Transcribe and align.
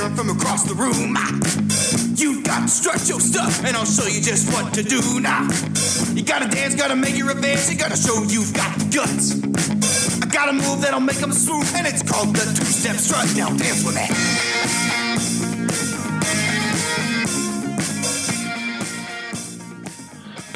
staring 0.00 0.16
from 0.16 0.30
across 0.30 0.64
the 0.64 0.74
room. 0.74 1.14
Ah. 1.16 1.28
You've 2.16 2.44
got 2.44 2.62
to 2.62 2.68
strut 2.68 3.08
your 3.08 3.20
stuff, 3.20 3.64
and 3.64 3.76
I'll 3.76 3.84
show 3.84 4.06
you 4.06 4.20
just 4.20 4.50
what 4.52 4.72
to 4.74 4.82
do 4.82 5.20
now. 5.20 5.42
You 6.14 6.22
gotta 6.22 6.48
dance, 6.48 6.74
gotta 6.74 6.96
make 6.96 7.16
your 7.16 7.30
advance, 7.30 7.70
you 7.70 7.78
gotta 7.78 7.96
show 7.96 8.22
you've 8.22 8.52
got 8.54 8.72
guts. 8.90 9.42
I 10.22 10.26
got 10.26 10.48
a 10.48 10.52
move 10.52 10.80
that'll 10.80 11.00
make 11.00 11.18
them 11.18 11.32
swoop, 11.32 11.66
and 11.74 11.86
it's 11.86 12.02
called 12.02 12.34
the 12.34 12.44
two-step 12.56 12.96
strut. 12.96 13.26
Now 13.36 13.48
dance 13.56 13.84
with 13.84 13.96
me. 13.96 14.39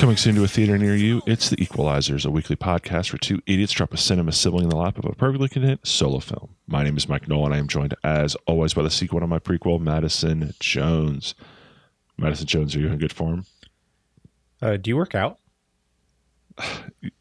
Coming 0.04 0.18
soon 0.18 0.34
to 0.34 0.44
a 0.44 0.48
theater 0.48 0.76
near 0.76 0.94
you, 0.94 1.22
it's 1.26 1.48
The 1.48 1.56
Equelizers, 1.56 2.26
a 2.26 2.30
weekly 2.30 2.56
podcast 2.56 3.10
where 3.10 3.18
two 3.18 3.40
idiots 3.46 3.72
drop 3.72 3.94
a 3.94 3.96
cinema 3.96 4.32
sibling 4.32 4.64
in 4.64 4.68
the 4.68 4.76
lap 4.76 4.98
of 4.98 5.06
a 5.06 5.14
perfectly 5.14 5.48
content 5.48 5.80
solo 5.86 6.18
film. 6.18 6.56
My 6.66 6.84
name 6.84 6.98
is 6.98 7.08
Mike 7.08 7.26
Knoll. 7.26 7.50
I 7.50 7.56
am 7.56 7.68
joined, 7.68 7.94
as 8.04 8.34
always, 8.46 8.74
by 8.74 8.82
the 8.82 8.90
sequel 8.90 9.20
to 9.20 9.26
my 9.26 9.38
prequel, 9.38 9.80
Madison 9.80 10.52
Jones. 10.60 11.34
Madison 12.18 12.46
Jones, 12.46 12.76
are 12.76 12.80
you 12.80 12.88
in 12.88 12.98
good 12.98 13.14
form? 13.14 13.46
Uh, 14.60 14.76
do 14.76 14.90
you 14.90 14.96
work 14.98 15.14
out? 15.14 15.38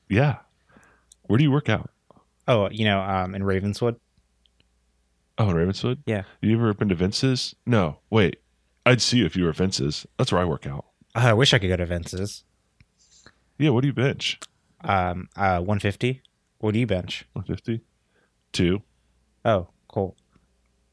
Yeah. 0.09 0.40
Where 1.22 1.38
do 1.38 1.45
you 1.45 1.52
work 1.52 1.70
out? 1.70 1.90
Oh, 2.50 2.70
you 2.70 2.84
know, 2.84 3.00
um, 3.00 3.34
in 3.34 3.45
Ravenswood. 3.45 3.95
Oh, 5.38 5.52
in 5.52 5.56
Ravenswood? 5.56 6.04
Yeah. 6.06 6.23
You 6.42 6.58
ever 6.58 6.73
been 6.73 6.90
to 6.90 6.95
Vince's? 6.95 7.56
No. 7.66 8.00
Wait. 8.09 8.42
I'd 8.86 9.02
see 9.02 9.20
you 9.20 9.26
if 9.26 9.38
you 9.38 9.45
were 9.45 9.52
at 9.52 9.56
Vince's. 9.56 10.06
That's 10.17 10.34
where 10.34 10.42
I 10.42 10.45
work 10.45 10.67
out. 10.67 10.84
Uh, 11.16 11.20
I 11.20 11.34
wish 11.34 11.54
I 11.54 11.59
could 11.59 11.70
go 11.70 11.78
to 11.78 11.86
Vince's. 11.86 12.44
Yeah, 13.58 13.70
what 13.70 13.82
do 13.82 13.88
you 13.88 13.94
bench? 13.94 14.40
Um, 14.84 15.30
uh, 15.36 15.59
150. 15.59 16.22
What 16.59 16.73
do 16.73 16.80
you 16.80 16.88
bench? 16.88 17.26
150? 17.34 17.84
Two. 18.52 18.82
Oh, 19.45 19.68
cool. 19.88 20.16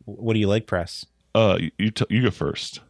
What 0.05 0.35
do 0.35 0.41
you 0.41 0.49
leg 0.49 0.67
press? 0.67 1.07
Uh, 1.35 1.57
you 1.61 1.71
you, 1.79 1.91
t- 1.91 2.07
you 2.11 2.23
go 2.23 2.31
first. 2.31 2.81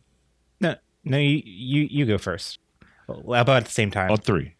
No, 0.60 0.74
no, 1.04 1.18
you 1.18 1.42
you 1.44 1.82
you 1.90 2.06
go 2.06 2.16
first. 2.18 2.58
Well, 3.06 3.34
How 3.36 3.42
about 3.42 3.58
at 3.58 3.64
the 3.66 3.70
same 3.70 3.90
time? 3.90 4.10
On 4.10 4.16
three. 4.16 4.54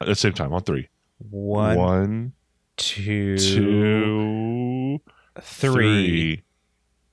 At 0.00 0.08
the 0.08 0.14
same 0.16 0.32
time, 0.32 0.52
on 0.52 0.62
three. 0.62 0.88
One, 1.30 1.76
One, 1.76 2.32
two, 2.76 3.36
two, 3.38 5.00
three. 5.40 5.70
three. 5.70 6.42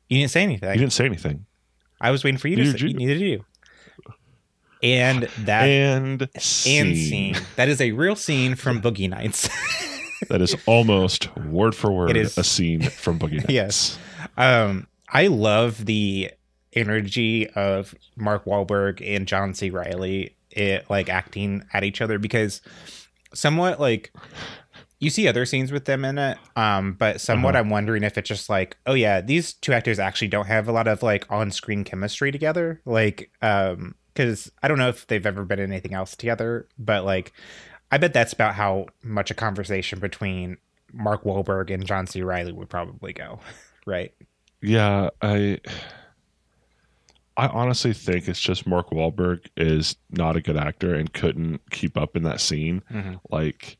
You 0.10 0.18
didn't 0.20 0.32
say 0.32 0.42
anything. 0.44 0.70
You 0.74 0.80
didn't 0.80 0.94
say 0.94 1.06
anything. 1.06 1.46
I 2.02 2.10
was 2.10 2.24
waiting 2.24 2.40
for 2.40 2.48
you 2.48 2.56
to 2.56 2.72
say. 2.72 2.88
you. 2.88 2.94
Neither 2.96 3.14
did 3.16 3.22
you. 3.22 3.46
And 4.82 5.24
that 5.40 5.64
and 5.64 6.22
and 6.22 6.42
scene. 6.42 6.96
scene. 6.96 7.38
That 7.58 7.68
is 7.70 7.82
a 7.82 7.92
real 7.92 8.16
scene 8.16 8.56
from 8.56 8.82
Boogie 8.82 9.10
Nights. 9.10 9.50
That 10.28 10.42
is 10.42 10.54
almost 10.66 11.34
word 11.38 11.74
for 11.74 11.94
word 11.94 12.10
It 12.10 12.18
is. 12.18 12.38
a 12.38 12.44
scene 12.44 12.82
from 12.82 13.18
Boogie 13.18 13.38
Nights. 13.38 13.50
Yes. 13.50 13.98
Um, 14.36 14.86
I 15.08 15.28
love 15.28 15.86
the 15.86 16.32
energy 16.74 17.50
of 17.52 17.96
Mark 18.18 18.44
Wahlberg 18.44 19.02
and 19.16 19.26
John 19.26 19.54
C. 19.54 19.70
Reilly, 19.70 20.36
it, 20.52 20.90
like 20.90 21.08
acting 21.10 21.64
at 21.74 21.86
each 21.86 22.02
other 22.02 22.20
because 22.20 22.62
somewhat 23.34 23.80
like 23.80 24.12
you 25.00 25.10
see 25.10 25.26
other 25.26 25.46
scenes 25.46 25.72
with 25.72 25.86
them 25.86 26.04
in 26.04 26.18
it, 26.18 26.38
um, 26.58 26.94
but 27.00 27.22
somewhat 27.22 27.56
Uh-huh. 27.56 27.62
I'm 27.64 27.70
wondering 27.70 28.04
if 28.04 28.18
it's 28.18 28.28
just 28.28 28.50
like, 28.50 28.76
oh 28.86 28.94
yeah, 28.96 29.22
these 29.22 29.54
two 29.54 29.72
actors 29.72 30.00
actually 30.00 30.28
don't 30.28 30.48
have 30.48 30.68
a 30.68 30.74
lot 30.74 30.90
of 30.90 31.02
like 31.02 31.26
on-screen 31.32 31.86
chemistry 31.86 32.30
together, 32.34 32.82
like, 32.86 33.32
um, 33.42 33.96
because 34.14 34.52
I 34.62 34.68
don't 34.68 34.78
know 34.78 34.90
if 34.90 35.08
they've 35.08 35.26
ever 35.26 35.46
been 35.46 35.60
in 35.60 35.72
anything 35.72 35.94
else 35.94 36.16
together, 36.16 36.68
but 36.78 37.06
like, 37.06 37.32
I 37.92 37.98
bet 37.98 38.14
that's 38.14 38.34
about 38.34 38.56
how 38.56 38.88
much 39.04 39.32
a 39.32 39.34
conversation 39.36 40.00
between 40.00 40.58
Mark 40.94 41.24
Wahlberg 41.24 41.72
and 41.74 41.86
John 41.86 42.08
C. 42.08 42.22
Reilly 42.22 42.52
would 42.52 42.70
probably 42.70 43.14
go, 43.14 43.40
right? 43.86 44.14
Yeah, 44.62 45.10
I 45.22 45.60
I 47.38 47.48
honestly 47.48 47.94
think 47.94 48.28
it's 48.28 48.40
just 48.40 48.68
Mark 48.68 48.90
Wahlberg 48.90 49.48
is 49.56 49.96
not 50.10 50.36
a 50.36 50.42
good 50.42 50.58
actor 50.58 50.94
and 50.94 51.12
couldn't 51.14 51.62
keep 51.72 51.96
up 51.98 52.18
in 52.18 52.24
that 52.24 52.42
scene. 52.42 52.84
Mhm. 52.92 53.20
Like 53.30 53.78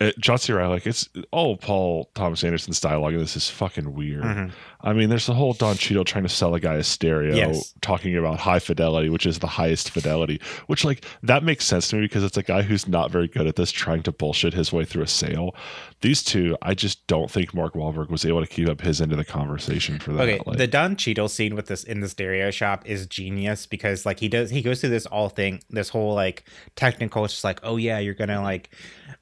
it, 0.00 0.18
John 0.18 0.38
C. 0.38 0.52
Reilly, 0.52 0.70
like 0.74 0.86
it's 0.86 1.08
all 1.30 1.56
Paul 1.56 2.10
Thomas 2.14 2.42
Anderson's 2.44 2.80
dialogue 2.80 3.14
in 3.14 3.20
this 3.20 3.36
is 3.36 3.48
fucking 3.48 3.94
weird. 3.94 4.22
Mhm. 4.24 4.50
I 4.80 4.92
mean, 4.92 5.08
there's 5.08 5.24
the 5.26 5.32
whole 5.34 5.54
Don 5.54 5.76
Cheadle 5.76 6.04
trying 6.04 6.24
to 6.24 6.28
sell 6.28 6.54
a 6.54 6.60
guy 6.60 6.74
a 6.74 6.82
stereo, 6.84 7.34
Yes. 7.34 7.72
talking 7.80 8.14
about 8.16 8.38
high 8.40 8.58
fidelity, 8.58 9.08
which 9.08 9.24
is 9.24 9.38
the 9.38 9.46
highest 9.46 9.90
fidelity. 9.90 10.40
Which 10.66 10.84
like 10.84 11.04
that 11.22 11.42
makes 11.42 11.64
sense 11.64 11.88
to 11.88 11.96
me 11.96 12.02
because 12.02 12.22
it's 12.22 12.36
a 12.36 12.42
guy 12.42 12.62
who's 12.62 12.86
not 12.86 13.10
very 13.10 13.28
good 13.28 13.46
at 13.46 13.56
this, 13.56 13.70
trying 13.72 14.02
to 14.02 14.12
bullshit 14.12 14.52
his 14.52 14.72
way 14.72 14.84
through 14.84 15.02
a 15.04 15.06
sale. 15.08 15.54
These 16.02 16.22
two, 16.22 16.56
I 16.60 16.74
just 16.74 17.06
don't 17.06 17.30
think 17.30 17.54
Mark 17.54 17.72
Wahlberg 17.74 18.10
was 18.10 18.26
able 18.26 18.40
to 18.42 18.46
keep 18.46 18.68
up 18.68 18.82
his 18.82 19.00
end 19.00 19.12
of 19.12 19.18
the 19.18 19.24
conversation 19.24 19.98
for 19.98 20.12
that. 20.12 20.22
Okay, 20.28 20.40
like- 20.44 20.58
the 20.58 20.66
Don 20.66 20.96
Cheadle 20.96 21.28
scene 21.28 21.54
with 21.54 21.66
this 21.66 21.82
in 21.84 22.00
the 22.00 22.08
stereo 22.08 22.50
shop 22.50 22.82
is 22.84 23.06
genius 23.06 23.64
because 23.66 24.04
like 24.04 24.20
he 24.20 24.28
does 24.28 24.50
he 24.50 24.60
goes 24.60 24.80
through 24.82 24.90
this 24.90 25.06
all 25.06 25.30
thing 25.30 25.60
this 25.70 25.88
whole 25.88 26.14
like 26.14 26.44
technical 26.76 27.24
it's 27.24 27.34
just 27.34 27.44
like 27.44 27.60
oh 27.62 27.76
yeah 27.76 27.98
you're 27.98 28.12
gonna 28.14 28.42
like 28.42 28.70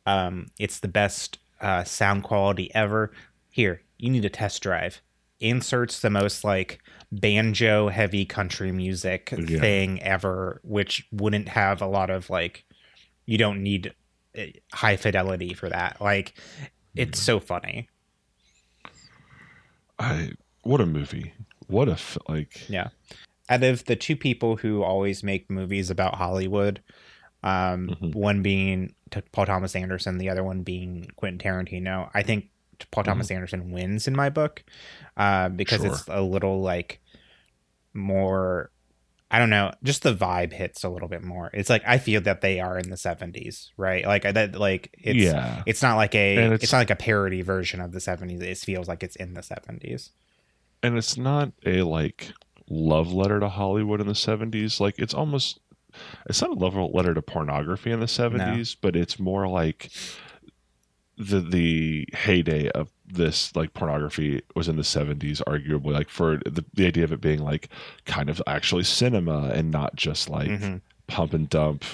um 0.06 0.46
it's 0.58 0.80
the 0.80 0.88
best 0.88 1.38
uh 1.60 1.84
sound 1.84 2.22
quality 2.22 2.72
ever 2.74 3.12
here 3.50 3.82
you 3.98 4.10
need 4.10 4.24
a 4.24 4.30
test 4.30 4.62
drive 4.62 5.00
inserts 5.40 6.00
the 6.00 6.10
most 6.10 6.44
like 6.44 6.80
banjo 7.12 7.88
heavy 7.88 8.24
country 8.24 8.72
music 8.72 9.32
Yeah. 9.36 9.60
thing 9.60 10.02
ever 10.02 10.60
which 10.64 11.06
wouldn't 11.12 11.48
have 11.48 11.82
a 11.82 11.86
lot 11.86 12.10
of 12.10 12.30
like 12.30 12.64
you 13.26 13.38
don't 13.38 13.62
need 13.62 13.92
uh, 14.38 14.42
high 14.72 14.96
fidelity 14.96 15.54
for 15.54 15.68
that 15.68 16.00
like 16.00 16.34
it's 16.96 17.18
Mm-hmm. 17.18 17.24
so 17.24 17.40
funny 17.40 17.88
I 19.98 20.32
what 20.62 20.80
a 20.80 20.86
movie. 20.86 21.32
What 21.68 21.88
a 21.88 21.98
like 22.28 22.60
Yeah. 22.68 22.88
Out 23.48 23.62
of 23.64 23.84
the 23.84 23.96
two 23.96 24.16
people 24.16 24.56
who 24.56 24.82
always 24.82 25.22
make 25.22 25.50
movies 25.50 25.90
about 25.90 26.14
Hollywood, 26.14 26.80
um, 27.42 27.88
Mhm. 28.00 28.14
one 28.14 28.42
being 28.42 28.94
Paul 29.32 29.46
Thomas 29.46 29.74
Anderson, 29.76 30.18
the 30.18 30.30
other 30.30 30.44
one 30.44 30.62
being 30.62 31.08
Quentin 31.16 31.38
Tarantino, 31.38 32.10
I 32.14 32.22
think 32.22 32.46
Paul 32.90 33.04
Thomas 33.04 33.30
Anderson 33.30 33.70
wins 33.70 34.08
in 34.08 34.16
my 34.16 34.28
book 34.30 34.64
uh, 35.16 35.48
because 35.50 35.82
Sure. 35.82 35.92
it's 35.92 36.04
a 36.08 36.20
little 36.22 36.60
like 36.62 37.00
more. 37.94 38.70
I 39.30 39.38
don't 39.38 39.48
know, 39.48 39.72
just 39.82 40.02
the 40.02 40.14
vibe 40.14 40.52
hits 40.52 40.84
a 40.84 40.90
little 40.90 41.08
bit 41.08 41.22
more. 41.22 41.50
It's 41.54 41.70
like 41.70 41.82
I 41.86 41.96
feel 41.96 42.20
that 42.22 42.42
they 42.42 42.60
are 42.60 42.78
in 42.78 42.90
the 42.90 42.96
'70s, 42.96 43.70
right? 43.78 44.04
Like 44.04 44.24
that, 44.24 44.54
like 44.56 44.94
it's 45.00 45.18
yeah. 45.18 45.62
it's 45.64 45.82
not 45.82 45.96
like 45.96 46.14
a 46.14 46.36
it's, 46.36 46.54
it's- 46.64 46.72
not 46.72 46.78
like 46.78 46.90
a 46.90 46.96
parody 46.96 47.40
version 47.40 47.80
of 47.80 47.92
the 47.92 47.98
'70s. 47.98 48.42
It 48.42 48.58
feels 48.58 48.88
like 48.88 49.02
it's 49.02 49.16
in 49.16 49.32
the 49.32 49.40
'70s. 49.40 50.10
and 50.82 50.98
it's 50.98 51.16
not 51.16 51.52
a 51.64 51.80
like 51.82 52.32
love 52.68 53.10
letter 53.12 53.40
to 53.40 53.48
Hollywood 53.48 54.00
in 54.02 54.06
the 54.06 54.12
70s. 54.14 54.80
Like 54.80 54.98
it's 54.98 55.14
almost 55.14 55.60
it's 56.28 56.40
not 56.40 56.50
a 56.50 56.54
love 56.54 56.74
letter 56.76 57.14
to 57.14 57.22
pornography 57.22 57.90
in 57.90 58.00
the 58.00 58.06
70s, 58.06 58.76
but 58.80 58.96
it's 58.96 59.18
more 59.18 59.46
like 59.48 59.90
the 61.18 61.40
the 61.40 62.08
heyday 62.14 62.68
of 62.70 62.90
this 63.06 63.54
like 63.54 63.74
pornography 63.74 64.40
was 64.56 64.68
in 64.68 64.76
the 64.76 64.82
70s 64.82 65.42
arguably 65.46 65.92
like 65.92 66.08
for 66.08 66.38
the, 66.46 66.64
the 66.72 66.86
idea 66.86 67.04
of 67.04 67.12
it 67.12 67.20
being 67.20 67.38
like 67.40 67.68
kind 68.06 68.30
of 68.30 68.40
actually 68.46 68.82
cinema 68.82 69.50
and 69.54 69.70
not 69.70 69.94
just 69.94 70.30
like 70.30 70.48
Mhm. 70.48 70.80
pump 71.08 71.34
and 71.34 71.50
dump 71.50 71.84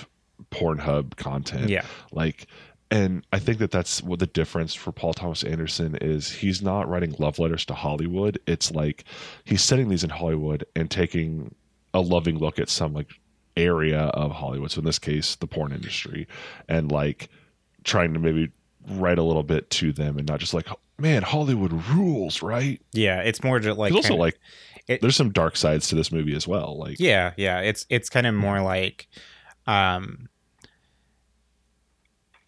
pornhub 0.52 1.16
content. 1.16 1.68
Yeah, 1.68 1.84
like 2.12 2.46
and 2.92 3.26
i 3.32 3.38
think 3.40 3.58
that 3.58 3.70
that's 3.72 4.02
what 4.02 4.18
the 4.20 4.26
difference 4.28 4.72
for 4.74 4.92
paul 4.92 5.12
thomas 5.12 5.42
anderson 5.42 5.96
is. 6.00 6.30
He's 6.30 6.62
not 6.62 6.88
writing 6.88 7.14
love 7.18 7.38
letters 7.40 7.64
to 7.66 7.74
hollywood. 7.74 8.38
It's 8.46 8.70
like 8.70 9.04
he's 9.44 9.62
setting 9.62 9.88
these 9.88 10.04
in 10.04 10.10
hollywood 10.10 10.64
and 10.76 10.88
taking 10.90 11.54
a 11.92 12.00
loving 12.00 12.38
look 12.38 12.58
at 12.60 12.68
some 12.68 12.94
like 12.94 13.10
area 13.58 14.00
of 14.14 14.30
hollywood 14.30 14.70
so 14.70 14.78
in 14.78 14.84
this 14.84 14.98
case 14.98 15.34
the 15.36 15.46
porn 15.46 15.72
industry 15.72 16.26
and 16.68 16.90
like 16.92 17.28
trying 17.84 18.12
to 18.14 18.18
maybe 18.20 18.50
write 18.90 19.18
a 19.18 19.22
little 19.22 19.42
bit 19.42 19.68
to 19.70 19.92
them 19.92 20.16
and 20.18 20.26
not 20.28 20.40
just 20.40 20.54
like 20.54 20.66
man 20.98 21.22
hollywood 21.22 21.72
rules 21.90 22.42
right 22.42 22.80
yeah. 22.92 23.20
It's 23.20 23.42
more 23.44 23.58
just 23.60 23.78
like 23.78 23.92
also 23.92 24.08
kinda- 24.10 24.20
like 24.22 24.38
it- 24.86 25.00
there's 25.02 25.16
some 25.16 25.30
dark 25.30 25.56
sides 25.56 25.88
to 25.88 25.94
this 25.94 26.10
movie 26.10 26.34
as 26.34 26.46
well 26.48 26.78
like 26.78 26.98
Yeah, 26.98 27.32
yeah. 27.36 27.60
It's 27.60 27.84
it's 27.90 28.08
kind 28.08 28.26
of 28.26 28.34
more 28.34 28.60
like 28.62 29.06
um 29.66 30.28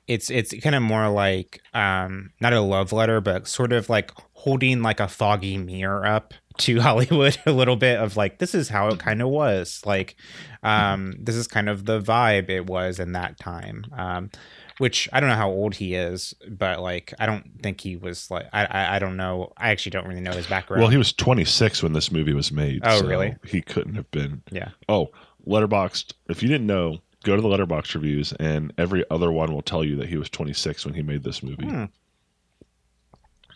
it's 0.06 0.30
it's 0.30 0.52
kind 0.60 0.74
of 0.74 0.82
more 0.82 1.08
like 1.08 1.60
um 1.74 2.30
not 2.40 2.52
a 2.52 2.60
love 2.60 2.92
letter, 2.92 3.20
but 3.20 3.46
sort 3.46 3.72
of 3.72 3.88
like 3.88 4.10
holding 4.32 4.82
like 4.82 4.98
a 5.00 5.06
foggy 5.08 5.56
mirror 5.58 6.04
up 6.06 6.34
to 6.60 6.80
Hollywood 6.80 7.36
a 7.46 7.52
little 7.52 7.76
bit 7.76 7.98
of 7.98 8.16
like 8.16 8.38
this 8.38 8.54
is 8.54 8.68
how 8.68 8.88
it 8.88 8.98
kind 8.98 9.20
of 9.22 9.28
was. 9.28 9.82
Like 9.84 10.16
um 10.62 11.14
this 11.18 11.34
is 11.36 11.46
kind 11.48 11.68
of 11.68 11.84
the 11.86 12.00
vibe 12.00 12.48
it 12.50 12.66
was 12.66 12.98
in 13.00 13.12
that 13.12 13.38
time. 13.38 13.84
Um 13.96 14.30
which 14.78 15.08
I 15.12 15.20
don't 15.20 15.28
know 15.28 15.36
how 15.36 15.50
old 15.50 15.74
he 15.74 15.94
is, 15.94 16.32
but 16.48 16.80
like 16.80 17.12
I 17.18 17.26
don't 17.26 17.62
think 17.62 17.80
he 17.82 17.96
was 17.96 18.30
like 18.30 18.46
I 18.52 18.64
I, 18.64 18.96
I 18.96 18.98
don't 18.98 19.16
know. 19.16 19.52
I 19.56 19.70
actually 19.70 19.90
don't 19.90 20.06
really 20.06 20.20
know 20.22 20.32
his 20.32 20.46
background. 20.46 20.80
well 20.80 20.90
he 20.90 20.96
was 20.96 21.12
26 21.12 21.82
when 21.82 21.92
this 21.92 22.10
movie 22.10 22.32
was 22.34 22.50
made 22.50 22.80
Oh, 22.84 23.00
so 23.00 23.06
really? 23.06 23.36
he 23.44 23.60
couldn't 23.62 23.94
have 23.96 24.10
been 24.10 24.42
yeah. 24.50 24.70
Oh, 24.88 25.10
Letterboxd. 25.46 26.12
If 26.28 26.42
you 26.42 26.48
didn't 26.48 26.66
know, 26.66 26.98
go 27.24 27.36
to 27.36 27.42
the 27.42 27.48
Letterboxd 27.48 27.94
reviews, 27.94 28.32
and 28.34 28.72
every 28.78 29.04
other 29.10 29.32
one 29.32 29.52
will 29.52 29.62
tell 29.62 29.82
you 29.84 29.96
that 29.96 30.08
he 30.08 30.16
was 30.18 30.28
26 30.30 30.84
when 30.84 30.94
he 30.94 31.02
made 31.02 31.22
this 31.24 31.42
movie. 31.42 31.64
Hmm. 31.66 31.84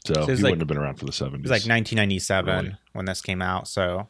So, 0.06 0.14
So 0.14 0.20
he 0.26 0.32
like- 0.34 0.42
wouldn't 0.42 0.60
have 0.60 0.68
been 0.68 0.76
around 0.78 0.96
for 0.96 1.06
the 1.06 1.12
70s. 1.12 1.34
It 1.34 1.42
was 1.42 1.50
like 1.50 1.66
1997 1.66 2.54
Really? 2.64 2.76
when 2.92 3.04
this 3.06 3.22
came 3.22 3.40
out. 3.42 3.68
So 3.68 4.08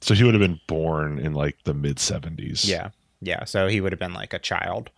so 0.00 0.14
he 0.14 0.22
would 0.24 0.34
have 0.34 0.40
been 0.40 0.60
born 0.66 1.18
in 1.18 1.32
like 1.32 1.56
the 1.64 1.72
mid 1.74 1.96
70s. 1.96 2.66
yeah, 2.68 2.90
yeah. 3.20 3.44
So 3.44 3.68
he 3.68 3.80
would 3.80 3.92
have 3.92 3.98
been 3.98 4.12
like 4.12 4.32
a 4.34 4.38
child. 4.38 4.90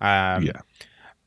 Um, 0.00 0.42
yeah. 0.44 0.60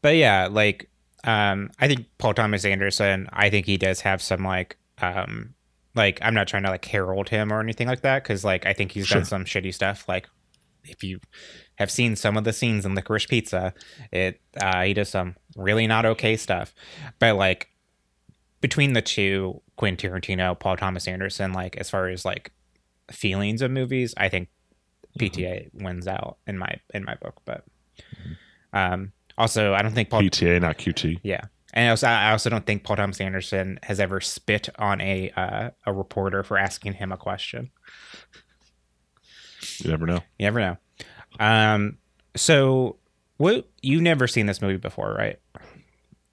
but 0.01 0.15
yeah, 0.15 0.47
like 0.51 0.89
um, 1.23 1.71
I 1.79 1.87
think 1.87 2.05
Paul 2.19 2.33
Thomas 2.35 2.65
Anderson. 2.65 3.27
I 3.33 3.49
think 3.49 3.65
he 3.65 3.77
does 3.77 4.01
have 4.01 4.21
some 4.21 4.43
like 4.43 4.77
um, 5.01 5.55
like 5.95 6.19
I'm 6.21 6.33
not 6.35 6.47
trying 6.47 6.63
to 6.63 6.69
like 6.69 6.85
herald 6.85 7.29
him 7.29 7.51
or 7.51 7.59
anything 7.61 7.87
like 7.87 8.01
that 8.01 8.21
because 8.23 8.43
like 8.43 8.65
I 8.65 8.73
think 8.73 8.91
he's 8.91 9.09
done 9.09 9.25
some 9.25 9.43
shitty 9.45 9.73
stuff. 9.73 10.07
Like 10.07 10.27
if 10.83 11.03
you 11.03 11.19
have 11.77 11.89
seen 11.89 12.15
some 12.15 12.37
of 12.37 12.43
the 12.43 12.53
scenes 12.53 12.85
in 12.85 12.93
Licorice 12.95 13.27
Pizza, 13.27 13.73
it 14.11 14.39
uh, 14.61 14.83
he 14.83 14.93
does 14.93 15.09
some 15.09 15.35
really 15.55 15.87
not 15.87 16.05
okay 16.05 16.37
stuff. 16.37 16.75
But 17.17 17.37
like 17.37 17.69
between 18.61 18.93
the 18.93 19.01
two, 19.01 19.61
Quentin 19.75 20.11
Tarantino, 20.11 20.57
Paul 20.57 20.77
Thomas 20.77 21.07
Anderson, 21.07 21.53
like 21.53 21.77
as 21.77 21.89
far 21.89 22.07
as 22.07 22.25
like 22.25 22.51
feelings 23.11 23.61
of 23.61 23.71
movies, 23.71 24.13
I 24.17 24.29
think 24.29 24.49
PTA 25.19 25.69
wins 25.73 26.07
out 26.07 26.37
in 26.47 26.57
my 26.57 26.79
in 26.93 27.03
my 27.03 27.15
book. 27.15 27.41
But 27.45 27.63
um, 28.73 29.11
also, 29.37 29.73
I 29.73 29.81
don't 29.81 29.93
think 29.93 30.09
Paul. 30.09 30.21
PTA, 30.21 30.61
not 30.61 30.77
QT. 30.77 31.19
Yeah, 31.23 31.41
and 31.73 31.89
also, 31.89 32.07
I 32.07 32.31
also 32.31 32.49
don't 32.49 32.65
think 32.65 32.83
Paul 32.83 32.95
Thomas 32.95 33.19
Anderson 33.21 33.79
has 33.83 33.99
ever 33.99 34.21
spit 34.21 34.69
on 34.77 35.01
a 35.01 35.31
uh, 35.35 35.69
a 35.85 35.93
reporter 35.93 36.43
for 36.43 36.57
asking 36.57 36.93
him 36.93 37.11
a 37.11 37.17
question. 37.17 37.71
You 39.79 39.89
never 39.89 40.05
know. 40.05 40.19
You 40.39 40.45
never 40.45 40.59
know. 40.59 40.77
Um, 41.39 41.97
so 42.35 42.97
what 43.37 43.67
You've 43.81 44.01
never 44.01 44.27
seen 44.27 44.45
this 44.45 44.61
movie 44.61 44.77
before, 44.77 45.13
right? 45.13 45.39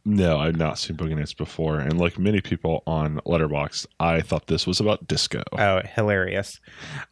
No, 0.04 0.38
I've 0.38 0.56
not 0.56 0.78
seen 0.78 0.96
Boogie 0.96 1.16
Nights 1.16 1.34
before. 1.34 1.78
And 1.78 1.98
like 1.98 2.18
many 2.18 2.40
people 2.40 2.82
on 2.86 3.20
Letterboxd, 3.26 3.86
I 4.00 4.20
thought 4.20 4.46
this 4.48 4.66
was 4.66 4.80
about 4.80 5.06
disco. 5.06 5.42
Oh, 5.52 5.80
hilarious. 5.94 6.60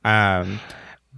Um, 0.04 0.60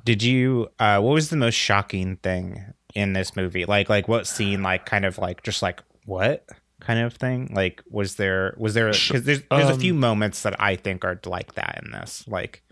did 0.04 0.22
you? 0.22 0.68
Uh, 0.78 1.00
what 1.00 1.12
was 1.14 1.30
the 1.30 1.36
most 1.36 1.54
shocking 1.54 2.16
thing 2.16 2.62
in 2.94 3.14
this 3.14 3.36
movie? 3.36 3.64
Like, 3.64 3.88
like 3.88 4.06
what 4.06 4.26
scene? 4.26 4.62
Like, 4.62 4.84
kind 4.84 5.06
of 5.06 5.16
like 5.18 5.42
just 5.42 5.62
like 5.62 5.82
what 6.04 6.46
kind 6.80 7.00
of 7.00 7.14
thing? 7.14 7.50
Like, 7.54 7.82
was 7.90 8.16
there 8.16 8.54
was 8.58 8.74
there? 8.74 8.92
Because 8.92 9.24
there's 9.24 9.42
there's 9.50 9.70
a 9.70 9.74
um, 9.74 9.80
few 9.80 9.94
moments 9.94 10.42
that 10.42 10.60
I 10.60 10.76
think 10.76 11.04
are 11.04 11.18
like 11.24 11.54
that 11.54 11.80
in 11.82 11.92
this. 11.92 12.24
Like, 12.28 12.62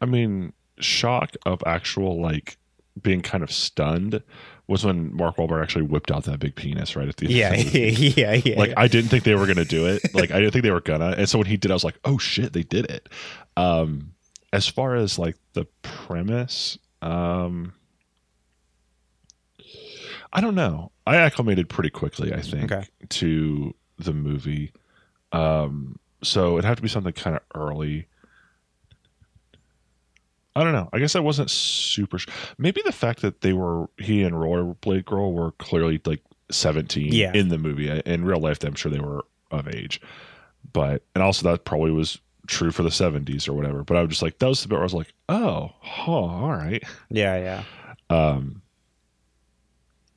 I 0.00 0.06
mean, 0.06 0.52
shock 0.78 1.36
of 1.44 1.62
actual 1.64 2.20
like 2.20 2.58
being 3.00 3.20
kind 3.20 3.44
of 3.44 3.52
stunned 3.52 4.22
was 4.68 4.84
when 4.84 5.14
Mark 5.14 5.36
Wahlberg 5.36 5.62
actually 5.62 5.82
whipped 5.84 6.10
out 6.10 6.24
that 6.24 6.40
big 6.40 6.54
penis 6.56 6.96
right 6.96 7.08
at 7.08 7.16
the 7.18 7.26
end. 7.42 7.72
yeah, 7.72 7.80
yeah, 8.34 8.40
yeah. 8.44 8.58
Like 8.58 8.72
I 8.76 8.88
didn't 8.88 9.10
think 9.10 9.24
they 9.24 9.34
were 9.36 9.46
gonna 9.46 9.64
do 9.64 9.86
it. 9.86 10.12
Like 10.14 10.30
I 10.32 10.40
didn't 10.40 10.52
think 10.52 10.64
they 10.64 10.70
were 10.72 10.80
gonna. 10.80 11.14
And 11.16 11.28
so 11.28 11.38
when 11.38 11.46
he 11.46 11.56
did, 11.56 11.70
I 11.70 11.74
was 11.74 11.84
like, 11.84 11.98
oh 12.04 12.18
shit, 12.18 12.52
they 12.52 12.62
did 12.64 12.86
it. 12.90 13.08
Um, 13.56 14.12
as 14.52 14.66
far 14.66 14.96
as 14.96 15.18
like 15.18 15.36
the 15.52 15.66
premise, 15.82 16.78
um, 17.02 17.74
I 20.32 20.40
don't 20.40 20.54
know. 20.54 20.92
I 21.06 21.16
acclimated 21.16 21.68
pretty 21.68 21.90
quickly, 21.90 22.32
I 22.34 22.40
think, 22.42 22.72
Okay. 22.72 22.86
to 23.10 23.74
the 23.98 24.12
movie. 24.12 24.72
Um, 25.32 25.98
so 26.22 26.54
it'd 26.54 26.64
have 26.64 26.76
to 26.76 26.82
be 26.82 26.88
something 26.88 27.12
kind 27.12 27.36
of 27.36 27.42
early. 27.54 28.06
I 30.56 30.64
don't 30.64 30.72
know. 30.72 30.88
I 30.92 30.98
guess 30.98 31.14
I 31.14 31.20
wasn't 31.20 31.50
super. 31.50 32.18
Sh- 32.18 32.26
Maybe 32.58 32.80
the 32.84 32.92
fact 32.92 33.22
that 33.22 33.42
they 33.42 33.52
were 33.52 33.88
he 33.98 34.22
and 34.22 34.34
Rollerblade 34.34 35.04
Girl 35.04 35.32
were 35.32 35.52
clearly 35.52 36.00
like 36.04 36.22
seventeen 36.50 37.12
Yeah. 37.12 37.32
in 37.34 37.48
the 37.48 37.58
movie. 37.58 37.88
In 38.06 38.24
real 38.24 38.40
life, 38.40 38.62
I'm 38.64 38.74
sure 38.74 38.90
they 38.90 38.98
were 38.98 39.24
of 39.50 39.68
age, 39.68 40.00
but 40.72 41.02
and 41.14 41.22
also 41.22 41.48
that 41.50 41.64
probably 41.64 41.90
was 41.92 42.18
true 42.46 42.70
for 42.70 42.82
the 42.82 42.90
seventies 42.90 43.46
or 43.48 43.52
whatever. 43.52 43.84
But 43.84 43.96
I 43.96 44.00
was 44.00 44.10
just 44.10 44.22
like 44.22 44.38
that 44.38 44.48
was 44.48 44.62
the 44.62 44.68
bit 44.68 44.74
where 44.76 44.82
I 44.82 44.84
was 44.84 44.94
like, 44.94 45.12
oh, 45.28 45.72
huh, 45.80 46.12
all 46.12 46.50
right. 46.50 46.82
yeah, 47.10 47.36
yeah. 47.36 47.62
Um, 48.08 48.62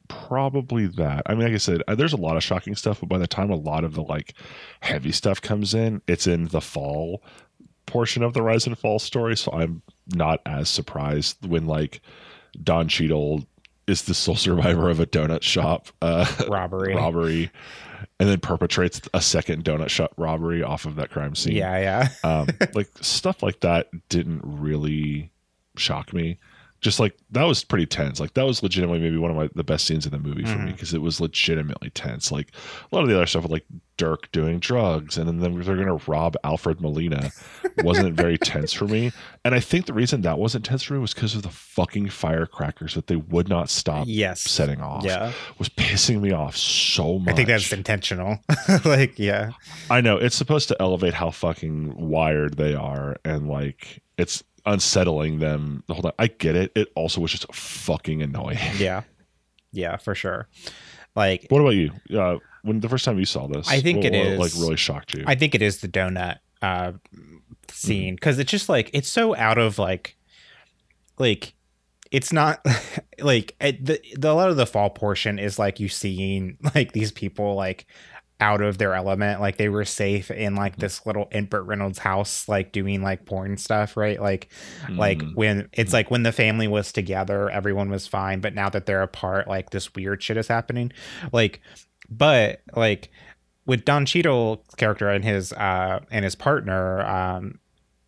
probably 0.07 0.87
that. 0.87 1.23
I 1.25 1.33
mean, 1.33 1.43
like 1.43 1.53
I 1.53 1.57
said, 1.57 1.83
uh, 1.87 1.95
there's 1.95 2.13
a 2.13 2.17
lot 2.17 2.37
of 2.37 2.43
shocking 2.43 2.75
stuff, 2.75 2.99
but 2.99 3.09
by 3.09 3.17
the 3.17 3.27
time 3.27 3.49
a 3.51 3.55
lot 3.55 3.83
of 3.83 3.93
the 3.93 4.03
like 4.03 4.33
heavy 4.81 5.11
stuff 5.11 5.41
comes 5.41 5.73
in, 5.73 6.01
it's 6.07 6.27
in 6.27 6.45
the 6.47 6.61
fall 6.61 7.21
portion 7.85 8.23
of 8.23 8.33
the 8.33 8.41
Rise 8.41 8.67
and 8.67 8.77
Fall 8.77 8.99
story. 8.99 9.35
So 9.35 9.51
I'm 9.51 9.81
not 10.15 10.41
as 10.45 10.69
surprised 10.69 11.45
when 11.45 11.65
like 11.67 12.01
Don 12.63 12.87
Cheadle 12.87 13.45
is 13.87 14.03
the 14.03 14.13
sole 14.15 14.35
survivor 14.35 14.89
of 14.89 14.99
a 14.99 15.05
donut 15.05 15.41
shop 15.41 15.87
uh, 16.01 16.25
Robbery. 16.47 16.95
robbery, 16.95 17.51
and 18.19 18.29
then 18.29 18.39
perpetrates 18.39 19.01
a 19.13 19.21
second 19.21 19.63
donut 19.63 19.89
shop 19.89 20.13
robbery 20.17 20.61
off 20.63 20.85
of 20.85 20.95
that 20.95 21.09
crime 21.09 21.35
scene 21.35 21.55
Yeah, 21.55 21.79
yeah. 22.23 22.29
um, 22.29 22.47
like 22.73 22.89
stuff 23.01 23.41
like 23.43 23.59
that 23.61 23.87
didn't 24.09 24.41
really 24.43 25.31
shock 25.77 26.13
me. 26.13 26.37
Just 26.81 26.99
like 26.99 27.17
that 27.31 27.43
was 27.43 27.63
pretty 27.63 27.85
tense. 27.85 28.19
Like 28.19 28.33
that 28.35 28.45
was 28.45 28.63
legitimately 28.63 28.99
maybe 29.01 29.17
one 29.17 29.31
of 29.31 29.37
my 29.37 29.49
the 29.53 29.63
best 29.63 29.85
scenes 29.85 30.05
in 30.05 30.11
the 30.11 30.19
movie 30.19 30.45
for 30.45 30.57
me 30.57 30.69
Mhm. 30.69 30.73
because 30.73 30.93
it 30.93 31.01
was 31.01 31.19
legitimately 31.19 31.89
tense. 31.89 32.31
Like 32.31 32.51
a 32.89 32.95
lot 32.95 33.01
of 33.03 33.09
the 33.09 33.15
other 33.15 33.25
stuff 33.25 33.43
with 33.43 33.51
like 33.51 33.65
Dirk 33.97 34.31
doing 34.31 34.59
drugs 34.59 35.17
and 35.17 35.27
then 35.27 35.39
they're 35.39 35.75
gonna 35.75 35.99
rob 36.07 36.37
Alfred 36.45 36.79
Molina 36.79 37.31
wasn't 37.83 38.15
very 38.15 38.37
tense 38.37 38.71
for 38.71 38.85
me. 38.87 39.11
And 39.43 39.53
I 39.53 39.59
think 39.59 39.87
the 39.87 39.93
reason 39.93 40.21
that 40.21 40.39
wasn't 40.39 40.63
tense 40.63 40.83
for 40.83 40.93
me 40.93 40.99
was 41.01 41.13
because 41.13 41.35
of 41.35 41.41
the 41.43 41.49
fucking 41.49 42.07
firecrackers 42.09 42.93
that 42.93 43.07
they 43.07 43.17
would 43.17 43.49
not 43.49 43.69
stop 43.69 44.05
yes. 44.07 44.39
setting 44.39 44.79
off. 44.79 45.03
Yeah. 45.03 45.33
Was 45.57 45.67
pissing 45.67 46.21
me 46.21 46.31
off 46.31 46.55
so 46.55 47.19
much. 47.19 47.33
I 47.33 47.35
think 47.35 47.47
that's 47.49 47.73
intentional. 47.73 48.39
like, 48.85 49.19
yeah. 49.19 49.51
I 49.89 49.99
know 49.99 50.15
it's 50.15 50.35
supposed 50.37 50.69
to 50.69 50.77
elevate 50.81 51.13
how 51.13 51.29
fucking 51.31 51.93
wired 52.09 52.55
they 52.55 52.75
are, 52.75 53.17
and 53.25 53.49
like 53.49 54.01
it's 54.17 54.43
unsettling 54.69 55.39
them 55.39 55.83
the 55.87 55.93
whole 55.93 56.03
time. 56.03 56.13
I 56.19 56.27
get 56.27 56.55
it. 56.55 56.71
It 56.75 56.89
also 56.95 57.19
was 57.21 57.31
just 57.31 57.53
fucking 57.53 58.21
annoying. 58.21 58.57
Yeah. 58.77 59.03
Yeah, 59.71 59.97
for 59.97 60.15
sure. 60.15 60.47
Like 61.15 61.45
What 61.49 61.59
about 61.61 61.71
you? 61.75 61.91
Uh, 62.17 62.37
when 62.63 62.79
the 62.79 62.89
first 62.89 63.05
time 63.05 63.19
you 63.19 63.25
saw 63.25 63.47
this, 63.47 63.69
I 63.69 63.81
think 63.81 64.03
what, 64.03 64.13
it 64.13 64.37
what, 64.37 64.45
is- 64.45 64.55
like 64.55 64.63
really 64.63 64.77
shocked 64.77 65.13
you. 65.13 65.23
I 65.27 65.35
think 65.35 65.53
it 65.55 65.61
is 65.61 65.81
the 65.81 65.87
donut 65.87 66.37
uh 66.61 66.91
scene 67.69 68.15
because 68.15 68.37
it's 68.39 68.51
just 68.51 68.67
like 68.67 68.89
it's 68.93 69.07
so 69.07 69.35
out 69.35 69.57
of 69.57 69.79
like 69.79 70.17
like 71.17 71.53
it's 72.11 72.33
not 72.33 72.65
like 73.19 73.55
it, 73.61 73.85
the, 73.85 74.01
the 74.17 74.31
a 74.31 74.33
lot 74.33 74.49
of 74.49 74.57
the 74.57 74.65
fall 74.65 74.89
portion 74.89 75.39
is 75.39 75.59
like 75.59 75.79
you 75.79 75.87
seeing 75.87 76.57
like 76.75 76.91
these 76.91 77.11
people 77.11 77.55
like 77.55 77.85
out 78.41 78.61
of 78.61 78.77
their 78.77 78.93
element. 78.93 79.41
Like 79.41 79.57
they 79.57 79.67
were 79.69 79.83
safe 79.85 80.31
in 80.31 80.55
like 80.55 80.77
this 80.77 81.05
little 81.05 81.27
in 81.31 81.45
Burt 81.45 81.65
Reynolds 81.65 81.99
house 81.99 82.47
like 82.47 82.71
doing 82.71 83.01
like 83.01 83.25
porn 83.25 83.57
stuff 83.57 83.97
right? 83.97 84.19
Like 84.21 84.49
like 84.89 85.19
Mm. 85.19 85.35
when 85.35 85.69
it's 85.73 85.91
like 85.93 86.09
when 86.09 86.23
the 86.23 86.31
family 86.31 86.67
was 86.67 86.91
together 86.93 87.49
everyone 87.49 87.89
was 87.89 88.07
fine 88.07 88.39
but 88.39 88.55
now 88.55 88.69
that 88.69 88.85
they're 88.85 89.01
apart 89.01 89.47
like 89.47 89.71
this 89.71 89.93
weird 89.93 90.23
shit 90.23 90.37
is 90.37 90.47
happening. 90.47 90.91
Like 91.33 91.59
but 92.09 92.61
like 92.75 93.09
with 93.65 93.83
Don 93.85 94.05
Cheadle's 94.05 94.59
character 94.77 95.09
and 95.09 95.23
his 95.25 95.51
uh 95.53 95.99
and 96.09 96.23
his 96.23 96.35
partner 96.35 97.01
um 97.05 97.59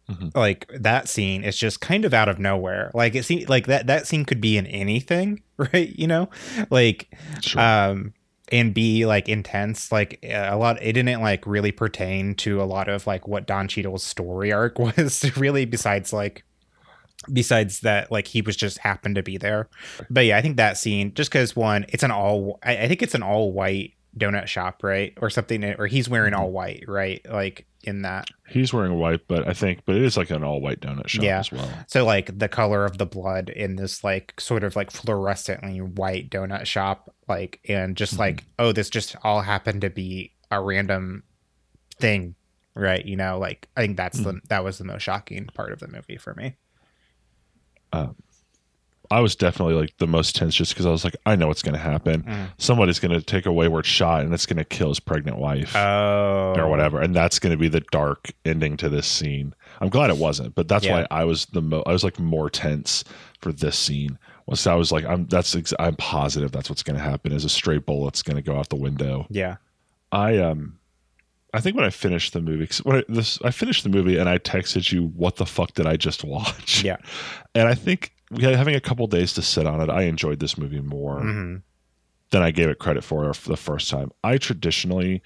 Mhm. 0.10 0.36
like 0.36 0.66
that 0.74 1.08
scene 1.08 1.44
is 1.44 1.56
just 1.58 1.80
kind 1.80 2.04
of 2.06 2.14
out 2.14 2.28
of 2.28 2.38
nowhere. 2.40 2.90
Like 2.94 3.16
it 3.16 3.24
seems 3.24 3.48
like 3.48 3.68
that 3.68 3.88
that 3.88 4.08
scene 4.08 4.26
could 4.26 4.42
be 4.42 4.58
in 4.58 4.66
anything 4.68 5.42
right? 5.58 5.90
You 5.98 6.08
know? 6.08 6.30
Like 6.70 7.14
Sure. 7.42 7.62
um 7.62 8.14
and 8.51 8.74
be 8.74 9.05
like 9.05 9.29
intense 9.29 9.91
like 9.91 10.20
a 10.24 10.55
lot 10.55 10.77
it 10.81 10.93
didn't 10.93 11.22
like 11.22 11.46
really 11.48 11.72
pertain 11.72 12.36
to 12.36 12.62
a 12.62 12.65
lot 12.65 12.89
of 12.89 13.08
like 13.08 13.27
what 13.27 13.48
don 13.48 13.67
Cheadle's 13.67 14.03
story 14.03 14.51
arc 14.53 14.77
was 14.77 15.36
really 15.38 15.65
besides 15.65 16.12
like 16.12 16.43
besides 17.31 17.81
that 17.81 18.12
like 18.12 18.27
he 18.27 18.41
was 18.41 18.55
just 18.55 18.79
happened 18.79 19.15
to 19.15 19.24
be 19.24 19.38
there. 19.38 19.70
But 20.10 20.25
yeah 20.25 20.38
i 20.38 20.41
think 20.41 20.58
that 20.58 20.77
scene 20.77 21.13
just 21.13 21.31
because 21.31 21.55
one 21.55 21.86
it's 21.89 22.03
an 22.03 22.12
all 22.12 22.60
I, 22.63 22.77
I 22.77 22.88
think 22.88 23.01
it's 23.01 23.15
an 23.15 23.24
all 23.24 23.51
white 23.51 23.93
donut 24.18 24.48
shop 24.48 24.84
right 24.84 25.13
or 25.22 25.30
something 25.30 25.63
or 25.63 25.88
he's 25.88 26.10
wearing 26.10 26.34
mm-hmm. 26.34 26.41
all 26.41 26.51
white 26.51 26.84
right 26.88 27.25
like 27.30 27.65
in 27.84 28.03
that 28.03 28.27
He's 28.48 28.74
wearing 28.74 29.00
white, 29.00 29.22
but 29.27 29.48
I 29.48 29.53
think, 29.53 29.86
but 29.86 29.96
it 29.96 30.03
is 30.03 30.18
like 30.18 30.30
an 30.30 30.44
all 30.44 30.60
white 30.60 30.82
donut 30.82 31.08
shop 31.08 31.24
Yeah. 31.24 31.39
as 31.39 31.51
well. 31.51 31.70
So 31.88 32.06
like 32.06 32.38
the 32.38 32.50
color 32.50 32.86
of 32.86 32.98
the 32.98 33.06
blood 33.06 33.50
in 33.50 33.75
this 33.75 34.03
like 34.03 34.34
sort 34.39 34.63
of 34.63 34.75
like 34.75 34.91
fluorescently 34.91 35.82
white 35.96 36.30
donut 36.30 36.65
shop, 36.65 37.13
like 37.27 37.60
and 37.68 37.96
just 37.96 38.15
Mhm. 38.15 38.20
like 38.20 38.44
oh 38.60 38.72
this 38.72 38.89
just 38.89 39.15
all 39.24 39.41
happened 39.41 39.82
to 39.82 39.89
be 39.89 40.34
a 40.51 40.62
random 40.62 41.24
thing, 41.98 42.36
right? 42.75 43.03
You 43.06 43.15
know, 43.15 43.39
like 43.39 43.70
I 43.77 43.82
think 43.82 43.98
that's 43.98 44.20
the 44.20 44.34
mm. 44.34 44.41
that 44.50 44.63
was 44.63 44.77
the 44.77 44.84
most 44.84 45.03
shocking 45.03 45.46
part 45.48 45.72
of 45.72 45.80
the 45.80 45.88
movie 45.88 46.18
for 46.18 46.34
me. 46.36 46.58
Um, 47.94 48.15
I 49.12 49.20
was 49.20 49.36
definitely 49.36 49.75
like 49.75 49.96
the 49.98 50.08
most 50.08 50.36
tense 50.36 50.56
just 50.56 50.74
because 50.74 50.86
I 50.86 50.89
was 50.89 51.03
like, 51.03 51.15
I 51.25 51.36
know 51.36 51.48
what's 51.48 51.62
going 51.62 51.74
to 51.75 51.80
happen. 51.82 52.24
Mm. 52.24 52.48
Somebody's 52.58 52.98
going 53.00 53.12
to 53.12 53.22
take 53.22 53.46
a 53.46 53.51
wayward 53.51 53.86
shot 53.86 54.22
and 54.22 54.34
it's 54.34 54.46
going 54.46 54.58
to 54.58 54.63
kill 54.65 54.88
his 54.89 55.00
pregnant 55.00 55.38
wife. 55.38 55.75
Oh, 55.75 56.53
or 56.58 56.68
whatever 56.70 57.01
and 57.01 57.15
that's 57.15 57.38
going 57.39 57.51
to 57.51 57.58
be 57.58 57.68
the 57.68 57.82
dark 57.91 58.32
ending 58.46 58.75
to 58.77 58.89
this 58.89 59.08
scene 59.08 59.53
i'm 59.80 59.89
glad 59.89 60.10
it 60.10 60.18
wasn't 60.18 60.53
but 60.56 60.68
that's 60.68 60.86
Yeah. 60.86 61.01
why 61.01 61.08
i 61.12 61.24
was 61.24 61.46
the 61.48 61.62
mo 61.62 61.82
i 61.86 61.91
was 61.91 62.03
like 62.03 62.20
more 62.20 62.50
tense 62.50 63.03
for 63.39 63.51
this 63.53 63.77
scene 63.77 64.18
was 64.48 64.68
i 64.68 64.75
was 64.75 64.91
like 64.91 65.06
i'm 65.06 65.25
that's 65.27 65.56
ex- 65.56 65.74
i'm 65.80 65.96
positive 65.96 66.51
that's 66.51 66.70
what's 66.70 66.84
going 66.84 66.98
to 66.98 67.01
happen 67.03 67.32
is 67.32 67.46
a 67.46 67.50
stray 67.50 67.77
bullet's 67.77 68.22
going 68.22 68.36
to 68.36 68.41
go 68.41 68.58
out 68.58 68.70
the 68.70 68.75
window 68.75 69.25
Yeah, 69.30 69.58
i 70.12 70.38
um 70.39 70.77
I 71.53 71.60
think 71.60 71.75
when 71.75 71.84
I 71.86 71.89
finished 71.89 72.32
the 72.32 72.39
movie, 72.41 72.65
'cause 72.65 72.77
when 72.86 72.98
I, 73.00 73.03
this, 73.10 73.38
I 73.44 73.51
finished 73.51 73.84
the 73.84 73.89
movie 73.89 74.18
and 74.18 74.30
I 74.30 74.38
texted 74.38 74.89
you, 74.94 75.08
"What 75.08 75.36
the 75.36 75.46
fuck 75.46 75.74
did 75.74 75.86
I 75.86 75.98
just 75.98 76.24
watch?" 76.24 76.82
Yeah. 76.82 76.96
and 77.56 77.68
I 77.68 77.74
think 77.75 78.13
having 78.40 78.76
a 78.76 78.82
couple 78.82 79.06
days 79.08 79.34
to 79.34 79.42
sit 79.42 79.66
on 79.66 79.82
it, 79.82 79.90
I 79.90 80.04
enjoyed 80.04 80.40
this 80.40 80.58
movie 80.58 80.82
more 80.82 81.20
hmm 81.22 81.58
than 82.32 82.42
I 82.42 82.52
gave 82.52 82.70
it 82.70 82.80
credit 82.80 83.04
for 83.04 83.34
for 83.34 83.50
the 83.50 83.58
first 83.58 83.90
time. 83.90 84.10
I 84.24 84.38
traditionally, 84.38 85.22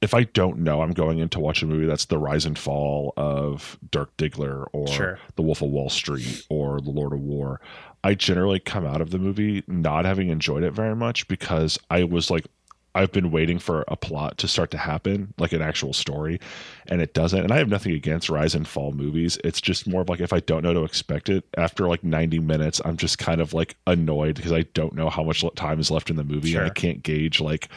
if 0.00 0.14
I 0.14 0.24
don't 0.24 0.60
know 0.60 0.80
I'm 0.80 0.92
going 0.92 1.18
in 1.18 1.28
to 1.28 1.38
watch 1.38 1.62
a 1.62 1.66
movie 1.66 1.84
that's 1.84 2.06
the 2.06 2.18
rise 2.18 2.46
and 2.46 2.58
fall 2.58 3.12
of 3.16 3.78
Dirk 3.90 4.16
Diggler 4.16 4.66
or 4.72 4.88
Sure. 4.88 5.18
The 5.36 5.42
Wolf 5.42 5.60
of 5.60 5.68
Wall 5.68 5.90
Street 5.90 6.46
or 6.48 6.80
The 6.80 6.90
Lord 6.90 7.12
of 7.12 7.20
War, 7.20 7.60
I 8.02 8.14
generally 8.14 8.58
come 8.58 8.86
out 8.86 9.00
of 9.02 9.10
the 9.10 9.18
movie 9.18 9.62
not 9.68 10.06
having 10.06 10.30
enjoyed 10.30 10.62
it 10.62 10.72
very 10.72 10.96
much 10.96 11.28
because 11.28 11.78
I 11.90 12.04
was 12.04 12.30
like, 12.30 12.46
I've 12.94 13.12
been 13.12 13.30
waiting 13.30 13.58
for 13.58 13.84
a 13.88 13.96
plot 13.96 14.38
to 14.38 14.48
start 14.48 14.70
to 14.72 14.78
happen, 14.78 15.32
like 15.38 15.52
an 15.52 15.62
actual 15.62 15.92
story, 15.92 16.40
and 16.88 17.00
it 17.00 17.14
doesn't. 17.14 17.42
And 17.42 17.52
I 17.52 17.56
have 17.56 17.68
nothing 17.68 17.92
against 17.92 18.28
rise 18.28 18.54
and 18.54 18.68
fall 18.68 18.92
movies. 18.92 19.38
It's 19.44 19.60
just 19.60 19.86
more 19.86 20.02
of 20.02 20.08
like 20.08 20.20
if 20.20 20.32
I 20.32 20.40
don't 20.40 20.62
know 20.62 20.74
to 20.74 20.84
expect 20.84 21.28
it 21.28 21.44
after 21.56 21.88
like 21.88 22.04
90 22.04 22.38
minutes, 22.40 22.80
I'm 22.84 22.96
just 22.96 23.18
kind 23.18 23.40
of 23.40 23.54
like 23.54 23.76
annoyed 23.86 24.36
because 24.36 24.52
I 24.52 24.62
don't 24.74 24.94
know 24.94 25.08
how 25.08 25.22
much 25.22 25.44
time 25.56 25.80
is 25.80 25.90
left 25.90 26.10
in 26.10 26.16
the 26.16 26.24
movie 26.24 26.54
and 26.54 26.66
I 26.66 26.70
can't 26.70 27.02
gauge 27.02 27.40
like, 27.40 27.68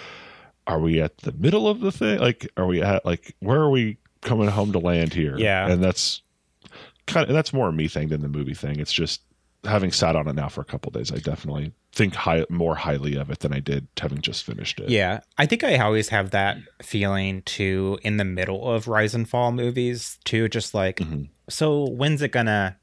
are 0.68 0.80
we 0.80 1.00
at 1.00 1.18
the 1.20 1.32
middle 1.32 1.68
of 1.68 1.80
the 1.80 1.92
thing? 1.92 2.20
Like, 2.20 2.50
are 2.58 2.66
we 2.66 2.82
at 2.82 3.06
like 3.06 3.36
where 3.40 3.62
are 3.62 3.70
we 3.70 3.98
coming 4.22 4.50
home 4.50 4.74
to 4.74 4.80
land 4.80 5.14
here? 5.14 5.38
Yeah. 5.38 5.70
and 5.70 5.82
that's 5.84 6.22
kind 7.08 7.28
of 7.30 7.34
that's 7.34 7.54
more 7.54 7.70
a 7.70 7.74
me 7.74 7.88
thing 7.88 8.10
than 8.10 8.22
the 8.22 8.28
movie 8.28 8.54
thing. 8.54 8.80
It's 8.80 8.94
just 8.94 9.22
having 9.66 9.92
sat 9.92 10.16
on 10.16 10.28
it 10.28 10.34
now 10.34 10.48
for 10.50 10.62
a 10.62 10.66
couple 10.66 10.92
days, 10.92 11.12
I 11.12 11.18
definitely 11.18 11.74
think 11.92 12.14
high, 12.16 12.46
more 12.50 12.76
highly 12.76 13.16
of 13.16 13.30
it 13.30 13.40
than 13.40 13.54
I 13.54 13.60
did 13.60 13.88
having 14.00 14.22
just 14.22 14.44
finished 14.44 14.80
it. 14.80 14.90
Yeah, 14.90 15.20
I 15.38 15.46
think 15.46 15.64
I 15.64 15.78
always 15.78 16.10
have 16.10 16.32
that 16.32 16.58
feeling 16.82 17.42
too 17.44 17.98
in 18.04 18.18
the 18.18 18.26
middle 18.26 18.70
of 18.72 18.88
rise 18.88 19.16
and 19.16 19.28
fall 19.28 19.52
movies 19.52 20.20
too. 20.26 20.48
Just 20.50 20.74
like, 20.74 20.98
Mhm. 20.98 21.30
so 21.50 21.90
when's 21.90 22.22
it 22.22 22.32
gonna 22.32 22.78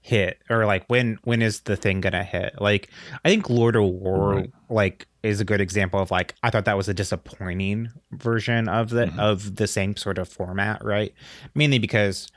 hit, 0.00 0.38
or 0.50 0.66
like 0.66 0.84
when 0.88 1.18
when 1.24 1.40
is 1.40 1.60
the 1.62 1.76
thing 1.76 2.00
gonna 2.02 2.24
hit? 2.24 2.54
Like, 2.60 2.90
I 3.24 3.28
think 3.30 3.48
Lord 3.48 3.74
of 3.76 3.84
War 3.84 4.34
Right. 4.34 4.50
like 4.68 5.06
is 5.22 5.40
a 5.40 5.44
good 5.46 5.62
example 5.62 5.98
of 6.00 6.10
like 6.10 6.34
I 6.42 6.50
thought 6.50 6.66
that 6.66 6.76
was 6.76 6.88
a 6.90 6.94
disappointing 6.94 7.88
version 8.12 8.68
of 8.68 8.90
the 8.90 9.06
Mhm. 9.06 9.18
of 9.18 9.56
the 9.56 9.66
same 9.66 9.96
sort 9.96 10.18
of 10.18 10.28
format, 10.28 10.84
right? 10.84 11.14
Mainly 11.54 11.78
because 11.78 12.28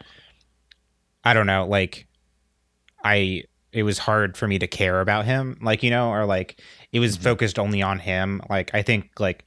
I 1.26 1.34
don't 1.34 1.48
know, 1.48 1.68
like 1.68 2.08
I 3.04 3.44
it 3.78 3.84
was 3.84 4.00
hard 4.00 4.36
for 4.38 4.48
me 4.48 4.58
to 4.60 4.68
care 4.68 5.00
about 5.02 5.26
him, 5.26 5.58
like 5.62 5.84
you 5.84 5.90
know, 5.90 6.10
or 6.10 6.26
like 6.26 6.62
it 6.92 7.00
was 7.00 7.18
Mhm. 7.18 7.22
focused 7.24 7.60
only 7.60 7.82
on 7.82 8.00
him. 8.00 8.42
Like 8.50 8.72
I 8.74 8.82
think 8.82 9.20
like 9.20 9.44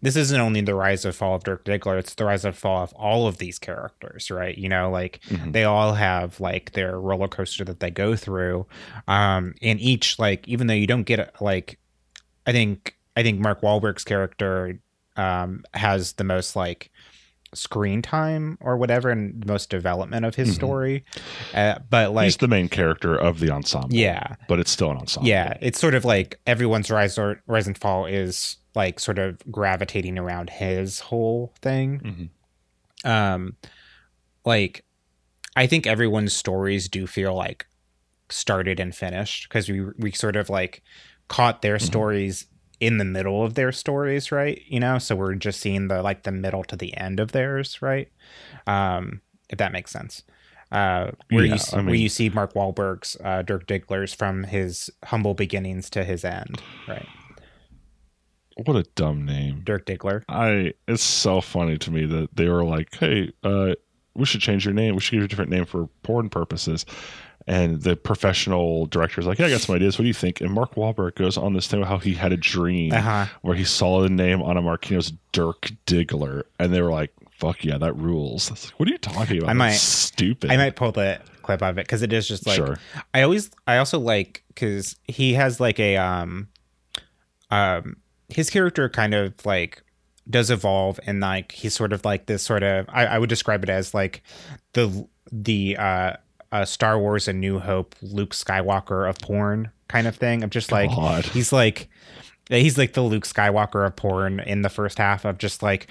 this 0.00 0.14
isn't 0.14 0.40
only 0.40 0.60
the 0.60 0.74
rise 0.76 1.04
and 1.04 1.14
fall 1.14 1.34
of 1.34 1.44
Dirk 1.44 1.64
Diggler; 1.64 1.98
it's 1.98 2.14
the 2.14 2.24
rise 2.24 2.44
and 2.44 2.54
fall 2.56 2.82
of 2.84 2.92
all 2.94 3.26
of 3.26 3.38
these 3.38 3.58
characters, 3.58 4.30
right? 4.30 4.56
You 4.56 4.68
know, 4.68 4.90
like 4.90 5.20
Mhm. 5.28 5.52
they 5.52 5.64
all 5.64 5.94
have 5.94 6.38
like 6.40 6.72
their 6.72 6.98
roller 7.00 7.28
coaster 7.28 7.64
that 7.64 7.80
they 7.80 7.90
go 7.90 8.14
through, 8.16 8.66
um, 9.08 9.54
and 9.62 9.80
each 9.80 10.18
like 10.18 10.46
even 10.48 10.66
though 10.68 10.74
you 10.74 10.86
don't 10.86 11.02
get 11.04 11.40
like, 11.40 11.78
I 12.46 12.52
think 12.52 12.96
I 13.16 13.22
think 13.22 13.40
Mark 13.40 13.60
Wahlberg's 13.62 14.04
character 14.04 14.78
um 15.16 15.64
has 15.74 16.12
the 16.12 16.22
most 16.24 16.54
like 16.54 16.90
screen 17.54 18.02
time 18.02 18.58
or 18.60 18.76
whatever 18.76 19.08
and 19.10 19.44
most 19.46 19.70
development 19.70 20.24
of 20.26 20.34
his 20.34 20.50
Mhm. 20.50 20.54
story 20.54 21.04
uh, 21.54 21.78
but 21.88 22.12
like 22.12 22.24
He's 22.24 22.36
the 22.36 22.48
main 22.48 22.68
character 22.68 23.14
of 23.16 23.40
the 23.40 23.50
ensemble. 23.50 23.88
yeah 23.94 24.34
but 24.48 24.58
it's 24.58 24.70
still 24.70 24.90
an 24.90 24.98
ensemble. 24.98 25.28
yeah, 25.28 25.56
it's 25.60 25.80
sort 25.80 25.94
of 25.94 26.04
like 26.04 26.38
everyone's 26.46 26.90
rise 26.90 27.16
or 27.18 27.42
rise 27.46 27.66
and 27.66 27.76
fall 27.78 28.04
is 28.06 28.56
like 28.74 29.00
sort 29.00 29.18
of 29.18 29.38
gravitating 29.50 30.18
around 30.18 30.50
his 30.50 31.00
whole 31.00 31.52
thing. 31.62 32.30
Mhm. 33.04 33.08
Um, 33.10 33.56
like 34.44 34.84
I 35.56 35.66
think 35.66 35.86
everyone's 35.86 36.32
stories 36.34 36.88
do 36.88 37.06
feel 37.06 37.34
like 37.34 37.66
started 38.28 38.78
and 38.78 38.94
finished 38.94 39.48
because 39.48 39.68
we 39.68 39.80
we 39.98 40.12
sort 40.12 40.36
of 40.36 40.50
like 40.50 40.82
caught 41.28 41.62
their 41.62 41.78
Mhm. 41.78 41.82
stories 41.82 42.46
in 42.80 42.98
the 42.98 43.04
middle 43.04 43.44
of 43.44 43.54
their 43.54 43.72
stories, 43.72 44.30
right? 44.30 44.62
You 44.66 44.80
know, 44.80 44.98
so 44.98 45.16
we're 45.16 45.34
just 45.34 45.60
seeing 45.60 45.88
the 45.88 46.02
like 46.02 46.22
the 46.22 46.32
middle 46.32 46.64
to 46.64 46.76
the 46.76 46.96
end 46.96 47.18
of 47.20 47.32
theirs, 47.32 47.82
right? 47.82 48.08
Um, 48.66 49.20
if 49.50 49.58
that 49.58 49.72
makes 49.72 49.90
sense. 49.90 50.22
Uh, 50.70 51.12
where 51.30 51.44
Yeah, 51.44 51.48
you 51.48 51.54
s- 51.54 51.72
I 51.72 51.76
where 51.76 51.84
mean- 51.86 52.02
you 52.02 52.08
see 52.10 52.28
Mark 52.28 52.52
Wahlberg's 52.54 53.16
uh, 53.24 53.42
Dirk 53.42 53.66
Diggler's 53.66 54.12
from 54.14 54.44
his 54.44 54.90
humble 55.06 55.34
beginnings 55.34 55.88
to 55.90 56.04
his 56.04 56.24
end, 56.24 56.62
right? 56.86 57.06
What 58.66 58.76
a 58.76 58.82
dumb 58.96 59.24
name. 59.24 59.62
Dirk 59.64 59.86
Diggler. 59.86 60.24
I 60.28 60.74
it's 60.88 61.02
so 61.02 61.40
funny 61.40 61.78
to 61.78 61.90
me 61.92 62.06
that 62.06 62.34
they 62.34 62.48
were 62.48 62.64
like, 62.64 62.94
"Hey, 62.96 63.32
uh, 63.44 63.74
we 64.14 64.24
should 64.26 64.40
change 64.40 64.64
your 64.64 64.74
name. 64.74 64.94
We 64.94 65.00
should 65.00 65.12
give 65.12 65.20
you 65.20 65.24
a 65.26 65.28
different 65.28 65.50
name 65.52 65.64
for 65.64 65.88
porn 66.02 66.28
purposes." 66.28 66.84
And 67.48 67.80
the 67.82 67.96
professional 67.96 68.86
director's 68.86 69.26
like, 69.26 69.38
"Yeah, 69.38 69.46
I 69.46 69.50
got 69.50 69.62
some 69.62 69.74
ideas. 69.74 69.98
What 69.98 70.02
do 70.02 70.08
you 70.08 70.14
think?" 70.14 70.40
And 70.42 70.52
Mark 70.52 70.74
Wahlberg 70.74 71.14
goes 71.14 71.36
on 71.38 71.54
this 71.54 71.66
thing 71.66 71.80
about 71.80 71.88
how 71.88 71.98
he 71.98 72.12
had 72.14 72.30
a 72.32 72.36
dream 72.36 72.92
Uh 72.92 73.00
huh. 73.00 73.26
where 73.42 73.56
he 73.56 73.64
saw 73.64 74.02
the 74.02 74.10
name 74.10 74.42
on 74.42 74.56
a 74.56 74.62
Marquino's 74.62 75.12
Dirk 75.32 75.70
Diggler, 75.86 76.42
and 76.58 76.74
they 76.74 76.82
were 76.82 76.90
like, 76.90 77.10
"Fuck 77.30 77.64
yeah, 77.64 77.78
that 77.78 77.96
rules." 77.96 78.50
Like, 78.50 78.60
what 78.78 78.88
are 78.88 78.92
you 78.92 78.98
talking 78.98 79.38
about? 79.38 79.48
I 79.50 79.54
might- 79.54 79.70
That's 79.70 79.80
stupid. 79.82 80.50
I 80.50 80.56
might 80.58 80.76
pull 80.76 80.92
the 80.92 81.20
clip 81.42 81.62
of 81.62 81.78
it 81.78 81.86
because 81.86 82.02
it 82.02 82.12
is 82.12 82.28
just 82.28 82.46
like 82.46 82.56
sure. 82.56 82.76
I 83.14 83.22
always 83.22 83.50
I 83.66 83.78
also 83.78 83.98
like 83.98 84.42
because 84.48 84.96
he 85.04 85.32
has 85.32 85.58
like 85.58 85.80
a 85.80 85.96
um 85.96 86.48
um 87.50 87.96
his 88.28 88.50
character 88.50 88.88
kind 88.90 89.14
of 89.14 89.34
like 89.46 89.82
does 90.28 90.50
evolve 90.50 91.00
and 91.06 91.20
like 91.20 91.52
he's 91.52 91.72
sort 91.72 91.94
of 91.94 92.04
like 92.04 92.26
this 92.26 92.42
sort 92.42 92.62
of 92.62 92.84
I, 92.90 93.06
I 93.06 93.18
would 93.18 93.30
describe 93.30 93.62
it 93.62 93.70
as 93.70 93.94
like 93.94 94.22
the 94.74 95.08
the 95.32 95.76
uh, 95.78 96.12
uh 96.52 96.64
Star 96.64 96.98
Wars 96.98 97.28
and 97.28 97.40
New 97.40 97.58
Hope 97.58 97.94
Luke 98.02 98.34
Skywalker 98.34 99.08
of 99.08 99.18
porn 99.18 99.70
kind 99.88 100.06
of 100.06 100.16
thing. 100.16 100.42
I'm 100.42 100.50
just 100.50 100.72
like 100.72 100.90
God. 100.90 101.24
he's 101.24 101.52
like 101.52 101.88
he's 102.48 102.78
like 102.78 102.94
the 102.94 103.02
Luke 103.02 103.24
Skywalker 103.24 103.86
of 103.86 103.96
porn 103.96 104.40
in 104.40 104.62
the 104.62 104.68
first 104.68 104.98
half 104.98 105.24
of 105.24 105.38
just 105.38 105.62
like 105.62 105.86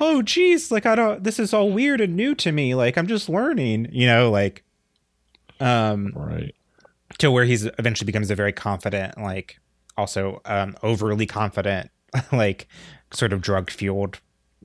oh 0.00 0.22
geez 0.22 0.70
like 0.70 0.86
I 0.86 0.94
don't 0.94 1.22
this 1.22 1.38
is 1.38 1.52
all 1.54 1.70
weird 1.70 2.00
and 2.00 2.16
new 2.16 2.34
to 2.36 2.52
me 2.52 2.74
like 2.74 2.96
I'm 2.96 3.06
just 3.06 3.28
learning 3.28 3.88
you 3.92 4.06
know 4.06 4.30
like 4.30 4.64
um 5.60 6.12
right. 6.14 6.54
to 7.18 7.30
where 7.30 7.44
he's 7.44 7.66
eventually 7.78 8.06
becomes 8.06 8.30
a 8.30 8.34
very 8.34 8.52
confident 8.52 9.18
like 9.18 9.58
also 9.96 10.40
um 10.44 10.76
overly 10.82 11.26
confident 11.26 11.90
like 12.32 12.66
sort 13.12 13.32
of 13.32 13.40
drug 13.40 13.70
fueled 13.70 14.20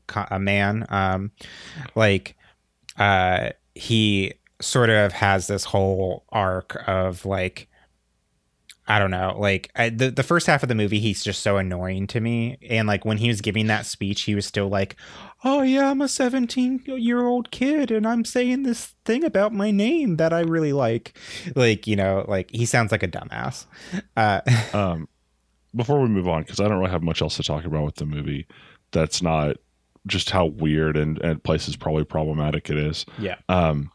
co- 0.08 0.28
a 0.32 0.40
man 0.40 0.86
um 0.90 1.32
like 1.96 2.36
uh 2.98 3.50
he 3.76 4.34
sort 4.62 4.90
of 4.90 5.12
has 5.14 5.48
this 5.48 5.66
whole 5.66 6.26
arc 6.30 6.78
of 6.88 7.26
like 7.26 7.68
I 8.88 9.00
don't 9.00 9.10
know. 9.10 9.36
Like 9.40 9.72
I, 9.76 9.90
the 9.90 10.12
the 10.12 10.22
first 10.22 10.46
half 10.46 10.62
of 10.62 10.70
the 10.70 10.76
movie, 10.76 11.00
he's 11.00 11.24
just 11.24 11.42
so 11.42 11.58
annoying 11.58 12.06
to 12.08 12.20
me. 12.22 12.58
And 12.70 12.88
like 12.88 13.04
when 13.04 13.18
he 13.18 13.28
was 13.30 13.42
giving 13.42 13.66
that 13.66 13.88
speech, 13.88 14.22
he 14.22 14.36
was 14.36 14.46
still 14.46 14.68
like, 14.68 14.96
"Oh 15.44 15.64
yeah, 15.64 15.90
I'm 15.90 16.02
a 16.02 16.08
17 16.08 16.84
year 16.86 17.26
old 17.26 17.50
kid, 17.50 17.90
and 17.90 18.06
I'm 18.06 18.24
saying 18.24 18.62
this 18.62 18.94
thing 19.04 19.24
about 19.24 19.54
my 19.54 19.72
name 19.72 20.18
that 20.18 20.34
I 20.34 20.42
really 20.42 20.72
like." 20.72 21.18
Like 21.56 21.88
you 21.88 21.96
know, 21.96 22.26
like 22.28 22.52
he 22.52 22.66
sounds 22.68 22.92
like 22.92 23.02
a 23.02 23.08
dumbass. 23.08 23.66
Uh, 24.16 24.42
Um, 24.76 25.08
before 25.76 26.00
we 26.00 26.08
move 26.08 26.28
on, 26.28 26.44
because 26.44 26.60
I 26.60 26.68
don't 26.68 26.78
really 26.78 26.92
have 26.92 27.02
much 27.04 27.24
else 27.24 27.38
to 27.38 27.44
talk 27.44 27.66
about 27.66 27.86
with 27.86 27.96
the 27.96 28.06
movie, 28.06 28.46
that's 28.92 29.20
not 29.24 29.58
just 30.06 30.30
how 30.30 30.46
weird 30.46 30.96
and 30.96 31.18
and 31.24 31.44
places 31.44 31.76
probably 31.76 32.04
problematic 32.04 32.70
it 32.70 32.78
is. 32.78 33.04
yeah, 33.18 33.38
Um, 33.50 33.90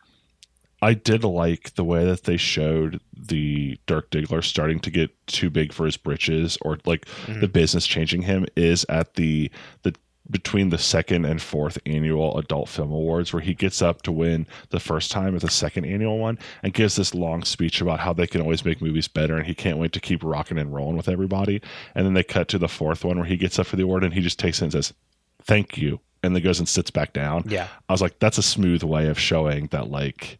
I 0.82 0.94
did 0.94 1.24
like 1.24 1.74
the 1.74 1.84
way 1.84 2.04
that 2.04 2.24
they 2.24 2.36
showed 2.36 3.00
the 3.16 3.78
Dirk 3.86 4.10
Diggler 4.10 4.42
starting 4.42 4.80
to 4.80 4.90
get 4.90 5.10
too 5.26 5.50
big 5.50 5.72
for 5.72 5.84
his 5.84 5.96
britches, 5.96 6.56
or 6.62 6.78
like 6.86 7.06
Mhm. 7.26 7.40
the 7.40 7.48
business 7.48 7.86
changing 7.86 8.22
him 8.22 8.46
is 8.56 8.86
at 8.88 9.14
the 9.14 9.50
the 9.82 9.94
between 10.30 10.68
the 10.68 10.78
second 10.78 11.24
and 11.24 11.42
fourth 11.42 11.76
annual 11.86 12.38
adult 12.38 12.68
film 12.68 12.92
awards 12.92 13.32
where 13.32 13.42
he 13.42 13.52
gets 13.52 13.82
up 13.82 14.00
to 14.02 14.12
win 14.12 14.46
the 14.68 14.78
first 14.78 15.10
time 15.10 15.34
at 15.34 15.40
the 15.40 15.50
second 15.50 15.84
annual 15.84 16.18
one 16.18 16.38
and 16.62 16.72
gives 16.72 16.94
this 16.94 17.16
long 17.16 17.42
speech 17.42 17.80
about 17.80 17.98
how 17.98 18.12
they 18.12 18.28
can 18.28 18.40
always 18.40 18.64
make 18.64 18.80
movies 18.80 19.08
better 19.08 19.36
and 19.36 19.46
he 19.48 19.54
can't 19.56 19.78
wait 19.78 19.92
to 19.92 19.98
keep 19.98 20.22
rocking 20.22 20.56
and 20.56 20.72
rolling 20.72 20.96
with 20.96 21.08
everybody. 21.08 21.60
And 21.96 22.06
then 22.06 22.14
they 22.14 22.22
cut 22.22 22.46
to 22.48 22.58
the 22.58 22.68
fourth 22.68 23.04
one 23.04 23.16
where 23.16 23.26
he 23.26 23.36
gets 23.36 23.58
up 23.58 23.66
for 23.66 23.74
the 23.74 23.82
award 23.82 24.04
and 24.04 24.14
he 24.14 24.20
just 24.20 24.38
takes 24.38 24.60
it 24.60 24.66
and 24.66 24.72
says 24.72 24.94
thank 25.42 25.76
you 25.76 25.98
and 26.22 26.36
then 26.36 26.42
goes 26.44 26.60
and 26.60 26.68
sits 26.68 26.92
back 26.92 27.12
down. 27.12 27.42
Yeah, 27.48 27.66
I 27.88 27.92
was 27.92 28.00
like, 28.02 28.20
that's 28.20 28.38
a 28.38 28.42
smooth 28.42 28.84
way 28.84 29.08
of 29.08 29.18
showing 29.18 29.66
that 29.72 29.90
like 29.90 30.38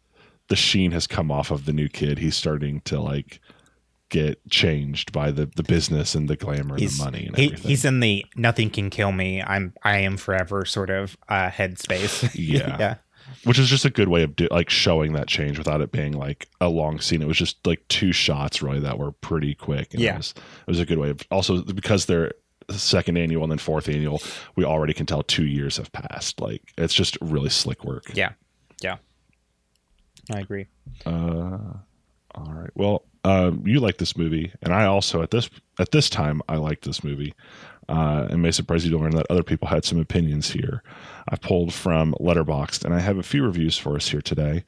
the 0.51 0.55
sheen 0.57 0.91
has 0.91 1.07
come 1.07 1.31
off 1.31 1.49
of 1.49 1.65
the 1.65 1.71
new 1.73 1.87
kid. 1.87 2.19
He's 2.19 2.35
starting 2.35 2.81
to 2.81 2.99
like 2.99 3.39
get 4.09 4.37
changed 4.49 5.13
by 5.13 5.31
the 5.31 5.45
the 5.55 5.63
business 5.63 6.13
and 6.15 6.27
the 6.29 6.35
glamour 6.35 6.73
and 6.75 6.81
he's 6.81 6.97
the 6.97 7.05
money 7.05 7.25
and 7.27 7.37
he, 7.37 7.45
everything. 7.45 7.69
he's 7.69 7.85
in 7.85 8.01
the 8.01 8.25
nothing 8.35 8.69
can 8.69 8.89
kill 8.89 9.13
me. 9.13 9.41
I'm 9.41 9.73
I 9.83 9.99
am 9.99 10.17
forever 10.17 10.65
sort 10.65 10.89
of 10.89 11.17
uh, 11.29 11.49
headspace. 11.49 12.29
Yeah. 12.35 12.75
yeah, 12.77 12.95
Which 13.45 13.57
is 13.57 13.69
just 13.69 13.85
a 13.85 13.89
good 13.89 14.09
way 14.09 14.23
of 14.23 14.35
do, 14.35 14.49
like 14.51 14.69
showing 14.69 15.13
that 15.13 15.27
change 15.27 15.57
without 15.57 15.79
it 15.79 15.93
being 15.93 16.11
like 16.11 16.49
a 16.59 16.67
long 16.67 16.99
scene. 16.99 17.21
It 17.21 17.27
was 17.29 17.37
just 17.37 17.65
like 17.65 17.87
two 17.87 18.11
shots 18.11 18.61
really 18.61 18.81
that 18.81 18.99
were 18.99 19.13
pretty 19.13 19.55
quick. 19.55 19.93
And 19.93 20.03
Yeah. 20.03 20.15
it 20.15 20.17
was, 20.17 20.33
it 20.37 20.67
was 20.67 20.79
a 20.81 20.85
good 20.85 20.97
way 20.97 21.09
of 21.11 21.21
also 21.31 21.61
because 21.63 22.05
they're 22.07 22.33
second 22.69 23.17
annual 23.17 23.43
and 23.43 23.51
then 23.51 23.57
fourth 23.59 23.87
annual, 23.89 24.21
we 24.57 24.63
already 24.65 24.93
can 24.93 25.05
tell 25.05 25.23
two 25.23 25.45
years 25.45 25.77
have 25.77 25.91
passed. 25.93 26.41
Like 26.41 26.61
it's 26.77 26.93
just 26.93 27.17
really 27.21 27.49
slick 27.49 27.83
work. 27.85 28.11
Yeah. 28.13 28.33
Yeah. 28.81 28.97
I 30.33 30.39
agree. 30.39 30.67
Uh, 31.05 31.57
all 32.35 32.53
right. 32.53 32.69
Well, 32.75 33.03
um, 33.23 33.63
you 33.65 33.79
like 33.79 33.97
this 33.97 34.17
movie, 34.17 34.51
and 34.61 34.73
I 34.73 34.85
also 34.85 35.21
at 35.21 35.31
this 35.31 35.49
at 35.79 35.91
this 35.91 36.09
time 36.09 36.41
I 36.49 36.57
like 36.57 36.81
this 36.81 37.03
movie. 37.03 37.33
Uh, 37.89 38.27
and 38.29 38.41
may 38.41 38.51
surprise 38.51 38.85
you 38.85 38.91
to 38.91 38.97
learn 38.97 39.15
that 39.15 39.25
other 39.29 39.43
people 39.43 39.67
had 39.67 39.83
some 39.83 39.99
opinions 39.99 40.49
here. 40.49 40.81
I 41.27 41.35
pulled 41.35 41.73
from 41.73 42.13
Letterboxd, 42.21 42.85
and 42.85 42.93
I 42.93 42.99
have 42.99 43.17
a 43.17 43.23
few 43.23 43.43
reviews 43.43 43.77
for 43.77 43.95
us 43.95 44.07
here 44.07 44.21
today. 44.21 44.63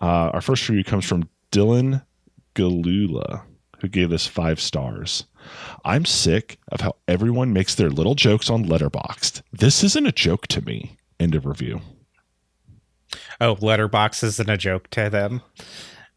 Uh, 0.00 0.30
our 0.32 0.40
first 0.40 0.68
review 0.68 0.84
comes 0.84 1.04
from 1.04 1.28
Dylan 1.50 2.04
Galula, 2.54 3.42
who 3.80 3.88
gave 3.88 4.10
this 4.10 4.28
five 4.28 4.60
stars. 4.60 5.24
I'm 5.84 6.04
sick 6.04 6.58
of 6.70 6.80
how 6.82 6.94
everyone 7.08 7.52
makes 7.52 7.74
their 7.74 7.90
little 7.90 8.14
jokes 8.14 8.50
on 8.50 8.66
Letterboxd. 8.66 9.42
This 9.52 9.82
isn't 9.82 10.06
a 10.06 10.12
joke 10.12 10.46
to 10.48 10.64
me. 10.64 10.96
End 11.18 11.34
of 11.34 11.46
review. 11.46 11.80
Oh, 13.40 13.56
Letterboxd 13.56 14.24
isn't 14.24 14.50
a 14.50 14.56
joke 14.56 14.88
to 14.90 15.08
them. 15.10 15.42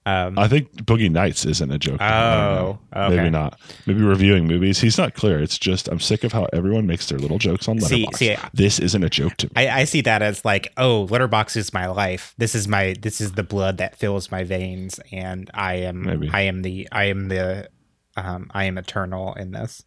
Um, 0.06 0.38
I 0.38 0.50
think 0.50 0.70
Boogie 0.84 1.10
Nights 1.10 1.46
isn't 1.46 1.72
a 1.72 1.80
joke. 1.80 2.00
to 2.00 2.04
me. 2.04 2.10
I 2.10 2.34
don't 2.56 2.56
know. 2.56 2.80
oh, 2.94 3.04
okay. 3.06 3.16
Maybe 3.16 3.30
not. 3.30 3.58
Maybe 3.86 4.02
reviewing 4.02 4.46
movies. 4.46 4.82
He's 4.82 4.98
not 4.98 5.14
clear. 5.14 5.40
It's 5.40 5.58
just 5.58 5.88
I'm 5.88 6.02
sick 6.02 6.26
of 6.26 6.34
how 6.34 6.46
everyone 6.52 6.86
makes 6.86 7.08
their 7.08 7.18
little 7.20 7.38
jokes 7.38 7.70
on 7.70 7.80
See- 7.80 8.08
see, 8.14 8.36
this 8.54 8.80
isn't 8.80 9.02
a 9.02 9.10
joke 9.10 9.38
to 9.38 9.48
me. 9.48 9.52
I, 9.56 9.80
I 9.82 9.84
see 9.86 10.02
that 10.02 10.22
as 10.22 10.44
like, 10.44 10.74
oh, 10.76 11.08
Letterboxd 11.10 11.56
is 11.56 11.74
my 11.74 11.88
life. 11.88 12.34
This 12.38 12.54
is 12.54 12.68
my 12.68 12.96
this 13.00 13.22
is 13.22 13.32
the 13.34 13.44
blood 13.44 13.78
that 13.78 13.96
fills 13.96 14.30
my 14.30 14.44
veins, 14.44 15.00
and 15.14 15.50
I 15.54 15.76
am 15.76 16.02
Maybe. 16.04 16.30
I 16.34 16.42
am 16.42 16.64
the 16.64 16.90
I 16.92 17.06
am 17.06 17.30
the 17.30 17.70
um 18.18 18.52
I 18.54 18.66
am 18.66 18.78
eternal 18.78 19.34
in 19.36 19.52
this. 19.52 19.86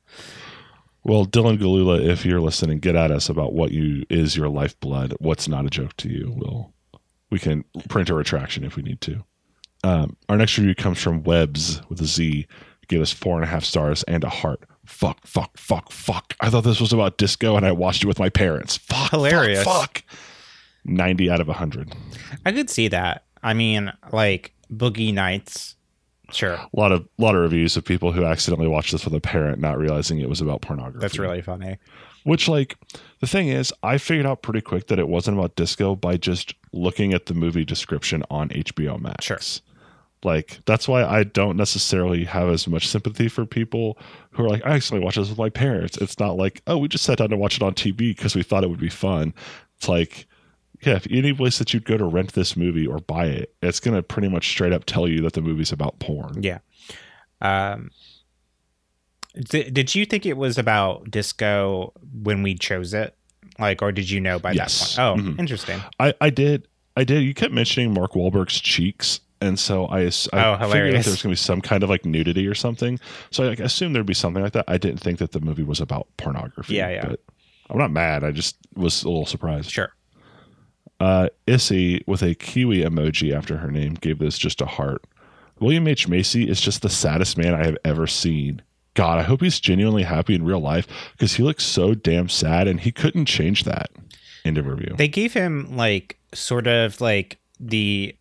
Well, 1.04 1.26
Dylan 1.26 1.58
Galula, 1.58 2.02
if 2.04 2.24
you're 2.24 2.40
listening, 2.40 2.78
get 2.78 2.96
at 2.96 3.10
us 3.10 3.28
about 3.28 3.52
what 3.52 3.70
you 3.70 4.06
is 4.08 4.34
your 4.34 4.48
lifeblood. 4.48 5.14
What's 5.20 5.46
not 5.46 5.66
a 5.66 5.70
joke 5.70 5.94
to 5.98 6.08
you? 6.08 6.32
We'll 6.34 6.72
we 7.30 7.38
can 7.38 7.64
print 7.88 8.11
a 8.11 8.14
retraction 8.14 8.64
if 8.64 8.76
we 8.76 8.83
need 8.83 9.00
to. 9.02 9.25
Um, 9.85 10.16
our 10.28 10.37
next 10.37 10.56
review 10.59 10.75
comes 10.75 11.00
from 11.00 11.23
Webs 11.23 11.80
with 11.88 12.00
a 12.00 12.06
Z. 12.06 12.30
He 12.33 12.47
Gave 12.88 13.00
us 13.02 13.12
four 13.12 13.35
and 13.37 13.45
a 13.45 13.47
half 13.49 13.64
stars 13.64 14.02
and 14.04 14.23
a 14.25 14.28
heart. 14.28 14.61
Fuck, 14.85 15.26
fuck, 15.26 15.56
fuck, 15.59 15.90
fuck. 15.90 16.35
I 16.40 16.50
thought 16.50 16.62
this 16.62 16.80
was 16.80 16.92
about 16.92 17.18
disco 17.18 17.56
and 17.56 17.66
I 17.66 17.73
watched 17.73 18.04
it 18.04 18.06
with 18.06 18.18
my 18.21 18.28
parents. 18.28 18.76
Fuck, 18.76 19.11
Hilarious. 19.11 19.64
Fuck, 19.64 19.99
fuck. 19.99 20.04
90 20.85 21.30
out 21.30 21.40
of 21.40 21.49
100. 21.49 21.95
I 22.45 22.52
could 22.52 22.71
see 22.71 22.88
that. 22.88 23.25
I 23.42 23.54
mean, 23.54 23.92
like 24.12 24.54
Boogie 24.73 25.12
Nights, 25.12 25.75
sure, 26.33 26.52
A 26.54 26.68
lot 26.73 26.92
of 26.92 27.09
lot 27.18 27.35
of 27.35 27.42
reviews 27.42 27.76
of 27.76 27.85
people 27.85 28.12
who 28.12 28.25
accidentally 28.25 28.68
watched 28.68 28.92
this 28.92 29.04
with 29.04 29.14
a 29.14 29.21
parent, 29.21 29.61
not 29.61 29.78
realizing 29.78 30.21
it 30.21 30.28
was 30.28 30.40
about 30.40 30.62
pornography. 30.62 31.00
that's 31.00 31.18
really 31.18 31.42
funny. 31.42 31.78
Which, 32.25 32.49
like, 32.49 32.76
the 33.21 33.26
thing 33.28 33.49
is, 33.49 33.73
I 33.85 33.99
figured 33.99 34.26
out 34.26 34.42
pretty 34.42 34.61
quick 34.61 34.88
that 34.88 34.99
it 34.99 35.06
wasn't 35.09 35.38
about 35.38 35.54
disco 35.54 35.95
by 35.95 36.16
just 36.16 36.54
looking 36.76 37.12
at 37.12 37.26
the 37.26 37.35
movie 37.35 37.64
description 37.64 38.23
on 38.30 38.50
HBO 38.50 39.00
Max. 39.00 39.25
Sure. 39.25 39.38
Like, 40.23 40.61
that's 40.66 40.88
why 40.88 41.04
I 41.04 41.25
don't 41.25 41.56
necessarily 41.56 42.25
have 42.25 42.49
as 42.49 42.66
much 42.66 42.88
sympathy 42.88 43.28
for 43.28 43.47
people 43.47 43.99
who 44.30 44.45
are 44.45 44.49
like, 44.49 44.64
I 44.64 44.75
actually 44.75 45.00
watched 45.00 45.18
this 45.18 45.28
with 45.28 45.38
my 45.38 45.50
parents. 45.50 45.99
It's 45.99 46.18
not 46.18 46.37
like, 46.37 46.62
oh, 46.66 46.78
we 46.78 46.88
just 46.88 47.04
sat 47.04 47.18
down 47.18 47.30
to 47.30 47.37
watch 47.37 47.56
it 47.56 47.62
on 47.62 47.75
TV 47.75 48.16
because 48.16 48.35
we 48.35 48.42
thought 48.42 48.64
it 48.64 48.71
would 48.71 48.80
be 48.80 48.88
fun. 48.88 49.35
It's 49.76 49.88
like, 49.88 50.26
yeah, 50.83 50.95
if 50.95 51.06
any 51.11 51.33
place 51.33 51.59
that 51.59 51.73
you'd 51.73 51.85
go 51.85 51.97
to 51.97 52.04
rent 52.04 52.33
this 52.33 52.56
movie 52.56 52.87
or 52.87 52.99
buy 52.99 53.26
it, 53.26 53.54
it's 53.62 53.80
going 53.80 53.97
to 53.97 54.02
pretty 54.02 54.28
much 54.28 54.49
straight 54.49 54.73
up 54.73 54.85
tell 54.85 55.08
you 55.08 55.21
that 55.23 55.34
the 55.34 55.43
movie's 55.43 55.73
about 55.73 55.99
porn. 55.99 56.43
Yeah. 56.43 56.58
Um. 57.41 57.91
Did, 59.34 59.75
did 59.75 59.95
you 59.95 60.06
think 60.06 60.25
it 60.25 60.39
was 60.39 60.56
about 60.56 61.10
disco 61.10 61.93
when 62.23 62.43
we 62.43 62.54
chose 62.54 62.95
it? 62.95 63.15
Like, 63.58 63.82
or 63.82 63.92
did 63.92 64.10
you 64.10 64.21
know 64.21 64.38
by 64.38 64.52
Yes. 64.52 64.97
that 64.97 65.14
point? 65.14 65.26
Oh, 65.26 65.30
Mhm. 65.32 65.38
interesting. 65.40 65.80
I, 65.99 66.14
I 66.21 66.30
did. 66.30 66.69
I 66.97 67.04
did. 67.04 67.23
You 67.23 67.34
kept 67.34 67.52
mentioning 67.52 67.92
Mark 67.95 68.12
Wahlberg's 68.12 68.60
cheeks. 68.60 69.21
And 69.40 69.58
so 69.58 69.84
I, 69.86 70.00
I 70.00 70.04
Oh, 70.04 70.08
figured 70.08 70.32
that 70.32 70.73
there 70.73 70.97
was 70.97 71.04
going 71.04 71.16
to 71.16 71.28
be 71.28 71.36
some 71.36 71.60
kind 71.60 71.82
of 71.82 71.90
like 71.90 72.06
nudity 72.06 72.47
or 72.47 72.54
something. 72.54 72.99
So 73.30 73.45
I 73.45 73.49
like, 73.49 73.60
assumed 73.60 73.95
there'd 73.95 74.06
be 74.06 74.14
something 74.14 74.42
like 74.42 74.54
that. 74.54 74.64
I 74.66 74.78
didn't 74.78 75.00
think 75.00 75.19
that 75.19 75.32
the 75.32 75.40
movie 75.40 75.62
was 75.62 75.78
about 75.78 76.06
pornography. 76.16 76.75
Yeah, 76.75 76.88
yeah. 76.88 77.06
But 77.08 77.21
I'm 77.69 77.76
not 77.76 77.90
mad. 77.90 78.25
I 78.25 78.30
just 78.30 78.56
was 78.75 79.02
a 79.02 79.08
little 79.08 79.26
surprised. 79.26 79.71
Sure. 79.71 79.92
Uh, 80.99 81.28
Issy, 81.47 82.02
with 82.06 82.23
a 82.23 82.34
kiwi 82.34 82.78
emoji 82.82 83.34
after 83.36 83.58
her 83.58 83.71
name, 83.71 83.95
gave 83.95 84.19
this 84.19 84.38
just 84.38 84.62
a 84.62 84.66
heart. 84.66 85.04
William 85.60 85.86
H. 85.86 86.08
Macy 86.08 86.49
is 86.49 86.60
just 86.60 86.80
the 86.82 86.88
saddest 86.88 87.36
man 87.36 87.54
I 87.54 87.64
have 87.66 87.76
ever 87.84 88.06
seen. 88.06 88.62
God, 88.97 89.19
I 89.19 89.23
hope 89.23 89.43
he's 89.43 89.61
genuinely 89.61 90.02
happy 90.02 90.35
in 90.35 90.45
real 90.45 90.59
life 90.61 90.87
because 91.13 91.35
he 91.35 91.43
looks 91.43 91.65
so 91.65 91.95
damn 91.95 92.28
sad 92.28 92.67
and 92.67 92.80
he 92.80 92.91
couldn't 92.91 93.26
change 93.26 93.63
that. 93.65 93.91
End 94.45 94.59
of 94.59 94.67
review. 94.67 94.95
They 94.97 95.06
gave 95.09 95.32
him 95.35 95.76
like 95.76 96.19
sort 96.32 96.67
of 96.67 97.00
like 97.00 97.39
the 97.61 98.17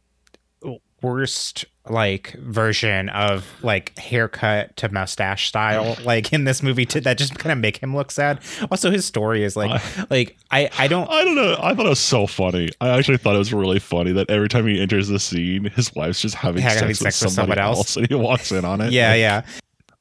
worst 1.02 1.66
like 1.88 2.34
version 2.40 3.10
of 3.10 3.46
like 3.62 3.96
haircut 4.00 4.76
to 4.76 4.90
mustache 4.92 5.48
style 5.48 5.96
like 6.04 6.34
in 6.34 6.44
this 6.46 6.64
movie 6.64 6.86
to 6.86 7.00
that 7.00 7.16
just 7.16 7.38
kind 7.38 7.52
of 7.54 7.60
make 7.60 7.78
him 7.78 7.96
look 7.96 8.10
sad 8.10 8.40
also 8.72 8.90
his 8.90 9.06
story 9.06 9.44
is 9.44 9.56
like 9.56 9.80
like 10.10 10.36
i 10.50 10.68
i 10.80 10.88
don't 10.88 11.08
I 11.12 11.24
don't 11.24 11.36
know. 11.36 11.56
I 11.62 11.76
thought 11.76 11.86
it 11.86 11.90
was 11.90 12.00
so 12.00 12.26
funny. 12.26 12.70
I 12.82 12.90
actually 12.90 13.18
thought 13.18 13.36
it 13.36 13.40
was 13.40 13.54
really 13.54 13.78
funny 13.80 14.12
that 14.14 14.30
every 14.32 14.50
time 14.50 14.66
he 14.66 14.82
enters 14.82 15.08
the 15.08 15.20
scene, 15.20 15.66
his 15.66 15.94
wife's 15.94 16.22
just 16.22 16.34
having, 16.36 16.64
Having 16.64 16.96
sex, 16.96 17.00
sex 17.00 17.22
with 17.22 17.28
with 17.28 17.34
somebody 17.36 17.60
someone 17.60 17.78
else. 17.78 17.78
else. 17.78 17.98
and 17.98 18.08
he 18.08 18.16
walks 18.16 18.52
in 18.52 18.66
on 18.66 18.82
it. 18.82 18.92
yeah 18.92 19.10
Like, 19.10 19.20
yeah 19.20 19.42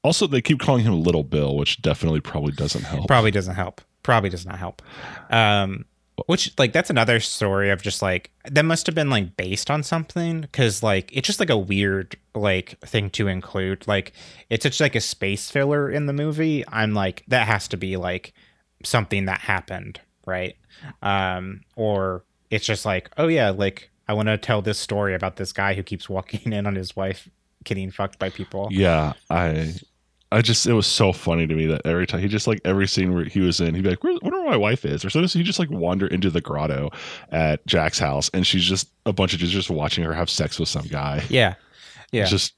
Also, 0.04 0.26
they 0.26 0.42
keep 0.42 0.60
calling 0.60 0.84
him 0.84 1.02
Little 1.02 1.24
Bill, 1.24 1.56
which 1.56 1.82
definitely 1.82 2.20
probably 2.20 2.52
doesn't 2.52 2.84
help. 2.84 3.08
probably 3.08 3.30
doesn't 3.30 3.54
help. 3.54 3.80
Probably 4.02 4.30
does 4.30 4.46
not 4.46 4.58
help. 4.58 4.82
Um 5.30 5.86
which 6.26 6.52
like 6.58 6.72
that's 6.72 6.90
another 6.90 7.18
story 7.18 7.70
of 7.70 7.82
just 7.82 8.00
like 8.00 8.30
that 8.48 8.64
must 8.64 8.86
have 8.86 8.94
been 8.94 9.10
like 9.10 9.36
based 9.36 9.68
on 9.68 9.82
something 9.82 10.42
because 10.42 10.80
like 10.80 11.10
it's 11.12 11.26
just 11.26 11.40
like 11.40 11.50
a 11.50 11.58
weird 11.58 12.16
like 12.34 12.78
thing 12.80 13.10
to 13.10 13.26
include. 13.26 13.88
Like 13.88 14.12
it's 14.50 14.62
just 14.62 14.80
like 14.80 14.94
a 14.94 15.00
space 15.00 15.50
filler 15.50 15.90
in 15.90 16.06
the 16.06 16.12
movie. 16.12 16.62
I'm 16.68 16.94
like 16.94 17.24
that 17.28 17.48
has 17.48 17.66
to 17.68 17.76
be 17.76 17.96
like 17.96 18.32
something 18.84 19.24
that 19.24 19.40
happened 19.40 20.00
right? 20.26 20.56
Um 21.02 21.62
or 21.76 22.24
it's 22.50 22.66
just 22.66 22.84
like 22.84 23.10
oh 23.16 23.26
yeah 23.26 23.50
like 23.50 23.90
i 24.06 24.12
want 24.12 24.28
to 24.28 24.36
tell 24.36 24.62
this 24.62 24.78
story 24.78 25.14
about 25.14 25.36
this 25.36 25.52
guy 25.52 25.74
who 25.74 25.82
keeps 25.82 26.08
walking 26.08 26.52
in 26.52 26.66
on 26.66 26.74
his 26.74 26.94
wife 26.94 27.28
getting 27.64 27.90
fucked 27.90 28.18
by 28.18 28.30
people. 28.30 28.68
Yeah, 28.70 29.14
I, 29.30 29.74
I 30.34 30.42
just 30.42 30.66
it 30.66 30.72
was 30.72 30.86
so 30.86 31.12
funny 31.12 31.46
to 31.46 31.54
me 31.54 31.66
that 31.66 31.82
every 31.84 32.06
time 32.06 32.20
he 32.20 32.28
just 32.28 32.46
like 32.46 32.60
every 32.64 32.88
scene 32.88 33.14
where 33.14 33.24
he 33.24 33.40
was 33.40 33.60
in, 33.60 33.74
he'd 33.74 33.84
be 33.84 33.90
like, 33.90 34.02
"Where, 34.02 34.14
wonder 34.20 34.40
where 34.40 34.50
my 34.50 34.56
wife 34.56 34.84
is," 34.84 35.04
or 35.04 35.10
so 35.10 35.22
he 35.22 35.42
just 35.42 35.58
like 35.58 35.70
wander 35.70 36.06
into 36.08 36.28
the 36.28 36.40
grotto 36.40 36.90
at 37.30 37.64
Jack's 37.66 37.98
house, 37.98 38.30
and 38.34 38.46
she's 38.46 38.64
just 38.64 38.90
a 39.06 39.12
bunch 39.12 39.32
of 39.32 39.40
dudes 39.40 39.52
just 39.52 39.70
watching 39.70 40.02
her 40.04 40.12
have 40.12 40.28
sex 40.28 40.58
with 40.58 40.68
some 40.68 40.86
guy. 40.86 41.22
yeah 41.28 41.54
yeah 42.12 42.24
just 42.26 42.54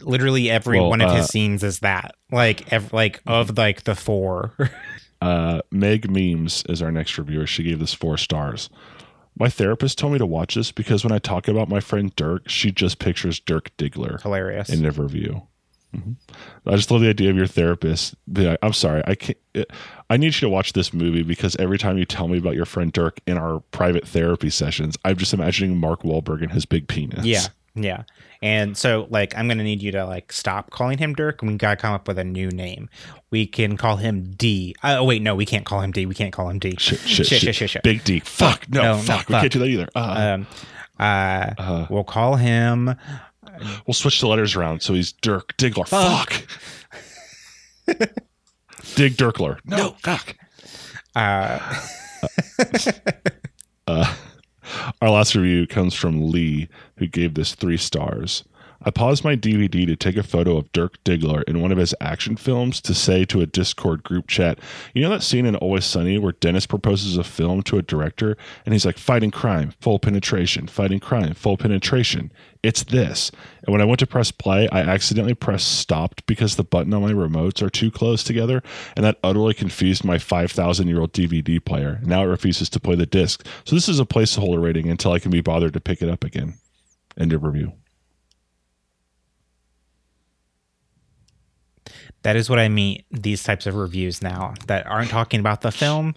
literally 0.00 0.50
every 0.50 0.78
Well, 0.80 0.90
one 0.90 1.00
of 1.00 1.10
uh, 1.10 1.16
his 1.16 1.28
scenes 1.28 1.62
is 1.62 1.80
that 1.80 2.14
like 2.30 2.72
ev- 2.72 2.92
like 2.92 3.20
of 3.26 3.58
like 3.58 3.84
the 3.84 3.94
four 3.94 4.54
Uh, 5.22 5.62
Meg 5.70 6.10
Memes 6.10 6.64
is 6.68 6.82
our 6.82 6.90
next 6.90 7.16
reviewer. 7.16 7.46
She 7.46 7.62
gave 7.62 7.78
this 7.78 7.94
four 7.94 8.16
stars. 8.16 8.68
My 9.38 9.48
therapist 9.48 9.96
told 9.96 10.12
me 10.14 10.18
to 10.18 10.26
watch 10.26 10.56
this 10.56 10.72
because 10.72 11.04
when 11.04 11.12
I 11.12 11.20
talk 11.20 11.46
about 11.46 11.68
my 11.68 11.78
friend 11.78 12.14
Dirk, 12.16 12.48
she 12.48 12.72
just 12.72 12.98
pictures 12.98 13.38
Dirk 13.38 13.70
Diggler 13.76 14.20
hilarious 14.20 14.68
in 14.68 14.82
their 14.82 14.90
review. 14.90 15.46
Mhm. 15.94 16.16
I 16.66 16.76
just 16.76 16.90
love 16.90 17.00
the 17.02 17.08
idea 17.10 17.28
of 17.30 17.36
your 17.36 17.46
therapist. 17.46 18.14
like, 18.34 18.58
I'm 18.62 18.72
sorry, 18.72 19.02
I 19.06 19.14
can't. 19.14 19.38
I 20.08 20.16
need 20.16 20.26
you 20.34 20.40
to 20.40 20.48
watch 20.48 20.72
this 20.72 20.92
movie 20.94 21.22
because 21.22 21.54
every 21.56 21.76
time 21.78 21.98
you 21.98 22.04
tell 22.04 22.28
me 22.28 22.38
about 22.38 22.54
your 22.54 22.64
friend 22.64 22.92
Dirk 22.92 23.20
in 23.26 23.36
our 23.36 23.60
private 23.72 24.06
therapy 24.08 24.48
sessions, 24.50 24.96
I'm 25.04 25.16
just 25.16 25.34
imagining 25.34 25.78
Mark 25.78 26.02
Wahlberg 26.02 26.42
and 26.42 26.52
his 26.52 26.64
big 26.66 26.88
penis. 26.88 27.24
yeah 27.24 27.42
yeah 27.74 28.02
and 28.42 28.76
so 28.76 29.06
like 29.08 29.34
i'm 29.34 29.48
gonna 29.48 29.62
need 29.64 29.80
you 29.80 29.90
to 29.90 30.04
like 30.04 30.30
stop 30.30 30.68
calling 30.68 30.98
him 30.98 31.14
dirk 31.14 31.40
and 31.40 31.50
we 31.52 31.56
gotta 31.56 31.74
come 31.74 31.94
up 31.94 32.06
with 32.06 32.18
a 32.18 32.24
new 32.24 32.50
name 32.50 32.86
we 33.30 33.46
can 33.46 33.78
call 33.78 33.96
him 33.96 34.24
d 34.36 34.74
uh, 34.82 34.96
oh 34.98 35.04
wait 35.04 35.22
no 35.22 35.34
we 35.34 35.46
can't 35.46 35.64
call 35.64 35.80
him 35.80 35.90
d 35.90 36.04
we 36.04 36.14
can't 36.14 36.34
call 36.34 36.50
him 36.50 36.58
d 36.58 36.76
Shit, 36.78 36.98
shit, 37.00 37.08
Shit, 37.08 37.26
shit, 37.28 37.40
shit, 37.40 37.54
shit, 37.54 37.70
shit. 37.70 37.82
Big 37.82 38.04
D. 38.04 38.20
Fuck 38.20 38.68
no, 38.68 38.82
No, 38.82 38.96
no, 38.96 38.98
fuck. 39.02 39.26
We 39.26 39.32
fuck. 39.32 39.40
can't 39.40 39.52
do 39.54 39.58
that 39.60 39.68
either. 39.68 39.88
Uh, 39.94 40.34
um 40.34 40.46
uh 41.00 41.54
uh, 41.56 41.86
we'll 41.88 42.04
call 42.04 42.36
him 42.36 42.94
We'll 43.86 43.94
switch 43.94 44.20
the 44.20 44.26
letters 44.28 44.56
around 44.56 44.82
so 44.82 44.94
he's 44.94 45.12
Dirk 45.12 45.56
Diggler. 45.56 45.86
Fuck. 45.88 46.32
Fuck. 47.86 47.98
Dig 48.94 49.14
Dirkler. 49.16 49.58
No, 49.64 49.96
fuck. 50.02 50.36
uh 51.14 51.58
Uh, 53.88 54.14
our 55.02 55.10
last 55.10 55.34
review 55.34 55.66
comes 55.66 55.92
from 55.92 56.30
Lee, 56.30 56.68
who 56.98 57.06
gave 57.08 57.34
this 57.34 57.54
three 57.56 57.76
stars. 57.76 58.44
I 58.84 58.90
paused 58.90 59.24
my 59.24 59.36
DVD 59.36 59.86
to 59.86 59.96
take 59.96 60.16
a 60.16 60.22
photo 60.22 60.56
of 60.56 60.72
Dirk 60.72 61.02
Diggler 61.04 61.44
in 61.44 61.60
one 61.60 61.70
of 61.70 61.78
his 61.78 61.94
action 62.00 62.36
films 62.36 62.80
to 62.82 62.94
say 62.94 63.24
to 63.26 63.40
a 63.40 63.46
Discord 63.46 64.02
group 64.02 64.26
chat, 64.26 64.58
You 64.94 65.02
know 65.02 65.10
that 65.10 65.22
scene 65.22 65.46
in 65.46 65.56
Always 65.56 65.84
Sunny 65.84 66.18
where 66.18 66.32
Dennis 66.32 66.66
proposes 66.66 67.16
a 67.16 67.24
film 67.24 67.62
to 67.64 67.78
a 67.78 67.82
director 67.82 68.36
and 68.64 68.72
he's 68.72 68.84
like, 68.84 68.98
Fighting 68.98 69.30
crime, 69.30 69.72
full 69.80 69.98
penetration, 69.98 70.66
fighting 70.66 71.00
crime, 71.00 71.34
full 71.34 71.56
penetration. 71.56 72.32
It's 72.62 72.84
this. 72.84 73.30
And 73.64 73.72
when 73.72 73.80
I 73.80 73.84
went 73.84 74.00
to 74.00 74.06
press 74.06 74.30
play, 74.30 74.68
I 74.70 74.80
accidentally 74.80 75.34
pressed 75.34 75.78
stopped 75.78 76.24
because 76.26 76.56
the 76.56 76.64
button 76.64 76.94
on 76.94 77.02
my 77.02 77.12
remotes 77.12 77.60
are 77.62 77.70
too 77.70 77.90
close 77.90 78.22
together, 78.22 78.62
and 78.96 79.04
that 79.04 79.18
utterly 79.24 79.54
confused 79.54 80.04
my 80.04 80.18
5,000 80.18 80.86
year 80.86 81.00
old 81.00 81.12
DVD 81.12 81.64
player. 81.64 82.00
Now 82.02 82.22
it 82.22 82.26
refuses 82.26 82.68
to 82.70 82.80
play 82.80 82.94
the 82.94 83.06
disc. 83.06 83.46
So 83.64 83.74
this 83.74 83.88
is 83.88 83.98
a 83.98 84.04
placeholder 84.04 84.62
rating 84.62 84.88
until 84.88 85.12
I 85.12 85.18
can 85.18 85.30
be 85.30 85.40
bothered 85.40 85.72
to 85.74 85.80
pick 85.80 86.02
it 86.02 86.08
up 86.08 86.24
again. 86.24 86.54
End 87.18 87.32
of 87.32 87.42
review. 87.42 87.72
That 92.22 92.36
is 92.36 92.48
what 92.48 92.58
I 92.58 92.68
mean. 92.68 93.02
These 93.10 93.42
types 93.42 93.66
of 93.66 93.74
reviews 93.74 94.22
now 94.22 94.54
that 94.66 94.86
aren't 94.86 95.10
talking 95.10 95.40
about 95.40 95.60
the 95.62 95.72
film 95.72 96.14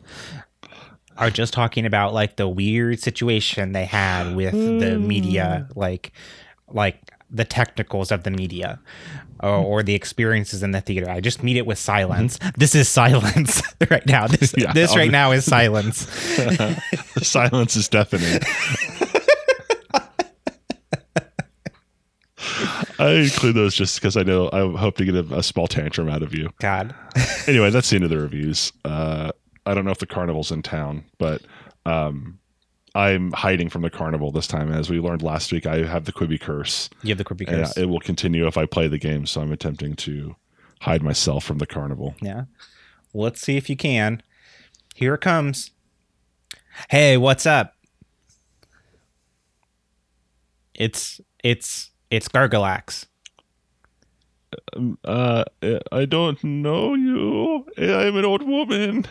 are 1.17 1.29
just 1.29 1.53
talking 1.53 1.85
about 1.85 2.13
like 2.13 2.35
the 2.35 2.47
weird 2.47 2.99
situation 2.99 3.71
they 3.71 3.85
had 3.85 4.35
with 4.35 4.53
the 4.53 4.99
media, 4.99 5.67
hmm. 5.71 5.79
like 5.79 6.11
like 6.67 7.11
the 7.31 7.45
technicals 7.45 8.11
of 8.11 8.23
the 8.23 8.31
media 8.31 8.79
or, 9.41 9.49
or 9.49 9.83
the 9.83 9.93
experiences 9.95 10.63
in 10.63 10.71
the 10.71 10.81
theater. 10.81 11.09
I 11.09 11.19
just 11.19 11.43
meet 11.43 11.57
it 11.57 11.65
with 11.65 11.77
silence. 11.77 12.37
Mm-hmm. 12.37 12.59
This 12.59 12.75
is 12.75 12.87
silence 12.87 13.61
right 13.89 14.05
now. 14.05 14.27
This 14.27 14.53
Yeah, 14.57 14.73
this 14.73 14.95
right 14.95 15.11
now 15.11 15.31
is 15.31 15.45
silence. 15.55 16.07
silence 17.21 17.75
is 17.75 17.89
deafening. 17.89 18.41
I 22.99 23.11
include 23.23 23.55
those 23.55 23.75
just 23.75 23.99
because 23.99 24.15
I 24.17 24.23
know 24.23 24.49
I 24.53 24.77
hope 24.77 24.97
to 24.97 25.05
get 25.05 25.15
a, 25.15 25.37
a 25.37 25.43
small 25.43 25.67
tantrum 25.67 26.09
out 26.09 26.23
of 26.23 26.33
you. 26.33 26.49
God. 26.59 26.93
Anyway, 27.47 27.69
that's 27.69 27.89
the 27.91 27.95
end 27.97 28.03
of 28.03 28.09
the 28.09 28.17
reviews. 28.17 28.73
Uh, 28.83 29.31
I 29.67 29.73
don't 29.75 29.85
know 29.85 29.91
if 29.91 29.99
the 29.99 30.07
carnival's 30.07 30.51
in 30.51 30.63
town, 30.63 31.05
but 31.19 31.43
um, 31.85 32.39
I'm 32.95 33.31
hiding 33.33 33.69
from 33.69 33.83
the 33.83 33.89
carnival 33.91 34.31
this 34.31 34.47
time. 34.47 34.71
As 34.71 34.89
we 34.89 34.99
learned 34.99 35.21
last 35.21 35.51
week, 35.51 35.67
I 35.67 35.83
have 35.85 36.05
the 36.05 36.11
Quibi 36.11 36.41
curse, 36.41 36.89
You 37.03 37.09
have 37.09 37.19
the 37.19 37.23
Quibi 37.23 37.45
curse. 37.47 37.77
it 37.77 37.85
will 37.85 37.99
continue 37.99 38.47
if 38.47 38.57
I 38.57 38.65
play 38.65 38.87
the 38.87 38.97
game. 38.97 39.27
So 39.27 39.41
I'm 39.41 39.51
attempting 39.51 39.95
to 39.97 40.35
hide 40.81 41.03
myself 41.03 41.43
from 41.43 41.59
the 41.59 41.67
carnival. 41.67 42.15
Yeah. 42.19 42.45
Let's 43.13 43.41
see 43.41 43.57
if 43.57 43.69
you 43.69 43.75
can. 43.77 44.23
Here 44.95 45.13
it 45.13 45.21
comes. 45.21 45.69
Hey, 46.89 47.15
what's 47.15 47.45
up? 47.45 47.73
It's 50.73 51.21
it's 51.43 51.91
it's 52.09 52.27
Gargalax. 52.27 53.07
Uh, 55.03 55.43
I 55.91 56.05
don't 56.05 56.41
know 56.43 56.93
you. 56.93 57.65
I'm 57.77 58.15
an 58.15 58.25
old 58.25 58.43
woman. 58.43 59.05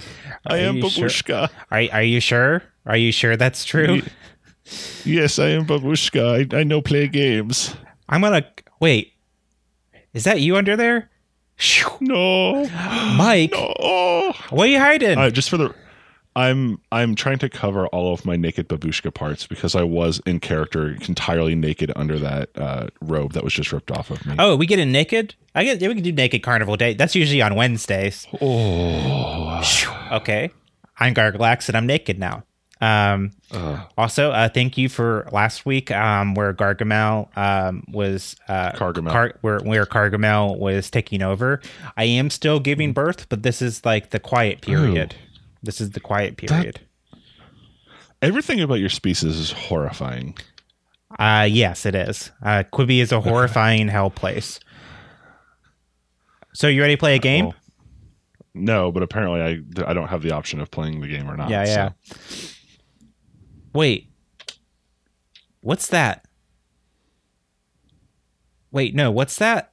I 0.47 0.59
am 0.59 0.77
you 0.77 0.89
sure? 0.89 1.09
Babushka. 1.09 1.51
Are 1.71 1.83
are 1.93 2.03
you 2.03 2.21
sure? 2.21 2.63
Are 2.87 2.97
you 2.97 3.13
sure 3.13 3.37
that's 3.37 3.65
true? 3.65 4.03
Yes, 5.05 5.39
I 5.39 5.49
am 5.49 5.67
Babushka. 5.67 6.55
I, 6.55 6.61
I 6.61 6.65
know 6.65 6.81
play 6.81 7.09
games. 7.09 7.75
I'm 8.09 8.23
gonna 8.23 8.47
wait. 8.81 9.13
Is 10.15 10.25
that 10.25 10.41
you 10.41 10.57
under 10.57 10.77
there? 10.77 11.11
No, 12.01 12.65
Mike, 13.17 13.53
no. 13.53 14.33
what 14.51 14.69
are 14.69 14.71
you 14.71 14.79
hiding? 14.79 15.19
Uh, 15.19 15.31
just 15.31 15.51
for 15.51 15.57
the, 15.57 15.75
I'm 16.37 16.81
I'm 16.91 17.15
trying 17.15 17.39
to 17.39 17.49
cover 17.49 17.87
all 17.89 18.13
of 18.13 18.25
my 18.25 18.35
naked 18.37 18.69
babushka 18.69 19.15
parts 19.15 19.47
because 19.47 19.75
I 19.77 19.83
was 19.85 20.21
in 20.27 20.41
character 20.41 20.97
entirely 21.09 21.55
naked 21.55 21.93
under 21.95 22.19
that 22.19 22.51
uh, 22.57 22.89
robe 23.01 23.33
that 23.35 23.45
was 23.45 23.53
just 23.53 23.73
ripped 23.73 23.91
off 23.93 24.11
of 24.11 24.25
me. 24.27 24.35
oh, 24.39 24.57
we 24.57 24.67
getting 24.67 24.91
naked? 24.91 25.35
I 25.55 25.63
guess 25.65 25.81
yeah, 25.81 25.89
we 25.89 25.95
can 25.95 26.03
do 26.03 26.11
naked 26.13 26.43
carnival 26.43 26.77
day. 26.77 26.95
That's 26.95 27.15
usually 27.15 27.41
on 27.43 27.55
Wednesdays. 27.55 28.27
Oh. 28.41 29.63
Okay, 30.13 30.51
I'm 30.99 31.15
Gargalax 31.15 31.69
and 31.69 31.77
I'm 31.77 31.87
naked 31.87 32.19
now. 32.19 32.45
Um, 32.81 33.31
Uh, 33.53 33.85
Also, 33.97 34.33
uh, 34.33 34.49
thank 34.49 34.77
you 34.77 34.89
for 34.89 35.29
last 35.33 35.65
week, 35.65 35.91
um, 35.93 36.35
where 36.35 36.53
Gargamel 36.53 37.29
um, 37.39 37.85
was 37.89 38.35
uh, 38.49 38.73
Cargamel. 38.73 39.11
Car- 39.13 39.35
where 39.41 39.61
where 39.61 39.87
Cargamel 39.87 40.59
was 40.59 40.91
taking 40.91 41.23
over. 41.23 41.61
I 41.97 42.05
am 42.05 42.29
still 42.31 42.59
giving 42.61 42.93
birth, 42.93 43.29
but 43.29 43.43
this 43.45 43.63
is 43.63 43.85
like 43.85 44.11
the 44.11 44.19
quiet 44.19 44.61
period. 44.61 45.15
This 45.65 45.81
is 45.81 45.91
the 45.91 46.01
quiet 46.01 46.37
period. 46.37 46.81
everything 48.23 48.61
about 48.61 48.75
your 48.81 48.89
species 48.91 49.37
is 49.37 49.51
horrifying. 49.53 50.37
uh, 51.19 51.47
yes, 51.51 51.87
it 51.87 51.95
is. 51.95 52.31
Uh, 52.43 52.63
Quibi 52.73 52.99
is 53.01 53.13
a 53.13 53.21
horrifying 53.21 53.89
hell 53.89 54.11
place. 54.11 54.61
So 56.53 56.69
you 56.69 56.81
ready 56.83 56.95
to 56.95 56.99
play 57.01 57.15
a 57.17 57.19
game? 57.19 57.47
Well, 57.47 57.55
no, 58.55 58.93
but 58.93 59.03
apparently 59.03 59.41
I 59.41 59.91
I 59.91 59.93
don't 59.95 60.09
have 60.09 60.23
the 60.23 60.31
option 60.33 60.61
of 60.61 60.71
playing 60.71 61.01
the 61.01 61.09
game 61.09 61.29
or 61.29 61.37
not. 61.37 61.51
yeah, 61.51 61.65
so- 61.65 61.71
yeah. 61.71 61.91
Wait, 63.73 64.09
what's 65.63 65.89
that? 65.89 66.25
Wait, 68.71 68.95
no, 68.95 69.11
what's 69.11 69.37
that? 69.39 69.73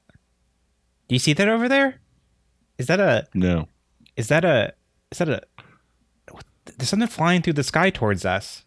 Do 1.08 1.14
you 1.14 1.18
see 1.18 1.32
that 1.34 1.48
over 1.48 1.68
there? 1.68 2.00
Is 2.78 2.86
that 2.86 2.98
a 3.00 3.26
No. 3.34 3.68
is 4.16 4.28
that 4.28 4.44
a 4.44 4.72
is 5.10 5.18
that 5.18 5.28
a 5.28 5.42
there's 6.64 6.88
something 6.88 7.08
flying 7.08 7.42
through 7.42 7.52
the 7.54 7.62
sky 7.62 7.90
towards 7.90 8.24
us 8.24 8.64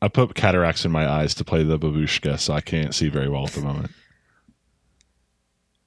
I 0.00 0.08
put 0.08 0.34
cataracts 0.34 0.84
in 0.84 0.90
my 0.90 1.08
eyes 1.08 1.32
to 1.36 1.44
play 1.44 1.62
the 1.62 1.78
babushka, 1.78 2.36
so 2.40 2.54
I 2.54 2.60
can't 2.60 2.92
see 2.92 3.08
very 3.08 3.28
well 3.28 3.44
at 3.46 3.52
the 3.52 3.60
moment. 3.60 3.92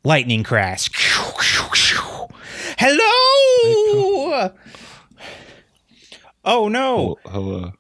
lightning 0.03 0.43
crash 0.43 0.89
hello 2.77 4.51
oh 6.43 6.67
no 6.67 7.17
Hello. 7.25 7.71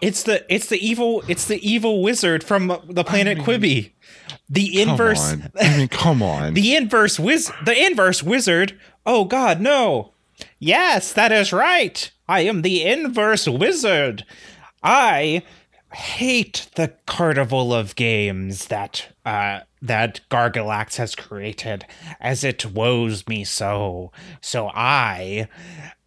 it's 0.00 0.22
the 0.22 0.44
it's 0.52 0.66
the 0.68 0.78
evil 0.78 1.22
it's 1.28 1.46
the 1.46 1.58
evil 1.68 2.02
wizard 2.02 2.44
from 2.44 2.68
the 2.88 3.04
planet 3.04 3.38
quibi 3.38 3.92
the 4.48 4.80
inverse 4.80 5.32
Come 5.32 5.42
on. 5.42 5.50
I 5.60 5.76
mean, 5.78 5.88
come 5.88 6.22
on. 6.22 6.54
the 6.60 6.76
inverse 6.76 7.18
wiz 7.18 7.50
the 7.64 7.76
inverse 7.86 8.22
wizard 8.22 8.78
oh 9.06 9.24
god 9.24 9.60
no 9.60 10.12
yes 10.58 11.12
that 11.12 11.32
is 11.32 11.52
right. 11.52 12.10
I 12.28 12.40
am 12.40 12.62
the 12.62 12.84
inverse 12.84 13.48
wizard. 13.48 14.24
I 14.82 15.42
hate 15.92 16.68
the 16.76 16.92
carnival 17.06 17.72
of 17.72 17.96
games 17.96 18.66
that 18.66 19.08
uh 19.24 19.60
that 19.80 20.20
gargalax 20.30 20.96
has 20.96 21.14
created 21.14 21.86
as 22.20 22.44
it 22.44 22.66
woes 22.66 23.26
me 23.26 23.44
so. 23.44 24.12
So 24.40 24.70
i 24.74 25.48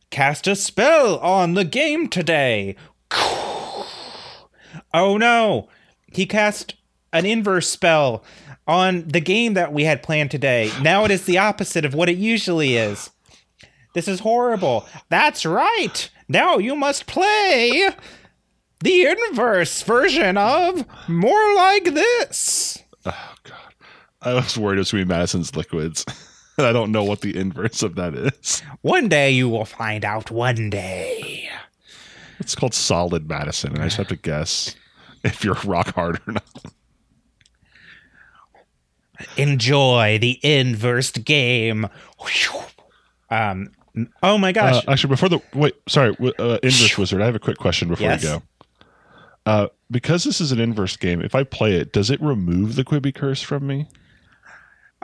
cast 0.09 0.45
a 0.45 0.55
spell 0.55 1.17
on 1.19 1.53
the 1.53 1.65
game 1.65 2.07
today. 2.07 2.75
Oh 4.93 5.17
no. 5.17 5.69
He 6.11 6.25
cast 6.25 6.75
an 7.13 7.25
inverse 7.25 7.67
spell 7.69 8.23
on 8.67 9.07
the 9.07 9.21
game 9.21 9.53
that 9.53 9.73
we 9.73 9.83
had 9.85 10.03
planned 10.03 10.31
today. 10.31 10.71
Now 10.81 11.05
it 11.05 11.11
is 11.11 11.25
the 11.25 11.37
opposite 11.37 11.85
of 11.85 11.93
what 11.93 12.09
it 12.09 12.17
usually 12.17 12.75
is. 12.75 13.09
This 13.93 14.07
is 14.07 14.19
horrible. 14.21 14.85
That's 15.09 15.45
right. 15.45 16.09
Now 16.27 16.57
you 16.57 16.75
must 16.75 17.07
play 17.07 17.89
the 18.79 19.05
inverse 19.05 19.81
version 19.83 20.37
of 20.37 20.85
More 21.07 21.55
Like 21.55 21.85
This. 21.85 22.79
Oh 23.05 23.33
God, 23.43 23.73
I 24.21 24.33
was 24.33 24.57
worried 24.57 24.77
it 24.77 24.79
was 24.79 24.91
gonna 24.91 25.05
be 25.05 25.09
Madison's 25.09 25.55
liquids. 25.55 26.05
I 26.57 26.71
don't 26.71 26.91
know 26.91 27.03
what 27.03 27.21
the 27.21 27.35
inverse 27.37 27.81
of 27.83 27.95
that 27.95 28.13
is. 28.13 28.61
One 28.81 29.09
day 29.09 29.31
you 29.31 29.49
will 29.49 29.65
find 29.65 30.05
out. 30.05 30.31
One 30.31 30.69
day. 30.69 31.49
It's 32.39 32.55
called 32.55 32.73
solid 32.73 33.27
Madison, 33.27 33.73
and 33.73 33.81
I 33.81 33.85
just 33.85 33.97
have 33.97 34.07
to 34.09 34.15
guess 34.15 34.75
if 35.23 35.43
you're 35.43 35.55
rock 35.65 35.93
hard 35.95 36.19
or 36.27 36.33
not. 36.33 36.43
Enjoy 39.37 40.17
the 40.19 40.39
inverse 40.43 41.11
game. 41.11 41.87
Um. 43.29 43.69
Oh 44.23 44.37
my 44.37 44.51
gosh. 44.51 44.85
Uh, 44.87 44.91
actually, 44.91 45.09
before 45.09 45.29
the 45.29 45.41
wait, 45.53 45.75
sorry, 45.87 46.15
uh, 46.39 46.57
inverse 46.63 46.97
wizard. 46.97 47.21
I 47.21 47.25
have 47.25 47.35
a 47.35 47.39
quick 47.39 47.57
question 47.57 47.89
before 47.89 48.07
Yes. 48.07 48.23
we 48.23 48.29
go. 48.29 48.43
Uh, 49.45 49.67
because 49.89 50.23
this 50.23 50.39
is 50.39 50.51
an 50.51 50.59
inverse 50.59 50.95
game, 50.97 51.21
if 51.21 51.33
I 51.35 51.43
play 51.43 51.73
it, 51.75 51.91
does 51.91 52.09
it 52.09 52.21
remove 52.21 52.75
the 52.75 52.83
Quibi 52.83 53.13
curse 53.13 53.41
from 53.41 53.65
me? 53.67 53.87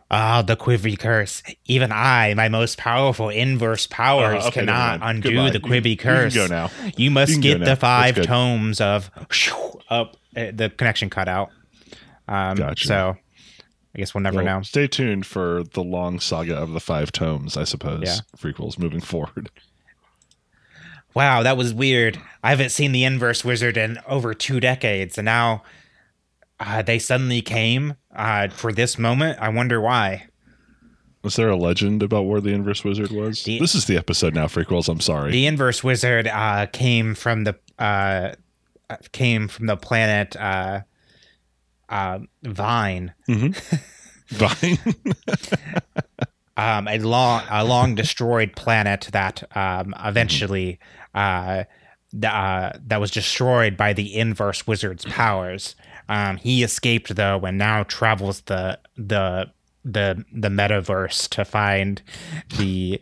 Ah, 0.10 0.41
the 0.41 0.56
Quibi 0.56 0.97
curse. 0.97 1.43
Even 1.65 1.91
I, 1.91 2.34
my 2.36 2.47
most 2.47 2.78
powerful 2.78 3.28
inverse 3.30 3.88
powers, 3.88 4.45
Uh, 4.45 4.47
okay, 4.47 4.60
cannot 4.62 5.00
undo 5.04 5.30
Goodbye. 5.32 5.50
the 5.50 5.60
You- 5.60 5.60
Quibi 5.82 5.89
you 5.91 5.97
can 5.97 6.15
curse. 6.15 6.36
go 6.36 6.47
now. 6.47 6.69
You 6.95 7.12
must 7.12 7.34
You 7.34 7.41
get 7.41 7.60
the 7.60 7.76
five 7.76 8.21
tomes 8.21 8.80
of 8.80 9.12
up. 9.89 10.15
Uh, 10.36 10.52
the 10.54 10.69
connection 10.69 11.10
cut 11.10 11.28
out. 11.28 11.50
Um, 12.28 12.56
Gotcha. 12.56 12.88
So 12.88 13.17
I 13.97 14.01
guess 14.01 14.13
we'll 14.13 14.21
never 14.21 14.43
Well, 14.43 14.57
know. 14.60 14.62
Stay 14.62 14.86
tuned 14.88 15.25
for 15.25 15.63
the 15.73 15.81
long 15.83 16.19
saga 16.19 16.55
of 16.55 16.71
the 16.73 16.79
five 16.79 17.12
tomes, 17.12 17.57
I 17.57 17.63
suppose. 17.63 18.03
Yeah. 18.05 18.17
Prequels 18.38 18.77
moving 18.77 19.01
forward. 19.01 19.49
Wow, 21.15 21.41
that 21.41 21.57
was 21.57 21.73
weird. 21.73 22.19
I 22.43 22.51
haven't 22.51 22.69
seen 22.69 22.91
the 22.91 23.03
inverse 23.03 23.43
wizard 23.43 23.75
in 23.75 23.97
over 24.07 24.33
two 24.36 24.60
decades, 24.60 25.17
and 25.17 25.25
now 25.25 25.63
Uh, 26.60 26.81
they 26.81 26.97
suddenly 26.97 27.39
came 27.39 27.93
uh, 28.15 28.47
for 28.47 28.71
this 28.73 28.97
moment. 28.97 29.38
I 29.39 29.49
wonder 29.49 29.79
why. 29.79 30.25
Was 31.23 31.36
there 31.36 31.49
a 31.49 31.55
legend 31.55 32.01
about 32.01 32.23
where 32.23 32.41
the 32.41 32.49
inverse 32.49 32.83
wizard 32.83 33.12
was? 33.12 33.43
The- 33.43 33.60
this 33.60 33.75
is 33.75 33.86
the 33.86 33.95
episode 33.95 34.33
now, 34.33 34.47
Freakwells. 34.47 34.89
I'm 34.89 34.99
sorry. 34.99 35.31
The 35.31 35.45
inverse 35.45 35.83
wizard 35.83 36.27
uh, 36.27 36.65
came 36.67 37.13
from 37.13 37.43
the 37.43 37.55
uh, 37.77 38.33
uh, 38.89 38.95
came 39.12 39.47
from 39.47 39.67
the 39.67 39.77
planet 39.77 40.36
uh, 41.89 42.19
Vine, 42.43 43.13
Vine. 44.30 44.78
um, 46.58 46.88
a 46.88 46.97
long 47.00 47.43
a 47.50 47.63
long 47.63 47.95
destroyed 47.95 48.56
planet 48.56 49.10
that 49.12 49.43
um, 49.56 49.93
eventually 50.04 50.80
uh, 51.13 51.63
th- 52.12 52.26
uh, 52.26 52.73
that 52.86 53.00
was 53.00 53.12
destroyed 53.12 53.78
by 53.78 53.93
the 53.93 54.15
inverse 54.15 54.67
wizard's 54.67 55.06
powers. 55.06 55.76
Um, 56.10 56.38
he 56.38 56.63
escaped 56.63 57.15
though, 57.15 57.39
and 57.45 57.58
now 57.58 57.84
travels 57.84 58.41
the 58.41 58.80
the 58.95 59.52
the 59.84 60.26
the 60.34 60.50
metaverse 60.50 61.30
to 61.30 61.45
find 61.45 62.02
the 62.58 63.02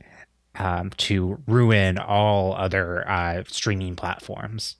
um, 0.58 0.92
to 0.98 1.42
ruin 1.48 1.98
all 1.98 2.54
other 2.54 3.08
uh, 3.08 3.44
streaming 3.48 3.96
platforms. 3.96 4.76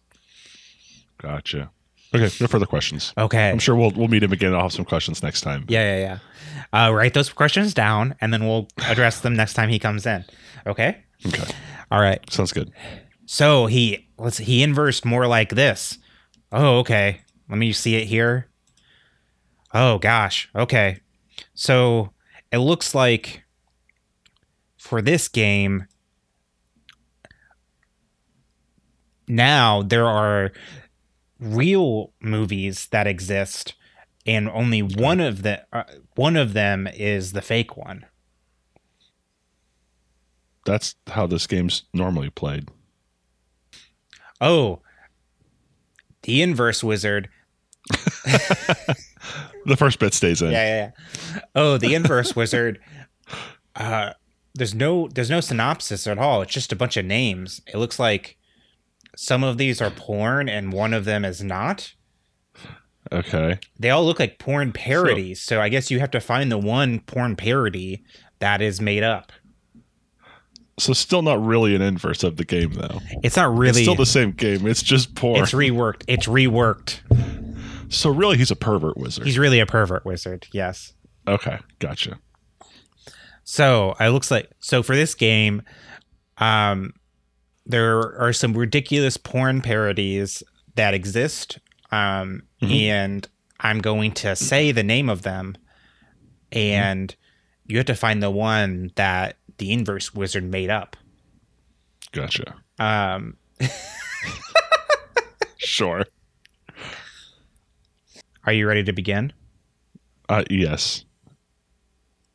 gotcha. 1.18 1.72
Okay, 2.16 2.36
no 2.42 2.48
further 2.48 2.66
questions. 2.66 3.14
Okay. 3.18 3.50
I'm 3.50 3.60
sure 3.60 3.76
we'll 3.76 3.92
we'll 3.92 4.08
meet 4.08 4.24
him 4.24 4.32
again. 4.32 4.54
I'll 4.54 4.64
have 4.64 4.74
some 4.74 4.86
questions 4.86 5.22
next 5.24 5.42
time. 5.42 5.66
Yeah, 5.68 5.98
yeah, 5.98 6.20
yeah. 6.74 6.88
Uh, 6.88 6.92
write 6.92 7.14
those 7.14 7.30
questions 7.32 7.74
down, 7.74 8.16
and 8.22 8.34
then 8.34 8.46
we'll 8.46 8.68
address 8.88 9.20
them 9.22 9.36
next 9.36 9.54
time 9.54 9.70
he 9.70 9.80
comes 9.80 10.06
in. 10.06 10.26
Okay. 10.66 11.04
Okay, 11.26 11.54
All 11.92 12.00
right. 12.02 12.20
sounds 12.32 12.52
good. 12.52 12.72
So 13.26 13.66
he 13.66 14.08
let's 14.18 14.38
he 14.38 14.62
inversed 14.62 15.06
more 15.06 15.26
like 15.28 15.50
this. 15.50 15.98
Oh, 16.52 16.80
okay. 16.80 17.22
Let 17.50 17.58
me 17.58 17.72
see 17.72 17.96
it 17.96 18.06
here. 18.06 18.48
Oh 19.74 19.98
gosh. 19.98 20.50
Okay. 20.56 21.00
So 21.54 22.12
it 22.52 22.60
looks 22.60 22.94
like 22.94 23.44
for 24.78 25.02
this 25.02 25.28
game 25.28 25.88
now 29.28 29.82
there 29.82 30.06
are 30.06 30.52
real 31.40 32.14
movies 32.22 32.88
that 32.88 33.08
exist 33.08 33.74
and 34.26 34.50
only 34.50 34.82
one 34.82 35.20
of 35.20 35.44
the 35.44 35.66
uh, 35.72 35.84
one 36.16 36.36
of 36.36 36.54
them 36.54 36.88
is 36.88 37.34
the 37.34 37.42
fake 37.42 37.78
one. 37.78 38.06
That's 40.66 40.96
how 41.08 41.28
this 41.28 41.46
game's 41.46 41.84
normally 41.94 42.30
played. 42.30 42.70
Oh. 44.42 44.82
The 46.24 46.42
inverse 46.42 46.84
wizard 46.84 47.30
The 49.66 49.76
first 49.78 50.00
bit 50.00 50.14
stays 50.14 50.42
in. 50.42 50.52
yeah, 50.52 50.66
yeah, 50.68 50.92
yeah. 51.34 51.42
Oh, 51.56 51.78
the 51.78 51.96
inverse 51.96 52.36
wizard. 52.36 52.80
Uh, 53.76 54.12
there's 54.54 54.76
no 54.76 55.08
there's 55.08 55.30
no 55.30 55.42
synopsis 55.42 56.08
at 56.08 56.18
all. 56.18 56.42
It's 56.42 56.54
just 56.54 56.72
a 56.72 56.76
bunch 56.76 56.98
of 56.98 57.06
names. 57.06 57.62
It 57.68 57.78
looks 57.78 58.00
like 58.00 58.38
some 59.16 59.44
of 59.44 59.58
these 59.58 59.82
are 59.82 59.92
porn 59.92 60.50
and 60.50 60.72
one 60.74 60.94
of 60.94 61.06
them 61.06 61.26
is 61.26 61.44
not. 61.44 61.94
Okay. 63.12 63.60
They 63.80 63.90
all 63.90 64.06
look 64.06 64.20
like 64.20 64.40
porn 64.40 64.72
parodies. 64.72 65.42
So, 65.42 65.62
I 65.62 65.70
guess 65.70 65.92
you 65.92 66.00
have 66.00 66.12
to 66.12 66.20
find 66.20 66.52
the 66.52 66.58
one 66.58 67.00
porn 67.02 67.36
parody 67.36 68.04
that 68.40 68.62
is 68.62 68.82
made 68.82 69.04
up. 69.04 69.32
So 70.78 70.92
still 70.94 71.22
not 71.22 71.44
really 71.44 71.74
an 71.74 71.82
inverse 71.82 72.24
of 72.24 72.36
the 72.36 72.44
game 72.44 72.74
though. 72.74 73.00
It's 73.24 73.38
not 73.38 73.56
really. 73.56 73.70
It's 73.70 73.82
still 73.82 73.96
the 73.96 74.06
same 74.06 74.32
game. 74.32 74.68
It's 74.68 74.84
just 74.84 75.16
porn. 75.16 75.42
it's 75.42 75.54
reworked. 75.54 76.04
It's 76.08 76.28
reworked. 76.28 77.00
so 77.90 78.10
really, 78.10 78.38
he's 78.38 78.52
a 78.52 78.58
pervert 78.58 78.98
wizard. 78.98 79.26
He's 79.26 79.40
really 79.40 79.60
a 79.62 79.66
pervert 79.66 80.06
wizard. 80.06 80.48
Yes. 80.52 80.94
okay, 81.28 81.60
gotcha. 81.80 82.20
So 83.46 83.96
it 84.00 84.10
looks 84.10 84.32
like 84.32 84.52
so 84.60 84.84
for 84.84 84.96
this 84.96 85.16
game, 85.16 85.62
um, 86.40 86.94
there 87.66 88.20
are 88.20 88.34
some 88.34 88.54
ridiculous 88.54 89.18
porn 89.18 89.62
parodies 89.62 90.44
that 90.76 90.94
exist, 90.94 91.60
um, 91.92 92.44
and 92.62 93.28
I'm 93.60 93.80
going 93.80 94.12
to 94.14 94.36
say 94.36 94.72
the 94.72 94.84
name 94.84 95.10
of 95.10 95.22
them, 95.24 95.56
and 96.52 97.16
you 97.66 97.78
have 97.78 97.86
to 97.88 97.96
find 97.96 98.22
the 98.22 98.30
one 98.32 98.92
that 98.96 99.38
the 99.58 99.72
inverse 99.72 100.14
wizard 100.14 100.44
made 100.44 100.70
up. 100.70 100.96
Gotcha. 102.12 102.56
Um, 102.80 103.38
Sure. 105.58 106.06
are 108.46 108.54
you 108.54 108.68
ready 108.68 108.84
to 108.84 108.94
begin? 108.94 109.34
Uh, 110.30 110.44
yes. 110.50 111.06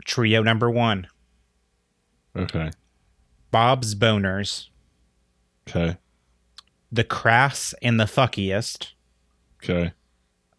Trio 0.04 0.42
number 0.42 0.68
one: 0.70 1.06
Okay. 2.36 2.70
Bob's 3.50 3.94
Boners, 3.94 4.68
Okay. 5.70 5.96
the 6.92 7.04
Crass 7.04 7.74
and 7.83 7.98
the 8.00 8.04
Fuckiest, 8.04 8.92
Okay. 9.62 9.92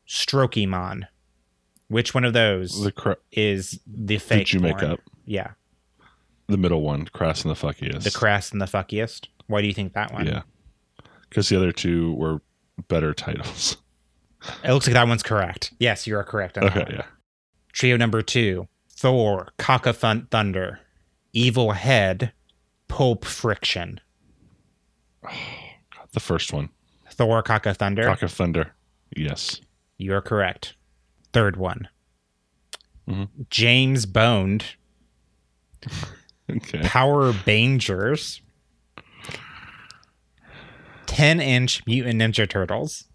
Strokemon. 0.08 1.08
Which 1.88 2.14
one 2.14 2.24
of 2.24 2.34
those 2.34 2.82
The 2.84 2.92
cra- 2.92 3.18
is 3.32 3.80
the 3.86 4.18
fake? 4.18 4.40
did 4.48 4.54
you 4.54 4.60
make 4.62 4.78
porn? 4.78 4.92
up 4.94 5.00
Yeah, 5.26 5.52
the 6.48 6.58
middle 6.58 6.82
one, 6.82 7.06
crass 7.08 7.44
and 7.44 7.52
the 7.54 7.60
fuckiest? 7.60 8.04
the 8.04 8.12
crass 8.12 8.52
and 8.52 8.62
the 8.62 8.66
fuckiest. 8.66 9.28
Why 9.48 9.62
do 9.62 9.68
you 9.68 9.74
think 9.74 9.94
that 9.94 10.14
one? 10.14 10.26
Yeah. 10.28 10.44
Because 11.30 11.50
the 11.50 11.58
other 11.58 11.72
two 11.74 12.14
were 12.14 12.42
better 12.88 13.14
titles. 13.14 13.78
It 14.64 14.72
looks 14.74 14.88
like 14.88 14.96
that 14.96 15.08
one's 15.08 15.22
correct. 15.22 15.72
Yes, 15.78 16.08
you 16.08 16.18
are 16.18 16.24
correct. 16.24 16.58
On 16.58 16.64
that 16.64 16.76
Okay. 16.76 16.94
Yeah. 16.96 17.04
Trio 17.74 17.96
number 17.96 18.24
two: 18.24 18.68
Thor, 18.90 19.50
Cock 19.60 19.86
of 19.86 19.98
Thunder, 19.98 20.80
Evil 21.32 21.74
Head, 21.74 22.32
Pulp 22.88 23.24
Friction. 23.24 24.00
The 26.14 26.20
first 26.20 26.52
one, 26.52 26.70
Thor, 27.10 27.42
Cock 27.42 27.66
of 27.66 27.78
Thunder. 27.78 28.04
Cock 28.04 28.22
of 28.22 28.34
Thunder. 28.34 28.74
Yes. 29.16 29.62
You 29.98 30.14
are 30.14 30.22
correct. 30.22 30.76
Third 31.32 31.56
one: 31.56 31.88
Mhm. 33.08 33.30
James 33.50 34.06
Boned, 34.06 34.66
Okay. 36.52 36.82
Power 36.84 37.32
Bangers, 37.46 38.42
Ten 41.06 41.40
Inch 41.40 41.86
Mutant 41.86 42.22
Ninja 42.22 42.50
Turtles. 42.50 43.06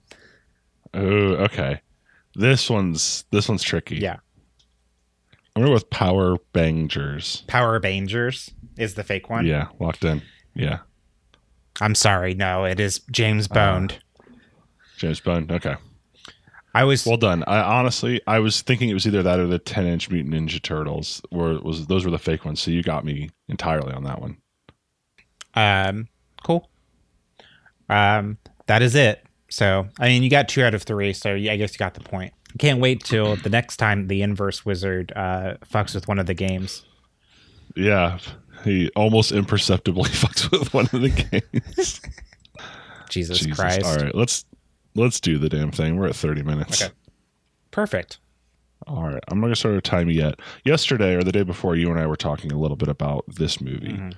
Oh, 0.95 1.35
okay. 1.45 1.81
This 2.35 2.71
one's 2.71 3.25
this 3.31 3.49
one's 3.49 3.63
tricky. 3.63 3.97
Yeah, 3.97 4.17
I'm 5.55 5.63
gonna 5.63 5.67
go 5.67 5.73
with 5.75 5.91
Power 5.91 6.37
Bangers. 6.55 7.43
Power 7.47 7.79
Bangers 7.81 8.51
is 8.79 8.95
the 8.95 9.05
fake 9.05 9.29
one. 9.29 9.45
Yeah, 9.47 9.69
locked 9.81 10.05
in. 10.05 10.23
Yeah. 10.55 10.79
I'm 11.81 11.95
sorry. 11.95 12.35
No, 12.35 12.65
it 12.65 12.81
is 12.81 13.01
James 13.11 13.49
Boned. 13.49 13.99
James 14.97 15.21
Bond. 15.21 15.53
Okay. 15.53 15.77
I 16.75 16.85
was 16.85 17.07
Well 17.07 17.17
done. 17.17 17.43
I 17.47 17.61
honestly 17.61 18.21
I 18.27 18.39
was 18.39 18.61
thinking 18.63 18.89
it 18.91 18.95
was 18.95 19.07
either 19.07 19.23
that 19.23 19.39
or 19.39 19.47
the 19.47 19.59
10 19.59 19.87
inch 19.87 20.11
Mutant 20.11 20.35
Ninja 20.35 20.61
Turtles. 20.63 21.23
Where 21.31 21.59
was 21.61 21.87
those 21.87 22.05
were 22.05 22.11
the 22.11 22.19
fake 22.19 22.45
ones. 22.45 22.61
So 22.61 22.71
you 22.71 22.83
got 22.83 23.05
me 23.05 23.31
entirely 23.49 23.93
on 23.93 24.05
that 24.05 24.21
one. 24.21 24.37
um 25.55 26.09
cool. 26.45 26.71
Um, 27.89 28.37
that 28.67 28.83
is 28.83 28.95
it. 28.95 29.25
So 29.49 29.87
I 29.99 30.09
mean, 30.09 30.23
you 30.23 30.31
got 30.31 30.49
two 30.49 30.63
out 30.65 30.75
of 30.75 30.83
three. 30.83 31.13
So 31.13 31.35
yeah, 31.35 31.53
I 31.53 31.57
guess 31.57 31.73
you 31.73 31.79
got 31.79 31.95
the 31.95 32.01
point. 32.01 32.33
Can't 32.59 32.81
wait 32.81 33.05
till 33.05 33.37
the 33.37 33.51
next 33.51 33.77
time 33.77 34.09
the 34.09 34.23
inverse 34.23 34.65
wizard 34.65 35.13
uh 35.17 35.55
fucks 35.71 35.95
with 35.95 36.09
one 36.09 36.19
of 36.19 36.27
the 36.27 36.35
games. 36.35 36.85
Yeah. 37.75 38.19
He 38.65 38.91
almost 38.97 39.33
imperceptibly 39.33 40.11
fucks 40.11 40.51
with 40.51 40.73
one 40.75 40.87
of 40.93 41.01
the 41.01 41.11
games. 41.11 42.01
Jesus, 43.11 43.39
Jesus. 43.39 43.57
Christ! 43.57 43.85
All 43.85 43.97
right, 43.97 44.15
let's 44.15 44.45
let's 44.95 45.21
do 45.21 45.39
the 45.39 45.49
damn 45.49 45.71
thing. 45.71 45.97
We're 45.97 46.09
at 46.09 46.17
30 46.17 46.43
minutes. 46.43 46.83
Okay. 46.83 46.93
Perfect. 47.71 48.19
All 48.87 49.05
right. 49.05 49.23
I'm 49.29 49.39
not 49.39 49.47
going 49.47 49.53
to 49.55 49.59
start 49.59 49.75
a 49.75 49.81
time 49.81 50.09
yet. 50.11 50.41
Yesterday 50.65 51.15
or 51.15 51.23
the 51.23 51.33
day 51.33 51.43
before, 51.43 51.77
you 51.77 51.91
and 51.91 52.01
I 52.01 52.07
were 52.07 52.17
talking 52.17 52.53
a 52.53 52.59
little 52.59 52.77
bit 52.77 52.89
about 52.89 53.25
this 53.29 53.61
movie. 53.61 53.93
Mhm. 53.93 54.15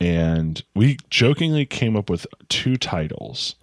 And 0.00 0.62
we 0.74 0.98
jokingly 1.10 1.64
came 1.66 1.96
up 1.96 2.10
with 2.10 2.26
two 2.48 2.76
titles. 2.76 3.54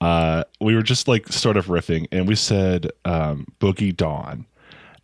Uh, 0.00 0.44
we 0.60 0.74
were 0.74 0.82
just 0.82 1.08
like 1.08 1.28
sort 1.28 1.56
of 1.56 1.66
riffing, 1.66 2.06
and 2.12 2.26
we 2.26 2.34
said 2.34 2.90
um, 3.04 3.46
Boogie 3.60 3.96
Dawn. 3.96 4.46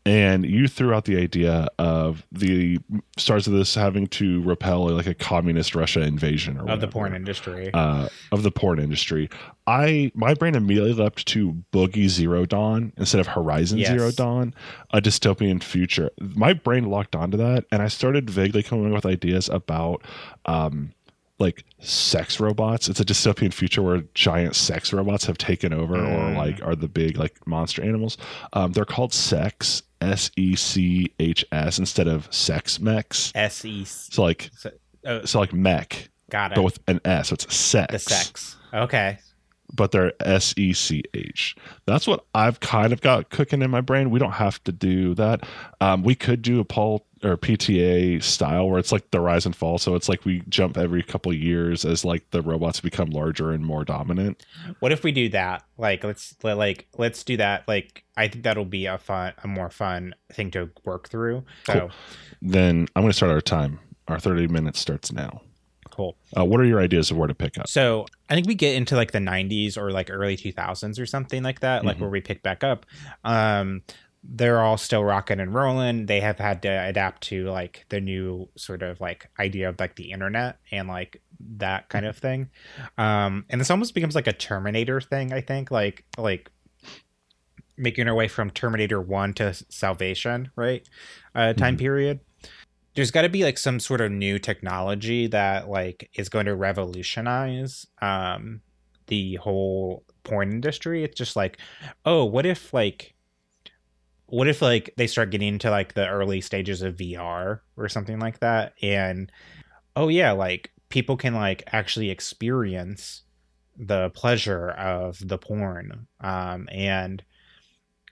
And 0.05 0.45
you 0.45 0.67
threw 0.67 0.93
out 0.93 1.05
the 1.05 1.17
idea 1.17 1.69
of 1.79 2.27
the 2.33 2.79
stars 3.17 3.47
of 3.47 3.53
this 3.53 3.77
having 3.77 4.09
to 4.09 4.43
repel 4.43 4.89
like 4.89 5.07
a 5.07 5.15
communist 5.15 5.77
Russia 5.77 6.01
invasion 6.01 6.59
or 6.59 6.69
Of 6.69 6.81
the 6.81 6.89
porn 6.89 7.15
industry. 7.15 7.71
uh, 7.73 8.09
of 8.33 8.43
the 8.43 8.51
porn 8.51 8.81
industry. 8.81 9.31
I 9.69 10.11
my 10.17 10.35
brain 10.35 10.57
immediately 10.57 10.93
leapt 10.93 11.25
to 11.29 11.63
Boogie 11.73 12.09
Zero 12.09 12.45
Dawn 12.47 12.93
instead 12.97 13.21
of 13.21 13.29
Horizon 13.29 13.79
Yes. 13.79 13.91
Zero 13.91 14.11
Dawn, 14.11 14.55
a 14.91 15.01
dystopian 15.01 15.63
future. 15.63 16.11
My 16.19 16.53
brain 16.53 16.91
locked 16.91 17.15
onto 17.15 17.37
that, 17.37 17.67
and 17.71 17.81
I 17.81 17.87
started 17.87 18.29
vaguely 18.29 18.65
coming 18.65 18.87
up 18.89 18.93
with 18.95 19.07
ideas 19.07 19.49
about, 19.49 20.03
um, 20.47 20.91
like 21.39 21.65
sex 21.81 22.39
robots. 22.41 22.89
It's 22.89 23.01
a 23.01 23.05
dystopian 23.05 23.53
future 23.53 23.83
where 23.83 24.03
giant 24.15 24.55
sex 24.57 24.93
robots 24.93 25.27
have 25.27 25.39
taken 25.39 25.73
over 25.73 25.95
or 25.95 25.99
Mm. 26.33 26.37
like 26.37 26.61
are 26.63 26.75
the 26.77 26.89
big 26.89 27.17
like 27.17 27.45
monster 27.47 27.83
animals. 27.83 28.17
Um, 28.53 28.73
they're 28.73 28.85
called 28.85 29.13
sex 29.13 29.83
S 30.03 30.31
E 30.37 30.57
C 30.57 31.13
H 31.19 31.45
S 31.53 31.79
instead 31.79 32.09
of 32.09 32.33
sex 32.35 32.81
mechs. 32.81 33.33
S 33.35 33.65
E. 33.65 33.85
So 33.87 34.23
like 34.23 34.51
Oh, 35.05 35.25
so 35.25 35.41
like 35.41 35.53
mech, 35.53 36.11
got 36.31 36.53
it. 36.53 36.57
but 36.57 36.63
with 36.63 36.79
an 36.89 37.01
S. 37.05 37.29
So 37.29 37.35
it's 37.35 37.55
sex. 37.55 37.93
the 37.93 37.99
sex. 37.99 38.57
Okay. 38.75 39.19
but 39.75 39.91
they're 39.91 40.13
S 40.21 40.55
E 40.57 40.73
C 40.75 41.03
H. 41.15 41.57
That's 41.87 42.07
what 42.07 42.25
I've 42.35 42.61
kind 42.61 42.93
of 42.93 43.01
got 43.01 43.31
cooking 43.31 43.63
in 43.63 43.71
my 43.71 43.81
brain. 43.81 44.11
We 44.11 44.19
don't 44.19 44.33
have 44.33 44.63
to 44.65 44.73
do 44.73 45.15
that. 45.15 45.45
Um, 45.81 46.03
we 46.03 46.15
could 46.15 46.43
do 46.43 46.61
a 46.61 46.65
Paul 46.65 47.05
or 47.25 47.37
PTA 47.37 48.23
style 48.23 48.69
where 48.69 48.79
it's 48.79 48.91
like 48.93 49.11
the 49.13 49.21
rise 49.21 49.47
and 49.47 49.55
fall. 49.55 49.79
So 49.79 49.95
it's 49.95 50.09
like 50.09 50.25
we 50.25 50.43
jump 50.49 50.77
every 50.77 51.03
couple 51.03 51.31
of 51.33 51.39
years 51.39 51.85
as 51.85 52.05
like 52.05 52.29
the 52.31 52.43
robots 52.43 52.81
become 52.81 53.11
larger 53.11 53.51
and 53.53 53.65
more 53.65 53.85
dominant. 53.85 54.45
What 54.81 54.91
if 54.93 55.05
we 55.05 55.13
do 55.13 55.29
that? 55.31 55.63
Like, 55.79 56.03
let's 56.05 56.35
like 56.43 56.87
let's 56.99 57.23
do 57.25 57.37
that. 57.37 57.67
Like, 57.69 58.05
I 58.17 58.29
think 58.29 58.45
that'll 58.45 58.65
be 58.65 58.87
a 58.87 58.99
fun, 58.99 59.33
a 59.43 59.49
more 59.49 59.71
fun 59.71 60.15
thing 60.33 60.51
to 60.53 60.71
work 60.85 61.09
through. 61.09 61.45
So 61.67 61.73
Cool. 61.73 61.91
Then 62.43 62.89
I'm 62.97 63.03
going 63.03 63.11
to 63.13 63.17
start 63.17 63.33
our 63.33 63.41
time. 63.41 63.79
Our 64.09 64.19
30 64.19 64.49
minutes 64.49 64.81
starts 64.81 65.13
now. 65.13 65.43
cool. 65.91 66.17
Uh, 66.37 66.45
what 66.45 66.59
are 66.59 66.65
your 66.65 66.81
ideas 66.81 67.11
of 67.11 67.19
where 67.19 67.29
to 67.29 67.35
pick 67.35 67.59
up? 67.59 67.69
So 67.69 68.07
I 68.31 68.35
think 68.35 68.47
we 68.49 68.55
get 68.55 68.75
into 68.77 68.97
like 68.97 69.13
the 69.13 69.19
90s 69.19 69.77
or 69.77 69.91
like 69.93 70.09
early 70.11 70.37
2000s 70.39 70.99
or 70.99 71.05
something 71.05 71.43
like 71.43 71.61
that, 71.61 71.85
like 71.85 71.99
Mhm. 71.99 72.01
where 72.01 72.11
we 72.11 72.21
pick 72.23 72.43
back 72.43 72.65
up. 72.65 72.87
Um, 73.25 73.83
they're 74.25 74.61
all 74.61 74.77
still 74.77 75.03
rocking 75.05 75.41
and 75.41 75.53
rolling. 75.55 76.07
They 76.07 76.21
have 76.21 76.39
had 76.39 76.63
to 76.63 76.69
adapt 76.69 77.23
to 77.25 77.51
like 77.51 77.85
the 77.89 78.01
new 78.01 78.49
sort 78.57 78.83
of 78.83 79.01
like 79.01 79.29
idea 79.39 79.69
of 79.69 79.81
like 79.81 79.97
the 79.97 80.13
internet 80.13 80.59
and 80.71 80.89
like 80.89 81.21
that 81.59 81.89
kind 81.89 82.07
of 82.07 82.17
thing. 82.17 82.51
Um, 82.99 83.45
and 83.51 83.61
this 83.61 83.71
almost 83.71 83.95
becomes 83.95 84.15
like 84.15 84.29
a 84.29 84.33
Terminator 84.33 85.01
thing, 85.01 85.33
I 85.33 85.41
think, 85.41 85.71
like 85.71 86.05
like 86.17 86.51
making 87.77 88.07
our 88.09 88.15
way 88.15 88.29
from 88.29 88.51
Terminator 88.51 89.01
1 89.01 89.35
to 89.35 89.55
Salvation, 89.69 90.51
right? 90.57 90.87
Uh, 91.35 91.53
time 91.53 91.77
Mhm. 91.77 91.81
period 91.81 92.21
there's 92.95 93.11
got 93.11 93.23
to 93.23 93.29
be 93.31 93.43
like 93.43 93.57
some 93.57 93.81
sort 93.81 94.03
of 94.03 94.13
new 94.13 94.39
technology 94.39 95.27
that 95.27 95.67
like 95.67 96.11
is 96.15 96.29
going 96.29 96.45
to 96.45 96.55
revolutionize 96.55 97.87
um 98.03 98.61
the 99.07 99.37
whole 99.37 100.05
porn 100.25 100.53
industry 100.53 101.03
it's 101.03 101.17
just 101.17 101.35
like 101.35 101.57
oh 102.05 102.23
what 102.23 102.45
if 102.45 102.75
like 102.75 103.15
what 104.33 104.49
if 104.49 104.63
like 104.63 104.95
they 104.97 105.07
start 105.07 105.29
getting 105.29 105.49
into 105.49 105.71
like 105.71 105.93
the 105.93 106.09
early 106.09 106.41
stages 106.41 106.81
of 106.81 106.97
VR 106.97 107.61
or 107.77 107.89
something 107.91 108.19
like 108.19 108.41
that? 108.41 108.73
And 108.81 109.31
oh 109.95 110.09
yeah 110.09 110.33
like 110.33 110.73
people 110.89 111.19
can 111.19 111.35
like 111.35 111.63
actually 111.67 112.09
experience 112.09 113.25
the 113.77 114.09
pleasure 114.15 114.71
of 114.71 115.19
the 115.29 115.37
porn 115.37 116.07
um 116.23 116.67
and 116.73 117.23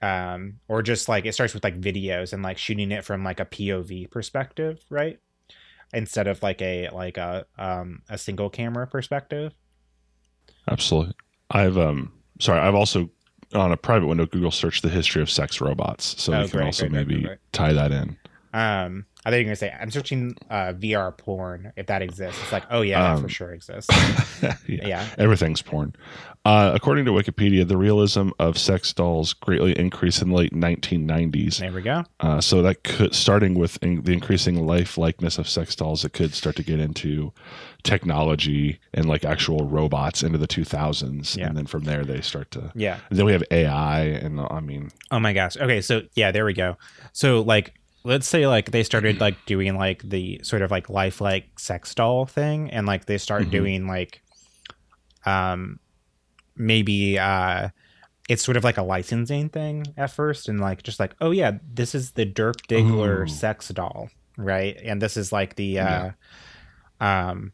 um 0.03 0.59
or 0.69 0.83
just 0.83 1.09
like 1.09 1.25
it 1.25 1.33
starts 1.33 1.55
with 1.55 1.65
like 1.65 1.81
videos 1.81 2.35
and 2.35 2.43
like 2.43 2.59
shooting 2.59 2.93
it 2.93 3.03
from 3.03 3.25
like 3.25 3.41
a 3.41 3.47
POV 3.47 4.11
perspective 4.11 4.85
right? 4.91 5.19
Instead 5.95 6.27
of 6.27 6.43
like 6.43 6.61
a 6.61 6.91
like 6.91 7.17
a 7.17 7.47
um 7.57 8.03
a 8.11 8.19
single 8.19 8.51
camera 8.51 8.87
perspective. 8.87 9.55
Absolutely. 10.69 11.15
I've 11.51 11.79
um 11.79 12.13
sorry, 12.41 12.61
I've 12.61 12.75
also 12.75 13.09
on 13.55 13.73
a 13.73 13.77
private 13.77 14.07
window 14.07 14.27
Google 14.27 14.51
search 14.51 14.81
the 14.83 14.89
history 14.89 15.23
of 15.23 15.31
sex 15.31 15.61
robots, 15.61 16.21
so 16.23 16.33
Oh, 16.33 16.43
we 16.43 16.49
can 16.49 16.59
great, 16.59 16.67
also 16.67 16.89
great, 16.89 16.93
maybe 17.09 17.23
great. 17.23 17.39
tie 17.53 17.73
that 17.73 17.93
in. 17.93 18.17
Um 18.53 19.07
I 19.25 19.31
think 19.31 19.41
you're 19.41 19.45
gonna 19.51 19.57
say 19.57 19.73
I'm 19.79 19.91
searching 19.91 20.35
uh 20.51 20.73
VR 20.73 21.17
porn 21.17 21.73
if 21.77 21.87
that 21.87 22.03
exists 22.03 22.41
it's 22.43 22.53
like 22.53 22.65
oh 22.71 22.81
yeah 22.83 23.01
that 23.03 23.19
for 23.19 23.25
Um, 23.25 23.29
sure 23.29 23.53
exists 23.53 23.89
yeah. 24.43 24.87
yeah 24.87 25.07
Everything's 25.19 25.63
porn. 25.63 25.95
Uh, 26.43 26.73
according 26.75 27.05
to 27.05 27.11
Wikipedia, 27.11 27.69
the 27.69 27.77
realism 27.77 28.31
of 28.39 28.57
sex 28.57 28.95
dolls 28.95 29.35
greatly 29.35 29.79
increased 29.79 30.23
in 30.23 30.31
the 30.31 30.35
late 30.35 30.55
1990s. 30.55 31.59
there 31.59 31.71
we 31.71 31.83
go 31.83 32.03
Uh, 32.21 32.41
so 32.41 32.63
that 32.63 32.83
could, 32.83 33.15
starting 33.15 33.53
with 33.59 33.77
in, 33.83 34.03
the 34.05 34.13
increasing 34.15 34.67
life 34.67 34.97
likeness 34.97 35.37
of 35.37 35.47
sex 35.47 35.77
dolls, 35.77 36.03
it 36.03 36.15
could 36.15 36.33
start 36.33 36.57
to 36.57 36.63
get 36.63 36.81
into 36.81 37.31
technology 37.83 38.79
and 38.95 39.07
like 39.07 39.23
actual 39.25 39.67
robots 39.69 40.23
into 40.23 40.39
the 40.39 40.49
2000s, 40.49 41.37
Yeah. 41.37 41.47
and 41.49 41.57
then 41.59 41.67
from 41.67 41.85
there 41.85 42.05
they 42.07 42.23
start 42.23 42.51
to. 42.53 42.73
yeah 42.75 42.99
And 43.11 43.19
then 43.19 43.27
we 43.27 43.33
have 43.33 43.45
AI, 43.51 44.01
and 44.01 44.41
I 44.41 44.61
mean, 44.61 44.91
Oh 45.11 45.19
my 45.21 45.35
gosh. 45.35 45.59
Okay, 45.59 45.83
so 45.83 46.03
yeah, 46.15 46.31
there 46.33 46.47
we 46.47 46.55
go. 46.55 46.79
So 47.13 47.43
like 47.43 47.75
let's 48.05 48.27
say 48.27 48.47
like 48.47 48.71
they 48.71 48.83
started 48.83 49.21
like 49.21 49.37
doing 49.47 49.77
like 49.77 50.03
the 50.03 50.41
sort 50.43 50.63
of 50.63 50.71
like 50.71 50.89
lifelike 50.89 51.59
sex 51.59 51.95
doll 51.95 52.27
thing 52.27 52.71
and 52.71 52.87
like 52.87 53.05
they 53.07 53.19
start 53.19 53.45
Mhm. 53.45 53.51
doing 53.51 53.87
like 53.87 54.23
um 55.27 55.79
maybe 56.57 57.19
uh 57.19 57.69
it's 58.29 58.45
sort 58.45 58.57
of 58.57 58.65
like 58.65 58.79
a 58.79 58.83
licensing 58.83 59.49
thing 59.49 59.87
at 59.97 60.11
first 60.11 60.49
and 60.49 60.61
like 60.61 60.83
just 60.83 61.01
like 61.01 61.15
oh 61.21 61.31
yeah 61.31 61.53
this 61.73 61.95
is 61.95 62.13
the 62.13 62.25
Dirk 62.25 62.57
Diggler 62.69 63.25
Ooh. 63.25 63.29
sex 63.29 63.69
doll 63.69 64.09
right 64.37 64.77
and 64.83 65.01
this 65.03 65.17
is 65.17 65.33
like 65.33 65.57
the 65.57 65.79
uh 65.81 66.11
Yeah. 67.01 67.31
um 67.31 67.53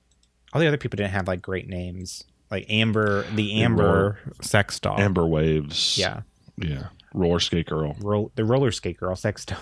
all 0.53 0.61
the 0.61 0.69
other 0.69 0.77
people 0.77 0.97
didn't 0.97 1.11
have 1.13 1.27
like 1.29 1.43
great 1.43 1.69
names 1.69 2.25
like 2.51 2.67
Amber 2.69 3.23
the 3.31 3.37
The 3.37 3.63
Amber 3.63 4.19
sex 4.43 4.79
doll 4.79 4.99
Amber 5.01 5.27
Waves. 5.27 5.99
yeah 5.99 6.21
Yeah. 6.57 6.89
Roller 7.15 7.41
Skate 7.41 7.67
Girl. 7.67 7.97
Roll, 8.01 8.31
the 8.35 8.45
roller 8.45 8.71
skate 8.71 8.99
girl 8.99 9.17
sex 9.17 9.45
doll. 9.47 9.59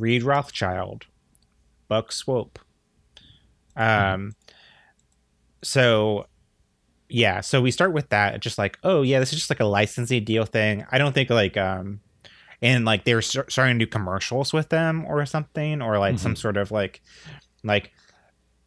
Reed 0.00 0.22
Rothschild, 0.22 1.06
Buck 1.88 2.10
Swope. 2.12 2.58
Um, 3.76 4.32
so 5.62 6.26
yeah, 7.08 7.40
so 7.40 7.60
we 7.60 7.70
start 7.70 7.92
with 7.92 8.08
that, 8.10 8.40
just 8.40 8.58
like, 8.58 8.78
oh 8.82 9.02
yeah, 9.02 9.20
this 9.20 9.32
is 9.32 9.38
just 9.38 9.50
like 9.50 9.60
a 9.60 9.64
licensing 9.64 10.24
deal 10.24 10.44
thing. 10.44 10.86
I 10.90 10.98
don't 10.98 11.12
think 11.12 11.30
like 11.30 11.56
um, 11.56 12.00
and 12.62 12.84
like 12.84 13.04
they 13.04 13.14
were 13.14 13.22
start- 13.22 13.52
starting 13.52 13.78
to 13.78 13.84
do 13.84 13.90
commercials 13.90 14.52
with 14.52 14.68
them 14.68 15.04
or 15.06 15.24
something, 15.26 15.82
or 15.82 15.98
like 15.98 16.18
some 16.18 16.36
sort 16.36 16.56
of 16.56 16.70
like, 16.70 17.00
like. 17.62 17.92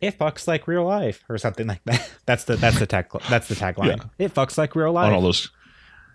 It 0.01 0.19
fucks 0.19 0.49
like 0.49 0.67
real 0.67 0.83
life, 0.83 1.23
or 1.29 1.37
something 1.37 1.65
like 1.65 1.81
that. 1.85 2.11
That's 2.25 2.43
the 2.43 2.57
that's 2.57 2.77
the 2.77 2.85
tag 2.85 3.05
that's 3.29 3.47
the 3.47 3.55
tagline. 3.55 4.03
Yeah. 4.17 4.25
It 4.25 4.33
fucks 4.33 4.57
like 4.57 4.75
real 4.75 4.91
life. 4.91 5.07
On 5.07 5.13
all 5.13 5.21
those, 5.21 5.49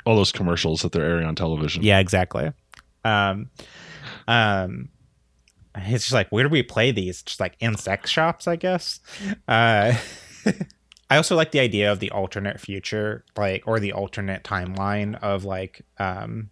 all 0.04 0.14
those 0.14 0.30
commercials 0.30 0.82
that 0.82 0.92
they're 0.92 1.06
airing 1.06 1.24
on 1.24 1.34
television. 1.34 1.82
Yeah, 1.82 1.98
exactly. 1.98 2.52
Um, 3.06 3.48
um, 4.26 4.90
it's 5.86 6.04
just 6.04 6.12
like 6.12 6.28
where 6.30 6.44
do 6.44 6.50
we 6.50 6.62
play 6.62 6.90
these? 6.92 7.22
Just 7.22 7.40
like 7.40 7.56
in 7.60 7.76
sex 7.76 8.10
shops, 8.10 8.46
I 8.46 8.56
guess. 8.56 9.00
Uh, 9.46 9.94
I 11.10 11.16
also 11.16 11.36
like 11.36 11.52
the 11.52 11.60
idea 11.60 11.90
of 11.90 12.00
the 12.00 12.10
alternate 12.10 12.60
future, 12.60 13.24
like 13.36 13.62
or 13.66 13.80
the 13.80 13.92
alternate 13.92 14.44
timeline 14.44 15.14
of 15.22 15.44
like 15.44 15.82
um. 15.98 16.50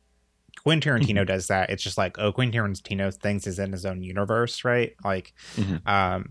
Quentin 0.62 0.98
Tarantino 0.98 1.24
does 1.24 1.46
that. 1.46 1.70
It's 1.70 1.82
just 1.82 1.96
like, 1.96 2.18
oh, 2.18 2.32
Quentin 2.32 2.60
Tarantino 2.60 3.14
thinks 3.14 3.46
is 3.46 3.60
in 3.60 3.70
his 3.70 3.86
own 3.86 4.02
universe, 4.02 4.64
right? 4.64 4.96
Like, 5.04 5.32
Mhm. 5.54 5.86
um, 5.86 6.30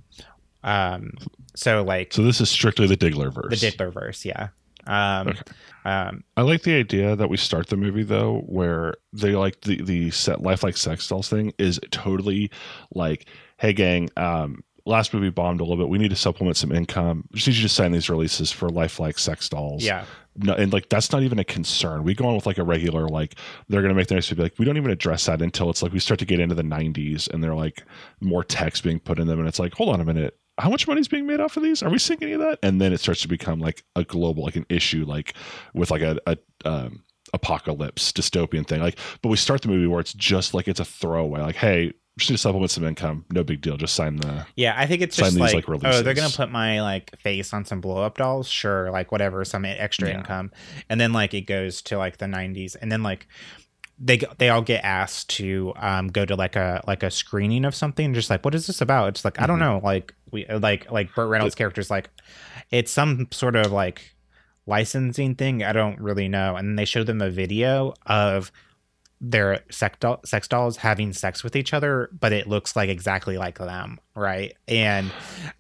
um, 0.62 1.12
so 1.56 1.84
like 1.84 2.12
So 2.12 2.22
this 2.22 2.42
is 2.42 2.50
strictly 2.50 2.86
the 2.86 2.98
Diggler 2.98 3.34
verse. 3.34 3.62
the 3.62 3.72
Dickler 3.72 3.94
verse, 3.94 4.26
yeah. 4.26 4.50
Um, 4.88 5.28
Okay. 5.30 5.42
um, 5.86 6.24
I 6.38 6.42
like 6.42 6.64
the 6.64 6.76
idea 6.76 7.16
that 7.16 7.30
we 7.30 7.38
start 7.38 7.68
the 7.68 7.78
movie 7.78 8.04
though, 8.04 8.40
where 8.48 8.96
they 9.14 9.32
like 9.36 9.62
the 9.62 9.82
the 9.82 10.12
set 10.12 10.42
lifelike 10.42 10.78
sex 10.78 11.08
dolls 11.08 11.30
thing 11.30 11.54
is 11.58 11.80
totally 11.92 12.50
like, 12.94 13.28
hey 13.58 13.74
gang, 13.74 14.10
um, 14.18 14.64
last 14.86 15.14
movie 15.14 15.30
bombed 15.30 15.60
a 15.62 15.64
little 15.64 15.78
bit. 15.84 15.90
We 15.90 15.98
need 15.98 16.10
to 16.12 16.16
supplement 16.16 16.58
some 16.58 16.72
income. 16.72 17.28
Just 17.34 17.48
need 17.48 17.56
you 17.56 17.64
to 17.64 17.70
sign 17.70 17.92
these 17.92 18.10
releases 18.10 18.52
for 18.52 18.70
lifelike 18.70 19.18
sex 19.20 19.50
dolls. 19.50 19.84
yeah, 19.84 20.06
no, 20.38 20.54
and 20.54 20.74
like 20.74 20.90
that's 20.90 21.12
not 21.12 21.24
even 21.24 21.40
a 21.40 21.44
concern. 21.44 22.04
We 22.04 22.14
go 22.14 22.28
on 22.28 22.36
with 22.36 22.46
like 22.46 22.58
a 22.58 22.64
regular 22.64 23.08
like 23.08 23.36
they're 23.70 23.82
gonna 23.82 23.94
make 23.94 24.08
the 24.08 24.16
next 24.16 24.30
movie 24.32 24.44
like 24.44 24.60
we 24.60 24.66
don't 24.66 24.78
even 24.78 24.92
address 24.92 25.26
that 25.28 25.42
until 25.42 25.70
it's 25.70 25.82
like 25.82 25.92
we 25.94 26.00
start 26.00 26.20
to 26.20 26.26
get 26.26 26.40
into 26.40 26.56
the 26.56 26.64
'90s 26.64 27.30
and 27.34 27.44
they're 27.44 27.56
like 27.56 27.84
more 28.22 28.44
text 28.44 28.84
being 28.84 29.00
put 29.00 29.18
in 29.20 29.28
them 29.28 29.40
and 29.40 29.48
it's 29.48 29.60
like 29.60 29.74
hold 29.74 29.90
on 29.90 30.02
a 30.02 30.06
minute, 30.06 30.38
how 30.58 30.70
much 30.70 30.88
money 30.88 31.02
is 31.02 31.08
being 31.08 31.28
made 31.28 31.40
off 31.40 31.58
of 31.58 31.64
these? 31.64 31.84
Are 31.84 31.90
we 31.90 32.00
seeing 32.00 32.22
any 32.24 32.34
of 32.34 32.40
that? 32.40 32.60
And 32.64 32.80
then 32.80 32.94
it 32.94 33.00
starts 33.00 33.22
to 33.22 33.28
become 33.28 33.60
like 33.60 33.84
a 33.96 34.04
global 34.04 34.44
like 34.44 34.56
an 34.56 34.66
issue 34.70 35.06
like 35.06 35.34
with 35.74 35.92
like 35.92 36.02
a, 36.02 36.18
a 36.28 36.38
um, 36.64 37.04
apocalypse 37.34 38.12
dystopian 38.12 38.66
thing. 38.66 38.82
Like, 38.82 38.98
but 39.22 39.30
we 39.30 39.38
start 39.38 39.62
the 39.62 39.68
movie 39.68 39.88
where 39.88 40.00
it's 40.00 40.14
just 40.14 40.54
like 40.54 40.68
it's 40.68 40.80
a 40.80 40.86
throwaway. 40.86 41.42
Like, 41.42 41.56
hey, 41.56 41.94
just 42.18 42.30
need 42.30 42.36
to 42.36 42.42
supplement 42.42 42.72
some 42.72 42.86
income. 42.86 43.26
No 43.30 43.44
big 43.44 43.60
deal. 43.60 43.76
Just 43.76 43.94
sign 43.94 44.16
the 44.16 44.46
Yeah, 44.56 44.74
I 44.78 44.86
think 44.86 45.02
it's 45.02 45.18
just 45.18 45.32
these, 45.32 45.42
like, 45.54 45.68
like, 45.68 45.84
oh, 45.84 46.02
they're 46.02 46.14
gonna 46.14 46.30
put 46.30 46.50
my 46.50 46.82
like 46.82 47.12
face 47.20 47.54
on 47.54 47.66
some 47.66 47.82
blow 47.82 48.02
up 48.04 48.18
dolls, 48.18 48.48
sure, 48.48 48.90
like 48.90 49.12
whatever, 49.12 49.44
some 49.44 49.66
extra 49.66 50.10
Yeah. 50.10 50.20
income, 50.20 50.52
and 50.90 51.00
then 51.02 51.12
like 51.12 51.34
it 51.34 51.42
goes 51.42 51.82
to 51.84 51.98
like 51.98 52.18
the 52.18 52.26
'90s, 52.28 52.78
and 52.82 52.90
then 52.90 53.04
like 53.04 53.28
they 53.98 54.20
they 54.38 54.50
all 54.50 54.62
get 54.62 54.84
asked 54.84 55.30
to 55.38 55.72
um 55.78 56.08
go 56.10 56.26
to 56.26 56.36
like 56.36 56.56
a 56.56 56.82
like 56.88 57.02
a 57.04 57.10
screening 57.12 57.64
of 57.66 57.74
something, 57.76 58.14
just 58.14 58.30
like 58.30 58.44
what 58.44 58.54
is 58.56 58.68
this 58.68 58.82
about? 58.82 59.10
It's 59.10 59.24
like 59.26 59.42
I 59.42 59.48
don't 59.48 59.58
Mhm. 59.58 59.62
know, 59.62 59.82
like 59.84 60.14
we 60.32 60.46
like 60.48 60.92
like 60.92 61.14
Burt 61.16 61.30
Reynolds' 61.30 61.56
character's 61.56 61.90
like 61.90 62.10
it's 62.72 62.92
some 62.92 63.28
sort 63.32 63.56
of 63.56 63.72
like 63.72 64.16
licensing 64.66 65.36
thing, 65.36 65.64
I 65.64 65.74
don't 65.74 66.00
really 66.00 66.28
know, 66.28 66.56
and 66.56 66.78
they 66.78 66.86
show 66.86 67.04
them 67.04 67.22
a 67.22 67.30
video 67.30 67.94
of 68.06 68.52
their 69.22 69.62
sex, 69.72 69.98
doll, 70.00 70.20
sex 70.26 70.48
dolls 70.48 70.78
having 70.78 71.14
sex 71.14 71.44
with 71.44 71.56
each 71.56 71.74
other, 71.74 72.10
but 72.20 72.34
it 72.34 72.48
looks 72.48 72.76
like 72.76 72.90
exactly 72.90 73.38
like 73.38 73.58
them, 73.60 74.00
right? 74.16 74.56
And 74.68 75.12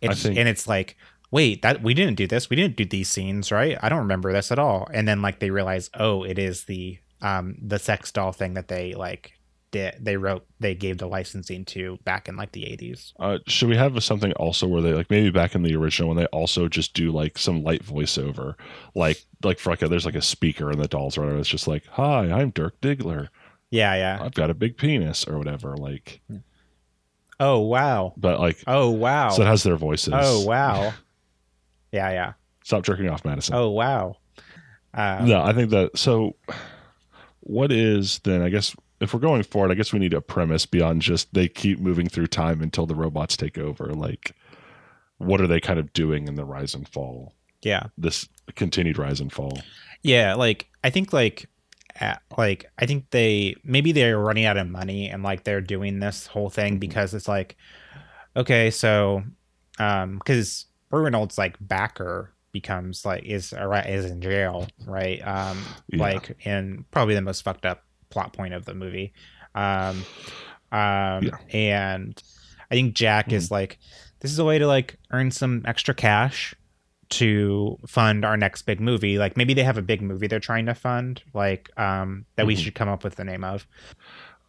it's 0.01 0.23
think- 0.23 0.37
and 0.37 0.49
it's 0.49 0.67
like, 0.67 0.97
wait, 1.31 1.61
that 1.61 1.81
we 1.81 1.93
didn't 1.93 2.15
do 2.15 2.27
this. 2.27 2.49
We 2.49 2.55
didn't 2.55 2.75
do 2.75 2.85
these 2.85 3.07
scenes, 3.09 3.51
right? 3.51 3.77
I 3.81 3.87
don't 3.89 3.99
remember 3.99 4.33
this 4.33 4.51
at 4.51 4.59
all. 4.59 4.87
And 4.93 5.07
then 5.07 5.21
like 5.21 5.39
they 5.39 5.51
realize, 5.51 5.89
oh, 5.93 6.23
it 6.23 6.37
is 6.37 6.65
the 6.65 6.97
um 7.21 7.55
the 7.61 7.79
sex 7.79 8.11
doll 8.11 8.31
thing 8.31 8.53
that 8.55 8.67
they 8.67 8.93
like 8.93 9.33
did. 9.71 9.95
They 9.99 10.15
wrote, 10.15 10.45
they 10.59 10.73
gave 10.75 10.99
the 10.99 11.07
licensing 11.07 11.65
to 11.65 11.97
back 12.05 12.29
in 12.29 12.37
like 12.37 12.51
the 12.53 12.65
eighties. 12.65 13.13
Uh, 13.19 13.39
should 13.47 13.67
we 13.67 13.75
have 13.75 14.01
something 14.03 14.31
also 14.33 14.67
where 14.67 14.81
they 14.81 14.93
like 14.93 15.09
maybe 15.09 15.31
back 15.31 15.53
in 15.55 15.63
the 15.63 15.75
original 15.75 16.07
when 16.09 16.17
they 16.17 16.27
also 16.27 16.67
just 16.67 16.93
do 16.93 17.11
like 17.11 17.37
some 17.37 17.63
light 17.63 17.83
voiceover, 17.83 18.55
like 18.93 19.25
like 19.43 19.59
for 19.59 19.71
like 19.71 19.81
a, 19.81 19.87
there's 19.87 20.05
like 20.05 20.15
a 20.15 20.21
speaker 20.21 20.71
in 20.71 20.79
the 20.79 20.87
dolls 20.87 21.17
or 21.17 21.21
whatever. 21.21 21.39
It's 21.39 21.49
just 21.49 21.67
like, 21.67 21.85
"Hi, 21.87 22.31
I'm 22.31 22.51
Dirk 22.51 22.79
Diggler. 22.79 23.27
Yeah, 23.71 23.95
yeah. 23.95 24.19
I've 24.21 24.33
got 24.33 24.49
a 24.49 24.53
big 24.53 24.77
penis" 24.77 25.27
or 25.27 25.37
whatever. 25.37 25.75
Like, 25.75 26.21
Oh 27.39 27.59
wow. 27.59 28.13
but 28.15 28.39
like, 28.39 28.63
Oh 28.67 28.91
wow. 28.91 29.29
so 29.29 29.41
it 29.41 29.47
has 29.47 29.63
their 29.63 29.75
voices. 29.75 30.13
oh 30.15 30.45
wow. 30.45 30.93
Yeah, 31.91 32.11
yeah. 32.11 32.33
Stop 32.63 32.83
jerking 32.83 33.07
off, 33.09 33.23
Madison. 33.23 33.55
Oh 33.55 33.69
wow. 33.69 34.17
Um, 34.93 35.27
no, 35.27 35.41
I 35.41 35.53
think 35.53 35.69
that. 35.69 35.97
So, 35.97 36.35
what 37.45 37.71
is 37.71 38.19
then? 38.23 38.41
I 38.41 38.49
guess 38.49 38.75
if 38.99 39.13
we're 39.13 39.19
going 39.19 39.43
forward, 39.43 39.71
I 39.71 39.75
guess 39.75 39.93
we 39.93 39.99
need 39.99 40.13
a 40.13 40.21
premise 40.21 40.65
beyond 40.65 41.01
just 41.01 41.33
they 41.33 41.47
keep 41.47 41.79
moving 41.79 42.09
through 42.09 42.27
time 42.27 42.61
until 42.61 42.85
the 42.85 42.95
robots 42.95 43.37
take 43.37 43.57
over. 43.57 43.93
Like, 43.93 44.31
what 45.19 45.39
are 45.39 45.47
they 45.47 45.59
kind 45.59 45.79
of 45.79 45.93
doing 45.93 46.27
in 46.27 46.35
the 46.35 46.45
rise 46.45 46.73
and 46.73 46.87
fall? 46.87 47.33
Yeah. 47.61 47.87
This 47.97 48.27
continued 48.55 48.97
rise 48.97 49.19
and 49.21 49.31
fall. 49.31 49.59
Yeah, 50.01 50.33
like 50.35 50.67
I 50.83 50.89
think 50.89 51.13
like 51.13 51.47
at, 51.99 52.21
like 52.37 52.69
I 52.79 52.85
think 52.85 53.09
they 53.11 53.55
maybe 53.63 53.91
they're 53.91 54.19
running 54.19 54.45
out 54.45 54.57
of 54.57 54.67
money 54.67 55.09
and 55.09 55.23
like 55.23 55.43
they're 55.43 55.61
doing 55.61 55.99
this 55.99 56.27
whole 56.27 56.49
thing 56.49 56.79
because 56.79 57.13
it's 57.13 57.27
like 57.27 57.55
okay, 58.35 58.71
so 58.71 59.23
um 59.79 60.19
cuz 60.25 60.65
Reynolds 60.91 61.37
like 61.37 61.57
backer 61.59 62.34
becomes 62.59 63.05
like 63.05 63.23
is 63.23 63.53
is 63.53 64.05
in 64.05 64.21
jail, 64.21 64.67
right? 64.87 65.19
Um 65.25 65.57
Yeah. 65.91 65.99
like 66.03 66.35
in 66.45 66.85
probably 66.91 67.13
the 67.15 67.21
most 67.21 67.41
fucked 67.43 67.65
up 67.65 67.83
plot 68.09 68.33
point 68.33 68.53
of 68.53 68.65
the 68.65 68.73
movie. 68.73 69.13
Um 69.53 70.03
um 70.71 71.23
Yeah. 71.25 71.37
and 71.51 72.21
I 72.71 72.75
think 72.75 72.95
Jack 72.95 73.31
is 73.31 73.51
like 73.51 73.77
this 74.21 74.31
is 74.31 74.39
a 74.39 74.45
way 74.45 74.57
to 74.57 74.65
like 74.67 74.97
earn 75.11 75.29
some 75.31 75.61
extra 75.65 75.93
cash 75.93 76.55
to 77.09 77.77
fund 77.87 78.25
our 78.25 78.35
next 78.37 78.63
big 78.63 78.79
movie. 78.79 79.17
Like 79.19 79.37
maybe 79.37 79.53
they 79.53 79.63
have 79.63 79.77
a 79.77 79.81
big 79.83 80.01
movie 80.01 80.25
they're 80.27 80.39
trying 80.39 80.65
to 80.65 80.73
fund, 80.73 81.21
like 81.33 81.69
um 81.77 82.25
that 82.37 82.47
we 82.47 82.55
Mhm. 82.55 82.63
should 82.63 82.75
come 82.75 82.89
up 82.89 83.03
with 83.03 83.15
the 83.15 83.23
name 83.25 83.43
of. 83.43 83.67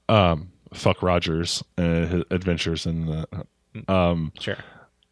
Um, 0.08 0.52
fuck 0.72 1.02
Rogers 1.02 1.62
his 1.76 2.22
adventures 2.30 2.86
in 2.86 3.06
the. 3.06 3.26
Um, 3.88 4.32
Sure. 4.40 4.56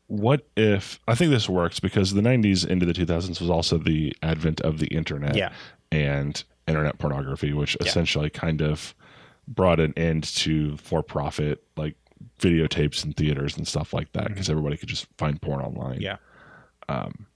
What 0.09 0.47
if 0.57 1.01
I 1.09 1.15
think 1.15 1.31
this 1.31 1.49
works 1.49 1.81
because 1.81 2.13
the 2.15 2.21
'90s 2.23 2.67
into 2.67 2.85
the 2.87 2.93
2000s 2.93 3.41
was 3.41 3.51
also 3.51 3.79
the 3.79 4.15
advent 4.23 4.61
of 4.61 4.79
the 4.79 4.87
internet. 4.89 5.35
Yeah. 5.37 5.53
and 5.93 6.43
internet 6.67 6.99
pornography, 6.99 7.53
which 7.53 7.77
Yeah. 7.81 7.87
essentially 7.89 8.31
kind 8.31 8.61
of 8.63 8.95
brought 9.47 9.79
an 9.79 9.93
end 9.97 10.25
to 10.25 10.77
for 10.79 11.03
profit 11.03 11.63
like 11.77 11.95
videotapes 12.41 13.05
and 13.05 13.15
theaters 13.17 13.57
and 13.57 13.69
stuff 13.69 13.93
like 13.93 14.11
that 14.13 14.29
because 14.29 14.49
everybody 14.49 14.77
could 14.77 14.89
just 14.89 15.07
find 15.19 15.41
porn 15.41 15.61
online. 15.61 15.97
Mm-hmm. 15.97 16.03
Yeah. 16.03 16.17
Um, 16.89 17.27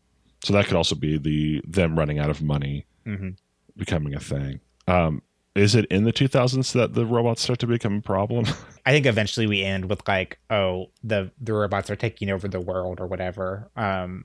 so 0.42 0.52
that 0.54 0.66
could 0.66 0.76
also 0.76 0.94
be 0.94 1.18
the 1.18 1.60
them 1.66 1.96
running 1.98 2.18
out 2.18 2.30
of 2.30 2.42
money 2.42 2.86
hmm 3.04 3.30
becoming 3.76 4.14
a 4.14 4.20
thing. 4.20 4.60
Um, 4.88 5.22
is 5.58 5.74
it 5.74 5.84
in 5.86 6.04
the 6.04 6.12
2000s 6.12 6.72
that 6.72 6.94
the 6.94 7.04
robots 7.04 7.42
start 7.42 7.58
to 7.60 7.66
become 7.66 7.96
a 7.96 8.00
problem? 8.00 8.44
I 8.86 8.92
think 8.92 9.06
eventually 9.06 9.46
we 9.46 9.62
end 9.62 9.88
with 9.90 10.06
like, 10.08 10.38
oh, 10.50 10.86
the 11.02 11.30
the 11.40 11.52
robots 11.52 11.90
are 11.90 11.96
taking 11.96 12.30
over 12.30 12.48
the 12.48 12.60
world 12.60 13.00
or 13.00 13.06
whatever. 13.06 13.70
Um, 13.76 14.24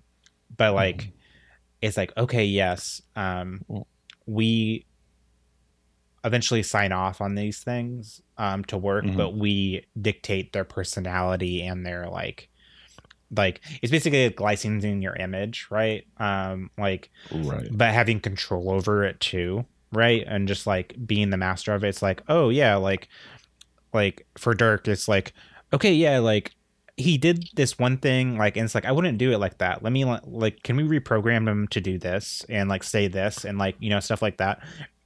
but 0.55 0.73
like, 0.73 1.11
it's 1.81 1.97
like 1.97 2.13
okay, 2.17 2.45
yes, 2.45 3.01
um, 3.15 3.61
we 4.25 4.85
eventually 6.23 6.63
sign 6.63 6.91
off 6.93 7.19
on 7.19 7.35
these 7.35 7.59
things 7.59 8.21
um 8.37 8.63
to 8.65 8.77
work, 8.77 9.03
Mhm. 9.03 9.17
but 9.17 9.31
we 9.35 9.85
dictate 9.99 10.53
their 10.53 10.63
personality 10.63 11.61
and 11.61 11.85
their 11.85 12.07
like, 12.07 12.49
like 13.35 13.59
it's 13.81 13.91
basically 13.91 14.25
like 14.27 14.39
licensing 14.39 15.01
your 15.01 15.15
image, 15.15 15.67
right? 15.69 16.07
Um, 16.17 16.69
like 16.77 17.09
right. 17.31 17.67
but 17.71 17.93
having 17.93 18.19
control 18.21 18.71
over 18.71 19.03
it 19.03 19.19
too 19.19 19.65
right? 19.95 20.23
And 20.27 20.47
just 20.47 20.67
like 20.67 20.95
being 21.05 21.29
the 21.29 21.37
master 21.37 21.73
of 21.73 21.83
it 21.83 21.89
it's 21.89 22.01
like 22.01 22.21
oh 22.27 22.49
yeah 22.49 22.75
like 22.75 23.07
like 23.93 24.25
for 24.37 24.53
dirk 24.53 24.87
it's 24.87 25.07
like 25.07 25.33
okay 25.71 25.93
yeah 25.93 26.19
like 26.19 26.51
he 26.97 27.17
did 27.17 27.45
this 27.55 27.79
one 27.79 27.97
thing 27.97 28.37
like 28.37 28.55
and 28.55 28.65
it's 28.65 28.75
like 28.75 28.85
i 28.85 28.91
wouldn't 28.91 29.17
do 29.17 29.31
it 29.31 29.39
like 29.39 29.57
that. 29.57 29.81
Let 29.83 29.91
me 29.93 30.05
like 30.05 30.61
can 30.63 30.75
we 30.77 30.83
reprogram 30.83 31.47
him 31.47 31.67
to 31.69 31.81
do 31.81 31.97
this 31.97 32.45
and 32.49 32.69
like 32.69 32.83
say 32.83 33.07
this 33.07 33.45
and 33.45 33.57
like 33.57 33.75
you 33.79 33.89
know 33.89 33.99
stuff 33.99 34.21
like 34.21 34.37
that? 34.37 34.59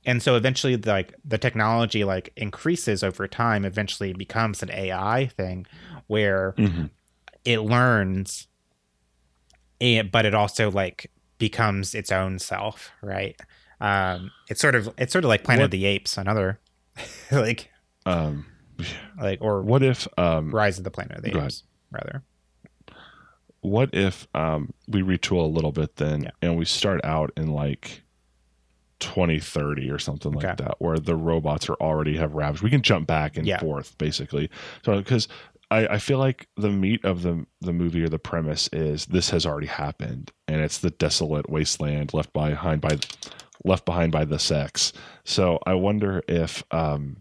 And 0.06 0.22
so 0.24 0.36
eventually 0.36 0.76
like 0.78 1.14
the 1.26 1.38
technology 1.38 2.04
like 2.04 2.32
increases 2.36 3.04
over 3.04 3.28
time 3.28 3.64
eventually 3.66 4.12
it 4.12 4.18
becomes 4.18 4.64
an 4.64 4.72
ai 4.72 5.28
thing 5.38 5.66
where 6.08 6.54
Mhm. 6.58 6.90
it 7.46 7.60
learns 7.60 8.48
and 9.80 10.12
but 10.12 10.26
it 10.26 10.34
also 10.34 10.72
like 10.72 11.12
becomes 11.38 11.94
its 11.94 12.12
own 12.12 12.40
self 12.40 12.92
right 13.02 13.40
um 13.80 14.32
it's 14.50 14.60
sort 14.62 14.76
of 14.76 14.90
it's 14.98 15.12
sort 15.14 15.24
of 15.24 15.30
like 15.30 15.44
planet 15.44 15.62
What- 15.62 15.66
of 15.66 15.72
the 15.72 15.86
apes 15.86 16.18
another 16.18 16.60
like 17.32 17.70
Um, 18.06 18.46
like 19.22 19.40
or 19.42 19.62
what 19.62 19.84
if 19.84 20.08
um, 20.18 20.50
rise 20.52 20.78
of 20.78 20.84
the 20.84 20.92
planet 20.92 21.18
of 21.18 21.24
the 21.24 21.38
apes 21.44 21.64
rather. 21.92 22.24
What 23.62 23.90
if 23.94 24.28
um, 24.34 24.74
we 24.88 25.02
retool 25.02 25.44
a 25.44 25.48
little 25.48 25.72
bit 25.72 25.96
then 25.98 26.24
Yeah. 26.24 26.30
and 26.42 26.58
we 26.58 26.66
start 26.66 27.02
out 27.04 27.32
in 27.36 27.48
like 27.48 28.04
2030 29.00 29.90
or 29.92 30.00
something 30.00 30.32
like 30.32 30.58
that 30.58 30.76
where 30.80 30.98
the 30.98 31.16
robots 31.16 31.70
are 31.70 31.76
already 31.76 32.18
have 32.18 32.34
ravaged. 32.34 32.64
We 32.64 32.70
can 32.70 32.82
jump 32.82 33.08
back 33.08 33.38
and 33.38 33.46
Yeah. 33.46 33.60
forth 33.60 33.98
basically. 33.98 34.50
So 34.84 34.98
because 34.98 35.28
I, 35.70 35.86
I 35.88 35.98
feel 36.00 36.18
like 36.18 36.48
the 36.56 36.70
meat 36.70 37.04
of 37.04 37.22
the 37.24 37.46
the 37.62 37.74
movie 37.74 38.02
or 38.04 38.10
the 38.10 38.20
premise 38.20 38.70
is 38.72 39.06
this 39.08 39.30
has 39.32 39.46
already 39.46 39.68
happened 39.68 40.32
and 40.48 40.62
it's 40.62 40.78
the 40.80 40.90
desolate 40.92 41.50
wasteland 41.50 42.14
left 42.14 42.32
behind 42.34 42.80
by 42.82 42.98
left 43.68 43.86
behind 43.86 44.12
by 44.12 44.24
the 44.26 44.40
sex 44.40 44.94
so 45.24 45.60
i 45.66 45.74
wonder 45.74 46.24
if 46.28 46.64
um 46.72 47.18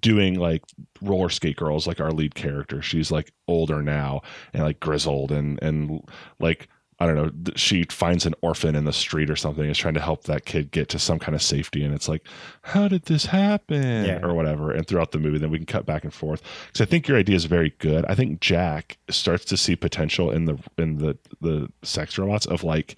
doing 0.00 0.34
like 0.38 0.62
roller 1.00 1.30
skate 1.30 1.56
girls 1.56 1.86
like 1.86 1.98
our 2.00 2.12
lead 2.12 2.34
character 2.34 2.82
she's 2.82 3.10
like 3.10 3.32
older 3.48 3.82
now 3.82 4.20
and 4.52 4.62
like 4.62 4.78
grizzled 4.80 5.32
and 5.32 5.58
and 5.62 6.00
like 6.38 6.68
I 7.00 7.06
don't 7.06 7.14
know. 7.14 7.52
She 7.54 7.84
finds 7.84 8.26
an 8.26 8.34
orphan 8.42 8.74
in 8.74 8.84
the 8.84 8.92
street 8.92 9.30
or 9.30 9.36
something. 9.36 9.62
and 9.62 9.70
Is 9.70 9.78
trying 9.78 9.94
to 9.94 10.00
help 10.00 10.24
that 10.24 10.46
kid 10.46 10.72
get 10.72 10.88
to 10.88 10.98
some 10.98 11.20
kind 11.20 11.36
of 11.36 11.40
safety, 11.40 11.84
and 11.84 11.94
it's 11.94 12.08
like, 12.08 12.26
how 12.62 12.88
did 12.88 13.04
this 13.04 13.24
happen, 13.26 14.04
Yeah. 14.04 14.18
or 14.20 14.34
whatever. 14.34 14.72
And 14.72 14.84
throughout 14.84 15.12
the 15.12 15.20
movie, 15.20 15.38
then 15.38 15.50
we 15.50 15.58
can 15.58 15.64
cut 15.66 15.86
back 15.86 16.02
and 16.02 16.12
forth. 16.12 16.42
Because 16.66 16.80
I 16.80 16.90
think 16.90 17.06
your 17.06 17.16
idea 17.16 17.36
is 17.36 17.44
very 17.44 17.72
good. 17.78 18.04
I 18.08 18.16
think 18.16 18.40
Jack 18.40 18.98
starts 19.10 19.44
to 19.44 19.56
see 19.56 19.76
potential 19.76 20.32
in 20.32 20.46
the 20.46 20.58
in 20.76 20.98
the 20.98 21.16
the 21.40 21.68
sex 21.84 22.18
robots 22.18 22.46
of 22.46 22.64
like, 22.64 22.96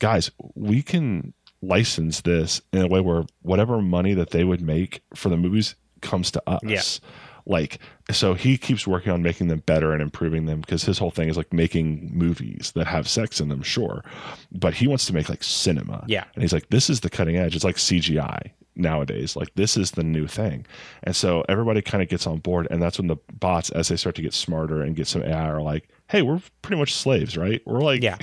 guys, 0.00 0.32
we 0.56 0.82
can 0.82 1.32
license 1.62 2.20
this 2.22 2.60
in 2.72 2.82
a 2.82 2.88
way 2.88 3.00
where 3.00 3.24
whatever 3.42 3.80
money 3.80 4.14
that 4.14 4.30
they 4.30 4.44
would 4.44 4.60
make 4.60 5.02
for 5.14 5.28
the 5.28 5.36
movies 5.36 5.74
comes 6.00 6.30
to 6.32 6.42
us. 6.48 7.00
Yeah. 7.02 7.08
Like, 7.44 7.78
so 8.10 8.34
he 8.34 8.56
keeps 8.56 8.86
working 8.86 9.10
on 9.12 9.22
making 9.22 9.48
them 9.48 9.60
better 9.66 9.92
and 9.92 10.00
improving 10.00 10.46
them 10.46 10.60
because 10.60 10.84
his 10.84 10.98
whole 10.98 11.10
thing 11.10 11.28
is 11.28 11.36
like 11.36 11.52
making 11.52 12.10
movies 12.12 12.72
that 12.76 12.86
have 12.86 13.08
sex 13.08 13.40
in 13.40 13.48
them, 13.48 13.62
sure. 13.62 14.04
But 14.52 14.74
he 14.74 14.86
wants 14.86 15.06
to 15.06 15.14
make 15.14 15.28
like 15.28 15.42
cinema. 15.42 16.04
Yeah. 16.06 16.24
And 16.34 16.42
he's 16.42 16.52
like, 16.52 16.68
this 16.70 16.88
is 16.88 17.00
the 17.00 17.10
cutting 17.10 17.36
edge. 17.36 17.56
It's 17.56 17.64
like 17.64 17.76
CGI 17.76 18.50
nowadays. 18.76 19.34
Like, 19.34 19.52
this 19.54 19.76
is 19.76 19.92
the 19.92 20.04
new 20.04 20.26
thing. 20.28 20.66
And 21.02 21.16
so 21.16 21.44
everybody 21.48 21.82
kind 21.82 22.02
of 22.02 22.08
gets 22.08 22.26
on 22.26 22.38
board. 22.38 22.68
And 22.70 22.80
that's 22.80 22.98
when 22.98 23.08
the 23.08 23.16
bots, 23.40 23.70
as 23.70 23.88
they 23.88 23.96
start 23.96 24.14
to 24.16 24.22
get 24.22 24.34
smarter 24.34 24.80
and 24.82 24.94
get 24.94 25.08
some 25.08 25.22
AI, 25.24 25.50
are 25.50 25.62
like, 25.62 25.88
hey, 26.08 26.22
we're 26.22 26.40
pretty 26.62 26.78
much 26.78 26.94
slaves, 26.94 27.36
right? 27.36 27.60
We're 27.66 27.80
like, 27.80 28.02
Yeah. 28.02 28.18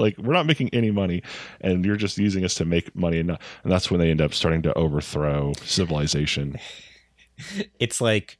Like 0.00 0.16
we're 0.18 0.32
not 0.32 0.46
making 0.46 0.68
any 0.72 0.90
money 0.90 1.22
and 1.60 1.84
you're 1.84 1.96
just 1.96 2.18
using 2.18 2.44
us 2.44 2.54
to 2.56 2.64
make 2.64 2.94
money 2.96 3.18
and, 3.18 3.28
not, 3.28 3.40
and 3.62 3.70
that's 3.70 3.90
when 3.90 4.00
they 4.00 4.10
end 4.10 4.20
up 4.20 4.34
starting 4.34 4.62
to 4.62 4.76
overthrow 4.76 5.52
civilization 5.62 6.58
it's 7.78 8.00
like 8.00 8.38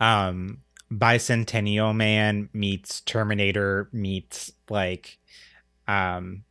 um 0.00 0.58
bicentennial 0.92 1.94
man 1.94 2.48
meets 2.52 3.00
terminator 3.02 3.88
meets 3.92 4.52
like 4.70 5.18
um 5.86 6.44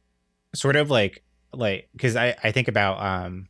sort 0.53 0.75
of 0.75 0.89
like 0.91 1.23
like 1.53 1.89
because 1.93 2.15
i 2.15 2.35
i 2.43 2.51
think 2.51 2.67
about 2.67 3.01
um 3.01 3.47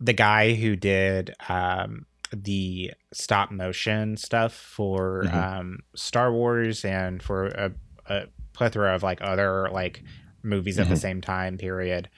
the 0.00 0.12
guy 0.12 0.54
who 0.54 0.76
did 0.76 1.34
um 1.48 2.06
the 2.32 2.92
stop 3.12 3.50
motion 3.50 4.16
stuff 4.16 4.52
for 4.52 5.22
Mhm. 5.24 5.34
um 5.34 5.78
star 5.94 6.32
wars 6.32 6.84
and 6.84 7.22
for 7.22 7.46
a, 7.46 7.72
a 8.06 8.26
plethora 8.54 8.94
of 8.94 9.02
like 9.02 9.18
other 9.20 9.68
like 9.70 10.02
movies 10.42 10.78
at 10.78 10.88
the 10.88 10.94
Mhm. 10.94 10.98
same 11.00 11.20
time 11.20 11.58
period 11.58 12.08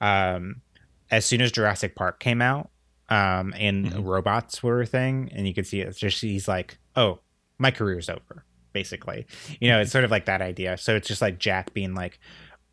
um 0.00 0.62
as 1.10 1.24
soon 1.24 1.40
as 1.40 1.52
jurassic 1.52 1.94
park 1.94 2.18
came 2.20 2.42
out 2.42 2.70
um, 3.08 3.54
and 3.56 3.86
Mhm. 3.92 4.04
robots 4.04 4.64
were 4.64 4.80
a 4.80 4.86
thing, 4.86 5.30
and 5.32 5.46
you 5.46 5.54
could 5.54 5.64
see 5.66 5.80
it's 5.80 5.96
just 6.00 6.20
he's 6.20 6.48
like, 6.48 6.78
oh, 6.96 7.20
my 7.56 7.70
career's 7.70 8.08
over, 8.10 8.44
basically. 8.72 9.26
You 9.60 9.68
know, 9.68 9.80
it's 9.80 9.92
sort 9.92 10.02
of 10.02 10.10
like 10.10 10.24
that 10.24 10.42
idea. 10.42 10.76
So 10.76 10.96
it's 10.96 11.06
just 11.06 11.22
like 11.22 11.38
Jack 11.38 11.72
being 11.72 11.94
like, 11.94 12.18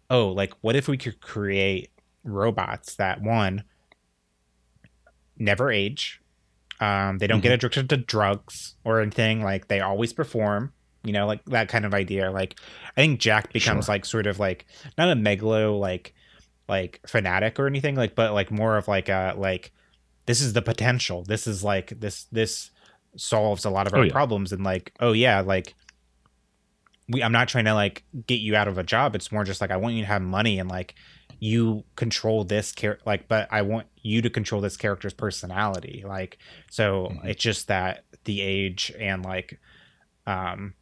oh, 0.09 0.29
like 0.29 0.51
what 0.61 0.75
if 0.75 0.87
we 0.87 0.97
could 0.97 1.21
create 1.21 1.91
robots 2.23 2.95
that 2.95 3.21
one 3.21 3.63
never 5.37 5.71
age, 5.71 6.19
um, 6.79 7.19
they 7.19 7.27
don't 7.27 7.41
get 7.41 7.51
addicted 7.51 7.87
to 7.89 7.97
drugs 7.97 8.75
or 8.83 9.01
anything, 9.01 9.43
like 9.43 9.67
they 9.67 9.81
always 9.81 10.13
perform. 10.13 10.73
You 11.03 11.11
know, 11.13 11.27
like 11.27 11.43
that 11.45 11.67
kind 11.69 11.85
of 11.85 11.93
idea. 11.93 12.31
Like, 12.31 12.59
I 12.97 13.01
think 13.01 13.19
Jack 13.19 13.51
becomes 13.53 13.85
Sure. 13.85 13.93
like 13.95 14.05
sort 14.05 14.25
of 14.27 14.39
like 14.39 14.65
not 14.97 15.09
a 15.09 15.15
megalo 15.15 15.79
like 15.79 16.13
like 16.69 17.01
fanatic 17.05 17.59
or 17.59 17.67
anything 17.67 17.95
like 17.95 18.15
but 18.15 18.31
like 18.33 18.49
more 18.49 18.77
of 18.77 18.87
like 18.87 19.09
a 19.09 19.33
like 19.37 19.73
this 20.27 20.39
is 20.39 20.53
the 20.53 20.61
potential 20.61 21.21
this 21.23 21.45
is 21.45 21.61
like 21.61 21.89
this 21.99 22.23
this 22.31 22.71
solves 23.17 23.65
a 23.65 23.69
lot 23.69 23.85
of 23.85 23.93
Oh, 23.93 23.97
our 23.97 24.05
yeah. 24.05 24.11
problems 24.13 24.53
and 24.53 24.63
like 24.63 24.93
oh 25.01 25.11
yeah 25.11 25.41
like 25.41 25.73
we 27.09 27.21
i'm 27.21 27.33
not 27.33 27.49
trying 27.49 27.65
to 27.65 27.73
like 27.73 28.05
get 28.27 28.39
you 28.39 28.55
out 28.55 28.69
of 28.69 28.77
a 28.77 28.83
job 28.83 29.13
it's 29.13 29.29
more 29.29 29.43
just 29.43 29.59
like 29.59 29.71
i 29.71 29.75
want 29.75 29.95
you 29.95 30.03
to 30.03 30.07
have 30.07 30.21
money 30.21 30.57
and 30.57 30.69
like 30.69 30.95
you 31.39 31.83
control 31.97 32.45
this 32.45 32.71
char- 32.71 32.99
like 33.05 33.27
but 33.27 33.49
i 33.51 33.61
want 33.61 33.85
you 34.01 34.21
to 34.21 34.29
control 34.29 34.61
this 34.61 34.77
character's 34.77 35.13
personality 35.13 36.05
like 36.07 36.37
so 36.71 37.09
Mhm. 37.11 37.25
it's 37.25 37.43
just 37.43 37.67
that 37.67 38.05
the 38.23 38.39
age 38.39 38.93
and 38.97 39.25
like 39.25 39.59
um 40.25 40.73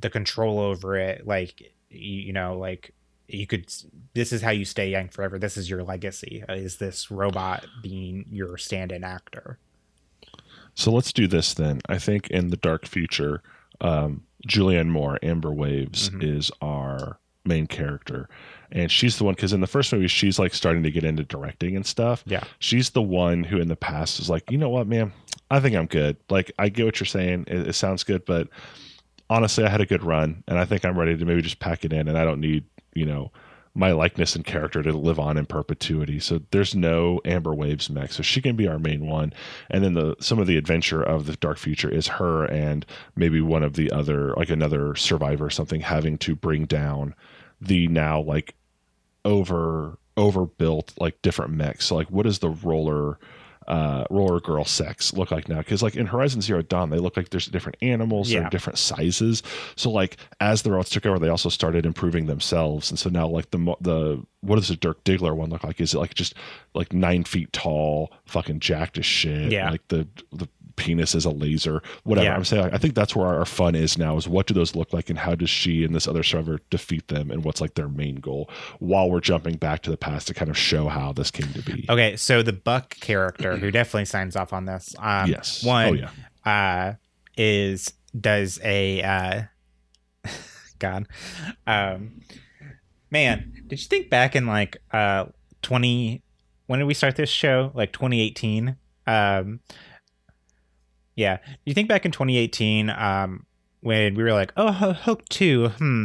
the 0.00 0.10
control 0.10 0.58
over 0.60 0.96
it 0.96 1.26
like 1.26 1.60
you, 1.90 2.20
you 2.26 2.32
know 2.32 2.58
like 2.58 2.92
you 3.26 3.46
could 3.46 3.72
this 4.14 4.32
is 4.32 4.42
how 4.42 4.50
you 4.50 4.64
stay 4.64 4.88
young 4.90 5.08
forever 5.08 5.38
this 5.38 5.56
is 5.56 5.68
your 5.70 5.82
legacy 5.82 6.44
uh, 6.48 6.52
is 6.54 6.76
this 6.76 7.10
robot 7.10 7.64
being 7.82 8.24
your 8.30 8.56
stand-in 8.58 9.02
actor 9.04 9.58
So 10.74 10.92
let's 10.92 11.12
do 11.12 11.26
this 11.26 11.54
then. 11.54 11.80
I 11.88 11.98
think 11.98 12.28
in 12.30 12.48
the 12.50 12.56
dark 12.56 12.86
future, 12.86 13.42
um, 13.80 14.22
Julianne 14.46 14.88
Moore, 14.88 15.18
Amber 15.24 15.50
Waves, 15.52 16.10
Mhm. 16.10 16.22
is 16.38 16.50
our 16.62 17.18
main 17.44 17.66
character. 17.66 18.28
And 18.70 18.88
she's 18.90 19.16
the 19.18 19.24
one, 19.24 19.34
because 19.34 19.52
in 19.52 19.60
the 19.60 19.66
first 19.66 19.92
movie, 19.92 20.06
she's 20.06 20.38
like 20.38 20.54
starting 20.54 20.84
to 20.84 20.90
get 20.92 21.02
into 21.02 21.24
directing 21.24 21.74
and 21.74 21.84
stuff. 21.84 22.22
Yeah. 22.26 22.44
She's 22.60 22.90
the 22.90 23.02
one 23.02 23.42
who 23.42 23.58
in 23.58 23.66
the 23.68 23.74
past 23.76 24.20
is 24.20 24.30
like, 24.30 24.48
you 24.52 24.58
know 24.58 24.68
what, 24.68 24.86
man, 24.86 25.12
I 25.50 25.58
think 25.58 25.74
I'm 25.74 25.86
good. 25.86 26.16
Like, 26.30 26.52
I 26.60 26.68
get 26.68 26.84
what 26.84 27.00
you're 27.00 27.06
saying. 27.06 27.46
It, 27.48 27.68
it 27.68 27.72
sounds 27.72 28.04
good, 28.04 28.24
but 28.24 28.46
honestly, 29.30 29.64
I 29.64 29.68
had 29.68 29.80
a 29.80 29.86
good 29.86 30.02
run 30.02 30.42
and 30.46 30.58
I 30.58 30.64
think 30.64 30.84
I'm 30.84 30.98
ready 30.98 31.16
to 31.16 31.24
maybe 31.24 31.42
just 31.42 31.60
pack 31.60 31.84
it 31.84 31.92
in 31.92 32.08
and 32.08 32.18
I 32.18 32.24
don't 32.24 32.40
need, 32.40 32.64
you 32.94 33.04
know, 33.04 33.30
my 33.74 33.92
likeness 33.92 34.34
and 34.34 34.44
character 34.44 34.82
to 34.82 34.92
live 34.92 35.20
on 35.20 35.36
in 35.36 35.46
perpetuity. 35.46 36.18
So 36.18 36.40
there's 36.50 36.74
no 36.74 37.20
Amber 37.24 37.54
Waves 37.54 37.88
mech. 37.88 38.12
So 38.12 38.22
she 38.22 38.40
can 38.40 38.56
be 38.56 38.66
our 38.66 38.78
main 38.78 39.06
one 39.06 39.32
and 39.70 39.84
then 39.84 39.94
the 39.94 40.16
some 40.20 40.38
of 40.38 40.46
the 40.46 40.56
adventure 40.56 41.02
of 41.02 41.26
the 41.26 41.36
dark 41.36 41.58
future 41.58 41.90
is 41.90 42.08
her 42.08 42.44
and 42.46 42.84
maybe 43.14 43.40
one 43.40 43.62
of 43.62 43.74
the 43.74 43.90
other 43.92 44.34
like 44.36 44.50
another 44.50 44.96
survivor 44.96 45.46
or 45.46 45.50
something 45.50 45.80
having 45.80 46.18
to 46.18 46.34
bring 46.34 46.64
down 46.64 47.14
the 47.60 47.86
now 47.88 48.20
like 48.20 48.54
over 49.24 49.98
overbuilt 50.16 50.92
like 50.98 51.20
different 51.22 51.52
mechs 51.52 51.86
so 51.86 51.94
like 51.94 52.10
what 52.10 52.26
is 52.26 52.40
the 52.40 52.50
roller 52.50 53.18
uh 53.68 54.04
roller 54.10 54.40
girl 54.40 54.64
sex 54.64 55.12
look 55.12 55.30
like 55.30 55.48
now 55.48 55.58
because 55.58 55.82
like 55.82 55.94
in 55.94 56.06
horizon 56.06 56.40
zero 56.40 56.62
dawn 56.62 56.88
they 56.90 56.98
look 56.98 57.16
like 57.18 57.28
there's 57.28 57.46
different 57.46 57.76
animals 57.82 58.30
Yeah. 58.30 58.40
they're 58.40 58.50
different 58.50 58.78
sizes 58.78 59.42
so 59.76 59.90
like 59.90 60.16
as 60.40 60.62
the 60.62 60.70
robots 60.70 60.88
took 60.90 61.04
over 61.04 61.18
they 61.18 61.28
also 61.28 61.50
started 61.50 61.84
improving 61.84 62.26
themselves 62.26 62.90
and 62.90 62.98
so 62.98 63.10
now 63.10 63.28
like 63.28 63.50
the 63.50 63.58
the 63.80 64.22
what 64.40 64.56
does 64.56 64.68
the 64.68 64.76
dirk 64.76 65.04
diggler 65.04 65.34
one 65.36 65.50
look 65.50 65.64
like 65.64 65.80
is 65.80 65.92
it 65.94 65.98
like 65.98 66.14
just 66.14 66.32
like 66.74 66.92
nine 66.94 67.24
feet 67.24 67.52
tall 67.52 68.10
fucking 68.24 68.58
jacked 68.60 68.96
as 68.98 69.04
shit 69.06 69.52
Yeah. 69.52 69.70
like 69.70 69.86
the 69.88 70.08
the 70.32 70.48
penis 70.78 71.14
is 71.14 71.24
a 71.24 71.30
laser 71.30 71.82
whatever. 72.04 72.26
Yeah. 72.26 72.36
i'm 72.36 72.44
saying 72.44 72.70
i 72.72 72.78
think 72.78 72.94
that's 72.94 73.14
where 73.14 73.26
our, 73.26 73.38
our 73.40 73.44
fun 73.44 73.74
is 73.74 73.98
now 73.98 74.16
is 74.16 74.26
what 74.28 74.46
do 74.46 74.54
those 74.54 74.74
look 74.74 74.92
like 74.92 75.10
and 75.10 75.18
how 75.18 75.34
does 75.34 75.50
she 75.50 75.84
and 75.84 75.94
this 75.94 76.08
other 76.08 76.22
server 76.22 76.60
defeat 76.70 77.08
them 77.08 77.30
and 77.30 77.44
what's 77.44 77.60
like 77.60 77.74
their 77.74 77.88
main 77.88 78.16
goal 78.16 78.48
while 78.78 79.10
we're 79.10 79.20
jumping 79.20 79.56
back 79.56 79.82
to 79.82 79.90
the 79.90 79.96
past 79.96 80.28
to 80.28 80.34
kind 80.34 80.50
of 80.50 80.56
show 80.56 80.88
how 80.88 81.12
this 81.12 81.30
came 81.30 81.52
to 81.52 81.62
be. 81.62 81.84
Okay 81.88 82.16
so 82.16 82.42
the 82.42 82.52
buck 82.52 82.94
character 83.00 83.56
who 83.56 83.70
definitely 83.70 84.04
signs 84.04 84.36
off 84.36 84.52
on 84.52 84.64
this 84.64 84.94
um 84.98 85.28
yes. 85.28 85.62
One 85.64 85.86
oh 85.86 85.92
yeah. 85.92 86.10
uh 86.46 86.94
is 87.36 87.92
does 88.18 88.58
a 88.62 89.02
uh 89.02 89.42
god 90.78 91.08
um 91.66 92.20
man 93.10 93.52
did 93.66 93.80
you 93.80 93.86
think 93.86 94.08
back 94.08 94.36
in 94.36 94.46
like 94.46 94.76
uh 94.92 95.26
20 95.62 96.22
when 96.66 96.78
did 96.78 96.84
we 96.84 96.94
start 96.94 97.16
this 97.16 97.30
show? 97.30 97.72
Like 97.74 97.92
2018 97.92 98.76
um 99.06 99.60
yeah 101.18 101.38
you 101.64 101.74
think 101.74 101.88
back 101.88 102.04
in 102.04 102.12
2018 102.12 102.90
um 102.90 103.44
when 103.80 104.14
we 104.14 104.22
were 104.22 104.32
like 104.32 104.52
oh 104.56 104.72
hook 104.72 105.28
2 105.28 105.68
hmm 105.68 106.04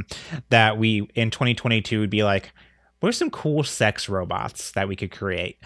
that 0.50 0.78
we 0.78 1.08
in 1.16 1.32
2022 1.32 2.00
would 2.00 2.10
be 2.10 2.24
like 2.24 2.52
what 3.00 3.10
are 3.10 3.14
some 3.14 3.30
cool 3.30 3.64
sex 3.64 4.08
robots 4.10 4.72
that 4.72 4.88
we 4.88 4.96
could 4.96 5.12
create 5.12 5.58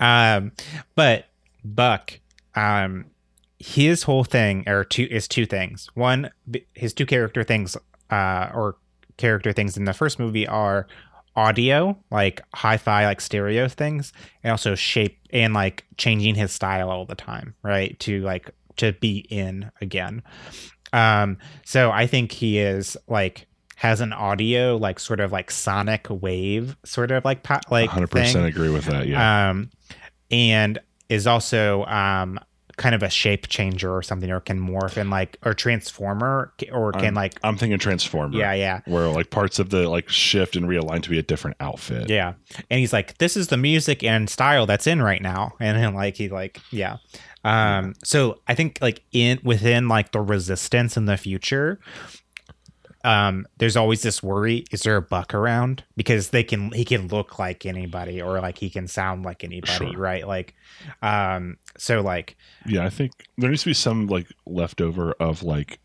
um 0.00 0.52
but 0.94 1.26
buck 1.64 2.18
um 2.54 3.06
his 3.62 4.02
whole 4.02 4.24
thing 4.24 4.64
or 4.68 4.82
two 4.82 5.06
is 5.08 5.28
two 5.28 5.46
things. 5.46 5.88
One, 5.94 6.30
his 6.74 6.92
two 6.92 7.06
character 7.06 7.44
things, 7.44 7.76
uh, 8.10 8.50
or 8.52 8.76
character 9.18 9.52
things 9.52 9.76
in 9.76 9.84
the 9.84 9.92
first 9.92 10.18
movie 10.18 10.48
are 10.48 10.88
audio, 11.36 11.96
like 12.10 12.42
hi-fi, 12.54 13.04
like 13.04 13.20
stereo 13.20 13.68
things, 13.68 14.12
and 14.42 14.50
also 14.50 14.74
shape 14.74 15.16
and 15.30 15.54
like 15.54 15.84
changing 15.96 16.34
his 16.34 16.50
style 16.50 16.90
all 16.90 17.06
the 17.06 17.14
time, 17.14 17.54
right? 17.62 17.98
To 18.00 18.20
like 18.22 18.50
to 18.76 18.92
be 18.94 19.26
in 19.30 19.70
again. 19.80 20.22
Um, 20.92 21.38
so 21.64 21.90
I 21.90 22.06
think 22.06 22.32
he 22.32 22.58
is 22.58 22.96
like 23.08 23.46
has 23.76 24.00
an 24.00 24.12
audio 24.12 24.76
like 24.76 25.00
sort 25.00 25.18
of 25.18 25.32
like 25.32 25.50
sonic 25.50 26.06
wave 26.08 26.76
sort 26.84 27.10
of 27.10 27.24
like 27.24 27.42
po- 27.42 27.58
like 27.68 27.90
100% 27.90 28.32
thing 28.32 28.44
agree 28.44 28.70
with 28.70 28.84
that 28.84 29.08
yeah 29.08 29.50
um, 29.50 29.70
and 30.30 30.78
is 31.08 31.26
also 31.26 31.84
um, 31.86 32.38
kind 32.76 32.94
of 32.94 33.02
a 33.02 33.10
shape 33.10 33.48
changer 33.48 33.94
or 33.94 34.02
something, 34.02 34.30
or 34.30 34.40
can 34.40 34.58
morph 34.58 34.96
and 34.96 35.10
like 35.10 35.38
or 35.44 35.54
transformer, 35.54 36.52
or 36.72 36.92
can 36.92 37.08
Um, 37.08 37.14
like 37.14 37.34
i'm 37.42 37.56
thinking 37.56 37.78
transformer 37.78 38.36
yeah, 38.36 38.52
yeah, 38.54 38.80
where 38.86 39.08
like 39.08 39.30
parts 39.30 39.58
of 39.58 39.70
the 39.70 39.88
like 39.88 40.08
shift 40.08 40.56
and 40.56 40.66
realign 40.66 41.02
to 41.02 41.10
be 41.10 41.18
a 41.18 41.22
different 41.22 41.56
outfit 41.60 42.08
yeah. 42.08 42.34
And 42.70 42.80
he's 42.80 42.92
like, 42.92 43.18
this 43.18 43.36
is 43.36 43.48
the 43.48 43.56
music 43.56 44.02
and 44.02 44.28
style 44.28 44.66
that's 44.66 44.86
in 44.86 45.02
right 45.02 45.20
now, 45.20 45.52
and 45.60 45.76
then 45.76 45.94
like 45.94 46.16
he 46.16 46.28
like 46.28 46.60
yeah. 46.70 46.98
Um, 47.44 47.94
so 48.04 48.40
I 48.46 48.54
think 48.54 48.78
like 48.80 49.02
in 49.12 49.40
within 49.42 49.88
like 49.88 50.12
the 50.12 50.20
resistance 50.20 50.96
in 50.96 51.06
the 51.06 51.16
future, 51.16 51.80
um, 53.04 53.46
there's 53.58 53.76
always 53.76 54.02
this 54.02 54.22
worry: 54.22 54.64
is 54.70 54.82
there 54.82 54.96
a 54.96 55.02
buck 55.02 55.34
around? 55.34 55.82
Because 55.96 56.30
they 56.30 56.44
can 56.44 56.70
he 56.70 56.84
can 56.84 57.08
look 57.08 57.38
like 57.38 57.66
anybody, 57.66 58.22
or 58.22 58.40
like 58.40 58.58
he 58.58 58.70
can 58.70 58.86
sound 58.86 59.24
like 59.24 59.42
anybody, 59.42 59.72
Sure. 59.92 59.98
right? 59.98 60.26
Like, 60.26 60.54
um, 61.02 61.56
so 61.76 62.00
like 62.00 62.36
Yeah, 62.66 62.84
I 62.84 62.90
think 62.90 63.12
there 63.38 63.50
needs 63.50 63.62
to 63.64 63.70
be 63.70 63.74
some 63.74 64.06
like 64.06 64.28
leftover 64.46 65.12
of 65.18 65.42
like 65.42 65.80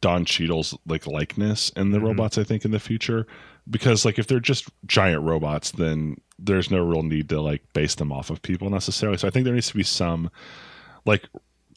Don 0.00 0.24
Cheadle's 0.24 0.78
like 0.86 1.08
likeness 1.08 1.70
in 1.70 1.90
the 1.90 1.98
Mhm. 1.98 2.04
robots. 2.04 2.38
I 2.38 2.44
think 2.44 2.64
in 2.64 2.70
the 2.70 2.78
future, 2.78 3.26
because 3.68 4.04
like 4.04 4.20
if 4.20 4.28
they're 4.28 4.38
just 4.38 4.68
giant 4.86 5.22
robots, 5.24 5.72
then 5.72 6.18
there's 6.38 6.70
no 6.70 6.84
real 6.84 7.02
need 7.02 7.28
to 7.30 7.40
like 7.40 7.62
base 7.72 7.96
them 7.96 8.12
off 8.12 8.30
of 8.30 8.42
people 8.42 8.70
necessarily. 8.70 9.18
So 9.18 9.26
I 9.26 9.30
think 9.32 9.44
there 9.44 9.54
needs 9.54 9.68
to 9.68 9.76
be 9.76 9.82
some 9.82 10.30
like 11.04 11.28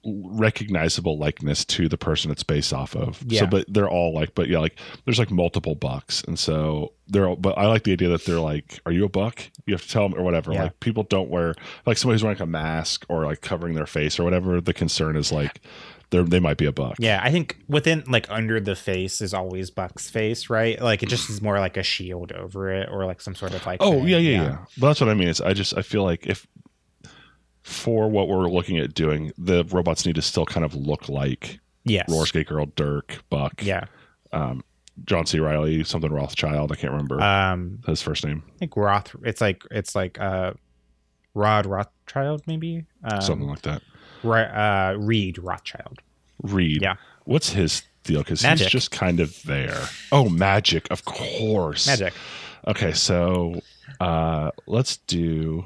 recognizable 0.05 1.17
likeness 1.17 1.63
to 1.63 1.87
the 1.87 1.97
person 1.97 2.29
it's 2.29 2.43
based 2.43 2.73
off 2.73 2.95
of. 2.95 3.23
Yeah. 3.25 3.41
So, 3.41 3.47
but 3.47 3.65
they're 3.73 3.89
all 3.89 4.13
like, 4.13 4.35
but 4.35 4.49
yeah, 4.49 4.59
like 4.59 4.77
there's 5.05 5.19
like 5.19 5.31
multiple 5.31 5.75
bucks, 5.75 6.23
and 6.27 6.37
so 6.37 6.93
they're. 7.07 7.27
All, 7.27 7.35
but 7.35 7.57
I 7.57 7.67
like 7.67 7.83
the 7.83 7.93
idea 7.93 8.09
that 8.09 8.25
they're 8.25 8.39
like, 8.39 8.79
"Are 8.85 8.91
you 8.91 9.05
a 9.05 9.09
buck?" 9.09 9.49
You 9.65 9.73
have 9.73 9.83
to 9.83 9.89
tell 9.89 10.07
them 10.07 10.19
or 10.19 10.23
whatever. 10.23 10.51
Yeah. 10.53 10.63
Like 10.63 10.79
people 10.79 11.03
don't 11.03 11.29
wear 11.29 11.55
like 11.85 11.97
somebody 11.97 12.15
who's 12.15 12.23
wearing 12.23 12.37
like 12.37 12.43
a 12.43 12.49
mask 12.49 13.05
or 13.09 13.25
like 13.25 13.41
covering 13.41 13.75
their 13.75 13.85
face 13.85 14.19
or 14.19 14.23
whatever. 14.23 14.59
The 14.59 14.73
concern 14.73 15.15
is 15.15 15.31
like 15.31 15.61
they 16.09 16.21
they 16.21 16.39
might 16.39 16.57
be 16.57 16.65
a 16.65 16.71
buck. 16.71 16.95
Yeah, 16.99 17.19
I 17.23 17.31
think 17.31 17.59
within 17.67 18.03
like 18.07 18.29
under 18.29 18.59
the 18.59 18.75
face 18.75 19.21
is 19.21 19.33
always 19.33 19.71
Buck's 19.71 20.09
face, 20.09 20.49
right? 20.49 20.81
Like 20.81 21.03
it 21.03 21.09
just 21.09 21.29
is 21.29 21.41
more 21.41 21.59
like 21.59 21.77
a 21.77 21.83
shield 21.83 22.31
over 22.31 22.71
it, 22.71 22.89
or 22.91 23.05
like 23.05 23.21
some 23.21 23.35
sort 23.35 23.53
of 23.53 23.65
like. 23.65 23.77
Oh 23.81 23.99
thing. 23.99 24.07
yeah, 24.07 24.17
yeah, 24.17 24.41
yeah, 24.41 24.57
But 24.77 24.87
that's 24.87 25.01
what 25.01 25.09
I 25.09 25.13
mean. 25.13 25.29
Is 25.29 25.41
I 25.41 25.53
just 25.53 25.77
I 25.77 25.81
feel 25.81 26.03
like 26.03 26.27
if 26.27 26.45
for 27.63 28.09
what 28.09 28.27
we're 28.27 28.49
looking 28.49 28.77
at 28.77 28.93
doing, 28.93 29.31
the 29.37 29.63
robots 29.65 30.05
need 30.05 30.15
to 30.15 30.21
still 30.21 30.45
kind 30.45 30.65
of 30.65 30.75
look 30.75 31.09
like 31.09 31.59
Yes. 31.85 32.05
Roller 32.09 32.25
Skate 32.25 32.47
Girl, 32.47 32.65
Dirk, 32.75 33.23
Buck, 33.29 33.61
Yeah. 33.63 33.85
um, 34.31 34.63
John 35.05 35.25
C. 35.25 35.39
Reilly, 35.39 35.83
something 35.83 36.11
Rothschild. 36.11 36.71
I 36.71 36.75
can't 36.75 36.91
remember 36.91 37.19
Um, 37.21 37.79
his 37.87 38.01
first 38.01 38.23
name. 38.25 38.43
I 38.55 38.57
think 38.59 38.77
Roth. 38.77 39.15
It's 39.23 39.41
like 39.41 39.63
it's 39.71 39.95
like 39.95 40.19
uh, 40.19 40.53
Rod 41.33 41.65
Rothschild, 41.65 42.43
maybe. 42.47 42.85
Um, 43.03 43.21
something 43.21 43.47
like 43.47 43.63
that. 43.63 43.81
Ri- 44.23 44.41
uh, 44.43 44.93
Reed 44.93 45.37
Rothschild. 45.39 45.99
Reed. 46.43 46.81
yeah. 46.81 46.95
What's 47.25 47.49
his 47.49 47.83
deal? 48.03 48.19
Because 48.19 48.41
he's 48.43 48.65
just 48.67 48.91
kind 48.91 49.19
of 49.19 49.41
there. 49.43 49.81
Oh, 50.11 50.29
magic, 50.29 50.87
of 50.91 51.05
course. 51.05 51.87
Magic. 51.87 52.13
Okay, 52.67 52.93
so 52.93 53.61
uh, 53.99 54.51
let's 54.67 54.97
do. 54.97 55.65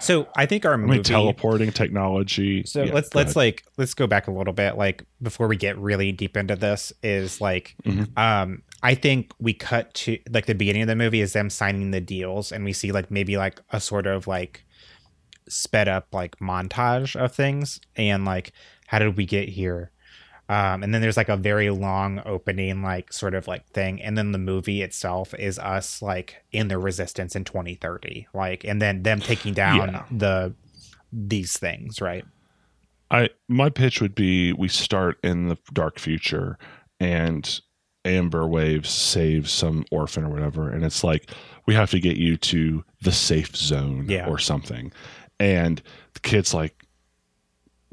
So 0.00 0.28
I 0.36 0.46
think 0.46 0.64
our 0.64 0.74
I 0.74 0.76
movie. 0.76 0.92
mean, 0.94 1.02
teleporting 1.02 1.72
technology. 1.72 2.64
so 2.64 2.82
yeah, 2.84 2.92
let's 2.92 3.14
let's 3.14 3.28
ahead. 3.30 3.36
like 3.36 3.64
let's 3.76 3.94
go 3.94 4.06
back 4.06 4.26
a 4.26 4.30
little 4.30 4.52
bit. 4.52 4.76
Like 4.76 5.04
before 5.22 5.46
we 5.48 5.56
get 5.56 5.78
really 5.78 6.12
deep 6.12 6.36
into 6.36 6.56
this, 6.56 6.92
is 7.02 7.40
like, 7.40 7.74
Mhm. 7.84 8.16
um, 8.18 8.62
I 8.82 8.94
think 8.94 9.32
we 9.38 9.54
cut 9.54 9.94
to 9.94 10.18
like 10.30 10.46
the 10.46 10.54
beginning 10.54 10.82
of 10.82 10.88
the 10.88 10.96
movie 10.96 11.20
is 11.20 11.32
them 11.32 11.48
signing 11.50 11.90
the 11.90 12.00
deals, 12.00 12.52
and 12.52 12.64
we 12.64 12.72
see 12.72 12.92
like 12.92 13.10
maybe 13.10 13.36
like 13.36 13.60
a 13.70 13.80
sort 13.80 14.06
of 14.06 14.26
like 14.26 14.64
sped 15.48 15.88
up 15.88 16.08
like 16.12 16.36
montage 16.38 17.16
of 17.16 17.32
things, 17.34 17.80
and 17.96 18.24
like 18.24 18.52
how 18.86 18.98
did 18.98 19.16
we 19.16 19.24
get 19.26 19.48
here? 19.48 19.90
Um, 20.48 20.82
and 20.82 20.92
then 20.92 21.00
there's 21.00 21.16
like 21.16 21.30
a 21.30 21.36
very 21.38 21.70
long 21.70 22.20
opening, 22.26 22.82
like 22.82 23.12
sort 23.12 23.34
of 23.34 23.48
like 23.48 23.66
thing, 23.70 24.02
and 24.02 24.16
then 24.18 24.32
the 24.32 24.38
movie 24.38 24.82
itself 24.82 25.32
is 25.38 25.58
us 25.58 26.02
like 26.02 26.44
in 26.52 26.68
the 26.68 26.76
resistance 26.78 27.34
in 27.34 27.44
2030, 27.44 28.26
like, 28.34 28.62
and 28.64 28.80
then 28.82 29.02
them 29.04 29.20
taking 29.20 29.54
down 29.54 29.88
Yeah. 29.92 30.04
the 30.10 30.54
these 31.12 31.56
things, 31.58 32.00
right? 32.00 32.24
I 33.10 33.30
my 33.48 33.70
pitch 33.70 34.00
would 34.02 34.14
be 34.14 34.52
we 34.52 34.68
start 34.68 35.18
in 35.22 35.48
the 35.48 35.56
dark 35.72 35.98
future 35.98 36.58
and 37.00 37.60
Amber 38.04 38.46
Waves 38.46 38.90
saves 38.90 39.50
some 39.50 39.84
orphan 39.90 40.24
or 40.24 40.28
whatever, 40.28 40.68
and 40.68 40.84
it's 40.84 41.02
like 41.02 41.30
we 41.66 41.72
have 41.74 41.90
to 41.92 42.00
get 42.00 42.16
you 42.18 42.36
to 42.36 42.84
the 43.00 43.12
safe 43.12 43.56
zone 43.56 44.06
Yeah. 44.10 44.26
or 44.28 44.38
something. 44.38 44.92
And 45.40 45.80
the 46.12 46.20
kid's 46.20 46.52
like 46.52 46.83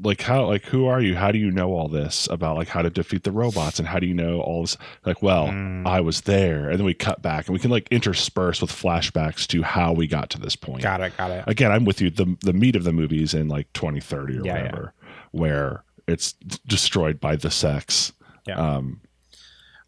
like 0.02 0.22
how 0.22 0.46
like 0.46 0.64
who 0.64 0.86
are 0.86 1.00
you? 1.00 1.14
How 1.16 1.30
do 1.32 1.38
you 1.38 1.50
know 1.50 1.72
all 1.72 1.88
this 1.88 2.26
about 2.30 2.56
like 2.56 2.68
how 2.68 2.82
to 2.82 2.90
defeat 2.90 3.22
the 3.24 3.30
robots 3.32 3.78
and 3.78 3.86
how 3.88 3.98
do 3.98 4.06
you 4.06 4.14
know 4.14 4.40
all 4.40 4.62
this 4.62 4.76
like 5.06 5.22
well 5.22 5.48
Mm. 5.48 5.86
I 5.86 6.00
was 6.00 6.22
there 6.22 6.68
and 6.70 6.78
then 6.78 6.84
we 6.86 6.94
cut 6.94 7.22
back 7.22 7.46
and 7.46 7.52
we 7.54 7.58
can 7.60 7.70
like 7.70 7.88
intersperse 7.90 8.60
with 8.60 8.70
flashbacks 8.70 9.46
to 9.48 9.62
how 9.62 9.92
we 9.92 10.06
got 10.06 10.30
to 10.30 10.40
this 10.40 10.56
point 10.56 10.82
Got 10.82 11.00
it, 11.00 11.16
got 11.16 11.30
it. 11.30 11.44
again, 11.46 11.70
I'm 11.72 11.84
with 11.84 12.00
you. 12.00 12.10
The 12.10 12.36
the 12.40 12.52
meat 12.52 12.76
of 12.76 12.84
the 12.84 12.92
movie 12.92 13.22
is 13.22 13.34
in 13.34 13.48
like 13.48 13.72
2030 13.74 14.38
or 14.38 14.44
Yeah, 14.44 14.54
yeah. 14.54 14.62
whatever, 14.62 14.94
where 15.30 15.84
it's 16.08 16.32
destroyed 16.66 17.20
by 17.20 17.36
the 17.36 17.50
sex. 17.50 18.12
Yeah. 18.46 18.56
Um, 18.58 19.00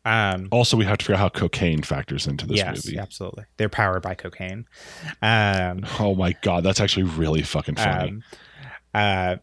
Um, 0.07 0.49
also, 0.53 0.77
we 0.77 0.85
have 0.85 0.99
to 0.99 1.05
figure 1.05 1.15
out 1.17 1.21
how 1.21 1.29
cocaine 1.31 1.83
factors 1.83 2.27
into 2.27 2.47
this 2.47 2.59
yes, 2.59 2.85
movie. 2.85 2.99
absolutely. 2.99 3.45
They're 3.57 3.71
powered 3.71 4.03
by 4.03 4.15
cocaine. 4.15 4.67
Um, 5.23 5.85
Oh 5.99 6.15
my 6.15 6.33
god, 6.43 6.63
that's 6.63 6.79
actually 6.81 7.05
really 7.05 7.43
fucking 7.43 7.77
funny. 7.77 8.11
um, 8.11 8.23
uh, 8.93 9.37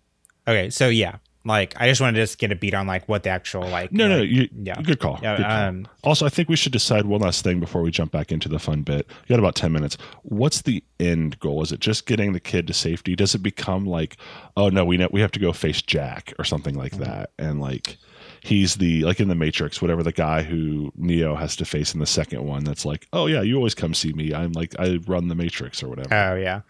okay, 0.48 0.70
so 0.70 0.88
yeah, 0.89 1.18
like 1.44 1.74
I 1.80 1.88
just 1.88 2.00
wanted 2.02 2.18
to 2.18 2.24
just 2.24 2.38
get 2.38 2.52
a 2.52 2.56
beat 2.56 2.74
on 2.74 2.86
like 2.88 3.08
what 3.10 3.24
the 3.24 3.30
actual 3.32 3.68
like. 3.68 3.92
no, 3.92 4.08
no, 4.08 4.22
you, 4.22 4.48
yeah. 4.62 4.76
good 4.82 5.00
call. 5.00 5.20
yeah, 5.24 5.38
good 5.38 5.46
call. 5.46 5.52
um, 5.70 5.88
also, 6.04 6.26
I 6.26 6.30
think 6.30 6.50
we 6.50 6.56
should 6.56 6.72
decide 6.72 7.06
one 7.06 7.22
last 7.22 7.44
thing 7.44 7.60
before 7.60 7.82
we 7.82 7.89
jump 7.92 8.12
back 8.12 8.32
into 8.32 8.48
the 8.48 8.60
fun 8.60 8.84
bit. 8.84 9.08
You 9.28 9.30
got 9.36 9.39
about 9.39 9.56
10 9.56 9.72
minutes. 9.72 9.98
What's 10.24 10.62
the 10.62 10.84
end 11.00 11.39
goal? 11.39 11.62
Is 11.64 11.72
it 11.72 11.80
just 11.80 12.06
getting 12.06 12.34
the 12.34 12.39
kid 12.39 12.68
to 12.68 12.74
safety? 12.74 13.16
Does 13.16 13.34
it 13.34 13.39
become 13.42 13.86
like, 13.86 14.18
oh 14.56 14.70
no, 14.70 14.86
we 14.86 14.98
know 14.98 15.10
we 15.12 15.22
have 15.22 15.32
to 15.32 15.39
go 15.39 15.52
face 15.52 15.82
Jack 15.82 16.34
or 16.38 16.46
something 16.46 16.76
like 16.76 16.92
Mm-hmm. 16.94 17.04
that? 17.06 17.32
And 17.39 17.60
like, 17.60 17.98
he's 18.44 18.76
the, 18.76 19.04
like 19.04 19.20
in 19.20 19.28
the 19.28 19.36
Matrix, 19.36 19.82
whatever 19.82 20.04
the 20.04 20.12
guy 20.12 20.44
who 20.44 20.92
Neo 20.96 21.34
has 21.36 21.56
to 21.56 21.66
face 21.66 21.94
in 21.96 22.00
the 22.00 22.06
second 22.06 22.44
one 22.44 22.64
that's 22.66 22.86
like, 22.86 23.08
oh 23.14 23.26
yeah, 23.26 23.42
you 23.42 23.56
always 23.56 23.74
come 23.74 23.96
see 23.96 24.14
me. 24.14 24.32
I'm 24.34 24.52
like, 24.52 24.76
I 24.80 25.00
run 25.08 25.28
the 25.28 25.36
Matrix 25.36 25.82
or 25.82 25.88
whatever. 25.89 26.14
oh 26.14 26.36
yeah, 26.36 26.62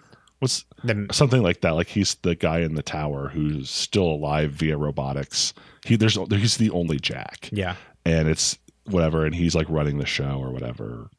What's 0.42 0.66
the 0.84 1.08
something 1.12 1.42
like 1.42 1.62
that? 1.62 1.72
Like 1.72 1.88
he's 1.88 2.16
the 2.16 2.36
guy 2.36 2.60
in 2.60 2.76
the 2.76 2.84
tower 2.84 3.30
who's 3.30 3.70
still 3.70 4.08
alive 4.08 4.52
via 4.52 4.76
robotics. 4.78 5.54
He, 5.86 5.96
there's, 5.96 6.18
he's 6.30 6.58
the 6.58 6.70
only 6.72 7.00
Jack 7.00 7.50
yeah. 7.52 7.76
and 8.06 8.28
it's 8.28 8.58
whatever 8.86 9.26
and 9.26 9.34
he's 9.34 9.56
like 9.56 9.68
running 9.70 9.98
the 9.98 10.06
show 10.06 10.40
or 10.40 10.52
whatever 10.52 11.10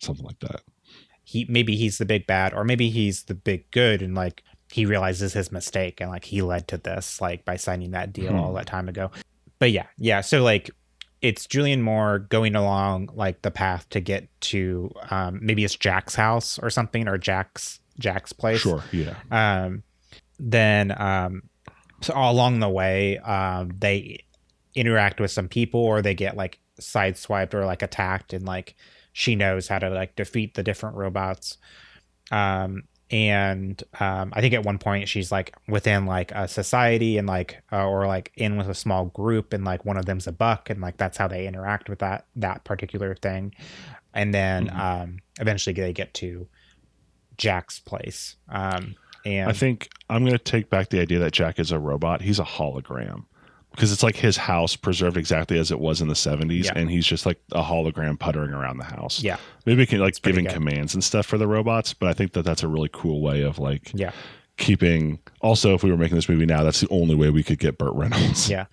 something 0.00 0.24
like 0.24 0.38
that 0.40 0.60
He 1.24 1.44
maybe 1.48 1.76
he's 1.76 1.98
the 1.98 2.04
big 2.06 2.26
bad, 2.26 2.54
or 2.54 2.64
maybe 2.64 2.88
he's 2.90 3.24
the 3.24 3.34
big 3.34 3.70
good, 3.70 4.00
and 4.00 4.14
like 4.14 4.42
he 4.70 4.86
realizes 4.86 5.32
his 5.34 5.50
mistake, 5.52 6.00
and 6.00 6.10
like 6.10 6.24
he 6.24 6.40
led 6.42 6.68
to 6.68 6.78
this, 6.78 7.20
like 7.20 7.44
by 7.44 7.56
signing 7.56 7.90
that 7.92 8.12
deal 8.12 8.30
Hmm. 8.32 8.38
all 8.38 8.52
that 8.54 8.66
time 8.66 8.88
ago. 8.88 9.10
But 9.58 9.72
yeah, 9.72 9.86
yeah. 9.98 10.20
So 10.20 10.42
like 10.42 10.70
it's 11.20 11.46
Julianne 11.48 11.80
Moore 11.82 12.20
going 12.20 12.54
along 12.54 13.10
like 13.12 13.42
the 13.42 13.50
path 13.50 13.88
to 13.90 14.00
get 14.00 14.28
to 14.42 14.90
um, 15.10 15.40
maybe 15.42 15.64
it's 15.64 15.74
Jack's 15.74 16.14
house 16.14 16.58
or 16.60 16.70
something, 16.70 17.08
or 17.08 17.18
Jack's 17.18 17.80
Jack's 17.98 18.32
place. 18.32 18.60
sure 18.60 18.82
yeah 18.92 19.14
um, 19.30 19.82
then 20.38 20.92
um, 21.00 21.42
so 22.00 22.12
all 22.14 22.32
along 22.32 22.60
the 22.60 22.68
way 22.68 23.18
um, 23.18 23.72
they 23.78 24.24
interact 24.74 25.20
with 25.20 25.30
some 25.30 25.48
people 25.48 25.80
or 25.80 26.00
they 26.02 26.14
get 26.14 26.36
like 26.36 26.58
sideswiped 26.80 27.54
or 27.54 27.64
like 27.66 27.82
attacked 27.82 28.32
and 28.32 28.46
like 28.46 28.76
she 29.12 29.34
knows 29.34 29.66
how 29.66 29.78
to 29.80 29.90
like 29.90 30.14
defeat 30.14 30.54
the 30.54 30.62
different 30.62 30.94
robots 30.96 31.58
um, 32.30 32.84
and 33.10 33.82
um, 34.00 34.32
i 34.36 34.40
think 34.40 34.52
at 34.54 34.62
one 34.64 34.78
point 34.78 35.08
she's 35.08 35.32
like 35.32 35.56
within 35.66 36.04
like 36.06 36.30
a 36.32 36.46
society 36.46 37.16
and 37.18 37.26
like 37.26 37.60
uh, 37.72 37.84
or 37.86 38.06
like 38.06 38.30
in 38.36 38.56
with 38.56 38.68
a 38.68 38.74
small 38.74 39.06
group 39.06 39.52
and 39.52 39.64
like 39.64 39.84
one 39.84 39.96
of 39.96 40.04
them's 40.06 40.26
a 40.26 40.32
buck 40.32 40.68
and 40.70 40.80
like 40.80 40.96
that's 40.98 41.16
how 41.16 41.26
they 41.26 41.46
interact 41.46 41.88
with 41.88 41.98
that 42.00 42.26
that 42.36 42.62
particular 42.64 43.14
thing 43.14 43.52
and 44.14 44.32
then 44.34 44.68
Mhm. 44.68 44.78
um, 44.78 45.18
eventually 45.40 45.72
they 45.74 45.92
get 45.92 46.12
to 46.14 46.46
jack's 47.38 47.78
place 47.80 48.36
um, 48.50 48.94
and 49.24 49.48
i 49.48 49.52
think 49.52 49.88
i'm 50.10 50.22
going 50.22 50.32
to 50.36 50.38
take 50.38 50.68
back 50.70 50.90
the 50.90 51.00
idea 51.00 51.18
that 51.18 51.32
jack 51.32 51.58
is 51.58 51.72
a 51.72 51.78
robot 51.78 52.20
he's 52.20 52.38
a 52.38 52.44
hologram 52.44 53.24
because 53.72 53.92
it's 53.92 54.02
like 54.02 54.16
his 54.16 54.36
house 54.36 54.74
preserved 54.74 55.16
exactly 55.16 55.58
as 55.58 55.70
it 55.70 55.78
was 55.78 56.00
in 56.00 56.08
the 56.08 56.14
70s 56.14 56.64
Yeah. 56.64 56.72
and 56.76 56.90
he's 56.90 57.06
just 57.06 57.24
like 57.26 57.40
a 57.52 57.62
hologram 57.62 58.18
puttering 58.18 58.50
around 58.52 58.78
the 58.78 58.84
house 58.84 59.22
yeah 59.22 59.36
maybe 59.66 59.86
can 59.86 60.00
like 60.00 60.20
giving 60.22 60.44
good. 60.44 60.54
commands 60.54 60.94
and 60.94 61.02
stuff 61.04 61.26
for 61.26 61.38
the 61.38 61.46
robots 61.46 61.94
but 61.94 62.08
i 62.08 62.12
think 62.12 62.32
that 62.32 62.42
that's 62.44 62.62
a 62.62 62.68
really 62.68 62.90
cool 62.92 63.20
way 63.22 63.42
of 63.42 63.58
like 63.58 63.92
Yeah. 63.94 64.10
keeping 64.56 65.18
also 65.40 65.74
if 65.74 65.82
we 65.84 65.90
were 65.90 65.96
making 65.96 66.16
this 66.16 66.28
movie 66.28 66.46
now 66.46 66.62
that's 66.64 66.80
the 66.80 66.88
only 66.90 67.14
way 67.14 67.30
we 67.30 67.42
could 67.44 67.58
get 67.58 67.78
burt 67.78 67.94
reynolds 67.94 68.50
Yeah. 68.50 68.66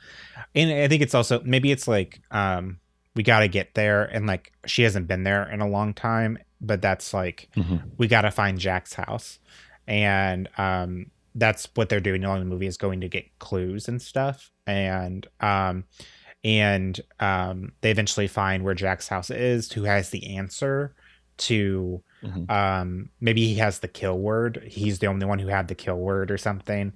and 0.55 0.71
i 0.71 0.87
think 0.87 1.01
it's 1.03 1.13
also 1.13 1.41
maybe 1.43 1.71
it's 1.71 1.87
like 1.87 2.21
um 2.31 2.79
we 3.15 3.23
got 3.23 3.39
to 3.41 3.47
get 3.47 3.75
there 3.75 4.03
and 4.03 4.25
like 4.27 4.51
she 4.65 4.81
hasn't 4.83 5.07
been 5.07 5.23
there 5.23 5.47
in 5.49 5.61
a 5.61 5.67
long 5.67 5.93
time 5.93 6.37
but 6.65 6.81
that's 6.81 7.13
like 7.13 7.49
Mhm. 7.55 7.81
we 7.97 8.07
got 8.07 8.21
to 8.21 8.31
find 8.31 8.57
jack's 8.59 8.93
house. 8.93 9.39
And 9.87 10.49
um 10.57 11.11
that's 11.37 11.67
what 11.75 11.89
they're 11.89 11.99
doing. 11.99 12.23
Along 12.23 12.39
the 12.39 12.45
movie 12.45 12.65
is 12.67 12.77
going 12.77 13.01
to 13.01 13.09
get 13.09 13.25
clues 13.39 13.87
and 13.87 14.01
stuff. 14.01 14.51
And 14.65 15.27
um 15.41 15.83
and 16.43 16.99
um 17.19 17.73
they 17.81 17.91
eventually 17.91 18.27
find 18.27 18.63
where 18.63 18.73
jack's 18.75 19.07
house 19.07 19.29
is 19.29 19.71
who 19.71 19.83
has 19.83 20.09
the 20.09 20.35
answer 20.37 20.95
to 21.37 22.01
Mhm. 22.23 22.49
um 22.49 23.09
maybe 23.19 23.45
he 23.45 23.55
has 23.55 23.79
the 23.79 23.87
kill 23.89 24.17
word. 24.17 24.63
He's 24.65 24.99
the 24.99 25.07
only 25.07 25.25
one 25.25 25.37
who 25.39 25.47
had 25.49 25.67
the 25.67 25.75
kill 25.75 25.97
word 25.97 26.31
or 26.31 26.37
something 26.37 26.93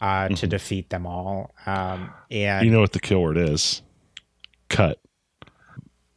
uh 0.00 0.28
to 0.28 0.46
Mhm. 0.46 0.50
defeat 0.50 0.90
them 0.90 1.06
all. 1.06 1.54
Um 1.66 2.10
and 2.30 2.64
you 2.64 2.72
know 2.72 2.80
what 2.80 2.92
the 2.92 3.00
kill 3.00 3.22
word 3.22 3.36
is. 3.38 3.82
Cut 4.68 4.98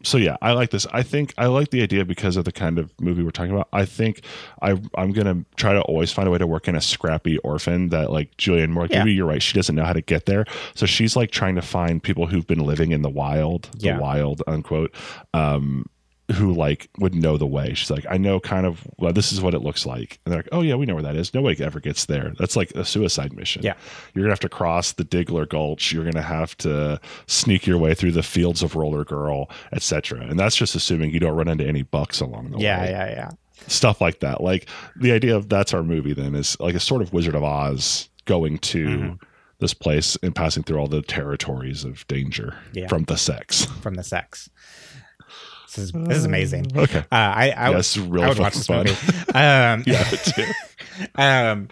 so 0.06 0.18
yeah 0.18 0.38
i 0.42 0.52
like 0.54 0.70
this 0.70 0.86
i 0.94 1.02
think 1.04 1.34
i 1.38 1.46
like 1.48 1.70
the 1.72 1.82
idea 1.82 2.06
because 2.06 2.38
of 2.38 2.46
the 2.46 2.52
kind 2.52 2.78
of 2.80 2.94
movie 3.02 3.24
we're 3.24 3.32
talking 3.32 3.52
about 3.52 3.68
i 3.74 3.84
think 3.84 4.22
i 4.62 4.80
i'm 4.96 5.12
gonna 5.12 5.44
try 5.56 5.74
to 5.74 5.82
always 5.82 6.12
find 6.12 6.28
a 6.28 6.32
way 6.32 6.38
to 6.38 6.48
work 6.48 6.68
in 6.68 6.76
a 6.76 6.82
scrappy 6.82 7.38
orphan 7.40 7.90
that 7.90 8.12
like 8.12 8.36
julianne 8.38 8.70
moore 8.70 8.88
Yeah. 8.90 9.00
maybe 9.00 9.14
you're 9.14 9.26
right 9.26 9.42
she 9.42 9.54
doesn't 9.56 9.76
know 9.76 9.84
how 9.84 9.94
to 9.94 10.02
get 10.02 10.26
there 10.26 10.46
so 10.76 10.86
she's 10.86 11.16
like 11.16 11.32
trying 11.32 11.56
to 11.56 11.62
find 11.62 12.02
people 12.02 12.28
who've 12.28 12.48
been 12.48 12.60
living 12.66 12.92
in 12.92 13.02
the 13.02 13.10
wild 13.10 13.70
Yeah. 13.78 13.96
the 13.98 14.02
wild 14.02 14.44
unquote 14.48 14.94
um 15.34 15.86
who 16.34 16.54
like 16.54 16.90
would 16.98 17.14
know 17.14 17.38
the 17.38 17.46
way 17.46 17.74
she's 17.76 17.92
like 17.92 18.06
i 18.10 18.18
know 18.18 18.40
kind 18.40 18.66
of 18.66 18.88
well 18.98 19.14
this 19.14 19.32
is 19.32 19.42
what 19.42 19.54
it 19.54 19.60
looks 19.62 19.86
like 19.86 20.20
and 20.26 20.32
they're 20.34 20.40
like 20.40 20.50
oh 20.52 20.62
yeah 20.62 20.74
we 20.74 20.86
know 20.86 20.96
where 20.96 21.04
that 21.04 21.16
is 21.16 21.34
nobody 21.36 21.64
ever 21.64 21.80
gets 21.80 22.06
there 22.08 22.34
that's 22.40 22.56
like 22.56 22.72
a 22.72 22.84
suicide 22.84 23.32
mission 23.34 23.62
Yeah. 23.62 23.76
you're 24.14 24.24
gonna 24.24 24.32
have 24.32 24.40
to 24.40 24.50
cross 24.50 24.94
the 24.94 25.04
Diggler 25.06 25.48
Gulch. 25.48 25.92
You're 25.94 26.04
gonna 26.04 26.24
have 26.24 26.58
to 26.60 27.00
sneak 27.28 27.68
your 27.68 27.78
way 27.78 27.94
through 27.94 28.14
the 28.14 28.24
fields 28.24 28.64
of 28.64 28.76
Roller 28.76 29.04
Girl, 29.06 29.50
etc. 29.72 30.22
And 30.22 30.40
that's 30.40 30.56
just 30.56 30.74
assuming 30.76 31.12
you 31.12 31.20
don't 31.20 31.36
run 31.38 31.48
into 31.48 31.66
any 31.68 31.84
bucks 31.84 32.20
along 32.22 32.52
the 32.52 32.58
yeah 32.60 32.82
way. 32.82 32.90
yeah 32.92 33.06
yeah 33.08 33.12
yeah. 33.16 33.32
Stuff 33.68 34.02
like 34.02 34.20
that. 34.22 34.42
Like 34.42 34.68
the 34.96 35.12
idea 35.12 35.36
of 35.36 35.48
that's 35.50 35.74
our 35.74 35.84
movie. 35.84 36.14
Then 36.14 36.34
is 36.36 36.58
like 36.60 36.74
a 36.76 36.80
sort 36.80 37.02
of 37.04 37.14
Wizard 37.14 37.36
of 37.36 37.44
Oz 37.44 38.10
going 38.26 38.58
to 38.60 38.86
Mhm. 38.88 39.20
this 39.60 39.74
place 39.76 40.18
and 40.24 40.34
passing 40.36 40.64
through 40.64 40.78
all 40.80 40.88
the 40.88 41.02
territories 41.02 41.84
of 41.84 42.06
danger 42.08 42.56
Yeah. 42.74 42.88
from 42.88 43.04
the 43.04 43.16
sex. 43.18 43.66
from 43.82 43.94
the 43.94 44.04
sex 44.04 44.50
this 45.76 45.86
is 45.86 45.92
this 45.92 46.18
is 46.18 46.26
amazing 46.26 46.66
Okay, 46.76 47.00
uh 47.00 47.04
i 47.12 47.52
i, 47.56 47.70
yeah, 47.70 47.78
this 47.78 47.96
is 47.96 48.04
really 48.04 48.26
I 48.26 48.30
would 48.30 48.40
watch 48.40 48.54
this 48.56 48.68
fun. 48.68 48.86
movie 48.86 48.98
um 49.34 49.84
yeah, 49.86 50.04
too. 50.04 50.46
um 51.16 51.68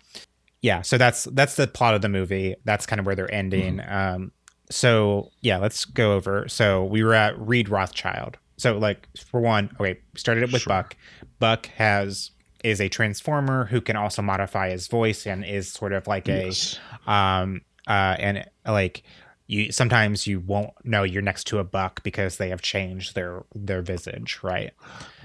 yeah 0.61 0.81
so 0.81 0.97
that's 0.97 1.25
that's 1.25 1.55
the 1.55 1.67
plot 1.67 1.93
of 1.93 2.01
the 2.01 2.09
movie 2.09 2.55
that's 2.65 2.85
kind 2.85 2.99
of 2.99 3.05
where 3.05 3.15
they're 3.15 3.33
ending 3.33 3.77
Mm-hmm. 3.77 3.95
um 4.17 4.31
so 4.69 5.29
yeah 5.41 5.57
let's 5.57 5.85
go 5.85 6.13
over 6.13 6.47
so 6.47 6.83
we 6.85 7.03
were 7.03 7.13
at 7.13 7.37
reed 7.39 7.69
rothschild 7.69 8.37
so 8.57 8.77
like 8.77 9.07
for 9.27 9.39
one 9.41 9.69
okay 9.79 9.99
we 10.13 10.19
started 10.19 10.43
it 10.43 10.51
with 10.51 10.61
Sure. 10.63 10.71
buck 10.71 10.95
buck 11.39 11.65
has 11.67 12.31
is 12.63 12.79
a 12.79 12.87
transformer 12.87 13.65
who 13.65 13.81
can 13.81 13.95
also 13.97 14.21
modify 14.21 14.69
his 14.69 14.87
voice 14.87 15.27
and 15.27 15.43
is 15.45 15.69
sort 15.71 15.91
of 15.91 16.07
like 16.07 16.27
Yes. 16.27 16.79
a 17.05 17.11
um 17.11 17.61
uh 17.87 18.15
and 18.17 18.45
like 18.65 19.03
you 19.47 19.71
sometimes 19.71 20.25
you 20.27 20.39
won't 20.39 20.71
know 20.83 21.03
you're 21.03 21.21
next 21.21 21.45
to 21.45 21.59
a 21.59 21.63
buck 21.63 22.01
because 22.03 22.37
they 22.37 22.49
have 22.49 22.61
changed 22.61 23.15
their 23.15 23.43
their 23.53 23.81
visage 23.81 24.39
right 24.43 24.73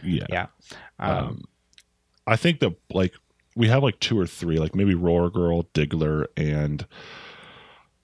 Yeah. 0.03 0.27
yeah 0.29 0.47
um, 0.99 1.17
um, 1.17 1.45
I 2.27 2.37
think 2.37 2.61
that 2.61 2.75
like 2.93 3.15
we 3.57 3.69
have 3.69 3.83
like 3.83 3.99
two 3.99 4.19
or 4.19 4.27
three, 4.27 4.59
like 4.59 4.75
maybe 4.75 4.95
Roller 4.95 5.31
Girl, 5.31 5.65
Diggler, 5.75 6.27
and 6.37 6.87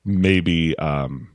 maybe 0.05 0.77
um 0.79 1.29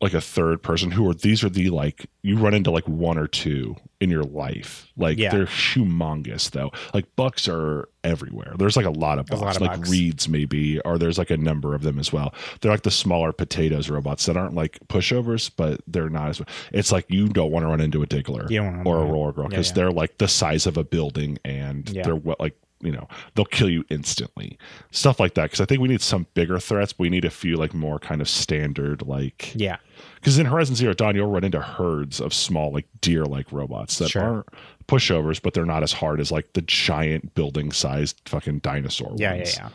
like 0.00 0.12
a 0.14 0.20
third 0.20 0.62
person 0.62 0.90
who 0.90 1.08
are 1.08 1.14
these 1.14 1.42
are 1.44 1.48
the 1.48 1.70
like 1.70 2.06
you 2.22 2.36
run 2.36 2.52
into 2.52 2.70
like 2.70 2.86
one 2.86 3.16
or 3.16 3.26
two 3.26 3.76
in 4.00 4.10
your 4.10 4.24
life. 4.24 4.92
Like 4.96 5.16
Yeah. 5.18 5.30
they're 5.30 5.46
humongous 5.46 6.50
though. 6.50 6.72
Like 6.92 7.06
bucks 7.16 7.48
are 7.48 7.88
everywhere. 8.02 8.54
There's 8.58 8.76
like 8.76 8.84
a 8.86 8.90
lot 8.90 9.18
of 9.18 9.26
bucks. 9.26 9.40
lot 9.40 9.56
of 9.56 9.62
like 9.62 9.78
bucks. 9.78 9.90
reeds 9.90 10.28
maybe, 10.28 10.78
or 10.80 10.98
there's 10.98 11.16
like 11.16 11.30
a 11.30 11.36
number 11.38 11.74
of 11.74 11.82
them 11.82 11.98
as 11.98 12.12
well. 12.12 12.34
They're 12.60 12.72
like 12.72 12.82
the 12.82 12.90
smaller 12.90 13.32
potatoes 13.32 13.88
robots 13.88 14.26
that 14.26 14.36
aren't 14.36 14.54
like 14.54 14.78
pushovers, 14.88 15.50
but 15.56 15.80
they're 15.86 16.10
not 16.10 16.28
as. 16.30 16.42
It's 16.72 16.92
like 16.92 17.06
you 17.08 17.28
don't 17.28 17.50
want 17.50 17.62
to 17.64 17.68
run 17.68 17.80
into 17.80 18.02
a 18.02 18.06
diggler 18.06 18.50
You 18.50 18.58
don't 18.58 18.84
wanna 18.84 18.88
or 18.90 18.98
a 18.98 19.06
roller 19.06 19.32
girl 19.32 19.44
Yeah, 19.44 19.48
because 19.50 19.68
yeah. 19.68 19.74
they're 19.74 19.92
like 19.92 20.18
the 20.18 20.28
size 20.28 20.66
of 20.66 20.76
a 20.76 20.84
building 20.84 21.38
and 21.44 21.88
Yeah. 21.88 22.02
they're 22.02 22.16
what 22.16 22.40
like 22.40 22.56
you 22.84 22.92
know 22.92 23.08
they'll 23.34 23.44
kill 23.46 23.68
you 23.70 23.84
instantly 23.90 24.58
stuff 24.90 25.18
like 25.18 25.34
that 25.34 25.44
because 25.44 25.60
i 25.60 25.64
think 25.64 25.80
we 25.80 25.88
need 25.88 26.00
some 26.02 26.26
bigger 26.34 26.58
threats 26.60 26.92
but 26.92 27.00
we 27.00 27.10
need 27.10 27.24
a 27.24 27.30
few 27.30 27.56
like 27.56 27.72
more 27.74 27.98
kind 27.98 28.20
of 28.20 28.28
standard 28.28 29.02
like 29.02 29.52
Yeah. 29.54 29.76
because 30.16 30.38
in 30.38 30.46
horizon 30.46 30.74
zero 30.74 30.92
dawn 30.94 31.14
you'll 31.16 31.30
run 31.30 31.44
into 31.44 31.60
herds 31.60 32.20
of 32.20 32.32
small 32.34 32.72
like 32.72 32.86
deer 33.00 33.24
like 33.24 33.50
robots 33.50 33.98
that 33.98 34.10
Sure. 34.10 34.22
aren't 34.22 34.46
pushovers 34.86 35.40
but 35.42 35.54
they're 35.54 35.64
not 35.64 35.82
as 35.82 35.92
hard 35.92 36.20
as 36.20 36.30
like 36.30 36.52
the 36.52 36.62
giant 36.62 37.34
building 37.34 37.72
sized 37.72 38.20
fucking 38.26 38.58
dinosaur 38.58 39.14
Yeah, 39.16 39.34
yeah, 39.34 39.44
yeah. 39.56 39.68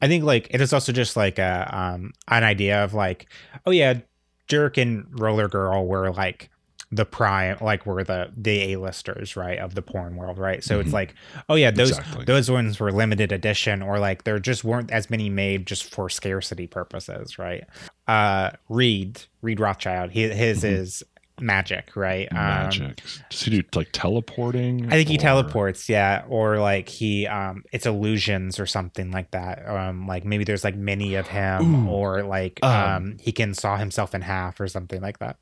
I 0.00 0.08
think 0.08 0.24
like 0.24 0.48
it 0.50 0.60
is 0.60 0.72
also 0.72 0.90
just 0.90 1.16
like 1.16 1.38
a 1.38 1.68
um 1.70 2.12
an 2.28 2.42
idea 2.42 2.82
of 2.82 2.92
like, 2.92 3.28
oh 3.66 3.70
yeah, 3.70 4.00
Jerk 4.48 4.76
and 4.76 5.06
Roller 5.20 5.46
Girl 5.48 5.86
were 5.86 6.10
like 6.12 6.50
the 6.94 7.06
prime 7.06 7.56
like 7.62 7.86
were 7.86 8.04
the 8.04 8.30
the 8.36 8.72
A-listers, 8.74 9.34
right, 9.34 9.58
of 9.58 9.74
the 9.74 9.80
porn 9.82 10.14
world, 10.16 10.38
right? 10.38 10.62
So 10.62 10.78
it's 10.78 10.90
Mhm. 10.90 10.94
like, 10.94 11.14
oh 11.48 11.54
yeah, 11.54 11.70
those 11.70 11.96
Exactly. 11.98 12.24
those 12.26 12.50
ones 12.50 12.78
were 12.78 12.92
limited 12.92 13.32
edition 13.32 13.80
or 13.80 13.98
like 13.98 14.24
there 14.24 14.38
just 14.38 14.62
weren't 14.62 14.90
as 14.90 15.08
many 15.08 15.30
made 15.30 15.66
just 15.66 15.84
for 15.84 16.08
scarcity 16.10 16.66
purposes, 16.66 17.38
right? 17.38 17.64
Uh 18.06 18.50
Reed, 18.68 19.22
Reed 19.40 19.58
Rothschild, 19.58 20.10
he, 20.10 20.28
his 20.28 20.62
Mhm. 20.62 20.68
is 20.70 21.02
magic, 21.40 21.96
right? 21.96 22.28
Um, 22.30 22.36
magic 22.36 23.02
does 23.30 23.40
he 23.42 23.50
do 23.50 23.62
like 23.74 23.88
teleporting 23.92 24.86
I 24.86 24.90
think 24.90 25.08
he 25.08 25.16
teleports, 25.16 25.88
yeah, 25.88 26.24
or 26.28 26.58
like 26.58 26.88
he 26.90 27.26
um 27.26 27.64
it's 27.72 27.86
illusions 27.86 28.60
or 28.60 28.66
something 28.66 29.10
like 29.10 29.30
that. 29.30 29.66
Um 29.66 30.06
like 30.06 30.24
maybe 30.26 30.44
there's 30.44 30.62
like 30.62 30.76
many 30.76 31.14
of 31.14 31.28
him 31.28 31.86
Ooh. 31.86 31.88
or 31.88 32.22
like 32.22 32.60
Um, 32.62 32.70
um 32.70 33.16
he 33.18 33.32
can 33.32 33.54
saw 33.54 33.76
himself 33.78 34.14
in 34.14 34.20
half 34.20 34.60
or 34.60 34.68
something 34.68 35.00
like 35.00 35.18
that. 35.20 35.36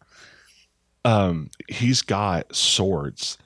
Um 1.04 1.50
he's 1.68 2.02
got 2.02 2.54
swords 2.54 3.38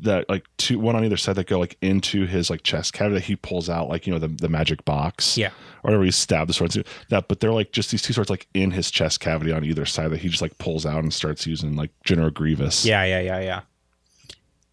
that 0.00 0.28
like 0.28 0.44
two 0.56 0.78
one 0.80 0.96
on 0.96 1.04
either 1.04 1.16
side 1.16 1.36
that 1.36 1.46
go 1.46 1.58
like 1.60 1.76
into 1.80 2.26
his 2.26 2.50
like 2.50 2.62
chest 2.64 2.92
cavity 2.92 3.14
that 3.14 3.24
he 3.24 3.36
pulls 3.36 3.70
out 3.70 3.88
like 3.88 4.06
you 4.06 4.12
know 4.12 4.18
the, 4.18 4.26
the 4.28 4.48
magic 4.48 4.84
box 4.84 5.38
Yeah. 5.38 5.48
or 5.48 5.52
whatever 5.82 6.02
he 6.04 6.10
stabbed 6.10 6.48
the 6.48 6.54
swords 6.54 6.74
into 6.76 6.88
that 7.10 7.28
but 7.28 7.38
they're 7.40 7.52
like 7.52 7.70
just 7.70 7.90
these 7.92 8.02
two 8.02 8.12
swords 8.12 8.28
like 8.30 8.48
in 8.54 8.72
his 8.72 8.90
chest 8.90 9.20
cavity 9.20 9.52
on 9.52 9.64
either 9.64 9.86
side 9.86 10.10
that 10.10 10.18
he 10.18 10.28
just 10.28 10.42
like 10.42 10.58
pulls 10.58 10.84
out 10.86 11.02
and 11.04 11.14
starts 11.14 11.46
using 11.46 11.76
like 11.76 11.90
General 12.04 12.30
Grievous 12.30 12.84
Yeah, 12.84 13.04
yeah, 13.04 13.20
yeah, 13.20 13.40
yeah. 13.40 13.60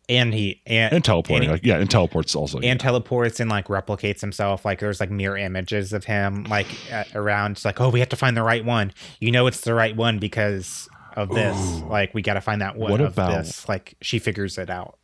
And 0.09 0.34
he 0.34 0.61
and 0.65 0.93
and 0.95 1.05
teleporting 1.05 1.49
and 1.49 1.59
he- 1.59 1.61
like 1.61 1.65
yeah 1.65 1.80
and 1.80 1.89
teleports 1.89 2.36
also 2.36 2.59
and 2.59 2.78
teleports 2.80 3.39
and 3.39 3.49
like 3.49 3.67
replicates 3.67 4.19
himself 4.19 4.65
like 4.65 4.80
there's 4.80 4.99
like 4.99 5.09
mirror 5.09 5.38
images 5.38 5.93
of 5.93 6.03
him 6.03 6.43
like 6.45 6.67
uh, 6.91 7.05
around 7.15 7.51
it's 7.53 7.63
like 7.63 7.80
oh 7.80 7.88
we 7.89 7.99
have 8.01 8.09
to 8.09 8.17
find 8.17 8.36
the 8.36 8.43
right 8.43 8.65
one 8.65 8.91
you 9.21 9.32
know 9.32 9.47
it's 9.47 9.61
the 9.61 9.74
right 9.74 9.95
one 9.95 10.19
because 10.19 10.89
of 11.18 11.30
this 11.30 11.57
Ooh. 11.57 11.86
like 11.88 12.14
we 12.14 12.22
got 12.22 12.34
to 12.36 12.41
find 12.41 12.61
that 12.61 12.76
one 12.76 12.91
What 12.91 13.01
of 13.01 13.14
about- 13.14 13.43
this. 13.43 13.68
Like 13.70 13.95
she 14.01 14.20
figures 14.20 14.57
it 14.57 14.70
out. 14.70 14.97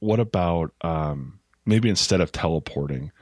What 0.00 0.20
about 0.20 0.72
um 0.82 1.38
maybe 1.64 1.88
instead 1.88 2.20
of 2.20 2.32
teleporting 2.32 3.12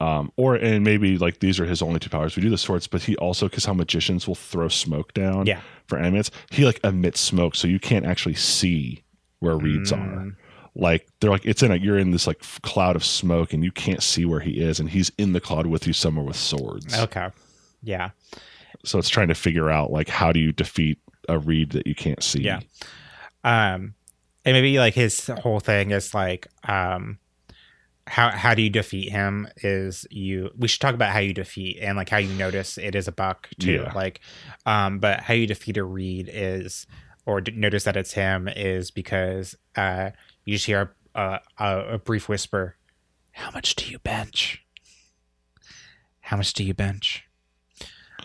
um 0.00 0.30
or 0.36 0.54
and 0.54 0.84
maybe 0.84 1.18
like 1.18 1.40
these 1.40 1.58
are 1.58 1.64
his 1.64 1.82
only 1.82 1.98
two 1.98 2.10
powers. 2.10 2.36
We 2.36 2.42
do 2.42 2.50
the 2.50 2.58
swords 2.58 2.86
but 2.86 3.02
he 3.02 3.16
also 3.16 3.48
because 3.48 3.64
how 3.64 3.72
magicians 3.72 4.28
will 4.28 4.34
throw 4.34 4.68
smoke 4.68 5.14
down 5.14 5.46
yeah. 5.46 5.60
for 5.86 5.98
animates 5.98 6.30
he 6.50 6.64
like 6.64 6.80
emits 6.84 7.20
smoke 7.20 7.54
so 7.54 7.66
you 7.66 7.80
can't 7.80 8.04
actually 8.06 8.34
see 8.34 9.02
where 9.40 9.56
reeds 9.56 9.92
are. 9.92 9.98
Mm. 9.98 10.36
like 10.74 11.08
they're 11.20 11.30
like 11.30 11.46
it's 11.46 11.62
in 11.62 11.70
a 11.72 11.76
you're 11.76 11.98
in 11.98 12.10
this 12.10 12.26
like 12.26 12.40
cloud 12.62 12.94
of 12.96 13.04
smoke 13.04 13.52
and 13.52 13.64
you 13.64 13.72
can't 13.72 14.02
see 14.02 14.24
where 14.24 14.40
he 14.40 14.60
is 14.60 14.78
and 14.80 14.90
he's 14.90 15.10
in 15.18 15.32
the 15.32 15.40
cloud 15.40 15.66
with 15.66 15.86
you 15.86 15.92
somewhere 15.92 16.24
with 16.24 16.36
swords. 16.36 16.96
Okay. 16.98 17.28
Yeah. 17.82 18.10
So 18.84 18.98
it's 18.98 19.08
trying 19.08 19.28
to 19.28 19.34
figure 19.34 19.70
out 19.70 19.90
like 19.90 20.08
how 20.08 20.30
do 20.32 20.38
you 20.40 20.52
defeat 20.52 20.98
a 21.28 21.38
reed 21.38 21.70
that 21.70 21.86
you 21.86 21.94
can't 21.94 22.22
see 22.22 22.42
Yeah. 22.42 22.60
um 23.44 23.94
and 24.44 24.54
maybe 24.54 24.78
like 24.78 24.94
his 24.94 25.26
whole 25.42 25.60
thing 25.60 25.90
is 25.90 26.14
like 26.14 26.46
um 26.68 27.18
how 28.06 28.30
how 28.30 28.54
do 28.54 28.62
you 28.62 28.70
defeat 28.70 29.10
him 29.10 29.46
is 29.58 30.06
you 30.10 30.50
we 30.56 30.66
should 30.68 30.80
talk 30.80 30.94
about 30.94 31.12
how 31.12 31.18
you 31.18 31.34
defeat 31.34 31.78
and 31.80 31.96
like 31.96 32.08
how 32.08 32.16
you 32.16 32.32
notice 32.34 32.78
it 32.78 32.94
is 32.94 33.06
a 33.06 33.12
buck 33.12 33.48
too 33.60 33.82
Yeah. 33.84 33.92
like 33.94 34.20
um 34.64 34.98
but 34.98 35.20
how 35.20 35.34
you 35.34 35.46
defeat 35.46 35.76
a 35.76 35.84
reed 35.84 36.30
is 36.32 36.86
or 37.26 37.42
d- 37.42 37.52
notice 37.52 37.84
that 37.84 37.96
it's 37.96 38.12
him 38.14 38.48
is 38.48 38.90
because 38.90 39.54
uh 39.76 40.10
you 40.46 40.54
just 40.54 40.64
hear 40.66 40.94
a, 41.14 41.40
a, 41.58 41.78
a 41.94 41.98
brief 41.98 42.28
whisper 42.30 42.76
how 43.32 43.50
much 43.50 43.76
do 43.76 43.84
you 43.90 43.98
bench 43.98 44.64
how 46.20 46.38
much 46.38 46.54
do 46.54 46.64
you 46.64 46.72
bench 46.72 47.24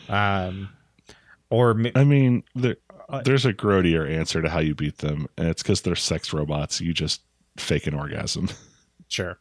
um 0.07 0.69
or 1.53 1.71
m- 1.71 1.91
i 1.95 2.03
mean 2.03 2.43
there, 2.55 2.77
there's 3.25 3.45
a 3.45 3.53
grodier 3.53 4.09
answer 4.09 4.41
to 4.41 4.49
how 4.49 4.59
you 4.59 4.73
beat 4.73 4.97
them 4.97 5.27
and 5.37 5.47
it's 5.47 5.61
because 5.61 5.81
they're 5.81 5.95
sex 5.95 6.33
robots 6.33 6.81
you 6.81 6.93
just 6.93 7.21
fake 7.57 7.85
an 7.87 7.93
orgasm 7.93 8.49
Sure. 9.09 9.37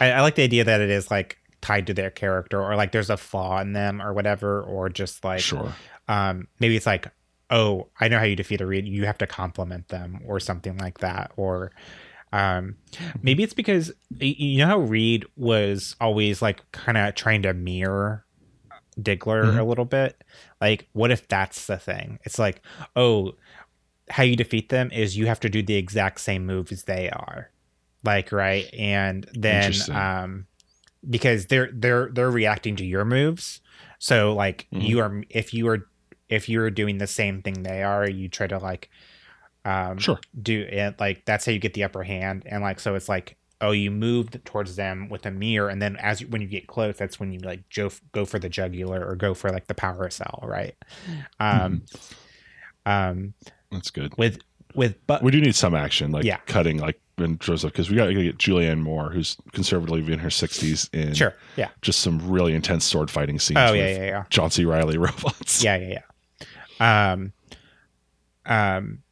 I, 0.00 0.12
I 0.12 0.20
like 0.22 0.36
the 0.36 0.42
idea 0.42 0.64
that 0.64 0.80
it 0.80 0.88
is 0.88 1.10
like 1.10 1.36
tied 1.60 1.86
to 1.88 1.92
their 1.94 2.08
character 2.10 2.62
or 2.62 2.76
like 2.76 2.92
there's 2.92 3.10
a 3.10 3.16
flaw 3.18 3.60
in 3.60 3.74
them 3.74 4.00
or 4.00 4.14
whatever, 4.14 4.62
or 4.62 4.88
just 4.88 5.22
like 5.22 5.40
sure 5.40 5.74
um 6.08 6.48
maybe 6.60 6.76
it's 6.76 6.86
like, 6.86 7.08
oh, 7.50 7.88
I 8.00 8.08
know 8.08 8.18
how 8.18 8.24
you 8.24 8.36
defeat 8.36 8.62
a 8.62 8.66
Reed, 8.66 8.86
you 8.86 9.04
have 9.04 9.18
to 9.18 9.26
compliment 9.26 9.88
them 9.88 10.20
or 10.24 10.40
something 10.40 10.78
like 10.78 10.98
that. 11.00 11.32
Or 11.36 11.72
um 12.32 12.76
maybe 13.22 13.42
it's 13.42 13.52
because 13.52 13.92
you 14.18 14.58
know 14.58 14.66
how 14.66 14.78
Reed 14.78 15.26
was 15.36 15.94
always 16.00 16.40
like 16.40 16.62
kind 16.72 16.96
of 16.96 17.14
trying 17.14 17.42
to 17.42 17.52
mirror 17.52 18.24
Diggler 19.00 19.44
Mhm. 19.54 19.58
a 19.60 19.64
little 19.64 19.84
bit. 19.84 20.22
Like, 20.60 20.88
what 20.92 21.10
if 21.10 21.26
that's 21.28 21.66
the 21.66 21.76
thing? 21.78 22.18
It's 22.24 22.38
like, 22.38 22.60
oh, 22.96 23.34
how 24.10 24.22
you 24.22 24.36
defeat 24.36 24.68
them 24.68 24.90
is 24.92 25.16
you 25.16 25.26
have 25.26 25.40
to 25.40 25.48
do 25.48 25.62
the 25.62 25.76
exact 25.76 26.20
same 26.20 26.44
move 26.44 26.70
as 26.70 26.84
they 26.84 27.08
are 27.10 27.50
like 28.04 28.30
right 28.32 28.68
and 28.74 29.26
then 29.32 29.72
um 29.90 30.46
because 31.08 31.46
they're 31.46 31.70
they're 31.72 32.10
they're 32.12 32.30
reacting 32.30 32.76
to 32.76 32.84
your 32.84 33.06
moves 33.06 33.62
so 33.98 34.34
like 34.34 34.66
Mhm. 34.74 34.82
you 34.88 34.98
are 35.00 35.22
if 35.30 35.54
you 35.54 35.66
are 35.68 35.88
if 36.28 36.50
you're 36.50 36.68
doing 36.70 36.98
the 36.98 37.06
same 37.06 37.40
thing 37.40 37.62
they 37.62 37.82
are 37.82 38.06
you 38.06 38.28
try 38.28 38.46
to 38.46 38.58
like 38.58 38.90
um 39.64 39.96
Sure. 39.96 40.20
do 40.42 40.60
it 40.60 41.00
like 41.00 41.24
that's 41.24 41.46
how 41.46 41.52
you 41.52 41.58
get 41.58 41.72
the 41.72 41.84
upper 41.84 42.02
hand 42.02 42.42
and 42.44 42.62
like 42.62 42.80
so 42.80 42.94
it's 42.94 43.08
like 43.08 43.38
oh 43.60 43.70
you 43.70 43.90
moved 43.90 44.44
towards 44.44 44.76
them 44.76 45.08
with 45.08 45.24
a 45.26 45.30
mirror 45.30 45.68
and 45.68 45.80
then 45.80 45.96
as 45.96 46.20
you, 46.20 46.26
when 46.28 46.42
you 46.42 46.48
get 46.48 46.66
close 46.66 46.96
that's 46.96 47.18
when 47.20 47.32
you 47.32 47.38
like 47.40 47.62
go, 47.74 47.90
go 48.12 48.24
for 48.24 48.38
the 48.38 48.48
jugular 48.48 49.06
or 49.06 49.14
go 49.14 49.32
for 49.34 49.50
like 49.50 49.66
the 49.68 49.74
power 49.74 50.10
cell 50.10 50.40
right? 50.42 50.74
Um 51.40 51.82
um 52.86 53.34
that's 53.70 53.90
good. 53.90 54.16
with 54.18 54.38
with 54.74 54.96
but 55.06 55.22
we 55.22 55.30
do 55.30 55.40
need 55.40 55.54
some 55.54 55.74
action 55.74 56.10
like 56.10 56.24
Yeah. 56.24 56.38
cutting 56.46 56.78
like 56.78 57.00
in 57.16 57.38
joseph 57.38 57.70
because 57.72 57.88
we 57.88 57.94
got 57.96 58.06
to 58.06 58.14
get 58.14 58.38
julianne 58.38 58.80
moore 58.80 59.08
who's 59.10 59.36
conservatively 59.52 60.12
in 60.12 60.18
her 60.18 60.28
60s 60.28 60.92
in 60.92 61.14
sure 61.14 61.32
yeah. 61.56 61.68
just 61.80 62.00
some 62.00 62.18
really 62.28 62.54
intense 62.54 62.84
sword 62.84 63.08
fighting 63.08 63.38
scenes 63.38 63.58
oh 63.60 63.72
yeah 63.72 63.86
yeah 63.86 64.04
yeah. 64.04 64.24
John 64.30 64.50
c. 64.50 64.64
Reilly 64.64 64.98
robots. 65.06 65.62
Yeah 65.62 65.76
yeah 65.76 66.00
yeah. 66.80 67.12
Um 67.12 67.32
um 68.46 69.03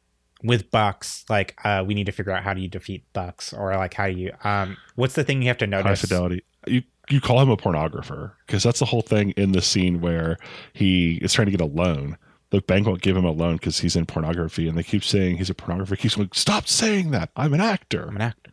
with 0.43 0.69
bucks 0.71 1.23
like 1.29 1.55
uh 1.63 1.83
we 1.85 1.93
need 1.93 2.05
to 2.05 2.11
figure 2.11 2.31
out 2.33 2.43
how 2.43 2.53
do 2.53 2.61
you 2.61 2.67
defeat 2.67 3.05
bucks 3.13 3.53
or 3.53 3.73
like 3.75 3.93
how 3.93 4.07
do 4.07 4.13
you 4.13 4.31
um 4.43 4.75
what's 4.95 5.15
the 5.15 5.23
thing 5.23 5.41
you 5.41 5.47
have 5.47 5.57
to 5.57 5.67
notice? 5.67 6.01
high 6.01 6.07
fidelity. 6.07 6.43
You 6.67 6.83
you 7.09 7.19
call 7.21 7.39
him 7.41 7.49
a 7.49 7.57
pornographer 7.57 8.31
because 8.45 8.63
that's 8.63 8.79
the 8.79 8.85
whole 8.85 9.01
thing 9.01 9.31
in 9.31 9.51
the 9.51 9.61
scene 9.61 10.01
where 10.01 10.37
he 10.73 11.15
is 11.21 11.33
trying 11.33 11.47
to 11.47 11.51
get 11.51 11.61
a 11.61 11.65
loan. 11.65 12.17
The 12.51 12.61
bank 12.61 12.85
won't 12.87 13.01
give 13.01 13.17
him 13.17 13.25
a 13.25 13.31
loan 13.31 13.55
because 13.55 13.79
he's 13.79 13.95
in 13.95 14.05
pornography 14.05 14.67
and 14.67 14.77
they 14.77 14.83
keep 14.83 15.03
saying 15.03 15.37
he's 15.37 15.49
a 15.49 15.53
pornographer. 15.53 15.89
He 15.89 15.95
keeps 15.97 16.15
going 16.15 16.29
stop 16.33 16.67
saying 16.67 17.11
that. 17.11 17.31
I'm 17.35 17.53
an 17.53 17.61
actor. 17.61 18.03
I'm 18.07 18.15
an 18.15 18.21
actor. 18.21 18.51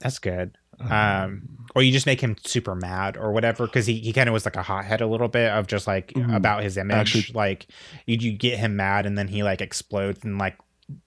That's 0.00 0.18
good. 0.18 0.56
Um 0.80 1.58
or 1.74 1.82
you 1.82 1.92
just 1.92 2.06
make 2.06 2.20
him 2.20 2.36
super 2.44 2.74
mad 2.74 3.16
or 3.16 3.32
whatever 3.32 3.66
because 3.66 3.86
he, 3.86 4.00
he 4.00 4.12
kind 4.12 4.28
of 4.28 4.32
was 4.32 4.44
like 4.44 4.56
a 4.56 4.62
hothead 4.62 5.00
a 5.00 5.06
little 5.06 5.28
bit 5.28 5.50
of 5.50 5.66
just 5.66 5.86
like 5.86 6.12
Ooh, 6.16 6.34
about 6.34 6.62
his 6.62 6.76
image. 6.76 7.16
Actually- 7.16 7.34
like 7.34 7.66
you, 8.06 8.16
you 8.16 8.32
get 8.32 8.58
him 8.58 8.76
mad 8.76 9.06
and 9.06 9.16
then 9.16 9.28
he 9.28 9.42
like 9.42 9.60
explodes 9.60 10.24
and 10.24 10.38
like 10.38 10.58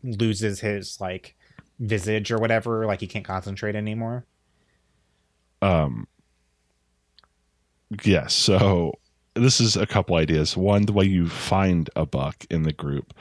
loses 0.03 0.59
his 0.59 0.99
like 1.01 1.35
visage 1.79 2.31
or 2.31 2.37
whatever 2.37 2.85
like 2.85 2.99
he 3.01 3.07
can't 3.07 3.25
concentrate 3.25 3.75
anymore 3.75 4.25
um 5.61 6.07
yes 8.03 8.33
so 8.33 8.93
this 9.35 9.59
is 9.59 9.75
a 9.75 9.85
couple 9.85 10.15
ideas 10.15 10.55
one 10.57 10.85
the 10.85 10.93
way 10.93 11.05
you 11.05 11.27
find 11.27 11.89
a 11.95 12.05
buck 12.05 12.45
in 12.49 12.63
the 12.63 12.73
group 12.73 13.13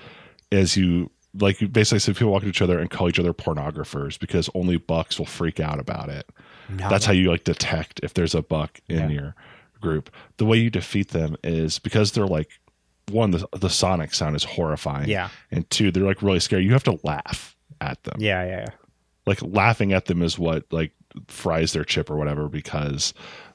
is 0.51 0.77
you 0.77 1.11
like 1.41 1.61
you 1.61 1.69
basically 1.69 1.99
say 1.99 2.13
people 2.13 2.31
walk 2.33 2.43
to 2.43 2.49
each 2.49 2.63
other 2.63 2.79
and 2.79 2.91
call 2.91 3.09
each 3.09 3.19
other 3.19 3.33
pornographers 3.33 4.19
because 4.19 4.51
only 4.55 4.77
bucks 4.77 5.19
will 5.19 5.27
freak 5.27 5.61
out 5.61 5.79
about 5.79 6.09
it 6.09 6.29
No. 6.69 6.89
That's 6.89 7.05
how 7.05 7.13
you 7.13 7.31
like 7.31 7.45
detect 7.45 8.01
if 8.03 8.15
there's 8.15 8.35
a 8.35 8.43
buck 8.43 8.81
in 8.89 8.99
Yeah. 8.99 9.09
your 9.09 9.35
group. 9.81 10.11
The 10.37 10.45
way 10.47 10.59
you 10.59 10.71
defeat 10.71 11.09
them 11.09 11.37
is 11.43 11.79
because 11.81 12.13
they're 12.13 12.27
like 12.27 12.51
one 13.11 13.31
the 13.33 13.47
the 13.57 13.71
sonic 13.71 14.15
sound 14.15 14.37
is 14.37 14.45
horrifying. 14.45 15.09
Yeah. 15.09 15.29
And 15.51 15.69
two, 15.71 15.91
they're 15.91 16.03
like 16.05 16.23
really 16.23 16.41
scary. 16.41 16.65
You 16.65 16.73
have 16.73 16.85
to 16.85 16.99
laugh 17.03 17.57
at 17.81 18.03
them. 18.05 18.17
Yeah, 18.19 18.45
yeah, 18.45 18.59
yeah. 18.61 18.67
Like 19.27 19.41
laughing 19.43 19.93
at 19.93 20.07
them 20.07 20.23
is 20.23 20.39
what 20.39 20.65
like 20.73 20.93
fries 21.29 21.73
their 21.73 21.85
chip 21.85 22.11
or 22.11 22.17
whatever 22.17 22.49
because 22.49 23.13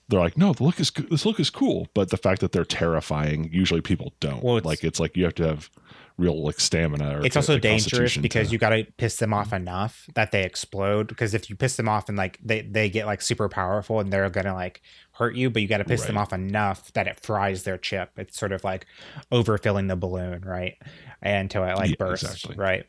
they're 0.09 0.19
like, 0.19 0.37
no, 0.37 0.53
the 0.53 0.63
look 0.63 0.79
is 0.79 0.91
this 1.09 1.25
look 1.25 1.39
is 1.39 1.49
cool, 1.49 1.87
but 1.93 2.09
the 2.09 2.17
fact 2.17 2.39
that 2.41 2.51
they're 2.53 2.63
terrifying, 2.63 3.49
usually 3.51 3.81
people 3.81 4.13
don't. 4.19 4.43
Well, 4.43 4.57
it's- 4.57 4.65
like 4.65 4.83
it's 4.83 4.99
like 4.99 5.17
you 5.17 5.23
have 5.25 5.35
to 5.35 5.47
have 5.47 5.69
real 6.17 6.41
like 6.43 6.59
stamina. 6.59 7.19
Or 7.19 7.25
it's 7.25 7.35
also 7.35 7.59
dangerous 7.59 8.17
because 8.17 8.47
to- 8.47 8.53
you 8.53 8.57
got 8.57 8.69
to 8.69 8.85
piss 8.97 9.17
them 9.17 9.33
off 9.33 9.53
enough 9.53 10.07
that 10.15 10.31
they 10.31 10.43
explode 10.43 11.07
because 11.07 11.33
if 11.33 11.49
you 11.49 11.55
piss 11.55 11.75
them 11.75 11.87
off 11.89 12.09
and 12.09 12.17
like 12.17 12.39
they, 12.43 12.61
they 12.61 12.89
get 12.89 13.05
like 13.05 13.21
super 13.21 13.47
powerful 13.49 13.99
and 13.99 14.11
they're 14.11 14.29
gonna 14.29 14.53
like 14.55 14.81
hurt 15.17 15.35
you 15.35 15.49
but 15.49 15.61
you 15.61 15.67
got 15.67 15.79
to 15.79 15.85
piss 15.85 16.05
them 16.05 16.17
off 16.17 16.33
enough 16.33 16.91
that 16.93 17.07
it 17.07 17.19
fries 17.19 17.63
their 17.63 17.77
chip. 17.77 18.11
It's 18.17 18.37
sort 18.37 18.51
of 18.51 18.63
like 18.63 18.85
overfilling 19.31 19.87
the 19.87 19.95
balloon 19.95 20.41
right? 20.45 20.75
Until 21.21 21.63
it 21.63 21.75
like 21.75 21.91
Yeah, 21.91 21.95
bursts 21.97 22.43
exactly. 22.43 22.55
right? 22.55 22.85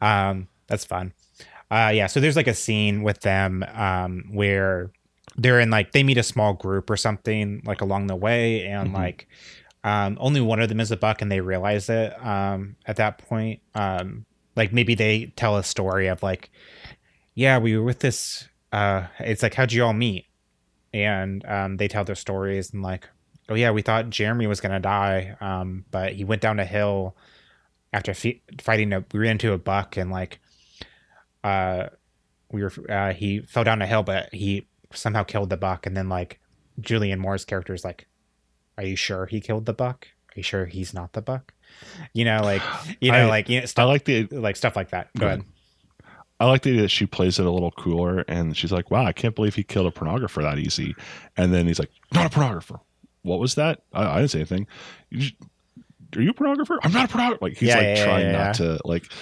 Um 0.00 0.48
that's 0.68 0.84
fun. 0.84 1.12
Uh 1.70 1.92
yeah 1.94 2.06
so 2.06 2.20
there's 2.20 2.36
like 2.36 2.46
a 2.46 2.54
scene 2.54 3.02
with 3.02 3.20
them 3.20 3.64
um 3.74 4.24
where 4.32 4.90
they're 5.36 5.60
in 5.60 5.70
like 5.70 5.92
they 5.92 6.02
meet 6.02 6.18
a 6.18 6.22
small 6.22 6.54
group 6.54 6.90
or 6.90 6.96
something 6.96 7.62
like 7.64 7.80
along 7.80 8.06
the 8.06 8.16
way 8.16 8.66
and 8.66 8.92
Mhm. 8.92 8.94
like 8.94 9.28
um 9.84 10.16
only 10.20 10.40
one 10.40 10.60
of 10.60 10.68
them 10.68 10.80
is 10.80 10.90
a 10.90 10.96
buck 10.96 11.22
and 11.22 11.30
they 11.30 11.40
realize 11.40 11.88
it 11.88 12.12
um 12.24 12.76
at 12.86 12.96
that 12.96 13.18
point. 13.18 13.60
Um 13.74 14.24
like 14.56 14.72
maybe 14.72 14.94
they 14.94 15.32
tell 15.36 15.56
a 15.56 15.62
story 15.64 16.08
of 16.08 16.22
like 16.22 16.50
yeah 17.34 17.58
we 17.58 17.76
were 17.76 17.84
with 17.84 18.00
this 18.00 18.48
uh 18.72 19.06
it's 19.20 19.42
like 19.42 19.54
how'd 19.54 19.72
you 19.72 19.84
all 19.84 19.92
meet 19.92 20.26
and 20.94 21.44
um 21.46 21.76
they 21.76 21.88
tell 21.88 22.04
their 22.04 22.14
stories 22.14 22.72
and 22.72 22.82
like 22.82 23.08
oh 23.48 23.54
yeah 23.54 23.70
we 23.70 23.82
thought 23.82 24.08
jeremy 24.10 24.46
was 24.46 24.60
gonna 24.60 24.80
die 24.80 25.36
um 25.40 25.84
but 25.90 26.12
he 26.14 26.24
went 26.24 26.40
down 26.42 26.58
a 26.58 26.64
hill 26.64 27.14
after 27.92 28.14
fe- 28.14 28.42
fighting 28.60 28.92
a 28.92 29.04
we 29.12 29.20
ran 29.20 29.32
into 29.32 29.52
a 29.52 29.58
buck 29.58 29.96
and 29.96 30.10
like 30.10 30.38
uh 31.44 31.86
we 32.50 32.62
were 32.62 32.72
uh 32.88 33.12
he 33.12 33.40
fell 33.40 33.64
down 33.64 33.82
a 33.82 33.86
hill 33.86 34.02
but 34.02 34.32
he 34.32 34.66
somehow 34.94 35.22
killed 35.22 35.50
the 35.50 35.56
buck. 35.58 35.86
And 35.86 35.94
then 35.96 36.08
like 36.08 36.40
julianne 36.80 37.18
moore's 37.18 37.44
character 37.44 37.74
is 37.74 37.84
like 37.84 38.06
are 38.78 38.84
you 38.84 38.96
sure 38.96 39.26
he 39.26 39.40
killed 39.40 39.66
the 39.66 39.74
buck? 39.74 40.06
Are 40.30 40.34
you 40.38 40.42
sure 40.42 40.64
he's 40.66 40.94
not 40.94 41.12
the 41.12 41.20
buck? 41.20 41.52
You 42.14 42.24
know 42.24 42.40
like 42.42 42.62
you 43.00 43.12
know 43.12 43.26
I- 43.26 43.28
like 43.28 43.48
you 43.50 43.60
know 43.60 43.66
I 43.76 43.82
like 43.84 44.04
the 44.04 44.26
like 44.28 44.56
stuff 44.56 44.76
like 44.76 44.90
that. 44.90 45.08
Go 45.18 45.26
ahead. 45.26 45.44
I 46.40 46.46
like 46.46 46.62
the 46.62 46.70
idea 46.70 46.82
that 46.82 46.88
she 46.90 47.04
plays 47.06 47.38
it 47.38 47.46
a 47.46 47.50
little 47.50 47.72
cooler 47.72 48.20
and 48.28 48.56
she's 48.56 48.70
like, 48.72 48.90
Wow, 48.90 49.04
I 49.04 49.12
can't 49.12 49.34
believe 49.34 49.54
he 49.56 49.62
killed 49.64 49.86
a 49.86 49.90
pornographer 49.90 50.42
that 50.42 50.58
easy. 50.58 50.94
And 51.36 51.52
then 51.52 51.66
he's 51.66 51.78
like, 51.78 51.90
Not 52.12 52.26
a 52.26 52.38
pornographer. 52.38 52.80
What 53.22 53.40
was 53.40 53.56
that? 53.56 53.82
I, 53.92 54.04
I 54.06 54.16
didn't 54.18 54.30
say 54.30 54.38
anything. 54.40 54.66
You 55.10 55.18
just- 55.20 55.34
are 56.16 56.22
you 56.22 56.30
a 56.30 56.34
pornographer? 56.34 56.78
I'm 56.82 56.92
not 56.92 57.10
a 57.10 57.16
pornographer. 57.16 57.42
Like 57.42 57.56
he's 57.58 57.68
Yeah, 57.68 57.76
like 57.76 57.84
yeah, 57.98 58.04
trying 58.04 58.26
yeah, 58.26 58.32
not 58.44 58.54
to 58.56 58.78
like 58.84 59.12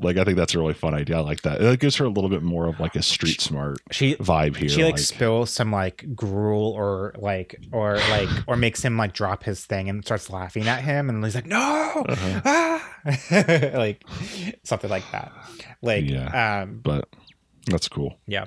like 0.00 0.16
I 0.16 0.24
think 0.24 0.36
that's 0.36 0.54
a 0.54 0.58
really 0.58 0.74
fun 0.74 0.94
idea. 0.94 1.18
I 1.18 1.20
like 1.20 1.42
that. 1.42 1.60
It 1.60 1.78
gives 1.80 1.96
her 1.96 2.04
a 2.04 2.08
little 2.08 2.30
bit 2.30 2.42
more 2.42 2.66
of 2.66 2.80
like 2.80 2.96
a 2.96 3.02
street 3.02 3.40
smart 3.40 3.78
she 3.90 4.14
vibe 4.16 4.56
here. 4.56 4.68
she 4.68 4.84
like, 4.84 4.98
spills 4.98 5.50
some 5.50 5.70
like 5.70 6.04
gruel 6.14 6.72
or 6.72 7.14
like 7.18 7.56
or 7.72 7.96
like 8.10 8.28
or 8.46 8.56
makes 8.56 8.82
him 8.82 8.96
like 8.96 9.12
drop 9.12 9.42
his 9.44 9.64
thing 9.66 9.88
and 9.88 10.04
starts 10.04 10.30
laughing 10.30 10.66
at 10.68 10.82
him 10.82 11.08
and 11.08 11.22
he's 11.24 11.34
like 11.34 11.46
no 11.46 12.04
Uh-huh. 12.08 12.40
ah! 12.44 12.96
like 13.78 14.02
something 14.64 14.90
like 14.90 15.04
that 15.12 15.32
like 15.82 16.04
Yeah. 16.08 16.62
um 16.62 16.80
but 16.82 17.08
that's 17.66 17.88
cool. 17.88 18.16
Yeah. 18.26 18.46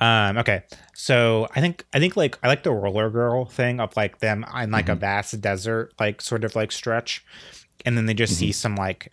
Um 0.00 0.38
okay 0.38 0.64
so 0.92 1.48
i 1.54 1.60
think 1.60 1.84
i 1.94 1.98
think 2.00 2.16
like 2.16 2.36
i 2.42 2.48
like 2.48 2.62
the 2.64 2.72
roller 2.72 3.10
girl 3.10 3.44
thing 3.46 3.80
of 3.80 3.96
like 3.96 4.18
them 4.18 4.44
in 4.60 4.70
like 4.70 4.88
a 4.88 4.96
Mhm. 4.96 5.00
vast 5.00 5.40
desert 5.40 5.92
like 6.00 6.20
sort 6.20 6.44
of 6.44 6.54
like 6.56 6.72
stretch 6.72 7.24
and 7.84 7.96
then 7.96 8.06
they 8.06 8.14
just 8.14 8.36
see 8.36 8.50
some 8.52 8.74
like 8.76 9.12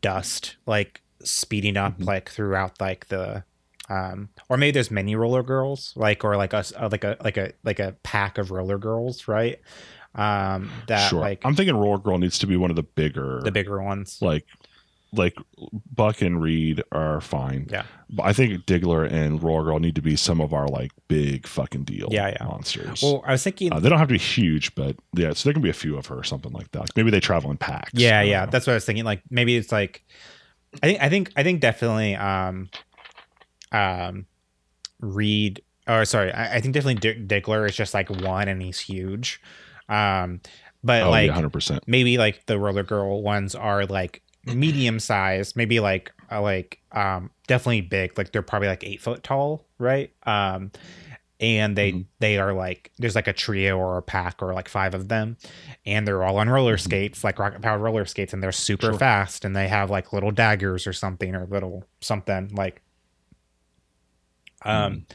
dust 0.00 0.56
like 0.66 1.02
speeding 1.22 1.76
up 1.76 1.98
Mhm. 1.98 2.04
like 2.06 2.30
throughout 2.30 2.80
like 2.80 3.08
the 3.08 3.44
um 3.88 4.28
or 4.48 4.56
maybe 4.56 4.72
there's 4.72 4.90
many 4.90 5.16
roller 5.16 5.42
girls 5.42 5.92
like 5.96 6.24
or 6.24 6.36
like 6.36 6.52
a 6.52 6.58
s- 6.58 6.72
uh, 6.76 6.88
like 6.92 7.04
a 7.04 7.16
like 7.24 7.36
a 7.36 7.52
like 7.64 7.78
a 7.80 7.96
pack 8.02 8.36
of 8.38 8.50
roller 8.50 8.78
girls 8.78 9.26
right 9.28 9.60
um 10.14 10.70
that 10.88 11.08
sure. 11.08 11.20
like 11.20 11.40
I'm 11.44 11.54
thinking 11.54 11.76
Roller 11.76 11.98
Girl 11.98 12.18
needs 12.18 12.38
to 12.40 12.46
be 12.46 12.56
one 12.56 12.70
of 12.70 12.76
the 12.76 12.82
bigger 12.82 13.40
the 13.44 13.50
bigger 13.52 13.80
ones 13.82 14.18
like 14.20 14.46
like 15.12 15.36
Buck 15.94 16.20
and 16.22 16.40
Reed 16.42 16.82
are 16.92 17.20
fine. 17.20 17.68
Yeah. 17.70 17.84
But 18.10 18.24
I 18.26 18.32
think 18.32 18.66
Diggler 18.66 19.10
and 19.10 19.42
Roller 19.42 19.64
Girl 19.64 19.78
need 19.80 19.94
to 19.94 20.02
be 20.02 20.16
some 20.16 20.40
of 20.40 20.52
our 20.52 20.66
like 20.68 20.92
big 21.08 21.46
fucking 21.46 21.84
deal 21.84 22.08
Yeah, 22.10 22.28
yeah. 22.28 22.44
monsters. 22.44 23.02
well 23.02 23.22
i 23.26 23.32
was 23.32 23.42
thinking 23.42 23.72
Uh, 23.72 23.80
they 23.80 23.88
don't 23.88 23.98
have 23.98 24.08
to 24.08 24.14
be 24.14 24.18
huge, 24.18 24.74
but 24.74 24.96
yeah, 25.14 25.32
so 25.32 25.48
there 25.48 25.52
can 25.54 25.62
be 25.62 25.70
a 25.70 25.74
few 25.74 25.96
of 25.96 26.06
her 26.06 26.16
or 26.18 26.24
something 26.24 26.52
like 26.52 26.70
that. 26.72 26.80
Like 26.80 26.96
maybe 26.96 27.10
they 27.10 27.20
travel 27.20 27.50
in 27.50 27.56
packs. 27.56 27.90
yeah 27.94 28.20
yeah 28.22 28.44
know. 28.44 28.50
that's 28.50 28.66
what 28.66 28.72
i 28.72 28.76
was 28.76 28.84
thinking 28.84 29.04
like 29.04 29.22
maybe 29.30 29.56
it's 29.56 29.72
like 29.72 30.04
i 30.82 30.86
think 30.86 31.00
i 31.02 31.08
think 31.08 31.32
i 31.36 31.42
think 31.42 31.60
definitely 31.60 32.14
um 32.16 32.68
um 33.72 34.26
reed 35.00 35.62
or 35.86 36.04
sorry 36.04 36.32
i, 36.32 36.56
I 36.56 36.60
think 36.60 36.74
definitely 36.74 37.00
diggler 37.26 37.66
is 37.68 37.76
just 37.76 37.94
like 37.94 38.10
one 38.10 38.48
and 38.48 38.60
he's 38.62 38.80
huge 38.80 39.40
um 39.88 40.40
but 40.84 41.02
oh, 41.04 41.10
like 41.10 41.26
yeah, 41.28 41.32
hundred 41.32 41.52
percent. 41.52 41.84
maybe 41.86 42.18
like 42.18 42.46
the 42.46 42.58
roller 42.58 42.82
girl 42.82 43.22
ones 43.22 43.54
are 43.54 43.84
like 43.86 44.22
medium 44.46 44.98
size 44.98 45.54
maybe 45.56 45.80
like 45.80 46.12
uh, 46.30 46.40
like 46.40 46.78
um 46.92 47.30
definitely 47.46 47.80
big 47.82 48.16
like 48.16 48.32
they're 48.32 48.42
probably 48.42 48.68
like 48.68 48.84
eight 48.84 49.00
foot 49.00 49.22
tall 49.22 49.66
right 49.78 50.12
um 50.24 50.70
and 51.40 51.76
they 51.76 51.92
Mhm. 51.92 52.06
they 52.18 52.38
are 52.38 52.52
like 52.52 52.90
there's 52.98 53.14
like 53.14 53.28
a 53.28 53.32
trio 53.32 53.76
or 53.78 53.98
a 53.98 54.02
pack 54.02 54.42
or 54.42 54.52
like 54.54 54.68
five 54.68 54.94
of 54.94 55.08
them 55.08 55.36
and 55.86 56.06
they're 56.06 56.24
all 56.24 56.38
on 56.38 56.48
roller 56.48 56.76
Mhm. 56.76 56.80
skates 56.80 57.22
like 57.24 57.38
rocket 57.38 57.62
powered 57.62 57.80
roller 57.80 58.04
skates 58.06 58.32
and 58.32 58.42
they're 58.42 58.52
super 58.52 58.86
Sure. 58.86 58.98
fast 58.98 59.44
and 59.44 59.54
they 59.54 59.68
have 59.68 59.90
like 59.90 60.12
little 60.12 60.30
daggers 60.32 60.86
or 60.86 60.92
something 60.92 61.34
or 61.34 61.46
little 61.46 61.84
something 62.00 62.48
like 62.54 62.80
um 64.62 65.06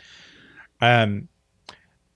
Mm. 0.82 1.04
um 1.06 1.30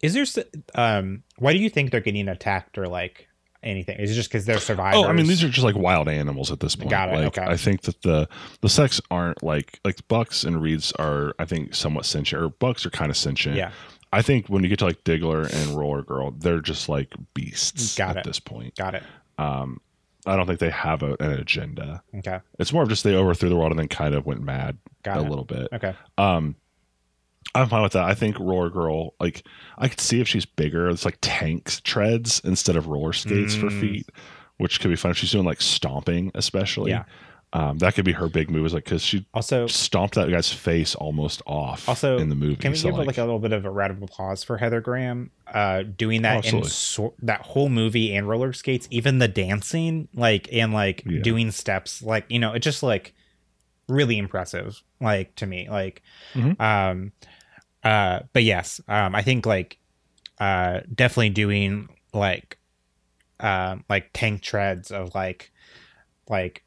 is 0.02 0.14
there 0.14 0.24
s- 0.24 0.40
um 0.76 1.24
why 1.38 1.52
do 1.54 1.60
you 1.60 1.70
think 1.70 1.92
they're 1.92 2.00
getting 2.02 2.28
attacked 2.30 2.78
or 2.78 2.88
like 2.88 3.27
anything 3.64 3.98
is 4.00 4.12
it 4.12 4.16
just 4.16 4.30
because 4.30 4.46
they're 4.46 4.60
survivors 4.60 5.00
Oh, 5.04 5.08
I 5.08 5.14
mean, 5.14 5.28
these 5.28 5.44
are 5.44 5.50
just 5.50 5.66
like 5.66 5.76
wild 5.76 6.08
animals 6.08 6.52
at 6.52 6.60
this 6.60 6.76
point. 6.76 6.90
Got 6.92 7.10
it, 7.10 7.16
Like, 7.16 7.38
okay. 7.38 7.44
I 7.46 7.58
think 7.58 7.82
that 7.82 8.02
the 8.02 8.28
the 8.62 8.70
sex 8.70 9.02
aren't 9.12 9.42
like 9.44 9.80
like 9.84 10.08
bucks 10.08 10.44
and 10.44 10.62
reeds 10.62 10.92
are. 10.94 11.34
I 11.40 11.46
think 11.46 11.74
somewhat 11.76 12.06
sentient, 12.06 12.44
or 12.44 12.50
bucks 12.50 12.86
are 12.86 12.90
kind 12.90 13.10
of 13.10 13.18
sentient. 13.18 13.56
yeah 13.58 13.72
I 14.14 14.22
think 14.22 14.48
when 14.48 14.64
you 14.64 14.70
get 14.70 14.80
to 14.80 14.86
like 14.86 15.04
Diggler 15.04 15.52
and 15.54 15.78
Roller 15.78 16.02
Girl, 16.02 16.32
they're 16.32 16.62
just 16.62 16.88
like 16.88 17.14
beasts 17.34 17.96
Got 17.98 18.12
at 18.12 18.18
it. 18.18 18.24
this 18.24 18.40
point. 18.40 18.76
got 18.76 18.96
it 18.96 19.04
Um, 19.38 19.82
I 20.26 20.36
don't 20.36 20.46
think 20.48 20.60
they 20.60 20.70
have 20.70 21.04
a, 21.04 21.16
an 21.20 21.32
agenda. 21.34 22.02
okay 22.18 22.40
It's 22.60 22.72
more 22.72 22.84
of 22.84 22.90
just 22.90 23.04
they 23.04 23.16
overthrew 23.16 23.50
the 23.50 23.56
world 23.58 23.72
and 23.72 23.80
then 23.80 23.88
kind 23.90 24.16
of 24.16 24.26
went 24.26 24.42
mad 24.42 24.78
got 25.04 25.18
a 25.18 25.22
it 25.22 25.30
little 25.30 25.46
bit. 25.46 25.68
okay 25.74 25.94
Um, 26.18 26.56
I'm 27.56 27.70
fine 27.70 27.82
with 27.84 27.94
that. 27.94 28.04
I 28.06 28.14
think 28.14 28.38
Roller 28.40 28.70
Girl, 28.70 29.14
like, 29.20 29.46
I 29.78 29.88
could 29.88 30.00
see 30.02 30.20
if 30.22 30.28
she's 30.28 30.46
bigger, 30.46 30.90
it's 30.90 31.06
like 31.06 31.18
tanks 31.22 31.82
treads 31.82 32.40
instead 32.44 32.76
of 32.76 32.88
roller 32.88 33.14
skates 33.14 33.56
for 33.56 33.68
Mm. 33.68 33.82
feet, 33.82 34.10
which 34.58 34.80
could 34.80 34.90
be 34.90 34.96
fun. 34.96 35.12
If 35.12 35.18
she's 35.18 35.32
doing 35.32 35.46
like 35.46 35.62
stomping, 35.62 36.32
especially. 36.36 36.92
Yeah. 36.92 37.04
Um, 37.54 37.78
that 37.78 37.96
could 37.96 38.04
be 38.04 38.12
her 38.12 38.28
big 38.28 38.52
move, 38.52 38.66
is 38.66 38.74
like 38.74 38.84
because 38.84 39.02
she 39.02 39.26
also 39.34 39.68
stomped 39.68 40.16
that 40.16 40.30
guy's 40.30 40.52
face 40.52 40.96
almost 40.96 41.42
off. 41.48 41.88
Also, 41.88 42.18
in 42.18 42.28
the 42.28 42.36
movie. 42.36 42.58
Can 42.58 42.72
we 42.74 42.78
So, 42.78 42.90
give 42.92 43.08
like, 43.08 43.18
a 43.18 43.22
little 43.24 43.40
bit 43.40 43.54
of 43.54 43.64
a 43.64 43.70
round 43.72 43.92
of 43.92 44.04
applause 44.04 44.44
for 44.44 44.58
Heather 44.58 44.82
Graham 44.82 45.32
uh, 45.54 45.84
doing 45.84 46.24
that 46.24 46.46
in 46.54 46.64
so- 46.66 47.14
that 47.22 47.42
whole 47.44 47.70
movie 47.70 48.14
and 48.14 48.28
roller 48.28 48.52
skates, 48.52 48.88
even 48.92 49.20
the 49.20 49.30
dancing, 49.30 50.10
like 50.14 50.50
and 50.52 50.74
like 50.74 51.04
Yeah. 51.08 51.22
doing 51.22 51.52
steps, 51.52 52.02
like 52.04 52.26
you 52.28 52.38
know, 52.38 52.52
it's 52.52 52.66
just 52.66 52.84
like 52.84 53.14
really 53.88 54.18
impressive, 54.18 54.84
like 55.00 55.34
to 55.36 55.46
me, 55.46 55.70
like 55.70 56.02
Mhm. 56.34 56.60
um, 56.60 57.14
uh, 57.84 58.20
but 58.34 58.44
yes, 58.44 58.82
um, 58.88 59.16
I 59.16 59.22
think 59.22 59.46
like 59.46 59.78
uh, 60.40 60.82
definitely 60.94 61.30
doing 61.32 61.90
like 62.14 62.58
um, 63.40 63.84
like 63.90 64.10
tank 64.14 64.42
treads 64.42 64.92
of 64.92 65.14
like 65.16 65.52
like 66.30 66.64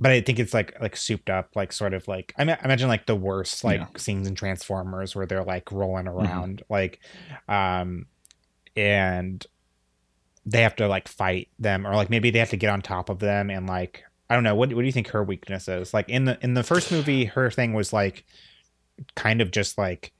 but 0.00 0.12
I 0.12 0.20
think 0.20 0.38
it's 0.38 0.54
like 0.54 0.80
like 0.80 0.96
souped 0.96 1.28
up, 1.28 1.56
like 1.56 1.72
sort 1.72 1.92
of 1.92 2.06
like 2.06 2.32
I, 2.38 2.44
ma- 2.44 2.52
I 2.60 2.64
imagine 2.64 2.88
like 2.88 3.06
the 3.06 3.16
worst 3.16 3.64
like 3.64 3.80
Yeah. 3.80 3.86
Mm-hmm. 3.86 3.96
scenes 3.96 4.28
in 4.28 4.34
Transformers 4.36 5.16
where 5.16 5.26
they're 5.26 5.42
like 5.42 5.72
rolling 5.72 6.06
around, 6.06 6.62
like, 6.68 7.00
um, 7.48 8.06
and 8.76 9.44
they 10.46 10.62
have 10.62 10.76
to 10.76 10.86
like 10.86 11.08
fight 11.08 11.48
them, 11.58 11.84
or 11.86 11.94
like 11.96 12.10
maybe 12.10 12.30
they 12.30 12.38
have 12.38 12.50
to 12.50 12.56
get 12.56 12.70
on 12.70 12.80
top 12.80 13.08
of 13.08 13.18
them, 13.18 13.50
and 13.50 13.66
like 13.66 14.04
I 14.30 14.34
don't 14.34 14.44
know 14.44 14.54
what 14.54 14.72
what 14.72 14.82
do 14.82 14.86
you 14.86 14.92
think 14.92 15.08
her 15.08 15.24
weakness 15.24 15.66
is? 15.66 15.92
Like 15.92 16.08
in 16.08 16.26
the 16.26 16.38
in 16.42 16.54
the 16.54 16.62
first 16.62 16.92
movie, 16.92 17.24
her 17.24 17.50
thing 17.50 17.72
was 17.72 17.92
like 17.92 18.24
kind 19.14 19.40
of 19.40 19.50
just 19.50 19.78
like 19.78 20.12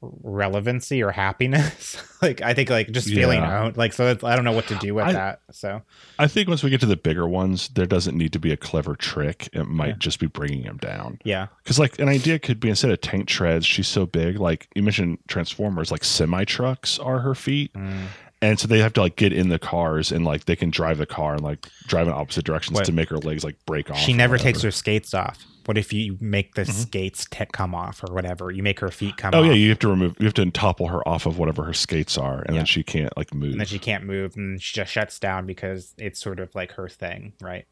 relevancy 0.00 1.00
or 1.02 1.12
happiness. 1.12 1.96
like 2.22 2.42
I 2.42 2.54
think 2.54 2.70
like 2.70 2.90
just 2.90 3.08
feeling 3.08 3.40
Yeah. 3.40 3.60
out. 3.66 3.76
Like 3.76 3.92
so 3.92 4.16
I 4.24 4.34
don't 4.34 4.44
know 4.44 4.52
what 4.52 4.66
to 4.68 4.74
do 4.76 4.94
with 4.94 5.04
I- 5.04 5.12
that. 5.12 5.40
So 5.52 5.80
I 6.18 6.26
think 6.26 6.48
once 6.48 6.62
we 6.62 6.70
get 6.70 6.80
to 6.80 6.86
the 6.86 6.96
bigger 6.96 7.28
ones, 7.28 7.68
there 7.68 7.86
doesn't 7.86 8.16
need 8.16 8.32
to 8.32 8.40
be 8.40 8.52
a 8.52 8.56
clever 8.56 8.96
trick. 8.96 9.48
It 9.52 9.64
might 9.68 9.88
Yeah. 9.88 9.94
just 9.98 10.18
be 10.18 10.26
bringing 10.26 10.62
him 10.64 10.78
down. 10.78 11.18
yeah. 11.24 11.46
Because 11.62 11.78
like 11.78 11.98
an 12.00 12.08
idea 12.08 12.38
could 12.40 12.58
be 12.58 12.68
instead 12.68 12.90
of 12.90 13.00
tank 13.00 13.28
treads, 13.28 13.64
she's 13.64 13.88
so 13.88 14.06
big. 14.06 14.38
Like 14.40 14.68
you 14.74 14.82
mentioned, 14.82 15.18
Transformers, 15.28 15.92
like 15.92 16.02
semi 16.04 16.44
trucks 16.44 16.98
are 16.98 17.20
her 17.20 17.34
feet, 17.36 17.72
Mm. 17.74 18.06
And 18.42 18.58
so 18.60 18.66
they 18.66 18.80
have 18.80 18.92
to 18.94 19.00
like 19.00 19.16
get 19.16 19.32
in 19.32 19.48
the 19.48 19.58
cars 19.58 20.12
and 20.12 20.24
like 20.24 20.44
they 20.44 20.56
can 20.56 20.68
drive 20.70 20.98
the 20.98 21.06
car 21.06 21.32
and 21.34 21.42
like 21.42 21.66
drive 21.86 22.06
in 22.08 22.12
opposite 22.12 22.44
directions 22.44 22.80
to 22.82 22.92
make 22.92 23.08
her 23.08 23.16
legs 23.18 23.44
like 23.44 23.56
break 23.66 23.90
off. 23.90 23.96
She 23.98 24.12
never 24.12 24.32
whatever. 24.34 24.44
takes 24.44 24.62
her 24.62 24.70
skates 24.70 25.14
off. 25.14 25.38
What 25.64 25.78
if 25.78 25.92
you 25.92 26.18
make 26.20 26.56
the 26.56 26.62
Mhm. 26.64 26.72
skates 26.72 27.24
te- 27.30 27.46
come 27.52 27.72
off 27.72 28.02
or 28.02 28.12
whatever? 28.12 28.50
You 28.50 28.64
make 28.64 28.80
her 28.80 28.90
feet 28.90 29.16
come 29.16 29.28
off. 29.28 29.34
Oh 29.34 29.40
off. 29.42 29.46
yeah, 29.46 29.52
you 29.52 29.68
have 29.68 29.78
to 29.78 29.88
remove. 29.88 30.16
You 30.18 30.26
have 30.26 30.34
to 30.34 30.50
topple 30.50 30.88
her 30.88 31.06
off 31.08 31.24
of 31.24 31.38
whatever 31.38 31.62
her 31.64 31.72
skates 31.72 32.18
are, 32.18 32.40
and 32.42 32.54
Yeah. 32.56 32.58
then 32.60 32.66
she 32.66 32.82
can't 32.82 33.16
like 33.16 33.32
move. 33.32 33.52
and 33.52 33.60
then 33.60 33.66
she 33.68 33.78
can't 33.78 34.02
move 34.04 34.34
and 34.36 34.60
she 34.60 34.74
just 34.74 34.90
shuts 34.92 35.20
down 35.20 35.46
because 35.46 35.94
it's 35.98 36.20
sort 36.20 36.40
of 36.40 36.52
like 36.56 36.72
her 36.72 36.88
thing 36.88 37.32
right 37.40 37.64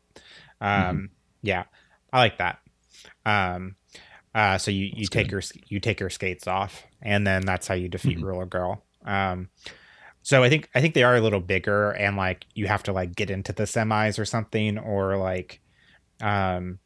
um 0.61 0.69
Mm-hmm. 0.71 1.05
yeah 1.43 1.65
i 2.13 2.19
like 2.21 2.39
that 2.39 2.59
um 3.27 3.75
uh 4.35 4.59
so 4.59 4.71
you 4.71 4.91
you 4.95 5.07
take 5.07 5.31
her 5.33 5.43
you 5.69 5.81
take 5.81 5.99
her 6.01 6.11
skates 6.11 6.47
off 6.47 6.85
and 7.03 7.27
then 7.27 7.43
that's 7.45 7.67
how 7.67 7.75
you 7.75 7.89
defeat 7.89 8.19
Mhm. 8.19 8.25
roller 8.25 8.47
girl 8.47 8.85
um 9.05 9.49
so 10.31 10.45
i 10.45 10.49
think 10.49 10.71
i 10.77 10.81
think 10.81 10.95
they 10.95 11.03
are 11.03 11.17
a 11.17 11.21
little 11.21 11.41
bigger 11.41 11.91
and 11.91 12.17
like 12.17 12.47
you 12.55 12.69
have 12.69 12.85
to 12.85 12.93
like 12.93 13.17
get 13.17 13.31
into 13.31 13.53
the 13.53 13.65
semis 13.65 14.17
or 14.17 14.25
something 14.25 14.79
or 14.79 15.17
like 15.17 15.61
um 16.21 16.79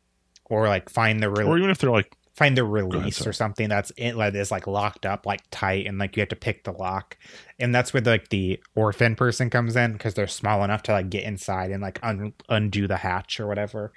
or 0.47 0.66
like 0.66 0.88
find 0.88 1.22
the 1.22 1.28
or 1.28 1.59
even 1.59 1.68
if 1.68 1.76
they're 1.76 1.90
like 1.90 2.16
find 2.34 2.57
the 2.57 2.64
release 2.64 3.18
sorry. 3.18 3.28
or 3.28 3.32
something 3.34 3.68
that's 3.68 3.90
in 3.99 4.16
like 4.16 4.34
is 4.34 4.51
like 4.51 4.66
locked 4.66 5.05
up 5.05 5.26
like 5.26 5.42
tight 5.51 5.86
and 5.86 5.99
like 5.99 6.16
you 6.16 6.22
have 6.22 6.28
to 6.30 6.36
pick 6.36 6.64
the 6.64 6.72
lock 6.72 7.18
and 7.59 7.74
that's 7.74 7.92
where 7.92 8.03
like 8.03 8.30
the 8.30 8.59
orphan 8.74 9.14
person 9.14 9.51
comes 9.51 9.76
in 9.76 9.92
because 9.92 10.14
they're 10.14 10.26
small 10.26 10.64
enough 10.64 10.82
to 10.82 10.92
like 10.92 11.11
get 11.11 11.22
inside 11.22 11.70
and 11.70 11.82
like 11.82 12.01
un- 12.03 12.32
undo 12.49 12.88
the 12.88 12.97
hatch 12.97 13.38
or 13.38 13.47
whatever 13.47 13.92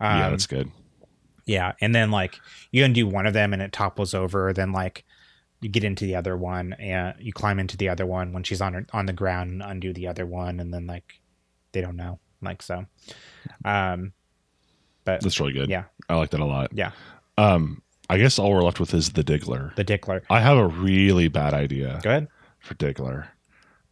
um, 0.00 0.18
yeah, 0.18 0.30
that's 0.30 0.46
good. 0.46 0.70
yeah 1.44 1.72
and 1.82 1.94
then 1.94 2.10
like 2.10 2.36
you 2.72 2.82
undo 2.82 3.06
one 3.06 3.26
of 3.26 3.34
them 3.34 3.52
and 3.52 3.60
it 3.60 3.70
topples 3.70 4.14
over 4.14 4.50
then 4.54 4.72
like 4.72 5.04
you 5.60 5.68
get 5.68 5.84
into 5.84 6.04
the 6.04 6.14
other 6.14 6.36
one 6.36 6.72
and 6.74 7.14
you 7.18 7.32
climb 7.32 7.58
into 7.58 7.76
the 7.76 7.88
other 7.88 8.06
one 8.06 8.32
when 8.32 8.42
she's 8.44 8.60
on 8.60 8.74
her, 8.74 8.86
on 8.92 9.06
the 9.06 9.12
ground 9.12 9.50
and 9.50 9.62
undo 9.62 9.92
the 9.92 10.06
other 10.06 10.24
one 10.26 10.60
and 10.60 10.72
then 10.72 10.86
like 10.86 11.20
they 11.72 11.80
don't 11.80 11.96
know 11.96 12.18
like 12.40 12.62
so 12.62 12.86
um 13.64 14.12
but 15.04 15.20
That's 15.22 15.40
really 15.40 15.52
good. 15.52 15.68
yeah 15.70 15.84
I 16.08 16.14
like 16.16 16.30
that 16.30 16.40
a 16.40 16.44
lot. 16.44 16.70
Yeah. 16.72 16.92
Um, 17.38 17.82
I 18.10 18.18
guess 18.18 18.38
all 18.38 18.50
we're 18.52 18.62
left 18.62 18.80
with 18.80 18.94
is 18.94 19.10
the 19.12 19.24
Diggler. 19.24 19.74
the 19.74 19.84
dickler 19.84 20.22
I 20.30 20.40
have 20.40 20.56
a 20.58 20.66
really 20.68 21.28
bad 21.28 21.54
idea 21.54 21.98
go 22.02 22.10
ahead 22.10 22.28
for 22.60 22.74
Diggler, 22.74 23.26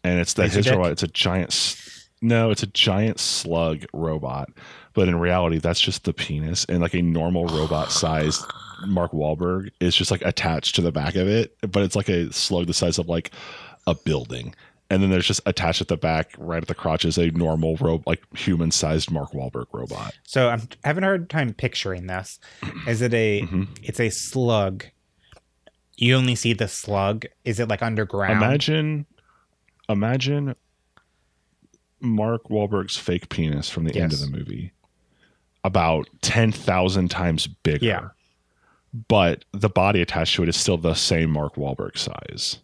and 0.04 0.18
it's 0.20 0.34
that 0.34 0.52
his 0.52 0.70
robot. 0.70 0.92
It's 0.92 1.02
a 1.02 1.08
giant. 1.08 1.82
No, 2.22 2.50
it's 2.50 2.62
a 2.62 2.66
giant 2.66 3.20
slug 3.20 3.84
robot, 3.92 4.48
but 4.94 5.06
in 5.08 5.18
reality, 5.18 5.58
that's 5.58 5.80
just 5.80 6.04
the 6.04 6.12
penis, 6.12 6.64
and 6.64 6.80
like 6.80 6.94
a 6.94 7.02
normal 7.02 7.46
robot 7.46 7.92
sized 7.92 8.44
Mark 8.84 9.12
Wahlberg 9.12 9.70
is 9.80 9.94
just 9.94 10.10
like 10.10 10.22
attached 10.22 10.74
to 10.74 10.82
the 10.82 10.92
back 10.92 11.14
of 11.14 11.26
it, 11.28 11.56
but 11.62 11.82
it's 11.82 11.96
like 11.96 12.08
a 12.08 12.32
slug 12.32 12.66
the 12.66 12.74
size 12.74 12.98
of 12.98 13.08
like 13.08 13.30
a 13.86 13.94
building. 13.94 14.54
And 14.90 15.02
then 15.02 15.10
there's 15.10 15.26
just 15.26 15.40
attached 15.46 15.80
at 15.80 15.88
the 15.88 15.96
back, 15.96 16.30
right 16.38 16.62
at 16.62 16.68
the 16.68 16.74
crotch, 16.74 17.04
is 17.04 17.18
a 17.18 17.30
normal 17.32 17.76
ro- 17.76 18.02
like 18.06 18.22
human 18.36 18.70
sized 18.70 19.10
Mark 19.10 19.32
Wahlberg 19.32 19.66
robot. 19.72 20.14
So 20.24 20.48
I'm 20.48 20.68
having 20.84 21.02
a 21.02 21.06
hard 21.08 21.28
time 21.30 21.52
picturing 21.54 22.06
this. 22.06 22.38
Is 22.86 23.02
it 23.02 23.12
a? 23.12 23.42
Mhm. 23.42 23.66
It's 23.82 23.98
a 23.98 24.10
slug. 24.10 24.84
You 25.96 26.14
only 26.14 26.34
see 26.36 26.52
the 26.52 26.68
slug. 26.68 27.24
Is 27.44 27.58
it 27.58 27.68
like 27.68 27.82
underground? 27.82 28.34
Imagine, 28.40 29.06
imagine 29.88 30.54
Mark 32.00 32.44
Wahlberg's 32.48 32.96
fake 32.96 33.28
penis 33.28 33.68
from 33.70 33.84
the 33.84 33.98
end 34.00 34.12
of 34.12 34.20
the 34.20 34.28
movie, 34.28 34.72
about 35.64 36.08
ten 36.20 36.52
thousand 36.52 37.08
times 37.10 37.46
bigger. 37.46 37.84
Yeah. 37.84 38.08
But 39.08 39.44
the 39.52 39.68
body 39.68 40.00
attached 40.00 40.36
to 40.36 40.42
it 40.42 40.48
is 40.48 40.56
still 40.56 40.78
the 40.78 40.94
same 40.94 41.30
Mark 41.30 41.56
Wahlberg 41.56 41.98
size. 41.98 42.58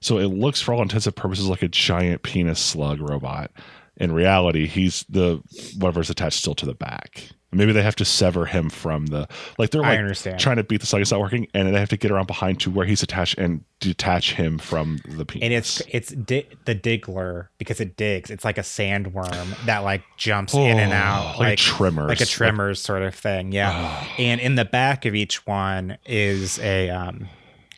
So 0.00 0.18
it 0.18 0.26
looks, 0.26 0.60
for 0.60 0.74
all 0.74 0.82
intents 0.82 1.06
and 1.06 1.14
purposes, 1.14 1.48
like 1.48 1.62
a 1.62 1.68
giant 1.68 2.22
penis 2.22 2.60
slug 2.60 3.00
robot. 3.00 3.52
In 3.96 4.12
reality, 4.12 4.66
he's 4.66 5.04
the 5.08 5.40
whatever's 5.78 6.10
attached 6.10 6.38
still 6.38 6.54
to 6.56 6.66
the 6.66 6.74
back. 6.74 7.28
Maybe 7.52 7.72
they 7.72 7.82
have 7.82 7.96
to 7.96 8.04
sever 8.04 8.46
him 8.46 8.70
from 8.70 9.06
the 9.06 9.28
like 9.58 9.70
they're 9.70 9.84
I 9.84 9.90
like 9.90 9.98
understand. 9.98 10.40
trying 10.40 10.56
to 10.56 10.64
beat 10.64 10.80
the 10.80 10.86
slug. 10.86 11.02
It's 11.02 11.10
not 11.10 11.20
working, 11.20 11.48
and 11.52 11.74
they 11.74 11.78
have 11.78 11.90
to 11.90 11.96
get 11.96 12.10
around 12.10 12.26
behind 12.26 12.60
to 12.60 12.70
where 12.70 12.86
he's 12.86 13.02
attached 13.02 13.36
and 13.38 13.62
detach 13.80 14.32
him 14.34 14.58
from 14.58 14.98
the 15.08 15.26
penis. 15.26 15.44
and 15.44 15.52
it's 15.52 15.82
it's 15.90 16.12
di- 16.12 16.48
the 16.64 16.74
diggler 16.74 17.48
because 17.58 17.80
it 17.80 17.96
digs. 17.96 18.30
It's 18.30 18.44
like 18.44 18.56
a 18.58 18.62
sandworm 18.62 19.64
that 19.66 19.80
like 19.80 20.02
jumps 20.16 20.54
in 20.54 20.78
and 20.78 20.92
out, 20.92 21.34
Oh, 21.36 21.38
like, 21.40 21.48
like 21.50 21.58
Tremors, 21.58 22.08
like 22.08 22.20
a 22.20 22.26
Tremors 22.26 22.80
sort 22.80 23.02
of 23.02 23.14
thing. 23.14 23.52
Yeah. 23.52 23.70
Oh, 24.02 24.08
and 24.18 24.40
in 24.40 24.54
the 24.54 24.64
back 24.64 25.04
of 25.04 25.14
each 25.14 25.46
one 25.46 25.98
is 26.06 26.58
a 26.60 26.88
um 26.90 27.28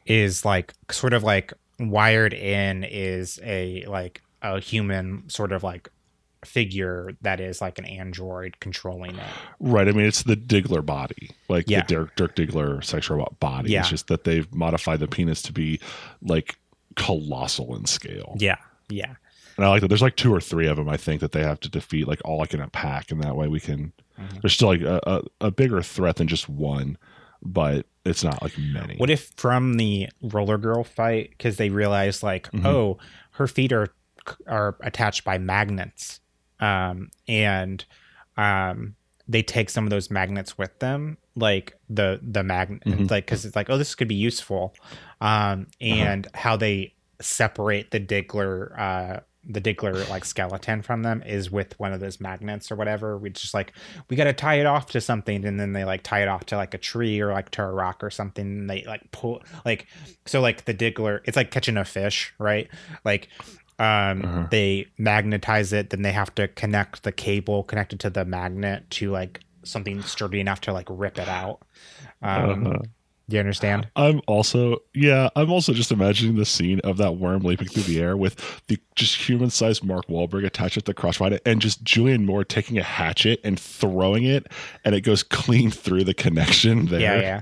is 0.07 0.45
like 0.45 0.73
sort 0.91 1.13
of 1.15 1.23
like 1.25 1.53
wired 1.81 2.33
in 2.35 2.85
is 2.85 3.41
a 3.43 3.85
like 3.87 4.23
a 4.43 4.61
human 4.61 5.29
sort 5.29 5.51
of 5.51 5.63
like 5.65 5.89
figure 6.45 7.11
that 7.23 7.41
is 7.41 7.61
like 7.61 7.79
an 7.79 7.85
android 7.85 8.59
controlling 8.61 9.17
it. 9.17 9.27
right. 9.61 9.89
I 9.89 9.93
mean, 9.93 10.07
it's 10.07 10.23
the 10.23 10.37
Diggler 10.37 10.85
body, 10.85 11.31
like 11.49 11.65
Yeah. 11.69 11.83
the 11.83 11.95
Dirk, 11.95 12.17
Dirk 12.17 12.37
Diggler 12.37 12.83
sex 12.85 13.09
robot 13.11 13.39
body. 13.41 13.71
Yeah. 13.73 13.81
It's 13.81 13.89
just 13.91 14.07
that 14.09 14.25
they've 14.25 14.53
modified 14.55 15.01
the 15.01 15.09
penis 15.09 15.43
to 15.43 15.53
be 15.53 15.81
like 16.23 16.57
colossal 16.97 17.75
in 17.77 17.87
scale. 17.87 18.37
Yeah. 18.39 18.57
Yeah. 18.89 19.15
And 19.57 19.65
I 19.65 19.69
like 19.69 19.83
that. 19.83 19.89
There's 19.89 20.03
like 20.03 20.17
two 20.17 20.35
or 20.35 20.41
three 20.41 20.67
of 20.67 20.77
them. 20.77 20.89
I 20.89 20.97
think 20.97 21.21
that 21.21 21.33
they 21.33 21.43
have 21.43 21.61
to 21.61 21.69
defeat, 21.69 22.09
like 22.09 22.21
all 22.25 22.39
like 22.39 22.55
in 22.55 22.61
a 22.61 22.69
pack, 22.69 23.11
and 23.11 23.23
that 23.23 23.37
way 23.37 23.47
we 23.49 23.61
can. 23.61 23.93
Mhm. 24.19 24.41
There's 24.43 24.55
still 24.55 24.69
like 24.69 24.81
a, 24.81 25.01
a, 25.07 25.23
a 25.47 25.51
bigger 25.51 25.81
threat 25.83 26.17
than 26.17 26.27
just 26.29 26.49
one, 26.49 26.99
but 27.43 27.87
it's 28.05 28.25
not 28.25 28.43
like 28.43 28.57
many. 28.59 28.97
What 28.97 29.11
if 29.11 29.31
from 29.37 29.77
the 29.77 30.09
roller 30.23 30.59
girl 30.59 30.83
fight 30.85 31.31
because 31.31 31.57
they 31.57 31.71
realize 31.71 32.23
like 32.23 32.51
Mhm. 32.51 32.65
oh 32.67 32.99
her 33.33 33.47
feet 33.47 33.73
are 33.73 33.89
are 34.47 34.77
attached 34.81 35.23
by 35.25 35.37
magnets 35.39 36.19
um 36.65 37.09
and 37.29 37.85
um 38.37 38.95
they 39.29 39.43
take 39.43 39.71
some 39.71 39.85
of 39.85 39.91
those 39.91 40.11
magnets 40.11 40.59
with 40.59 40.79
them 40.81 41.17
like 41.37 41.75
the 41.89 42.21
the 42.23 42.43
magnet 42.43 42.83
Mhm. 42.87 43.11
like 43.11 43.27
because 43.27 43.45
it's 43.45 43.57
like 43.57 43.71
oh 43.71 43.79
this 43.79 43.95
could 43.95 44.09
be 44.09 44.15
useful 44.31 44.75
um 45.21 45.29
Uh-huh. 45.31 45.67
and 45.81 46.29
how 46.35 46.57
they 46.57 46.95
separate 47.21 47.91
the 47.91 48.01
diggler 48.01 48.79
uh 48.79 49.21
the 49.47 49.61
diggler 49.61 50.09
like 50.09 50.25
skeleton 50.25 50.81
from 50.83 51.03
them 51.03 51.23
is 51.23 51.51
with 51.51 51.79
one 51.79 51.93
of 51.93 52.01
those 52.01 52.19
magnets 52.19 52.73
or 52.73 52.77
whatever 52.77 53.19
we 53.19 53.29
just 53.29 53.53
like 53.53 53.73
we 54.09 54.17
got 54.17 54.25
to 54.25 54.33
tie 54.33 54.55
it 54.55 54.65
off 54.67 54.87
to 54.87 55.01
something 55.03 55.45
and 55.45 55.61
then 55.61 55.75
they 55.75 55.85
like 55.85 56.03
tie 56.03 56.23
it 56.23 56.29
off 56.29 56.47
to 56.47 56.57
like 56.57 56.73
a 56.73 56.79
tree 56.79 57.21
or 57.21 57.31
like 57.33 57.51
to 57.51 57.63
a 57.63 57.71
rock 57.71 58.03
or 58.03 58.09
something 58.11 58.47
and 58.47 58.71
they 58.71 58.83
like 58.87 59.03
pull 59.11 59.43
like 59.67 59.87
so 60.25 60.41
like 60.41 60.65
the 60.65 60.73
diggler 60.75 61.21
it's 61.27 61.37
like 61.37 61.51
catching 61.51 61.77
a 61.77 61.85
fish 61.85 62.33
right 62.39 62.69
like 63.05 63.29
um 63.79 64.25
Uh-huh. 64.25 64.47
they 64.51 64.87
magnetize 64.99 65.73
it 65.73 65.91
then 65.91 66.03
they 66.03 66.13
have 66.13 66.35
to 66.37 66.49
connect 66.49 67.03
the 67.03 67.13
cable 67.13 67.63
connected 67.65 67.99
to 68.01 68.11
the 68.11 68.25
magnet 68.25 68.89
to 68.91 69.11
like 69.11 69.41
something 69.65 70.03
sturdy 70.03 70.41
enough 70.41 70.61
to 70.63 70.73
like 70.73 70.87
rip 70.91 71.19
it 71.19 71.29
out 71.29 71.61
um 72.23 72.67
Uh-huh. 72.67 72.79
do 73.29 73.35
you 73.37 73.41
understand 73.41 73.89
I'm 73.97 74.21
also 74.29 74.79
yeah, 74.95 75.29
I'm 75.35 75.51
also 75.51 75.73
just 75.73 75.91
imagining 75.91 76.37
the 76.37 76.45
scene 76.45 76.81
of 76.85 76.99
that 76.99 77.17
worm 77.17 77.43
leaping 77.43 77.69
through 77.69 77.85
the 77.85 78.01
air 78.01 78.17
with 78.17 78.35
the 78.69 78.79
just 78.95 79.17
human 79.17 79.51
sized 79.51 79.83
Mark 79.83 80.07
Wahlberg 80.09 80.45
attached 80.45 80.77
at 80.77 80.85
the 80.85 80.95
crossbody 80.95 81.41
and 81.47 81.61
just 81.61 81.83
Julianne 81.83 82.25
Moore 82.27 82.45
taking 82.45 82.79
a 82.79 82.83
hatchet 82.83 83.41
and 83.43 83.59
throwing 83.59 84.25
it 84.25 84.47
and 84.85 84.95
it 84.95 85.01
goes 85.01 85.23
clean 85.41 85.71
through 85.71 86.05
the 86.05 86.15
connection 86.15 86.87
there. 86.87 87.01
yeah 87.01 87.21
yeah 87.21 87.41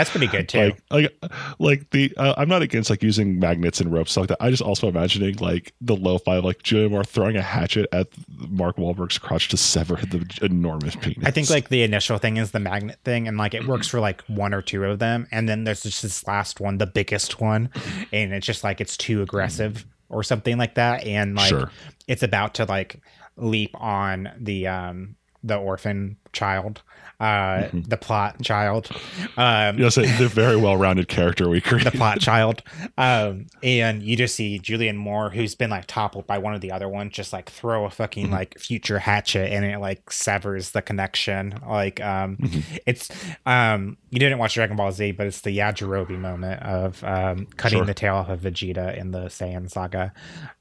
that's 0.00 0.10
pretty 0.10 0.26
good 0.26 0.48
too 0.48 0.58
Like, 0.58 0.82
like, 0.90 1.32
like 1.58 1.90
the 1.90 2.12
uh, 2.16 2.34
I'm 2.36 2.48
not 2.48 2.62
against 2.62 2.90
like 2.90 3.02
using 3.02 3.38
magnets 3.38 3.80
and 3.80 3.92
ropes 3.92 4.16
like 4.16 4.28
that. 4.28 4.38
I 4.40 4.50
just 4.50 4.62
also 4.62 4.88
imagining 4.88 5.36
like 5.36 5.72
the 5.80 5.94
lo-fi 5.94 6.38
like 6.38 6.62
Julianne 6.62 6.90
Moore 6.90 7.04
throwing 7.04 7.36
a 7.36 7.42
hatchet 7.42 7.86
at 7.92 8.08
Mark 8.48 8.76
Wahlberg's 8.76 9.18
crotch 9.18 9.48
to 9.48 9.56
sever 9.56 9.96
the 9.96 10.24
enormous 10.42 10.96
penis. 10.96 11.24
I 11.24 11.30
think 11.30 11.50
like 11.50 11.68
the 11.68 11.82
initial 11.82 12.18
thing 12.18 12.36
is 12.38 12.50
the 12.52 12.60
magnet 12.60 12.98
thing, 13.04 13.28
and 13.28 13.36
like 13.36 13.54
it 13.54 13.66
works 13.66 13.86
for 13.88 14.00
like 14.00 14.22
one 14.22 14.54
or 14.54 14.62
two 14.62 14.82
of 14.84 14.98
them, 14.98 15.26
and 15.30 15.48
then 15.48 15.64
there's 15.64 15.82
just 15.82 16.02
this 16.02 16.26
last 16.26 16.60
one, 16.60 16.78
the 16.78 16.86
biggest 16.86 17.40
one, 17.40 17.70
and 18.12 18.32
it's 18.32 18.46
just 18.46 18.64
like 18.64 18.80
it's 18.80 18.96
too 18.96 19.22
aggressive 19.22 19.84
or 20.08 20.22
something 20.22 20.56
like 20.58 20.74
that, 20.76 21.04
and 21.04 21.36
like 21.36 21.48
Sure. 21.50 21.70
it's 22.08 22.22
about 22.22 22.54
to 22.54 22.64
like 22.64 23.00
leap 23.36 23.70
on 23.80 24.30
the 24.38 24.66
um 24.66 25.16
the 25.42 25.56
orphan 25.56 26.16
child, 26.32 26.82
uh, 27.20 27.68
the 27.72 27.96
plot 27.96 28.42
child. 28.42 28.88
Um, 29.36 29.76
You 29.76 29.84
know, 29.84 29.88
so 29.90 30.02
they're 30.02 30.28
very 30.28 30.56
well-rounded 30.56 31.08
character 31.08 31.48
we 31.48 31.60
create. 31.60 31.84
the 31.84 31.90
plot 31.90 32.18
child. 32.20 32.62
Um, 32.98 33.46
and 33.62 34.02
you 34.02 34.16
just 34.16 34.34
see 34.34 34.58
Julianne 34.58 34.96
Moore, 34.96 35.30
who's 35.30 35.54
been 35.54 35.70
like 35.70 35.84
toppled 35.86 36.26
by 36.26 36.38
one 36.38 36.54
of 36.54 36.60
the 36.60 36.72
other 36.72 36.88
ones, 36.88 37.12
just 37.12 37.32
like 37.32 37.50
throw 37.50 37.84
a 37.84 37.90
fucking 37.90 38.28
Mhm. 38.28 38.32
like 38.32 38.58
future 38.58 38.98
hatchet 38.98 39.52
and 39.52 39.64
it 39.64 39.78
like 39.78 40.10
severs 40.10 40.70
the 40.70 40.82
connection. 40.82 41.54
Like, 41.68 42.00
um, 42.00 42.36
Mhm. 42.38 42.80
it's, 42.86 43.10
um, 43.46 43.98
you 44.10 44.18
didn't 44.18 44.38
watch 44.38 44.54
Dragon 44.54 44.76
Ball 44.76 44.90
Z, 44.92 45.12
but 45.12 45.26
it's 45.26 45.42
the 45.42 45.56
Yajirobe 45.58 46.10
moment 46.18 46.62
of, 46.62 47.04
um, 47.04 47.46
cutting 47.56 47.78
Sure. 47.78 47.86
the 47.86 47.94
tail 47.94 48.14
off 48.16 48.28
of 48.28 48.40
Vegeta 48.40 48.96
in 48.96 49.10
the 49.10 49.26
Saiyan 49.26 49.70
saga. 49.70 50.12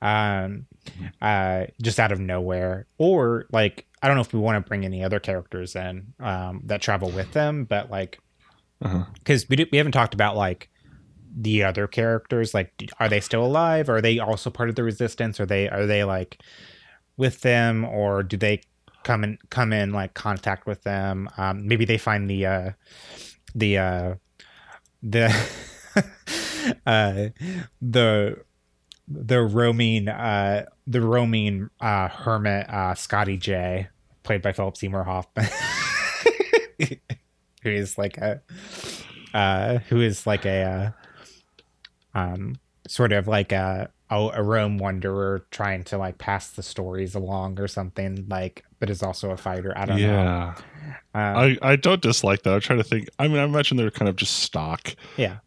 Um, 0.01 0.65
uh, 1.21 1.65
just 1.81 1.99
out 1.99 2.11
of 2.11 2.19
nowhere. 2.19 2.87
Or 2.97 3.45
like, 3.51 3.85
I 4.01 4.07
don't 4.07 4.15
know 4.15 4.21
if 4.21 4.33
we 4.33 4.39
want 4.39 4.63
to 4.63 4.67
bring 4.67 4.85
any 4.85 5.03
other 5.03 5.19
characters 5.19 5.75
in, 5.75 6.13
um, 6.19 6.61
that 6.65 6.81
travel 6.81 7.09
with 7.11 7.31
them, 7.33 7.65
but 7.65 7.89
like, 7.91 8.19
Uh-huh. 8.81 9.03
because 9.15 9.47
we, 9.49 9.55
di- 9.57 9.69
we 9.71 9.77
haven't 9.77 9.91
talked 9.93 10.13
about 10.13 10.35
like 10.37 10.69
the 11.35 11.63
other 11.63 11.85
characters 11.85 12.53
like 12.55 12.71
are 12.99 13.07
they 13.07 13.19
still 13.19 13.45
alive 13.45 13.87
are 13.87 14.01
they 14.01 14.17
also 14.17 14.49
part 14.49 14.67
of 14.67 14.73
the 14.75 14.83
resistance 14.83 15.39
are 15.39 15.45
they 15.45 15.69
are 15.69 15.85
they 15.85 16.03
like 16.03 16.41
with 17.17 17.41
them 17.41 17.85
or 17.85 18.23
do 18.23 18.35
they 18.35 18.59
come 19.03 19.23
and 19.23 19.37
come 19.51 19.71
in 19.71 19.91
like 19.91 20.15
contact 20.15 20.65
with 20.65 20.81
them 20.83 21.29
um 21.37 21.67
maybe 21.67 21.85
they 21.85 21.99
find 21.99 22.27
the 22.27 22.45
uh 22.47 22.71
the 23.53 23.77
uh 23.77 24.15
the 25.03 25.27
uh 26.87 27.27
the 27.79 28.37
the 29.09 29.41
roaming 29.41 30.07
uh 30.07 30.65
the 30.85 31.01
roaming 31.01 31.69
uh 31.81 32.07
hermit 32.07 32.69
uh 32.69 32.93
scotty 32.93 33.37
j 33.37 33.87
played 34.23 34.41
by 34.41 34.51
philip 34.51 34.77
seymour 34.77 35.03
hoffman. 35.03 35.47
Who 37.63 37.69
is 37.71 37.97
like 37.97 38.17
a 38.17 38.41
uh 39.33 39.79
who 39.89 39.99
is 40.01 40.25
like 40.25 40.45
a 40.45 40.93
uh, 42.15 42.17
um 42.17 42.55
sort 42.87 43.11
of 43.11 43.27
like 43.27 43.51
a 43.51 43.91
a, 44.09 44.41
roam 44.41 44.77
wanderer 44.77 45.45
trying 45.51 45.83
to 45.83 45.97
like 45.97 46.17
pass 46.17 46.49
the 46.51 46.63
stories 46.63 47.15
along 47.15 47.59
or 47.59 47.67
something 47.67 48.25
like 48.29 48.63
but 48.79 48.89
is 48.89 49.03
also 49.03 49.31
a 49.31 49.37
fighter. 49.37 49.73
I 49.77 49.85
don't 49.85 50.01
know. 50.01 50.07
Yeah, 50.07 50.55
um, 51.13 51.37
I 51.37 51.57
I 51.61 51.75
don't 51.75 52.01
dislike 52.01 52.43
that. 52.43 52.53
I'm 52.53 52.61
trying 52.61 52.79
to 52.79 52.83
think. 52.83 53.09
I 53.19 53.27
mean, 53.27 53.37
I 53.37 53.43
imagine 53.43 53.77
they're 53.77 53.91
kind 53.91 54.07
of 54.07 54.15
just 54.15 54.39
stock, 54.39 54.95
yeah 55.17 55.39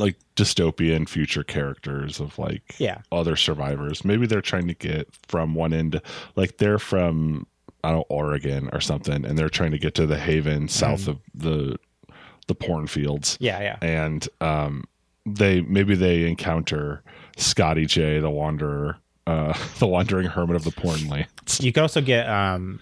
like 0.00 0.16
dystopian 0.34 1.08
future 1.08 1.44
characters 1.44 2.18
of 2.20 2.38
like 2.38 2.74
yeah 2.78 3.02
other 3.12 3.36
survivors. 3.36 4.04
Maybe 4.04 4.26
they're 4.26 4.40
trying 4.40 4.66
to 4.68 4.74
get 4.74 5.08
from 5.28 5.54
one 5.54 5.72
end, 5.72 6.00
like 6.36 6.56
they're 6.58 6.78
from 6.78 7.46
I 7.84 7.90
don't 7.90 7.98
know, 8.00 8.04
Oregon 8.08 8.68
or 8.72 8.80
something, 8.80 9.24
and 9.24 9.38
they're 9.38 9.48
trying 9.48 9.70
to 9.70 9.78
get 9.78 9.94
to 9.94 10.06
the 10.06 10.18
Haven 10.18 10.68
south 10.68 11.06
of 11.06 11.18
the 11.34 11.76
the 12.48 12.54
porn 12.54 12.88
fields, 12.88 13.36
yeah 13.40 13.60
yeah 13.60 13.76
and 13.80 14.28
um, 14.40 14.84
they 15.24 15.60
maybe 15.60 15.94
they 15.94 16.26
encounter 16.26 17.02
Scotty 17.36 17.86
J, 17.86 18.18
the 18.18 18.30
Wanderer, 18.30 18.96
uh, 19.26 19.56
the 19.78 19.86
Wandering 19.86 20.26
Hermit 20.26 20.56
of 20.56 20.64
the 20.64 20.72
Porn 20.72 21.08
Lands. 21.08 21.60
you 21.60 21.72
could 21.72 21.82
also 21.82 22.00
get 22.00 22.28
um 22.28 22.80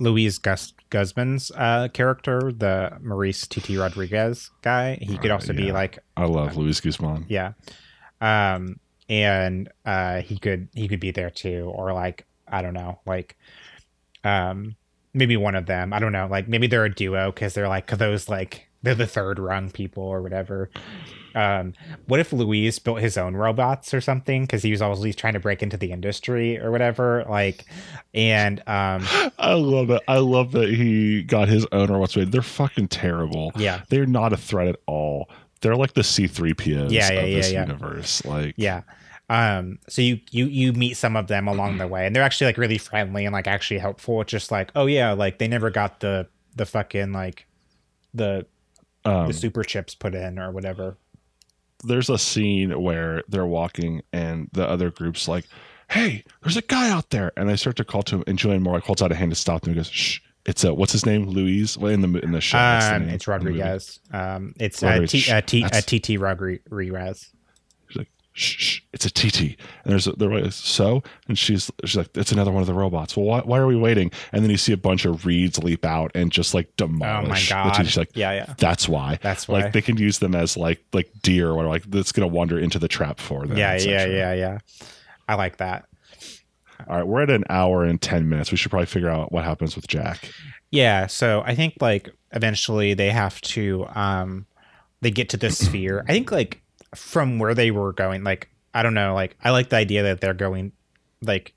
Luis 0.00 0.38
Gus- 0.38 0.72
guzman's 0.94 1.50
uh 1.56 1.88
character 1.92 2.38
the 2.64 2.96
maurice 3.02 3.46
tt 3.46 3.76
rodriguez 3.76 4.50
guy. 4.62 4.96
He 5.00 5.18
could 5.18 5.30
Uh, 5.30 5.34
also 5.34 5.52
be 5.52 5.72
like 5.72 5.98
I 6.16 6.24
love 6.26 6.56
Luis 6.56 6.80
Guzman. 6.80 7.26
yeah. 7.28 7.52
Um 8.20 8.78
and 9.08 9.68
uh 9.84 10.20
he 10.22 10.38
could 10.38 10.68
he 10.74 10.86
could 10.88 11.00
be 11.00 11.10
there 11.10 11.30
too 11.30 11.70
or 11.74 11.92
like 11.92 12.24
i 12.48 12.62
don't 12.62 12.72
know 12.74 13.00
like 13.06 13.36
um 14.22 14.76
maybe 15.12 15.36
one 15.36 15.54
of 15.54 15.66
them. 15.66 15.92
I 15.92 15.98
don't 16.00 16.12
know 16.12 16.26
like 16.30 16.48
maybe 16.48 16.66
they're 16.66 16.84
a 16.84 16.94
duo 16.94 17.30
because 17.30 17.54
they're 17.54 17.68
like 17.68 17.86
those 17.86 18.28
like 18.28 18.68
they're 18.84 18.94
the 18.94 19.06
third 19.06 19.38
rung 19.40 19.70
people 19.70 20.02
or 20.04 20.22
whatever 20.22 20.70
um 21.34 21.72
what 22.06 22.20
if 22.20 22.32
Luis 22.32 22.78
built 22.78 23.00
his 23.00 23.18
own 23.18 23.34
robots 23.34 23.92
or 23.92 24.00
something 24.00 24.42
because 24.42 24.62
he 24.62 24.70
was 24.70 24.80
always 24.80 25.16
trying 25.16 25.32
to 25.32 25.40
break 25.40 25.62
into 25.64 25.76
the 25.76 25.90
industry 25.90 26.60
or 26.60 26.70
whatever 26.70 27.24
like 27.28 27.64
and 28.14 28.60
um 28.68 29.04
I 29.38 29.54
love 29.54 29.90
it. 29.90 30.00
I 30.06 30.18
love 30.18 30.52
that 30.52 30.68
he 30.68 31.24
got 31.24 31.48
his 31.48 31.66
own 31.72 31.90
robots 31.90 32.16
made. 32.16 32.30
They're 32.30 32.40
fucking 32.42 32.88
terrible. 32.88 33.50
yeah 33.56 33.82
They're 33.88 34.06
not 34.06 34.32
a 34.32 34.36
threat 34.36 34.68
at 34.68 34.76
all. 34.86 35.28
They're 35.60 35.74
like 35.76 35.94
the 35.94 36.02
C3POs 36.02 36.90
Yeah, 36.92 37.10
yeah, 37.10 37.20
of 37.20 37.28
yeah, 37.28 37.36
this 37.36 37.52
yeah. 37.52 37.60
universe. 37.62 38.24
Like, 38.24 38.54
Yeah. 38.56 38.82
Um, 39.30 39.78
so 39.88 40.02
you 40.02 40.20
you 40.30 40.44
you 40.46 40.72
meet 40.74 40.98
some 40.98 41.16
of 41.16 41.26
them 41.28 41.48
along 41.48 41.78
the 41.78 41.88
way 41.88 42.06
and 42.06 42.14
they're 42.14 42.22
actually 42.22 42.48
like 42.48 42.58
really 42.58 42.78
friendly 42.78 43.24
and 43.24 43.32
like 43.32 43.46
actually 43.48 43.78
helpful. 43.80 44.20
It's 44.20 44.30
just 44.30 44.52
like, 44.52 44.70
oh 44.76 44.86
yeah, 44.86 45.12
like 45.12 45.38
they 45.38 45.48
never 45.48 45.70
got 45.70 45.98
the 46.00 46.28
the 46.54 46.66
fucking 46.66 47.12
like 47.12 47.46
the 48.12 48.46
um, 49.04 49.26
the 49.28 49.32
super 49.34 49.62
chips 49.64 49.94
put 49.94 50.14
in 50.14 50.38
or 50.38 50.50
whatever. 50.50 50.96
there's 51.84 52.08
a 52.08 52.18
scene 52.18 52.80
where 52.80 53.22
they're 53.28 53.46
walking 53.46 54.02
and 54.12 54.48
the 54.52 54.66
other 54.68 54.90
group's 54.90 55.28
like, 55.28 55.44
"Hey, 55.90 56.24
there's 56.42 56.56
a 56.56 56.62
guy 56.62 56.90
out 56.90 57.10
there," 57.10 57.32
and 57.36 57.48
they 57.48 57.56
start 57.56 57.76
to 57.76 57.84
call 57.84 58.02
to 58.04 58.16
him, 58.16 58.24
and 58.26 58.38
Julianne 58.38 58.62
Moore 58.62 58.74
like 58.74 58.84
holds 58.84 59.02
out 59.02 59.12
a 59.12 59.14
hand 59.14 59.30
to 59.32 59.36
stop 59.36 59.62
them. 59.62 59.74
He 59.74 59.76
goes, 59.76 59.88
"Shh." 59.88 60.20
It's 60.46 60.62
a 60.62 60.74
what's 60.74 60.92
his 60.92 61.06
name? 61.06 61.24
Luis. 61.26 61.78
Well, 61.78 61.90
in 61.90 62.02
the 62.02 62.18
in 62.22 62.32
the 62.32 62.40
show, 62.42 62.58
the 62.58 62.94
Um, 62.96 63.06
name 63.06 63.14
it's 63.14 63.24
the 63.24 63.30
movie? 63.38 63.58
Rodriguez. 63.60 64.00
Um, 64.12 64.54
it's 64.60 64.82
uh, 64.82 64.86
Rodriguez. 64.88 65.24
T, 65.24 65.32
uh, 65.32 65.40
T, 65.40 65.64
uh, 65.64 65.80
TT 65.80 66.20
Rodriguez. 66.20 67.30
Shh, 68.36 68.56
shh, 68.58 68.80
it's 68.92 69.06
a 69.06 69.10
TT. 69.10 69.40
And 69.84 69.92
there's 69.92 70.08
a, 70.08 70.12
they're 70.12 70.28
like, 70.28 70.52
so, 70.52 71.04
and 71.28 71.38
she's 71.38 71.70
she's 71.84 71.96
like, 71.96 72.08
it's 72.16 72.32
another 72.32 72.50
one 72.50 72.62
of 72.62 72.66
the 72.66 72.74
robots. 72.74 73.16
Well, 73.16 73.26
why, 73.26 73.40
why 73.40 73.58
are 73.58 73.66
we 73.66 73.76
waiting? 73.76 74.10
And 74.32 74.42
then 74.42 74.50
you 74.50 74.56
see 74.56 74.72
a 74.72 74.76
bunch 74.76 75.04
of 75.04 75.24
reeds 75.24 75.62
leap 75.62 75.84
out 75.84 76.10
and 76.16 76.32
just 76.32 76.52
like 76.52 76.74
demolish 76.76 77.06
Oh 77.06 77.28
my 77.28 77.38
demolish. 77.38 77.48
the 77.48 77.54
god! 77.54 77.72
TT. 77.74 77.86
She's 77.86 77.96
like, 77.96 78.10
yeah, 78.16 78.32
yeah. 78.32 78.54
that's 78.58 78.88
why. 78.88 79.20
That's 79.22 79.46
why. 79.46 79.60
Like 79.62 79.72
they 79.72 79.80
can 79.82 79.96
use 79.96 80.18
them 80.18 80.34
as 80.34 80.56
like 80.56 80.84
like 80.92 81.10
deer 81.22 81.50
or 81.50 81.64
like 81.66 81.84
that's 81.90 82.10
gonna 82.10 82.26
wander 82.26 82.58
into 82.58 82.80
the 82.80 82.88
trap 82.88 83.20
for 83.20 83.46
them. 83.46 83.56
yeah, 83.56 83.76
yeah, 83.76 84.04
yeah, 84.06 84.32
yeah. 84.34 84.58
I 85.28 85.36
like 85.36 85.58
that. 85.58 85.86
All 86.88 86.96
right, 86.96 87.06
we're 87.06 87.22
at 87.22 87.30
an 87.30 87.44
hour 87.48 87.84
and 87.84 88.02
ten 88.02 88.28
minutes. 88.28 88.50
We 88.50 88.56
should 88.56 88.70
probably 88.70 88.86
figure 88.86 89.08
out 89.08 89.30
what 89.30 89.44
happens 89.44 89.76
with 89.76 89.86
Jack. 89.86 90.28
Yeah, 90.72 91.06
so 91.06 91.42
I 91.46 91.54
think 91.54 91.74
like 91.80 92.10
eventually 92.32 92.94
they 92.94 93.10
have 93.10 93.40
to 93.42 93.86
um 93.94 94.46
they 95.02 95.12
get 95.12 95.28
to 95.30 95.36
this 95.36 95.56
sphere. 95.56 96.04
I 96.08 96.12
think 96.12 96.32
like 96.32 96.62
from 96.94 97.38
where 97.38 97.54
they 97.54 97.70
were 97.70 97.92
going, 97.92 98.24
like 98.24 98.50
I 98.72 98.82
don't 98.82 98.94
know, 98.94 99.14
like 99.14 99.36
I 99.42 99.50
like 99.50 99.68
the 99.68 99.76
idea 99.76 100.02
that 100.04 100.20
they're 100.20 100.34
going 100.34 100.72
like 101.22 101.54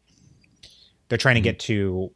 they're 1.09 1.17
trying 1.17 1.35
to 1.35 1.41
get 1.41 1.59
to 1.61 2.11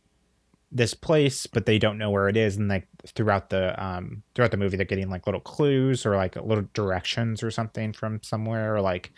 this 0.74 0.94
place, 0.94 1.48
but 1.48 1.66
they 1.66 1.78
don't 1.78 1.98
know 1.98 2.10
where 2.12 2.30
it 2.30 2.38
is, 2.38 2.56
and 2.56 2.68
like 2.70 2.88
throughout 3.08 3.50
the 3.50 3.84
um 3.84 4.24
throughout 4.36 4.52
the 4.52 4.58
movie 4.58 4.78
they're 4.78 4.86
getting 4.86 5.10
like 5.10 5.26
little 5.26 5.42
clues 5.42 6.06
or 6.06 6.16
like 6.16 6.36
little 6.38 6.66
directions 6.74 7.44
or 7.44 7.52
something 7.52 7.92
from 7.94 8.22
somewhere, 8.24 8.76
or 8.76 8.82
like 8.82 9.12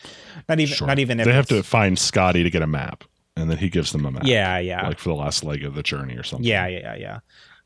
not 0.49 0.60
even 0.60 0.76
Sure. 0.76 0.88
not 0.88 0.99
even 0.99 1.20
if 1.20 1.26
they 1.26 1.34
have 1.34 1.47
to 1.47 1.62
find 1.64 1.97
Scotty 1.99 2.43
to 2.43 2.49
get 2.49 2.62
a 2.62 2.68
map, 2.68 3.04
and 3.36 3.49
then 3.51 3.58
he 3.58 3.70
gives 3.70 3.91
them 3.91 4.06
a 4.06 4.12
map. 4.12 4.24
Yeah, 4.26 4.58
yeah. 4.60 4.88
like 4.88 4.99
for 4.99 5.10
the 5.10 5.16
last 5.16 5.43
leg 5.43 5.64
of 5.64 5.76
the 5.76 5.84
journey 5.84 6.16
or 6.16 6.24
something. 6.24 6.45
Yeah, 6.45 6.68
yeah, 6.68 6.95
yeah, 6.95 7.20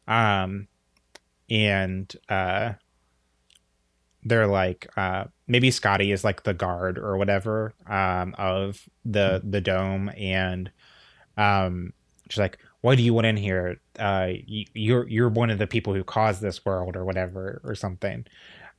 yeah. 0.08 0.44
Um, 0.44 0.68
and 1.50 2.14
uh, 2.28 2.74
they're 4.28 4.48
like, 4.48 4.88
uh, 4.98 5.26
maybe 5.48 5.72
Scotty 5.72 6.12
is 6.12 6.24
like 6.24 6.44
the 6.44 6.54
guard 6.54 6.98
or 6.98 7.18
whatever, 7.18 7.74
um, 7.88 8.36
of 8.38 8.82
the 9.06 9.42
the 9.44 9.62
dome, 9.62 10.12
and 10.18 10.72
um, 11.38 11.94
she's 12.30 12.40
like, 12.40 12.58
"Why 12.82 12.96
do 12.96 13.04
you 13.04 13.14
want 13.14 13.28
in 13.28 13.38
here? 13.38 13.80
Uh, 13.98 14.30
you, 14.46 14.66
you're 14.74 15.08
you're 15.08 15.30
one 15.30 15.50
of 15.50 15.60
the 15.60 15.68
people 15.68 15.94
who 15.94 16.04
caused 16.04 16.42
this 16.42 16.66
world 16.66 16.96
or 16.96 17.06
whatever 17.06 17.62
or 17.64 17.76
something." 17.76 18.26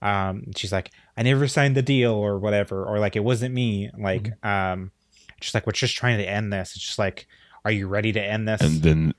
Um, 0.02 0.52
she's 0.56 0.72
like, 0.72 0.90
"I 1.16 1.22
never 1.22 1.48
signed 1.48 1.76
the 1.76 1.82
deal 1.82 2.12
or 2.12 2.38
whatever, 2.38 2.84
or 2.84 2.98
like 2.98 3.16
it 3.16 3.24
wasn't 3.24 3.54
me." 3.54 3.90
Like, 3.98 4.32
um, 4.44 4.92
she's 5.40 5.54
like, 5.54 5.66
"We're 5.66 5.72
just 5.72 5.96
trying 5.96 6.18
to 6.18 6.28
end 6.28 6.52
this." 6.52 6.72
It's 6.76 6.84
just 6.84 6.98
like, 6.98 7.26
"Are 7.64 7.70
you 7.72 7.88
ready 7.88 8.12
to 8.12 8.22
end 8.22 8.46
this?" 8.48 8.60
and 8.60 8.82
then 8.82 9.14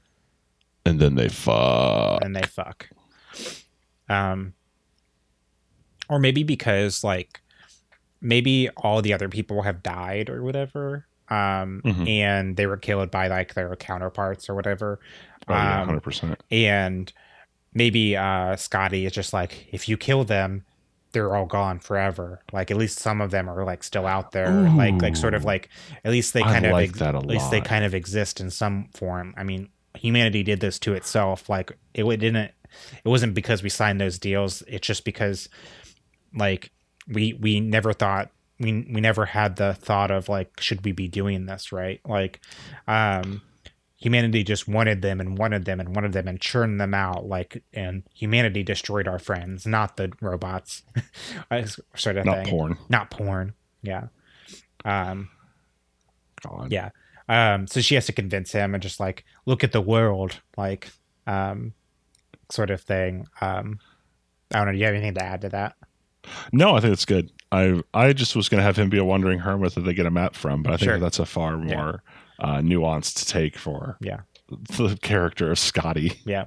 and 0.86 1.00
then 1.00 1.16
they 1.16 1.30
fuck. 1.30 2.24
and 2.24 2.36
they 2.36 2.44
fuck. 2.44 2.90
Um, 4.08 4.54
or 6.10 6.20
maybe 6.20 6.44
because 6.44 7.04
like 7.04 7.40
maybe 8.22 8.70
all 8.78 9.02
the 9.02 9.14
other 9.14 9.30
people 9.30 9.62
have 9.62 9.82
died 9.84 10.30
or 10.30 10.44
whatever. 10.44 11.06
Um, 11.30 11.82
Mhm. 11.86 12.10
and 12.10 12.58
they 12.58 12.66
were 12.66 12.78
killed 12.78 13.12
by 13.12 13.28
like 13.28 13.54
their 13.54 13.76
counterparts 13.76 14.50
or 14.50 14.56
whatever. 14.56 15.00
Oh, 15.48 15.54
yeah, 15.54 15.82
Um, 15.82 15.88
hundred 15.88 16.04
percent. 16.04 16.42
and 16.52 17.12
maybe 17.74 18.18
uh 18.18 18.56
Scotty 18.56 19.06
is 19.06 19.12
just 19.14 19.32
like 19.32 19.68
if 19.72 19.88
you 19.88 19.96
kill 19.96 20.24
them 20.24 20.66
they're 21.12 21.36
all 21.36 21.46
gone 21.46 21.80
forever 21.80 22.42
like 22.52 22.70
at 22.72 22.78
least 22.78 22.98
some 23.00 23.22
of 23.22 23.30
them 23.32 23.48
are 23.48 23.64
like 23.64 23.84
still 23.84 24.06
out 24.08 24.32
there 24.32 24.50
like 24.52 25.00
like 25.04 25.16
sort 25.16 25.34
of 25.36 25.44
like 25.46 25.70
at 26.04 26.12
least 26.12 26.34
they 26.34 26.42
I 26.42 26.52
kind 26.54 26.66
of 26.66 26.72
like 26.72 27.00
a 27.00 27.06
at 27.06 27.26
least 27.28 27.52
they 27.52 27.62
kind 27.62 27.86
of 27.86 27.94
exist 27.94 28.40
in 28.40 28.50
some 28.50 28.90
form 28.96 29.34
i 29.38 29.44
mean 29.44 29.70
humanity 29.96 30.42
did 30.44 30.60
this 30.62 30.78
to 30.80 30.94
itself 30.94 31.48
like 31.48 31.72
it, 31.94 32.04
wa- 32.04 32.16
didn't 32.16 32.38
it 32.38 32.54
wasn't 33.06 33.34
because 33.36 33.62
we 33.64 33.70
signed 33.70 34.02
those 34.02 34.18
deals 34.20 34.62
it's 34.68 34.86
just 34.86 35.04
because 35.06 35.48
like 36.36 36.72
we 37.08 37.34
we 37.34 37.60
never 37.60 37.94
thought 37.94 38.30
we 38.60 38.74
we 38.92 39.02
never 39.02 39.26
had 39.26 39.56
the 39.56 39.74
thought 39.74 40.12
of 40.12 40.30
like 40.30 40.60
should 40.60 40.84
we 40.86 40.92
be 40.92 41.08
doing 41.08 41.46
this 41.46 41.72
right? 41.72 42.02
Like 42.06 42.40
um 42.88 43.42
humanity 43.98 44.44
just 44.46 44.66
wanted 44.68 45.02
them 45.02 45.20
and 45.20 45.38
wanted 45.38 45.66
them 45.66 45.80
and 45.80 45.94
wanted 45.94 46.14
them 46.14 46.28
and 46.28 46.40
churned 46.40 46.80
them 46.80 46.94
out 46.94 47.26
like 47.28 47.62
and 47.74 48.04
humanity 48.14 48.64
destroyed 48.64 49.08
our 49.10 49.20
friends 49.20 49.66
not 49.66 49.98
the 49.98 50.12
robots. 50.22 50.84
Sort 51.96 52.18
of 52.18 52.26
Not 52.26 52.38
thing. 52.38 52.48
porn. 52.48 52.78
not 52.90 53.10
porn. 53.12 53.54
Yeah. 53.82 54.08
Um 54.86 55.30
God. 56.42 56.72
yeah. 56.72 56.90
Um 57.28 57.68
so 57.68 57.82
she 57.82 57.96
has 57.96 58.06
to 58.06 58.14
convince 58.14 58.52
him 58.52 58.74
and 58.74 58.82
just 58.82 59.00
like 59.00 59.26
look 59.46 59.64
at 59.64 59.72
the 59.72 59.82
world 59.82 60.40
like 60.58 60.90
um 61.28 61.74
sort 62.50 62.70
of 62.72 62.82
thing. 62.82 63.28
Um 63.42 63.80
i 64.54 64.58
don't 64.58 64.68
know. 64.68 64.72
Do 64.72 64.78
you 64.80 64.86
have 64.86 64.96
anything 64.96 65.14
to 65.16 65.24
add 65.24 65.42
to 65.42 65.50
that 65.50 65.76
No, 66.52 66.76
I 66.76 66.80
think 66.80 66.94
it's 66.94 67.06
good. 67.06 67.32
I 67.52 67.82
I 67.94 68.14
just 68.14 68.36
was 68.36 68.50
going 68.50 68.60
to 68.60 68.64
have 68.64 68.78
him 68.78 68.90
be 68.90 68.98
a 68.98 69.04
wandering 69.06 69.40
hermit 69.40 69.76
that 69.76 69.82
they 69.82 69.94
get 69.94 70.06
a 70.06 70.12
map 70.12 70.36
from, 70.36 70.62
but 70.64 70.74
I 70.74 70.78
think 70.78 70.90
Sure. 70.92 71.00
that's 71.00 71.20
a 71.20 71.26
far 71.26 71.58
more 71.58 72.04
uh, 72.40 72.58
nuanced 72.58 73.28
take 73.28 73.58
for 73.58 73.98
Yeah. 74.00 74.20
the 74.50 74.98
character 75.02 75.52
of 75.52 75.60
Scotty. 75.60 76.14
Yeah. 76.26 76.46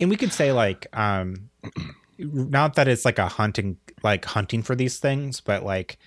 And 0.00 0.10
we 0.10 0.16
could 0.16 0.32
say 0.32 0.52
like 0.52 0.86
um 0.92 1.50
not 2.18 2.74
that 2.74 2.88
it's 2.88 3.04
like 3.04 3.18
a 3.18 3.28
hunting 3.28 3.76
like 4.02 4.24
hunting 4.24 4.62
for 4.62 4.74
these 4.74 4.98
things, 4.98 5.40
but 5.40 5.62
like 5.64 5.98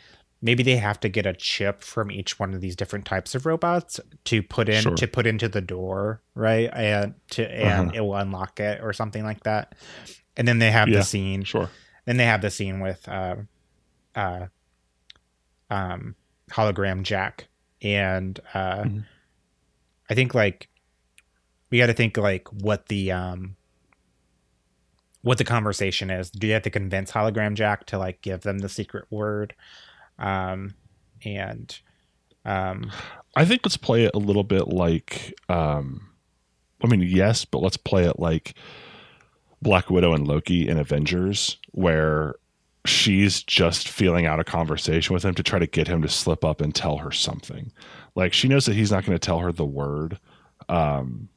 maybe 0.41 0.61
they 0.61 0.75
have 0.75 0.99
to 0.99 1.09
get 1.09 1.25
a 1.25 1.33
chip 1.33 1.81
from 1.81 2.11
each 2.11 2.37
one 2.37 2.53
of 2.53 2.59
these 2.61 2.75
different 2.75 3.05
types 3.05 3.33
of 3.33 3.45
robots 3.45 3.99
to 4.25 4.43
put 4.43 4.67
in 4.67 4.81
Sure. 4.81 4.95
to 4.95 5.07
put 5.07 5.25
into 5.25 5.47
the 5.47 5.61
door, 5.61 6.21
right? 6.35 6.69
And 6.73 7.13
to 7.31 7.49
and 7.49 7.89
Uh-huh. 7.89 7.91
it 7.95 8.01
will 8.01 8.15
unlock 8.15 8.59
it 8.59 8.81
or 8.81 8.93
something 8.93 9.23
like 9.23 9.43
that. 9.43 9.73
And 10.35 10.47
then 10.47 10.59
they 10.59 10.71
have 10.71 10.89
Yeah. 10.89 10.97
the 10.97 11.03
scene. 11.03 11.43
Sure. 11.43 11.69
Then 12.05 12.17
they 12.17 12.25
have 12.25 12.41
the 12.41 12.51
scene 12.51 12.79
with 12.79 13.07
uh 13.07 13.35
uh 14.15 14.47
um 15.69 16.15
hologram 16.51 17.03
Jack 17.03 17.47
and 17.81 18.39
uh 18.53 18.83
Mhm. 18.83 19.05
I 20.09 20.13
think 20.15 20.35
like 20.35 20.67
we 21.69 21.77
got 21.79 21.87
to 21.87 21.93
think 21.93 22.17
like 22.17 22.47
what 22.49 22.87
the 22.87 23.11
um 23.11 23.55
what 25.21 25.37
the 25.37 25.45
conversation 25.45 26.09
is. 26.09 26.29
Do 26.29 26.47
you 26.47 26.53
have 26.53 26.63
to 26.63 26.69
convince 26.69 27.11
hologram 27.11 27.53
Jack 27.55 27.85
to 27.87 27.97
like 27.97 28.21
give 28.21 28.41
them 28.41 28.59
the 28.59 28.69
secret 28.69 29.05
word? 29.09 29.55
Um 30.19 30.75
and 31.25 31.77
um 32.45 32.91
I 33.35 33.45
think 33.45 33.61
let's 33.65 33.77
play 33.77 34.03
it 34.03 34.11
a 34.13 34.19
little 34.19 34.43
bit 34.43 34.67
like 34.67 35.33
um 35.49 36.09
I 36.83 36.87
mean 36.87 37.01
yes, 37.01 37.45
but 37.45 37.59
let's 37.59 37.77
play 37.77 38.03
it 38.05 38.19
like 38.19 38.53
Black 39.61 39.89
Widow 39.89 40.13
and 40.13 40.27
Loki 40.27 40.67
and 40.67 40.77
Avengers 40.77 41.57
where 41.73 42.35
she's 42.85 43.43
just 43.43 43.87
feeling 43.87 44.25
out 44.25 44.39
a 44.39 44.43
conversation 44.43 45.13
with 45.13 45.23
him 45.23 45.35
to 45.35 45.43
try 45.43 45.59
to 45.59 45.67
get 45.67 45.87
him 45.87 46.01
to 46.01 46.09
slip 46.09 46.43
up 46.43 46.61
and 46.61 46.73
tell 46.73 46.97
her 46.97 47.11
something. 47.11 47.71
Like 48.15 48.33
she 48.33 48.47
knows 48.47 48.65
that 48.65 48.75
he's 48.75 48.91
not 48.91 49.05
going 49.05 49.17
to 49.17 49.25
tell 49.25 49.39
her 49.39 49.51
the 49.51 49.65
word. 49.65 50.19
Um 50.69 51.29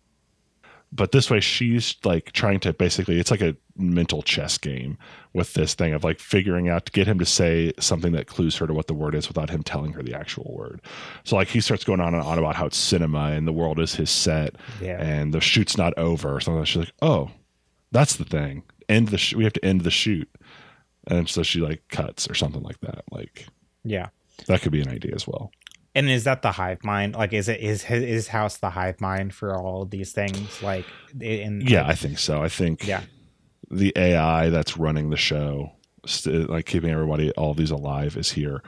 but 0.92 1.12
this 1.12 1.30
way 1.30 1.40
she's 1.40 1.96
like 2.04 2.32
trying 2.32 2.60
to 2.60 2.72
basically 2.72 3.18
it's 3.18 3.30
like 3.30 3.40
a 3.40 3.56
mental 3.76 4.22
chess 4.22 4.56
game 4.56 4.96
with 5.34 5.52
this 5.54 5.74
thing 5.74 5.92
of 5.92 6.04
like 6.04 6.18
figuring 6.20 6.68
out 6.68 6.86
to 6.86 6.92
get 6.92 7.06
him 7.06 7.18
to 7.18 7.26
say 7.26 7.72
something 7.78 8.12
that 8.12 8.26
clues 8.26 8.56
her 8.56 8.66
to 8.66 8.72
what 8.72 8.86
the 8.86 8.94
word 8.94 9.14
is 9.14 9.28
without 9.28 9.50
him 9.50 9.62
telling 9.62 9.92
her 9.92 10.02
the 10.02 10.14
actual 10.14 10.52
word. 10.56 10.80
So 11.24 11.36
like 11.36 11.48
he 11.48 11.60
starts 11.60 11.84
going 11.84 12.00
on 12.00 12.14
and 12.14 12.22
on 12.22 12.38
about 12.38 12.56
how 12.56 12.66
it's 12.66 12.76
cinema 12.76 13.32
and 13.32 13.46
the 13.46 13.52
world 13.52 13.78
is 13.78 13.94
his 13.94 14.10
set 14.10 14.54
yeah. 14.80 15.00
and 15.00 15.34
the 15.34 15.40
shoot's 15.40 15.76
not 15.76 15.96
over 15.98 16.34
or 16.34 16.40
something. 16.40 16.64
She's 16.64 16.84
like, 16.86 16.94
oh, 17.02 17.30
that's 17.92 18.16
the 18.16 18.24
thing. 18.24 18.62
End 18.88 19.08
the 19.08 19.18
sh- 19.18 19.34
we 19.34 19.44
have 19.44 19.52
to 19.54 19.64
end 19.64 19.80
the 19.82 19.90
shoot, 19.90 20.28
and 21.08 21.28
so 21.28 21.42
she 21.42 21.60
like 21.60 21.82
cuts 21.88 22.28
or 22.30 22.34
something 22.34 22.62
like 22.62 22.80
that. 22.80 23.04
Like 23.10 23.46
Yeah. 23.84 24.08
that 24.46 24.60
could 24.62 24.72
be 24.72 24.80
an 24.80 24.88
idea 24.88 25.14
as 25.14 25.26
well. 25.26 25.50
And 25.94 26.10
is 26.10 26.24
that 26.24 26.42
the 26.42 26.52
hive 26.52 26.84
mind? 26.84 27.14
Like 27.14 27.32
is 27.32 27.48
it 27.48 27.60
is 27.60 27.82
his, 27.82 28.02
is 28.02 28.28
house 28.28 28.58
the 28.58 28.70
hive 28.70 29.00
mind 29.00 29.34
for 29.34 29.56
all 29.56 29.84
these 29.86 30.12
things 30.12 30.62
like 30.62 30.84
in 31.20 31.62
Yeah, 31.62 31.86
I 31.86 31.94
think 31.94 32.18
so. 32.18 32.42
I 32.42 32.48
think 32.48 32.86
Yeah. 32.86 33.02
the 33.70 33.92
AI 33.96 34.50
that's 34.50 34.76
running 34.76 35.10
the 35.10 35.16
show, 35.16 35.72
st- 36.06 36.48
like 36.50 36.66
keeping 36.66 36.90
everybody 36.90 37.30
all 37.32 37.54
these 37.54 37.70
alive, 37.72 38.16
is 38.16 38.30
here, 38.32 38.62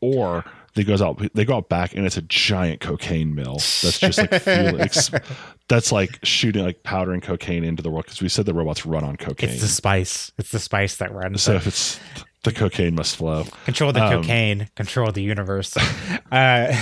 or 0.00 0.44
they 0.74 0.84
goes 0.84 1.02
out 1.02 1.20
they 1.34 1.44
go 1.44 1.56
out 1.56 1.68
back 1.68 1.94
and 1.94 2.06
it's 2.06 2.16
a 2.16 2.22
giant 2.22 2.80
cocaine 2.80 3.34
mill 3.34 3.56
that's 3.56 3.98
just 3.98 4.18
like 4.18 4.32
fuel, 4.42 4.80
ex- 4.80 5.10
that's 5.68 5.92
like 5.92 6.18
shooting 6.24 6.64
like 6.64 6.82
powdering 6.82 7.20
cocaine 7.20 7.64
into 7.64 7.82
the 7.82 7.90
world 7.90 8.04
because 8.06 8.22
we 8.22 8.28
said 8.28 8.46
the 8.46 8.54
robots 8.54 8.86
run 8.86 9.04
on 9.04 9.16
cocaine. 9.16 9.50
It's 9.50 9.60
the 9.60 9.68
spice. 9.68 10.32
It's 10.38 10.50
the 10.50 10.58
spice 10.58 10.96
that 10.96 11.12
runs. 11.12 11.42
so 11.42 11.54
if 11.54 11.66
it's 11.66 12.00
the 12.44 12.52
cocaine 12.52 12.94
must 12.94 13.16
flow. 13.16 13.44
control 13.64 13.92
the 13.92 14.02
um, 14.04 14.22
cocaine, 14.22 14.68
control 14.74 15.12
the 15.12 15.22
universe. 15.22 15.76
uh, 16.32 16.74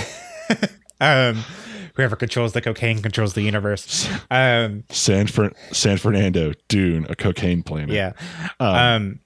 um, 1.01 1.43
whoever 1.95 2.15
controls 2.15 2.53
the 2.53 2.61
cocaine 2.61 3.01
controls 3.01 3.33
the 3.33 3.41
universe. 3.43 4.09
Um, 4.31 4.83
San 4.89 5.27
Fer- 5.27 5.53
San 5.71 5.97
Fernando, 5.97 6.53
Dune, 6.67 7.05
a 7.09 7.15
cocaine 7.15 7.61
planet. 7.63 7.91
yeah. 7.91 8.13
Um, 8.59 8.75
Um, 8.75 9.19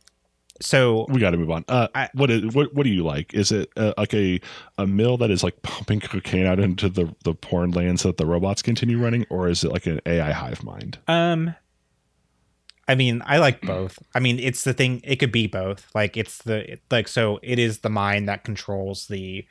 so 0.62 1.06
we 1.10 1.20
got 1.20 1.32
to 1.32 1.38
move 1.38 1.52
on. 1.52 1.66
Uh, 1.68 1.88
I- 1.94 2.10
what 2.14 2.30
is 2.32 2.54
what? 2.56 2.74
What 2.74 2.84
do 2.84 2.90
you 2.90 3.04
like? 3.04 3.34
Is 3.34 3.52
it 3.52 3.70
uh, 3.76 3.94
like 3.98 4.14
a 4.14 4.40
a 4.78 4.88
mill 4.88 5.18
that 5.18 5.30
is 5.32 5.44
like 5.44 5.62
pumping 5.64 6.00
cocaine 6.00 6.46
out 6.46 6.60
into 6.60 6.90
the 6.90 7.14
the 7.24 7.34
porn 7.34 7.72
land 7.72 8.00
so 8.00 8.10
that 8.10 8.18
the 8.18 8.26
robots 8.26 8.62
continue 8.62 8.98
running, 8.98 9.26
or 9.30 9.48
is 9.50 9.64
it 9.64 9.72
like 9.72 9.86
an 9.86 10.00
AI 10.06 10.32
hive 10.32 10.64
mind? 10.64 10.98
Um, 11.08 11.56
I 12.88 12.96
mean, 12.96 13.24
I 13.26 13.40
like 13.40 13.62
both. 13.62 13.98
I 14.14 14.20
mean, 14.20 14.38
it's 14.40 14.64
the 14.64 14.74
thing. 14.74 15.02
It 15.04 15.16
could 15.18 15.32
be 15.32 15.48
both. 15.48 15.88
Like 15.96 16.16
it's 16.18 16.38
the 16.40 16.78
like 16.92 17.08
so. 17.08 17.40
It 17.42 17.58
is 17.60 17.80
the 17.80 17.90
mind 17.90 18.30
that 18.30 18.44
controls 18.44 19.08
the, 19.08 19.46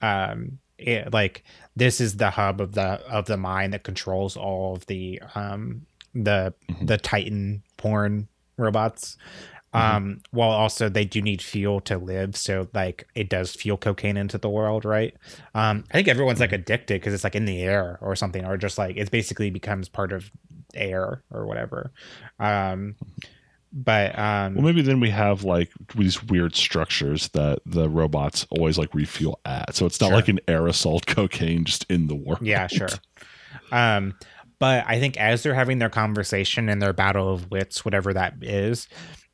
um, 0.00 0.58
it, 0.78 1.12
like 1.12 1.44
this 1.76 2.00
is 2.00 2.16
the 2.16 2.30
hub 2.30 2.60
of 2.60 2.72
the 2.72 2.82
of 3.06 3.26
the 3.26 3.36
mind 3.36 3.74
that 3.74 3.84
controls 3.84 4.36
all 4.36 4.74
of 4.76 4.86
the 4.86 5.20
um 5.34 5.86
the 6.14 6.54
Mhm. 6.70 6.86
the 6.86 6.96
Titan 6.96 7.62
porn 7.76 8.28
robots. 8.56 9.16
Um, 9.72 10.20
while 10.32 10.50
also 10.50 10.88
they 10.88 11.04
do 11.04 11.22
need 11.22 11.40
fuel 11.40 11.80
to 11.82 11.96
live, 11.96 12.36
so 12.36 12.68
like 12.74 13.06
it 13.14 13.28
does 13.28 13.54
fuel 13.54 13.76
cocaine 13.76 14.16
into 14.16 14.36
the 14.36 14.50
world, 14.50 14.84
right? 14.84 15.14
Um, 15.54 15.84
I 15.90 15.94
think 15.94 16.08
everyone's 16.08 16.40
like 16.40 16.50
addicted 16.52 17.00
because 17.00 17.14
it's 17.14 17.22
like 17.22 17.36
in 17.36 17.44
the 17.44 17.62
air 17.62 17.96
or 18.00 18.16
something, 18.16 18.44
or 18.44 18.56
just 18.56 18.78
like 18.78 18.96
it 18.96 19.10
basically 19.12 19.48
becomes 19.50 19.88
part 19.88 20.12
of 20.12 20.28
air 20.74 21.22
or 21.30 21.46
whatever. 21.46 21.92
Um, 22.40 22.96
but 23.72 24.18
um, 24.18 24.54
Well, 24.56 24.64
maybe 24.64 24.82
then 24.82 24.98
we 24.98 25.10
have 25.10 25.44
like 25.44 25.70
these 25.94 26.20
weird 26.24 26.56
structures 26.56 27.28
that 27.28 27.60
the 27.64 27.88
robots 27.88 28.44
always 28.50 28.76
like 28.76 28.92
refuel 28.92 29.38
at. 29.44 29.76
So 29.76 29.86
it's 29.86 30.00
not 30.00 30.08
Sure. 30.08 30.16
like 30.16 30.26
an 30.28 30.40
aerosol 30.48 31.04
cocaine 31.06 31.64
just 31.64 31.86
in 31.88 32.08
the 32.08 32.16
world. 32.16 32.40
yeah, 32.42 32.66
sure. 32.66 32.88
Um, 33.70 34.14
but 34.58 34.84
I 34.86 34.98
think 34.98 35.16
as 35.16 35.42
they're 35.42 35.54
having 35.54 35.78
their 35.78 35.88
conversation 35.88 36.68
and 36.68 36.82
their 36.82 36.92
battle 36.92 37.32
of 37.32 37.50
wits, 37.50 37.84
whatever 37.84 38.12
that 38.12 38.34
is, 38.42 38.88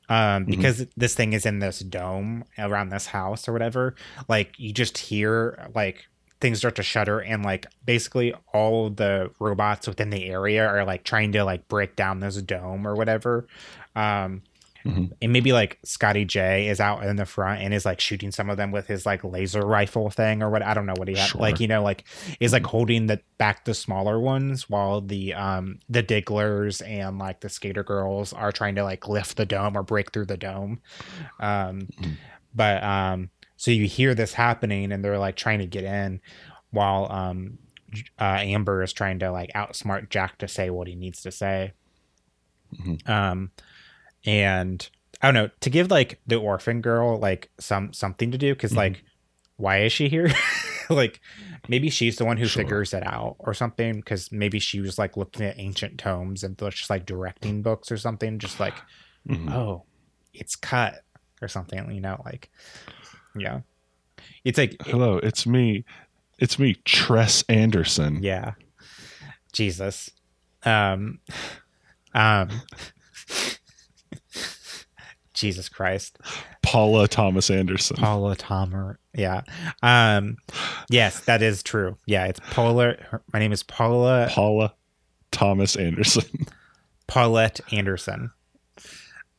um, 0.09 0.45
because 0.45 0.87
this 0.97 1.15
thing 1.15 1.33
is 1.33 1.47
in 1.47 1.59
this 1.59 1.81
dome 1.81 2.45
around 2.59 2.91
this 2.91 3.07
house 3.07 3.49
or 3.49 3.53
whatever, 3.53 3.95
like 4.28 4.59
you 4.59 4.73
just 4.73 4.99
hear 4.99 5.69
like 5.74 6.07
things 6.41 6.59
start 6.59 6.77
to 6.77 6.83
shudder 6.83 7.20
and 7.20 7.45
like 7.45 7.66
basically 7.85 8.35
all 8.53 8.89
of 8.89 8.97
the 8.97 9.31
robots 9.39 9.89
within 9.89 10.11
the 10.11 10.27
area 10.27 10.66
are 10.66 10.85
like 10.85 11.03
trying 11.03 11.33
to 11.33 11.45
like 11.45 11.66
break 11.69 11.97
down 11.97 12.20
this 12.20 12.41
dome 12.43 12.87
or 12.87 12.95
whatever. 12.95 13.47
Um, 13.95 14.43
Mhm. 14.87 15.13
and 15.21 15.33
maybe 15.33 15.53
like 15.53 15.79
Scotty 15.85 16.25
J 16.25 16.69
is 16.69 16.81
out 16.81 17.03
in 17.05 17.17
the 17.17 17.27
front 17.27 17.61
and 17.61 17.75
is 17.75 17.85
like 17.85 18.01
shooting 18.01 18.31
some 18.31 18.49
of 18.49 18.57
them 18.57 18.71
with 18.71 18.87
his 18.87 19.05
like 19.05 19.25
laser 19.25 19.67
rifle 19.67 20.09
thing 20.11 20.43
or 20.43 20.49
what 20.51 20.63
I 20.63 20.75
don't 20.75 20.87
know 20.87 20.95
what 20.97 21.09
he 21.09 21.15
had 21.17 21.29
Sure. 21.31 21.41
like 21.41 21.59
you 21.61 21.67
know 21.67 21.83
like 21.83 22.05
is 22.41 22.53
like 22.53 22.65
holding 22.67 23.07
the 23.07 23.21
back 23.39 23.65
the 23.65 23.75
smaller 23.75 24.21
ones 24.21 24.71
while 24.71 25.01
the 25.01 25.35
um 25.35 25.79
the 25.89 26.03
digglers 26.03 26.81
and 26.87 27.19
like 27.19 27.41
the 27.41 27.49
skater 27.49 27.83
girls 27.83 28.33
are 28.33 28.53
trying 28.53 28.77
to 28.77 28.85
like 28.85 29.09
lift 29.09 29.37
the 29.37 29.45
dome 29.47 29.77
or 29.77 29.83
break 29.83 30.13
through 30.13 30.27
the 30.27 30.37
dome 30.37 30.81
um 31.41 31.89
Mhm. 32.01 32.17
but 32.55 32.83
um 32.85 33.31
so 33.57 33.71
you 33.71 33.87
hear 33.87 34.15
this 34.15 34.35
happening 34.35 34.93
and 34.93 35.05
they're 35.05 35.19
like 35.19 35.35
trying 35.37 35.59
to 35.59 35.67
get 35.67 35.85
in 35.85 36.21
while 36.71 37.11
um 37.11 37.59
uh, 38.21 38.25
Amber 38.41 38.83
is 38.83 38.93
trying 38.93 39.19
to 39.21 39.31
like 39.33 39.51
outsmart 39.55 40.11
Jack 40.11 40.39
to 40.39 40.49
say 40.49 40.71
what 40.71 40.87
he 40.87 40.95
needs 40.95 41.23
to 41.23 41.31
say 41.33 41.73
Mhm. 42.75 43.09
um 43.09 43.51
and 44.27 44.89
I 45.23 45.28
don't 45.28 45.35
know 45.35 45.51
to 45.61 45.70
give 45.70 45.90
like 45.90 46.20
the 46.27 46.36
orphan 46.36 46.81
girl 46.81 47.19
like 47.19 47.51
some 47.59 47.93
something 47.93 48.31
to 48.32 48.39
do 48.39 48.55
because 48.55 48.73
Mhm. 48.73 48.77
like 48.77 49.03
why 49.57 49.78
is 49.82 49.93
she 49.93 50.09
here 50.09 50.31
like 50.90 51.20
maybe 51.69 51.89
she's 51.89 52.16
the 52.16 52.24
one 52.24 52.36
who 52.36 52.47
Sure. 52.47 52.62
figures 52.62 52.93
it 52.93 53.07
out 53.07 53.36
or 53.39 53.55
something 53.55 53.94
because 53.94 54.31
maybe 54.31 54.59
she 54.59 54.81
was 54.81 54.98
like 54.98 55.16
looking 55.16 55.47
at 55.47 55.59
ancient 55.59 55.98
tomes 55.98 56.44
and 56.44 56.59
just 56.59 56.90
like 56.90 57.07
directing 57.07 57.62
books 57.62 57.90
or 57.90 57.97
something 57.97 58.39
just 58.39 58.61
like 58.61 58.74
Mhm. 59.28 59.51
oh 59.53 59.85
it's 60.35 60.55
cut 60.57 61.03
or 61.40 61.48
something 61.48 61.90
you 61.90 62.01
know 62.01 62.20
like 62.24 62.51
yeah 63.35 63.61
it's 64.44 64.59
like 64.59 64.77
Hello, 64.81 65.19
it's 65.19 65.47
me. 65.47 65.85
It's 66.39 66.59
me, 66.59 66.74
Tress 66.85 67.43
Anderson. 67.48 68.23
yeah 68.23 68.53
jesus 69.53 70.11
um 70.65 71.20
um 72.15 72.51
Jesus 75.37 75.69
Christ. 75.69 76.19
Paula 76.63 77.07
Thomas 77.09 77.51
Anderson. 77.51 77.97
Paula 77.97 78.35
Tomer. 78.37 78.97
Yeah. 79.15 79.43
Um 79.83 80.37
yes, 80.91 81.21
that 81.21 81.43
is 81.43 81.63
true. 81.63 81.97
Yeah, 82.07 82.25
it's 82.27 82.41
Paula 82.51 82.97
her- 83.11 83.23
my 83.33 83.39
name 83.39 83.53
is 83.53 83.63
Paula 83.63 84.29
Paula 84.31 84.75
Thomas 85.31 85.77
Anderson. 85.77 86.25
Paulette 87.07 87.61
Anderson. 87.73 88.31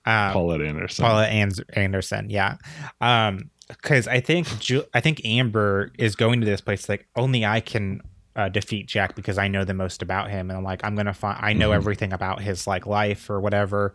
Um, 0.06 0.32
Paulette 0.32 0.62
Anderson. 0.62 1.04
Paula 1.04 1.26
Ans- 1.28 1.60
Anderson, 1.74 2.30
yeah. 2.30 2.56
Um, 3.02 3.50
because 3.68 4.08
I 4.08 4.22
think 4.22 4.48
Ju- 4.60 4.86
I 4.94 5.02
think 5.02 5.20
Amber 5.26 5.92
is 5.98 6.16
going 6.16 6.40
to 6.40 6.46
this 6.46 6.62
place 6.62 6.88
like 6.88 7.06
only 7.18 7.46
I 7.46 7.60
can 7.60 8.00
uh, 8.38 8.48
defeat 8.48 8.88
Jack 8.88 9.16
because 9.16 9.38
I 9.38 9.50
know 9.50 9.66
the 9.66 9.74
most 9.74 10.02
about 10.02 10.30
him, 10.30 10.50
and 10.50 10.58
I'm 10.58 10.64
like 10.64 10.80
I'm 10.86 10.96
gonna 10.96 11.14
find 11.14 11.38
I 11.42 11.52
know 11.52 11.72
Mhm. 11.72 11.76
everything 11.76 12.14
about 12.14 12.40
his 12.42 12.66
like 12.68 12.86
life 12.86 13.30
or 13.30 13.42
whatever. 13.42 13.94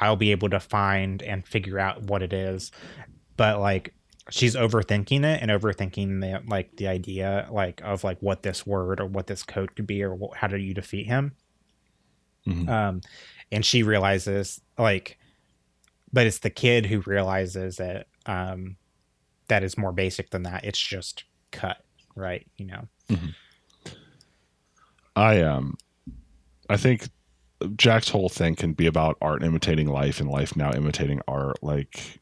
I'll 0.00 0.16
be 0.16 0.30
able 0.32 0.50
to 0.50 0.60
find 0.60 1.22
and 1.22 1.46
figure 1.46 1.78
out 1.78 2.02
what 2.02 2.22
it 2.22 2.32
is, 2.32 2.70
but 3.36 3.60
like 3.60 3.94
she's 4.30 4.54
overthinking 4.56 5.24
it 5.24 5.40
and 5.40 5.50
overthinking 5.50 6.20
the 6.20 6.42
like 6.48 6.74
the 6.76 6.88
idea 6.88 7.48
like 7.50 7.80
of 7.84 8.02
like 8.04 8.18
what 8.20 8.42
this 8.42 8.66
word 8.66 9.00
or 9.00 9.06
what 9.06 9.26
this 9.28 9.42
code 9.42 9.74
could 9.76 9.86
be 9.86 10.02
or 10.02 10.16
wh- 10.16 10.36
how 10.36 10.48
do 10.48 10.56
you 10.56 10.74
defeat 10.74 11.06
him? 11.06 11.32
Mhm. 12.46 12.68
um 12.68 13.00
and 13.50 13.64
she 13.64 13.82
realizes 13.82 14.60
like 14.78 15.18
but 16.12 16.26
it's 16.26 16.38
the 16.40 16.50
kid 16.50 16.86
who 16.86 17.00
realizes 17.00 17.76
that 17.76 18.06
um 18.26 18.76
that 19.48 19.62
is 19.62 19.78
more 19.78 19.92
basic 19.92 20.30
than 20.30 20.42
that. 20.42 20.64
It's 20.64 20.78
just 20.78 21.24
cut 21.52 21.78
right? 22.16 22.46
You 22.56 22.66
know? 22.66 22.88
I 25.14 25.40
um 25.42 25.76
I 26.68 26.76
think 26.76 27.08
Jack's 27.76 28.10
whole 28.10 28.28
thing 28.28 28.54
can 28.54 28.72
be 28.74 28.86
about 28.86 29.16
art 29.20 29.42
imitating 29.42 29.88
life 29.88 30.20
and 30.20 30.28
life 30.30 30.56
now 30.56 30.72
imitating 30.72 31.20
art. 31.26 31.62
Like 31.62 32.20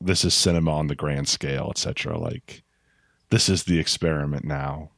this 0.00 0.24
is 0.24 0.34
cinema 0.34 0.72
on 0.72 0.88
the 0.88 0.94
grand 0.94 1.28
scale, 1.28 1.68
etc. 1.70 2.18
Like 2.18 2.62
this 3.30 3.48
is 3.48 3.64
the 3.64 3.78
experiment 3.78 4.44
now 4.44 4.90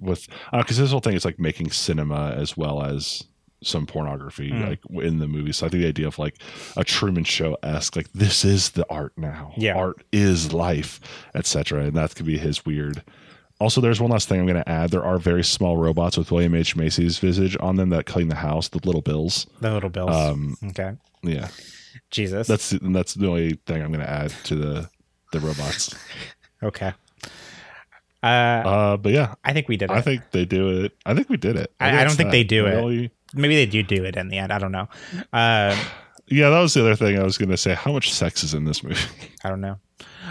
with 0.00 0.26
because 0.52 0.78
this 0.78 0.90
whole 0.90 1.00
thing 1.00 1.14
is 1.14 1.24
like 1.24 1.38
making 1.38 1.70
cinema 1.70 2.34
as 2.36 2.56
well 2.56 2.82
as 2.82 3.24
some 3.62 3.86
pornography 3.86 4.50
Mm. 4.50 4.68
like 4.68 4.80
in 5.04 5.18
the 5.20 5.28
movie. 5.28 5.52
So 5.52 5.64
I 5.66 5.68
think 5.70 5.82
the 5.82 5.88
idea 5.88 6.06
of 6.06 6.18
like 6.18 6.36
a 6.76 6.84
Truman 6.84 7.24
Show 7.24 7.56
esque, 7.62 7.96
like 7.96 8.12
this 8.12 8.44
is 8.44 8.70
the 8.70 8.84
art 8.90 9.12
now. 9.16 9.52
Yeah. 9.56 9.74
art 9.76 10.04
is 10.12 10.52
life, 10.52 11.00
etc. 11.34 11.84
And 11.84 11.94
that 11.96 12.14
could 12.14 12.26
be 12.26 12.36
his 12.36 12.66
weird. 12.66 13.02
Also, 13.60 13.80
there's 13.80 14.00
one 14.00 14.10
last 14.10 14.28
thing 14.28 14.40
I'm 14.40 14.46
going 14.46 14.62
to 14.62 14.68
add. 14.68 14.90
There 14.90 15.04
are 15.04 15.16
very 15.18 15.44
small 15.44 15.76
robots 15.76 16.18
with 16.18 16.30
William 16.32 16.54
H 16.54 16.74
Macy's 16.76 17.18
visage 17.18 17.56
on 17.60 17.76
them 17.76 17.90
that 17.90 18.04
clean 18.06 18.28
the 18.28 18.34
house, 18.34 18.68
the 18.68 18.80
little 18.84 19.00
bills. 19.00 19.46
the 19.60 19.72
little 19.72 19.90
bills 19.90 20.10
Um, 20.14 20.56
okay 20.70 20.92
yeah, 21.22 21.48
jesus 22.10 22.46
that's 22.48 22.74
that's 22.82 23.14
the 23.14 23.26
only 23.28 23.58
thing 23.66 23.80
I'm 23.82 23.88
going 23.92 24.04
to 24.04 24.10
add 24.10 24.30
to 24.44 24.54
the 24.56 24.90
the 25.32 25.40
robots. 25.40 25.94
okay 26.62 26.92
uh, 28.22 28.26
Uh, 28.26 28.96
but 28.96 29.12
yeah, 29.12 29.34
i 29.44 29.52
think 29.52 29.68
we 29.68 29.76
did 29.76 29.90
it 29.90 29.94
I 29.94 30.00
think 30.00 30.22
they 30.30 30.44
do 30.44 30.84
it. 30.84 30.92
I 31.06 31.14
think 31.14 31.28
we 31.30 31.36
did 31.36 31.56
it. 31.56 31.72
I- 31.80 32.00
I 32.00 32.04
don't 32.04 32.14
think 32.16 32.30
they 32.30 32.44
do 32.44 32.66
it. 32.66 33.10
Maybe 33.34 33.54
they 33.56 33.66
do 33.66 33.82
do 33.82 34.04
it 34.04 34.16
in 34.16 34.28
the 34.28 34.38
end 34.38 34.52
i 34.52 34.58
don't 34.58 34.72
know 34.72 34.88
uh, 35.32 35.76
Yeah, 36.26 36.48
that 36.48 36.60
was 36.60 36.72
the 36.72 36.80
other 36.80 36.96
thing 36.96 37.18
I 37.18 37.22
was 37.22 37.36
going 37.36 37.50
to 37.50 37.56
say. 37.58 37.74
How 37.74 37.92
much 37.92 38.10
sex 38.10 38.42
is 38.42 38.54
in 38.54 38.64
this 38.64 38.82
movie? 38.82 38.96
I 39.44 39.50
don't 39.50 39.60
know. 39.60 39.76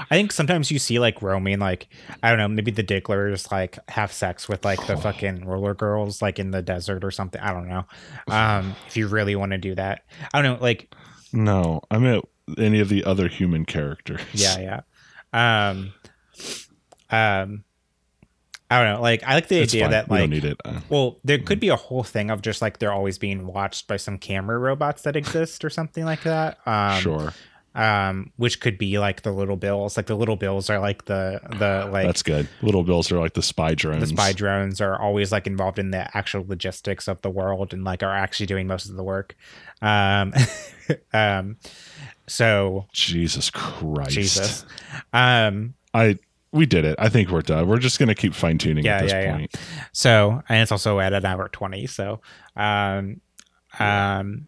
I 0.10 0.16
think 0.16 0.32
sometimes 0.32 0.72
you 0.72 0.80
see 0.80 1.00
like 1.00 1.22
roaming, 1.22 1.60
like 1.60 1.88
I 2.22 2.30
don't 2.30 2.38
know, 2.38 2.48
maybe 2.48 2.72
the 2.72 2.84
Dicklers 2.84 3.52
like 3.52 3.78
have 3.90 4.12
sex 4.12 4.48
with 4.50 4.66
like 4.66 4.86
the 4.88 4.98
fucking 4.98 5.46
roller 5.46 5.74
girls, 5.74 6.22
like 6.22 6.40
in 6.40 6.52
the 6.52 6.62
desert 6.62 7.04
or 7.04 7.12
something. 7.12 7.42
I 7.42 7.54
don't 7.54 7.70
know. 7.70 7.86
Um, 8.28 8.76
if 8.88 8.98
you 8.98 9.08
really 9.08 9.36
want 9.36 9.52
to 9.52 9.58
do 9.58 9.76
that, 9.76 10.04
I 10.34 10.42
don't 10.42 10.56
know. 10.56 10.64
Like, 10.64 10.94
no, 11.32 11.82
I 11.90 11.98
mean 11.98 12.22
any 12.58 12.80
of 12.80 12.90
the 12.90 13.04
other 13.06 13.28
human 13.28 13.66
characters. 13.66 14.22
yeah, 14.34 14.60
yeah. 14.60 14.82
Um, 15.34 15.94
um, 17.10 17.64
I 18.70 18.84
don't 18.84 18.96
know. 18.96 19.02
Like, 19.02 19.24
I 19.24 19.36
like 19.36 19.48
the 19.48 19.60
it's 19.60 19.74
idea 19.74 19.84
fine. 19.84 19.92
that 19.92 20.10
we 20.10 20.16
like, 20.16 20.22
don't 20.22 20.30
need 20.32 20.46
it. 20.46 20.58
Uh, 20.66 20.80
well, 20.90 21.20
there 21.24 21.38
could 21.38 21.60
be 21.60 21.70
a 21.70 21.76
whole 21.76 22.04
thing 22.04 22.32
of 22.32 22.42
just 22.42 22.62
like 22.62 22.80
they're 22.80 22.92
always 22.92 23.18
being 23.18 23.46
watched 23.46 23.88
by 23.88 23.98
some 23.98 24.18
camera 24.18 24.58
robots 24.58 25.04
that 25.04 25.16
exist 25.16 25.64
or 25.64 25.70
something 25.70 26.06
like 26.06 26.24
that. 26.24 26.58
Um, 26.66 27.00
sure, 27.00 27.34
Um, 27.76 28.32
which 28.36 28.60
could 28.60 28.78
be 28.78 29.00
like 29.00 29.24
the 29.24 29.32
little 29.32 29.56
bills. 29.56 29.98
Like 29.98 30.06
the 30.06 30.14
little 30.16 30.36
bills 30.36 30.70
are 30.70 30.78
like 30.80 31.06
the 31.06 31.40
the 31.58 31.90
like 31.92 32.06
that's 32.06 32.22
good. 32.22 32.48
Little 32.62 32.84
bills 32.84 33.12
are 33.12 33.18
like 33.18 33.34
the 33.34 33.42
spy 33.42 33.74
drones. 33.74 34.02
the 34.02 34.08
spy 34.16 34.32
drones 34.32 34.80
are 34.80 35.02
always 35.02 35.32
like 35.32 35.48
involved 35.48 35.80
in 35.80 35.90
the 35.90 36.16
actual 36.16 36.46
logistics 36.48 37.08
of 37.08 37.20
the 37.24 37.32
world 37.32 37.74
and 37.74 37.84
like 37.84 38.04
are 38.04 38.16
actually 38.16 38.46
doing 38.46 38.68
most 38.68 38.90
of 38.90 38.96
the 38.96 39.04
work 39.04 39.36
um 39.82 40.34
um 41.14 41.58
so 42.28 42.86
Jesus 42.94 43.50
Christ. 43.50 44.12
jesus 44.12 44.66
um 45.12 45.74
I 45.96 46.18
we 46.52 46.68
did 46.68 46.86
it. 46.86 46.96
I 47.00 47.10
think 47.10 47.30
we're 47.30 47.42
done. 47.42 47.68
We're 47.68 47.80
just 47.80 47.98
gonna 47.98 48.14
keep 48.14 48.36
fine 48.36 48.60
tuning 48.60 48.86
Yeah, 48.86 48.98
at 48.98 49.02
this 49.04 49.12
yeah, 49.14 49.22
yeah. 49.22 49.36
point. 49.38 49.56
so 49.92 50.44
and 50.48 50.62
it's 50.62 50.72
also 50.72 51.00
at 51.00 51.12
an 51.14 51.26
hour 51.26 51.48
20 51.50 51.88
so 51.88 52.22
um 52.56 53.20
um 53.80 54.48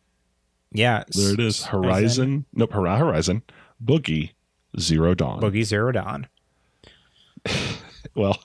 yeah 0.75 1.03
There 1.09 1.33
it 1.33 1.39
is. 1.39 1.65
Horizon. 1.65 2.45
Nope. 2.53 2.73
Hor- 2.73 2.87
Horizon. 2.87 3.43
Boogie. 3.83 4.31
Zero 4.79 5.13
Dawn. 5.15 5.39
boogie 5.41 5.63
zero 5.63 5.91
dawn 5.91 6.27
Well, 8.15 8.37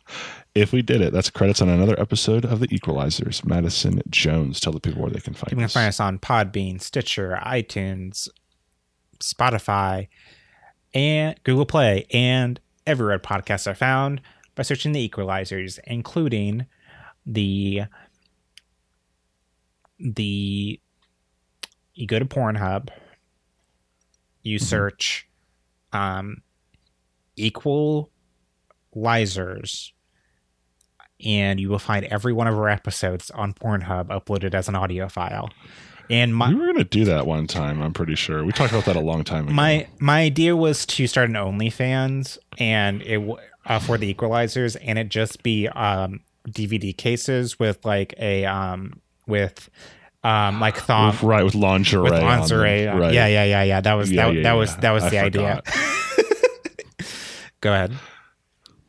if 0.54 0.72
we 0.72 0.82
did 0.82 1.00
it, 1.00 1.12
that's 1.12 1.30
credits 1.30 1.60
on 1.62 1.68
another 1.68 1.98
episode 2.00 2.44
of 2.44 2.58
The 2.60 2.66
Equelizers. 2.68 3.44
Madison 3.44 4.00
Jones. 4.10 4.58
Tell 4.58 4.72
the 4.72 4.80
people 4.80 5.02
where 5.02 5.10
they 5.10 5.20
can 5.20 5.34
find 5.34 5.50
you 5.52 5.56
can 5.56 5.64
us. 5.64 5.72
find 5.74 5.88
us 5.88 6.00
on 6.00 6.18
podbean 6.18 6.80
stitcher 6.80 7.38
itunes 7.44 8.28
spotify 9.20 10.08
and 10.94 11.38
google 11.44 11.66
play 11.66 12.06
and 12.12 12.58
everywhere 12.86 13.18
podcasts 13.18 13.70
are 13.70 13.74
found 13.74 14.20
by 14.54 14.62
searching 14.62 14.92
the 14.92 15.08
equelizers 15.08 15.78
including 15.84 16.64
the 17.26 17.82
the 19.98 20.80
you 22.00 22.06
go 22.06 22.18
to 22.18 22.24
pornhub 22.24 22.88
you 24.42 24.58
Mhm. 24.58 24.62
search 24.62 25.28
um 25.92 26.42
equelizers 27.38 28.08
and 31.24 31.60
you 31.60 31.68
will 31.68 31.78
find 31.78 32.04
every 32.06 32.32
one 32.32 32.46
of 32.46 32.54
our 32.58 32.68
episodes 32.68 33.30
on 33.32 33.52
pornhub 33.52 34.06
uploaded 34.08 34.54
as 34.54 34.68
an 34.68 34.74
audio 34.74 35.08
file 35.08 35.50
and 36.08 36.34
my 36.34 36.48
we 36.48 36.54
were 36.56 36.66
gonna 36.66 36.82
do 36.84 37.04
that 37.04 37.24
one 37.26 37.46
time. 37.46 37.80
I'm 37.80 37.92
pretty 37.92 38.16
sure 38.16 38.44
we 38.44 38.50
talked 38.52 38.72
about 38.72 38.84
that 38.86 38.96
a 38.96 39.00
long 39.00 39.22
time 39.22 39.44
ago. 39.44 39.52
my 39.54 39.86
my 40.00 40.22
idea 40.22 40.56
was 40.56 40.84
to 40.86 41.06
start 41.06 41.28
an 41.28 41.36
OnlyFans 41.36 42.36
and 42.58 43.02
it 43.02 43.20
uh, 43.66 43.78
for 43.78 43.96
the 43.98 44.12
equelizers 44.12 44.76
and 44.82 44.98
it 44.98 45.08
just 45.08 45.42
be 45.44 45.68
um 45.68 46.20
DVD 46.48 46.96
cases 46.96 47.58
with 47.60 47.84
like 47.84 48.14
a 48.18 48.44
um 48.46 49.00
with 49.28 49.70
um 50.22 50.60
like 50.60 50.76
thong 50.76 51.16
right 51.22 51.44
with 51.44 51.54
lingerie. 51.54 52.02
with 52.02 52.12
on 52.12 52.22
lingerie. 52.22 52.86
Right. 52.86 53.12
Yeah, 53.12 53.26
yeah, 53.26 53.44
yeah, 53.44 53.62
yeah. 53.62 53.80
That 53.80 53.94
was 53.94 54.10
Yeah, 54.10 54.26
that, 54.26 54.34
yeah, 54.34 54.42
that 54.42 54.52
was 54.52 54.76
that 54.76 54.92
was 54.92 55.04
I 55.04 55.10
the 55.10 55.18
idea. 55.18 55.62
Go 57.60 57.72
ahead. 57.72 57.92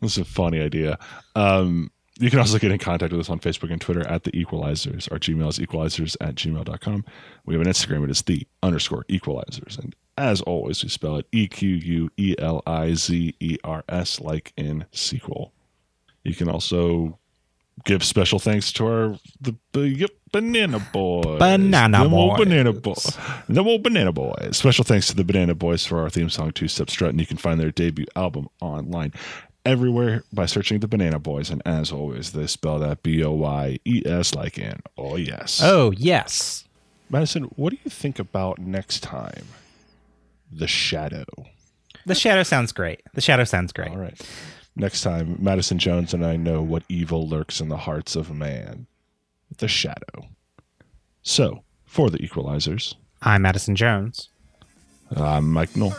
This 0.02 0.14
is 0.14 0.18
a 0.20 0.26
funny 0.26 0.62
idea. 0.62 0.98
Um, 1.36 1.92
you 2.20 2.30
can 2.30 2.40
also 2.40 2.60
get 2.60 2.72
in 2.72 2.78
contact 2.78 3.12
with 3.12 3.22
us 3.22 3.30
on 3.30 3.40
Facebook 3.40 3.72
and 3.72 3.82
Twitter 3.82 4.08
at 4.08 4.24
the 4.24 4.32
Equelizers. 4.32 5.12
Our 5.12 5.18
Gmail 5.18 5.50
is 5.50 5.60
equelizers 5.60 6.16
at 6.22 6.36
gmail.com. 6.36 7.06
We 7.46 7.56
have 7.56 7.62
an 7.62 7.68
Instagram. 7.68 8.04
It 8.04 8.12
is 8.12 8.22
the 8.22 8.48
underscore 8.62 9.06
equelizers. 9.10 9.80
And 9.80 9.96
as 10.18 10.42
always, 10.42 10.84
we 10.84 10.90
spell 10.90 11.18
it 11.18 11.28
E 11.32 11.48
Q 11.48 11.70
U 11.70 12.10
E 12.18 12.36
L 12.38 12.62
I 12.68 12.94
Z 12.94 13.36
E 13.40 13.58
R 13.64 13.84
S, 13.90 14.20
like 14.20 14.54
in 14.56 14.86
sequel. 14.92 15.54
You 16.24 16.36
can 16.36 16.48
also 16.48 17.18
give 17.86 18.04
special 18.04 18.40
thanks 18.40 18.72
to 18.74 18.86
our 18.86 19.18
the, 19.40 19.56
banana 20.32 20.80
boyes, 20.94 21.40
Banana 21.40 22.04
the 22.04 22.10
Boys. 22.10 22.38
banana 22.40 22.74
boy, 22.74 22.94
the 23.50 23.64
old 23.64 23.84
banana 23.84 24.12
boyes. 24.12 24.58
Special 24.58 24.84
thanks 24.84 25.08
to 25.08 25.16
the 25.16 25.24
Banana 25.24 25.56
Boyes 25.56 25.86
for 25.86 26.00
our 26.02 26.10
theme 26.10 26.30
song 26.30 26.52
Two 26.52 26.68
Step 26.68 26.90
Strut, 26.90 27.10
and 27.12 27.20
you 27.20 27.26
can 27.26 27.38
find 27.38 27.60
their 27.60 27.72
debut 27.72 28.06
album 28.16 28.48
online 28.62 29.14
everywhere 29.66 30.24
by 30.34 30.46
searching 30.46 30.80
the 30.80 30.88
Banana 30.88 31.20
Boyes. 31.20 31.50
And 31.50 31.62
as 31.66 31.92
always, 31.92 32.32
they 32.32 32.48
spell 32.48 32.80
that 32.80 33.04
B 33.04 33.24
O 33.24 33.32
Y 33.32 33.80
E 33.86 34.04
S 34.06 34.34
like 34.36 34.58
in 34.58 34.82
oh 34.98 35.18
yes. 35.18 35.62
Oh 35.64 35.92
yes. 35.92 36.66
Madison, 37.10 37.44
what 37.56 37.72
do 37.72 37.78
you 37.84 37.90
think 37.92 38.20
about 38.20 38.58
next 38.60 39.04
time? 39.04 39.46
The 40.52 40.68
Shadow. 40.68 41.26
The 42.06 42.16
shadow 42.16 42.44
sounds 42.44 42.72
great. 42.72 43.02
The 43.14 43.22
shadow 43.22 43.44
sounds 43.44 43.72
great. 43.74 43.92
All 43.92 43.98
right. 43.98 44.20
Next 44.76 45.02
time, 45.02 45.38
Madison 45.40 45.78
Jones 45.78 46.14
and 46.14 46.26
I 46.26 46.38
know 46.38 46.62
what 46.62 46.84
evil 46.88 47.28
lurks 47.28 47.60
in 47.60 47.70
the 47.70 47.78
hearts 47.78 48.16
of 48.16 48.32
man. 48.32 48.88
The 49.58 49.68
Shadow. 49.68 50.30
So, 51.22 51.64
for 51.86 52.10
the 52.10 52.20
Equelizers, 52.20 52.96
I'm 53.22 53.42
Madison 53.42 53.76
Jones. 53.76 54.30
I'm 55.16 55.52
Mike 55.52 55.76
Knoll. 55.76 55.92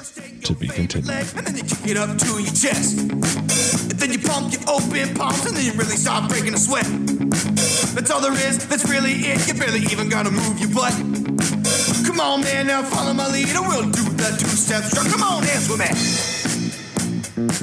To 0.45 0.55
be 0.55 0.69
continued. 0.69 1.07
leg, 1.07 1.27
and 1.37 1.47
then 1.47 1.57
you 1.57 1.63
kick 1.65 1.87
it 1.87 1.97
up 1.99 2.17
to 2.17 2.41
your 2.41 2.53
chest. 2.53 2.99
And 2.99 4.01
then 4.01 4.11
you 4.11 4.19
pump 4.19 4.53
your 4.55 4.63
open 4.67 5.15
palms, 5.15 5.45
and 5.45 5.55
then 5.55 5.67
you 5.67 5.73
really 5.73 5.97
start 5.97 6.31
breaking 6.31 6.55
a 6.55 6.59
sweat. 6.59 6.87
That's 7.95 8.11
all 8.11 8.23
there 8.23 8.33
is, 8.33 8.67
that's 8.67 8.89
really 8.89 9.13
it. 9.13 9.47
You 9.47 9.55
barely 9.55 9.81
even 9.93 10.09
gotta 10.09 10.31
move 10.31 10.59
your 10.59 10.71
butt. 10.71 10.95
Come 12.07 12.13
Come 12.13 12.21
on, 12.21 12.43
man, 12.43 12.67
now 12.67 12.83
follow 12.83 13.15
my 13.15 13.27
lead, 13.33 13.49
and 13.49 13.67
we'll 13.67 13.83
do 13.91 14.03
the 14.03 14.37
two 14.39 14.47
step 14.47 14.85
strut. 14.85 15.07
Come 15.11 15.23
on, 15.23 15.43
dance 15.43 15.69
with 15.69 15.81
me. 15.81 16.42
Huh. 17.51 17.63